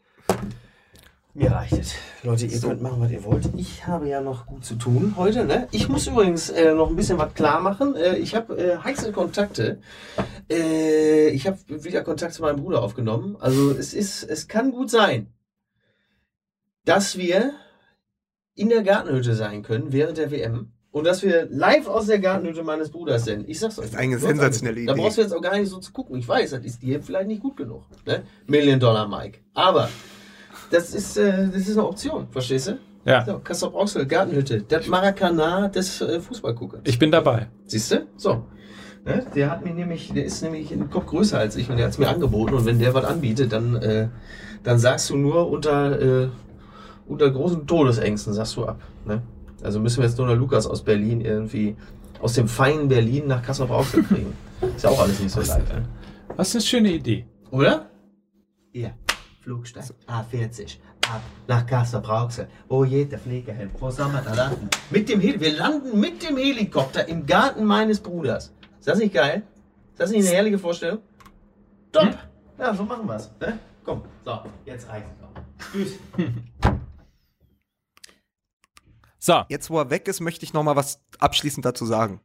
Mir 1.35 1.51
reicht 1.51 1.72
es. 1.78 1.95
Leute, 2.22 2.45
ihr 2.45 2.61
könnt 2.61 2.83
machen, 2.83 3.01
was 3.01 3.11
ihr 3.11 3.24
wollt. 3.24 3.49
Ich 3.57 3.87
habe 3.87 4.07
ja 4.07 4.20
noch 4.20 4.45
gut 4.47 4.66
zu 4.66 4.74
tun 4.74 5.14
heute. 5.16 5.47
Ne? 5.47 5.66
Ich 5.70 5.89
muss 5.89 6.07
übrigens 6.07 6.51
äh, 6.51 6.74
noch 6.74 6.91
ein 6.91 6.97
bisschen 6.97 7.16
was 7.16 7.33
klar 7.33 7.61
machen. 7.61 7.97
Äh, 7.97 8.16
ich 8.18 8.35
habe 8.35 8.55
äh, 8.59 8.76
heiße 8.76 9.12
Kontakte. 9.12 9.80
Äh, 10.51 11.30
ich 11.30 11.47
habe 11.47 11.59
wieder 11.68 12.03
Kontakt 12.03 12.35
zu 12.35 12.43
meinem 12.43 12.61
Bruder 12.61 12.83
aufgenommen. 12.83 13.37
Also 13.41 13.70
es 13.70 13.95
ist, 13.95 14.24
es 14.24 14.47
kann 14.47 14.72
gut 14.72 14.91
sein, 14.91 15.33
dass 16.85 17.16
wir 17.16 17.53
in 18.55 18.68
der 18.68 18.83
Gartenhütte 18.83 19.35
sein 19.35 19.62
können 19.62 19.91
während 19.91 20.18
der 20.18 20.30
WM. 20.30 20.72
Und 20.91 21.05
dass 21.07 21.22
wir 21.22 21.47
live 21.51 21.87
aus 21.89 22.09
der 22.09 22.18
Gartenhütte 22.18 22.62
meines 22.62 22.91
Bruders 22.91 23.24
sind. 23.24 23.49
Ich 23.49 23.59
sag's 23.59 23.78
euch. 23.78 23.87
Das 23.87 23.95
ist 23.95 23.99
eine 23.99 24.18
sensationelle 24.18 24.85
Da 24.85 24.93
Idee. 24.93 25.01
brauchst 25.01 25.16
du 25.16 25.22
jetzt 25.22 25.33
auch 25.33 25.41
gar 25.41 25.57
nicht 25.57 25.70
so 25.70 25.78
zu 25.78 25.93
gucken. 25.93 26.18
Ich 26.18 26.28
weiß, 26.28 26.51
das 26.51 26.62
ist 26.66 26.83
dir 26.83 27.03
vielleicht 27.03 27.28
nicht 27.28 27.41
gut 27.41 27.57
genug. 27.57 27.85
Ne? 28.05 28.24
Million 28.47 28.78
Dollar 28.78 29.09
Mike. 29.09 29.39
Aber 29.55 29.89
das 30.73 30.95
ist, 30.95 31.16
äh, 31.16 31.49
das 31.49 31.68
ist 31.68 31.77
eine 31.77 31.87
Option, 31.87 32.27
verstehst 32.31 32.68
du? 32.68 32.79
Ja, 33.05 33.25
So, 33.25 33.39
Kassel 33.41 33.70
Brauxel, 33.70 34.07
Gartenhütte. 34.07 34.62
Das 34.62 34.87
Maracana 34.87 35.68
des 35.68 36.01
äh, 36.01 36.20
Fußballguckers. 36.20 36.83
ich 36.85 36.99
bin 36.99 37.11
dabei. 37.11 37.49
Siehst 37.66 37.91
du? 37.91 38.07
So. 38.16 38.45
Ne? 39.05 39.27
Der 39.35 39.51
hat 39.51 39.64
mir 39.64 39.75
nämlich, 39.75 40.12
der 40.12 40.25
ist 40.25 40.43
nämlich 40.43 40.73
einen 40.73 40.89
Kopf 40.89 41.07
größer 41.07 41.37
als 41.39 41.57
ich 41.57 41.68
und 41.68 41.77
der 41.77 41.87
hat 41.87 41.93
es 41.93 41.99
mir 41.99 42.09
angeboten. 42.09 42.55
Und 42.55 42.64
wenn 42.64 42.79
der 42.79 42.95
was 42.95 43.05
anbietet, 43.05 43.53
dann, 43.53 43.75
äh, 43.77 44.09
dann 44.62 44.79
sagst 44.79 45.11
du 45.11 45.16
nur 45.16 45.51
unter, 45.51 46.01
äh, 46.01 46.29
unter 47.09 47.29
großen 47.31 47.66
Todesängsten, 47.66 48.33
sagst 48.33 48.57
du 48.57 48.64
ab. 48.64 48.81
Ne? 49.05 49.20
Also 49.64 49.81
müssen 49.81 49.99
wir 49.99 50.09
jetzt 50.09 50.18
nur 50.18 50.29
noch 50.29 50.37
Lukas 50.37 50.68
aus 50.68 50.83
Berlin 50.83 51.20
irgendwie, 51.20 51.77
aus 52.20 52.35
dem 52.35 52.47
feinen 52.47 52.87
Berlin 52.87 53.27
nach 53.27 53.43
Kassel 53.43 53.66
Brauxel 53.66 54.05
kriegen. 54.05 54.33
Ist 54.77 54.85
ja 54.85 54.91
auch 54.91 55.01
alles 55.03 55.18
nicht 55.18 55.33
so 55.33 55.41
leicht. 55.41 55.68
Ne? 55.68 55.85
Was 56.37 56.51
ist 56.51 56.55
eine 56.55 56.62
schöne 56.62 56.93
Idee. 56.93 57.27
Oder? 57.51 57.91
Ja. 58.73 58.91
Flugsteig 59.43 59.84
A40 60.07 60.78
ab 61.11 61.20
nach 61.49 61.66
Kassel 61.66 62.01
Brauxel. 62.01 62.49
Wo 62.68 62.82
geht 62.82 63.11
der 63.11 63.18
Flieger 63.18 63.55
soll 63.90 64.09
man 64.09 64.24
da 64.24 64.34
landen? 64.34 64.68
Mit 64.90 65.09
dem 65.09 65.20
Hel 65.20 65.40
wir 65.40 65.57
landen 65.57 65.99
mit 65.99 66.22
dem 66.22 66.36
Helikopter 66.36 67.09
im 67.09 67.26
Garten 67.26 67.64
meines 67.64 68.01
Bruders. 68.01 68.53
Ist 68.78 68.88
das 68.88 68.99
nicht 68.99 69.14
geil? 69.14 69.43
Ist 69.90 70.01
das 70.01 70.11
nicht 70.11 70.26
eine 70.26 70.36
herrliche 70.36 70.59
Vorstellung? 70.59 71.01
Top! 71.90 72.16
Ja, 72.59 72.72
so 72.74 72.84
machen 72.84 73.07
wir's. 73.09 73.30
Ne? 73.40 73.59
Komm, 73.84 74.03
so, 74.24 74.38
jetzt 74.64 74.88
reicht's 74.88 75.11
noch. 75.20 75.32
Tschüss. 75.72 75.95
So, 79.24 79.45
Jetzt, 79.49 79.70
wo 79.70 79.78
er 79.78 79.88
weg 79.88 80.09
ist, 80.09 80.18
möchte 80.18 80.45
ich 80.45 80.53
noch 80.53 80.64
mal 80.64 80.74
was 80.74 81.01
abschließend 81.20 81.64
dazu 81.64 81.86
sagen. 81.86 82.20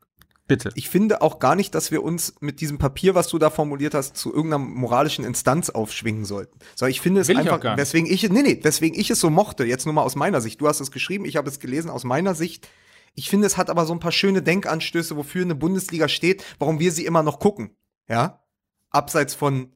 Bitte. 0.48 0.70
Ich 0.76 0.90
finde 0.90 1.22
auch 1.22 1.40
gar 1.40 1.56
nicht, 1.56 1.76
dass 1.76 1.92
wir 1.92 2.04
uns 2.04 2.36
mit 2.40 2.62
diesem 2.62 2.78
Papier, 2.78 3.16
was 3.16 3.28
du 3.28 3.38
da 3.38 3.50
formuliert 3.50 3.94
hast, 3.94 4.18
zu 4.18 4.34
irgendeiner 4.34 4.64
moralischen 4.64 5.26
Instanz 5.26 5.70
aufschwingen 5.70 6.26
sollten. 6.26 6.58
So, 6.76 6.86
ich 6.86 7.02
finde 7.02 7.22
es 7.22 7.28
Will 7.28 7.36
ich 7.36 7.42
einfach, 7.42 7.60
gar 7.60 7.76
nicht. 7.76 7.82
weswegen 7.82 8.12
ich, 8.12 8.30
nee, 8.30 8.42
nee, 8.42 8.60
weswegen 8.62 9.00
ich 9.00 9.10
es 9.10 9.20
so 9.20 9.30
mochte, 9.30 9.66
jetzt 9.66 9.86
nur 9.86 9.94
mal 9.94 10.04
aus 10.04 10.16
meiner 10.16 10.42
Sicht. 10.42 10.62
Du 10.62 10.68
hast 10.68 10.80
es 10.80 10.92
geschrieben, 10.92 11.26
ich 11.26 11.36
habe 11.36 11.50
es 11.50 11.60
gelesen 11.60 11.90
aus 11.90 12.04
meiner 12.04 12.36
Sicht. 12.36 12.68
Ich 13.14 13.30
finde, 13.30 13.48
es 13.48 13.58
hat 13.58 13.70
aber 13.70 13.86
so 13.86 13.94
ein 13.94 14.00
paar 14.00 14.12
schöne 14.12 14.42
Denkanstöße, 14.42 15.18
wofür 15.18 15.44
eine 15.44 15.56
Bundesliga 15.56 16.08
steht, 16.08 16.44
warum 16.60 16.80
wir 16.80 16.92
sie 16.92 17.06
immer 17.06 17.24
noch 17.24 17.40
gucken. 17.40 17.76
Ja? 18.08 18.44
Abseits 18.90 19.34
von 19.34 19.74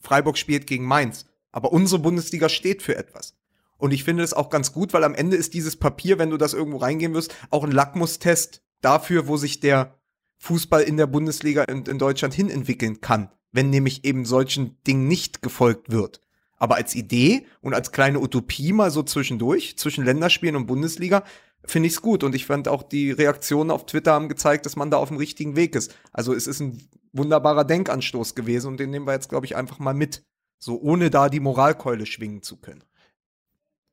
Freiburg 0.00 0.38
spielt 0.38 0.66
gegen 0.66 0.84
Mainz. 0.84 1.26
Aber 1.50 1.72
unsere 1.72 2.02
Bundesliga 2.02 2.48
steht 2.48 2.82
für 2.82 2.96
etwas. 2.96 3.36
Und 3.78 3.92
ich 3.92 4.04
finde 4.04 4.22
es 4.22 4.34
auch 4.34 4.50
ganz 4.50 4.72
gut, 4.72 4.92
weil 4.92 5.04
am 5.04 5.14
Ende 5.14 5.36
ist 5.36 5.54
dieses 5.54 5.76
Papier, 5.76 6.18
wenn 6.18 6.30
du 6.30 6.36
das 6.36 6.54
irgendwo 6.54 6.78
reingehen 6.78 7.14
wirst, 7.14 7.34
auch 7.50 7.64
ein 7.64 7.72
Lackmustest 7.72 8.62
dafür, 8.80 9.28
wo 9.28 9.36
sich 9.36 9.60
der 9.60 9.98
Fußball 10.44 10.82
in 10.82 10.98
der 10.98 11.06
Bundesliga 11.06 11.64
in, 11.64 11.84
in 11.86 11.98
Deutschland 11.98 12.34
hin 12.34 12.50
entwickeln 12.50 13.00
kann, 13.00 13.30
wenn 13.52 13.70
nämlich 13.70 14.04
eben 14.04 14.26
solchen 14.26 14.76
Dingen 14.86 15.08
nicht 15.08 15.40
gefolgt 15.40 15.90
wird. 15.90 16.20
Aber 16.58 16.76
als 16.76 16.94
Idee 16.94 17.46
und 17.62 17.72
als 17.72 17.92
kleine 17.92 18.20
Utopie 18.20 18.74
mal 18.74 18.90
so 18.90 19.02
zwischendurch, 19.02 19.78
zwischen 19.78 20.04
Länderspielen 20.04 20.54
und 20.54 20.66
Bundesliga, 20.66 21.24
finde 21.64 21.86
ich 21.86 21.94
es 21.94 22.02
gut. 22.02 22.22
Und 22.24 22.34
ich 22.34 22.44
fand 22.44 22.68
auch 22.68 22.82
die 22.82 23.10
Reaktionen 23.10 23.70
auf 23.70 23.86
Twitter 23.86 24.12
haben 24.12 24.28
gezeigt, 24.28 24.66
dass 24.66 24.76
man 24.76 24.90
da 24.90 24.98
auf 24.98 25.08
dem 25.08 25.16
richtigen 25.16 25.56
Weg 25.56 25.74
ist. 25.74 25.96
Also 26.12 26.34
es 26.34 26.46
ist 26.46 26.60
ein 26.60 26.78
wunderbarer 27.14 27.64
Denkanstoß 27.64 28.34
gewesen 28.34 28.68
und 28.68 28.80
den 28.80 28.90
nehmen 28.90 29.06
wir 29.06 29.14
jetzt, 29.14 29.30
glaube 29.30 29.46
ich, 29.46 29.56
einfach 29.56 29.78
mal 29.78 29.94
mit. 29.94 30.24
So 30.58 30.78
ohne 30.78 31.08
da 31.08 31.30
die 31.30 31.40
Moralkeule 31.40 32.04
schwingen 32.04 32.42
zu 32.42 32.58
können. 32.58 32.84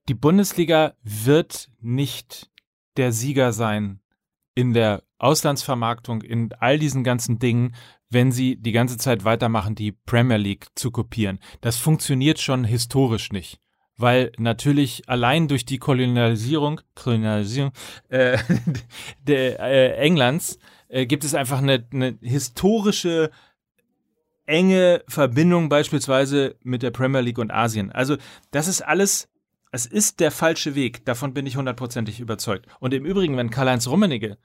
Die 0.09 0.15
Bundesliga 0.15 0.95
wird 1.01 1.71
nicht 1.79 2.51
der 2.97 3.13
Sieger 3.13 3.53
sein 3.53 4.01
in 4.55 4.73
der 4.73 5.03
Auslandsvermarktung, 5.17 6.21
in 6.21 6.51
all 6.59 6.79
diesen 6.79 7.03
ganzen 7.03 7.39
Dingen, 7.39 7.75
wenn 8.09 8.31
sie 8.31 8.57
die 8.57 8.71
ganze 8.71 8.97
Zeit 8.97 9.23
weitermachen, 9.23 9.75
die 9.75 9.91
Premier 9.91 10.37
League 10.37 10.67
zu 10.75 10.91
kopieren. 10.91 11.39
Das 11.61 11.77
funktioniert 11.77 12.39
schon 12.39 12.63
historisch 12.63 13.31
nicht. 13.31 13.59
Weil 13.97 14.31
natürlich 14.37 15.07
allein 15.07 15.47
durch 15.47 15.63
die 15.65 15.77
Kolonialisierung, 15.77 16.81
Kolonialisierung 16.95 17.71
äh, 18.09 18.37
der, 19.21 19.59
äh, 19.59 19.95
Englands 19.97 20.57
äh, 20.87 21.05
gibt 21.05 21.23
es 21.23 21.35
einfach 21.35 21.59
eine, 21.59 21.87
eine 21.93 22.17
historische 22.21 23.29
enge 24.45 25.03
Verbindung 25.07 25.69
beispielsweise 25.69 26.55
mit 26.63 26.83
der 26.83 26.91
Premier 26.91 27.21
League 27.21 27.37
und 27.37 27.51
Asien. 27.51 27.91
Also 27.91 28.17
das 28.51 28.67
ist 28.67 28.81
alles, 28.81 29.29
es 29.71 29.85
ist 29.85 30.19
der 30.19 30.31
falsche 30.31 30.75
Weg, 30.75 31.05
davon 31.05 31.33
bin 31.33 31.45
ich 31.45 31.55
hundertprozentig 31.55 32.19
überzeugt. 32.19 32.67
Und 32.79 32.93
im 32.93 33.05
Übrigen, 33.05 33.37
wenn 33.37 33.49
Karl-Heinz 33.49 33.87
Rummenigge 33.87 34.37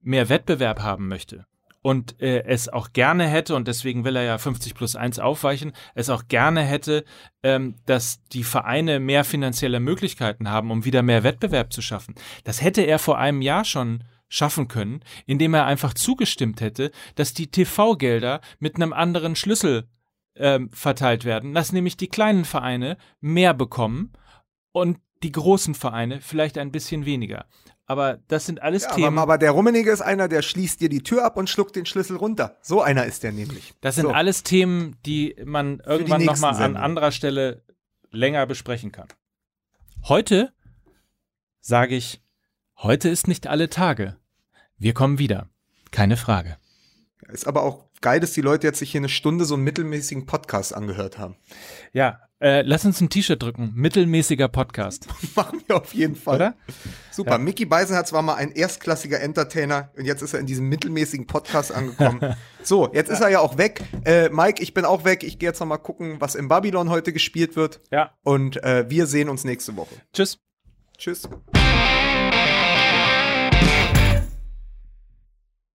mehr 0.00 0.28
Wettbewerb 0.28 0.80
haben 0.80 1.06
möchte 1.06 1.46
und 1.82 2.20
äh, 2.20 2.44
es 2.44 2.68
auch 2.68 2.92
gerne 2.92 3.26
hätte, 3.26 3.54
und 3.54 3.68
deswegen 3.68 4.04
will 4.04 4.16
er 4.16 4.22
ja 4.22 4.38
50 4.38 4.74
plus 4.74 4.96
1 4.96 5.18
aufweichen, 5.18 5.72
es 5.94 6.08
auch 6.08 6.28
gerne 6.28 6.62
hätte, 6.62 7.04
ähm, 7.42 7.76
dass 7.84 8.24
die 8.32 8.44
Vereine 8.44 9.00
mehr 9.00 9.24
finanzielle 9.24 9.80
Möglichkeiten 9.80 10.48
haben, 10.48 10.70
um 10.70 10.84
wieder 10.84 11.02
mehr 11.02 11.24
Wettbewerb 11.24 11.72
zu 11.72 11.82
schaffen. 11.82 12.14
Das 12.44 12.62
hätte 12.62 12.82
er 12.82 12.98
vor 12.98 13.18
einem 13.18 13.42
Jahr 13.42 13.64
schon 13.64 14.04
schaffen 14.28 14.68
können, 14.68 15.00
indem 15.26 15.54
er 15.54 15.66
einfach 15.66 15.92
zugestimmt 15.92 16.60
hätte, 16.60 16.90
dass 17.16 17.34
die 17.34 17.50
TV-Gelder 17.50 18.40
mit 18.60 18.76
einem 18.76 18.92
anderen 18.92 19.36
Schlüssel 19.36 19.88
ähm, 20.36 20.70
verteilt 20.72 21.24
werden, 21.24 21.52
dass 21.52 21.72
nämlich 21.72 21.96
die 21.96 22.08
kleinen 22.08 22.44
Vereine 22.44 22.96
mehr 23.20 23.52
bekommen 23.52 24.12
und 24.72 24.98
die 25.22 25.32
großen 25.32 25.74
Vereine 25.74 26.20
vielleicht 26.20 26.56
ein 26.58 26.72
bisschen 26.72 27.04
weniger. 27.04 27.46
Aber 27.86 28.18
das 28.28 28.46
sind 28.46 28.62
alles 28.62 28.84
Ja, 28.84 28.94
Themen. 28.94 29.18
aber, 29.18 29.22
aber 29.22 29.38
der 29.38 29.50
Rummenigge 29.50 29.90
ist 29.90 30.00
einer, 30.00 30.28
der 30.28 30.42
schließt 30.42 30.80
dir 30.80 30.88
die 30.88 31.02
Tür 31.02 31.24
ab 31.24 31.36
und 31.36 31.50
schluckt 31.50 31.74
den 31.76 31.86
Schlüssel 31.86 32.16
runter. 32.16 32.56
So 32.62 32.80
einer 32.82 33.04
ist 33.04 33.22
der 33.24 33.32
nämlich. 33.32 33.74
Das 33.80 33.96
sind 33.96 34.04
So. 34.04 34.10
alles 34.12 34.44
Themen, 34.44 34.96
die 35.04 35.34
man 35.44 35.80
irgendwann 35.80 36.24
nochmal 36.24 36.54
an 36.62 36.76
anderer 36.76 37.10
Stelle 37.10 37.64
länger 38.12 38.46
besprechen 38.46 38.92
kann. 38.92 39.08
Heute 40.04 40.52
sage 41.60 41.96
ich, 41.96 42.22
heute 42.78 43.08
ist 43.08 43.26
nicht 43.28 43.48
alle 43.48 43.68
Tage. 43.68 44.16
Wir 44.78 44.94
kommen 44.94 45.18
wieder. 45.18 45.48
Keine 45.90 46.16
Frage. 46.16 46.56
Ist 47.28 47.46
aber 47.46 47.62
auch 47.64 47.89
geil, 48.00 48.20
dass 48.20 48.32
die 48.32 48.40
Leute 48.40 48.66
jetzt 48.66 48.78
sich 48.78 48.90
hier 48.92 49.00
eine 49.00 49.08
Stunde 49.08 49.44
so 49.44 49.54
einen 49.54 49.64
mittelmäßigen 49.64 50.26
Podcast 50.26 50.74
angehört 50.74 51.18
haben. 51.18 51.36
Ja, 51.92 52.20
äh, 52.40 52.62
lass 52.62 52.86
uns 52.86 53.00
ein 53.02 53.10
T-Shirt 53.10 53.42
drücken. 53.42 53.72
Mittelmäßiger 53.74 54.48
Podcast, 54.48 55.06
Machen 55.36 55.62
wir 55.66 55.76
auf 55.76 55.92
jeden 55.92 56.16
Fall. 56.16 56.36
oder? 56.36 56.54
Super. 57.10 57.36
Mickey 57.36 57.66
Beisenherz 57.66 58.14
war 58.14 58.22
mal 58.22 58.36
ein 58.36 58.52
erstklassiger 58.52 59.20
Entertainer 59.20 59.90
und 59.96 60.06
jetzt 60.06 60.22
ist 60.22 60.32
er 60.32 60.40
in 60.40 60.46
diesem 60.46 60.68
mittelmäßigen 60.68 61.26
Podcast 61.26 61.72
angekommen. 61.72 62.34
so, 62.62 62.90
jetzt 62.94 63.10
ist 63.10 63.20
er 63.20 63.28
ja 63.28 63.40
auch 63.40 63.58
weg. 63.58 63.82
Äh, 64.06 64.30
Mike, 64.30 64.62
ich 64.62 64.72
bin 64.72 64.86
auch 64.86 65.04
weg. 65.04 65.22
Ich 65.22 65.38
gehe 65.38 65.50
jetzt 65.50 65.60
noch 65.60 65.66
mal 65.66 65.76
gucken, 65.76 66.16
was 66.18 66.34
im 66.34 66.48
Babylon 66.48 66.88
heute 66.88 67.12
gespielt 67.12 67.56
wird. 67.56 67.80
Ja. 67.90 68.14
Und 68.22 68.62
äh, 68.64 68.88
wir 68.88 69.06
sehen 69.06 69.28
uns 69.28 69.44
nächste 69.44 69.76
Woche. 69.76 69.94
Tschüss. 70.14 70.38
Tschüss. 70.96 71.28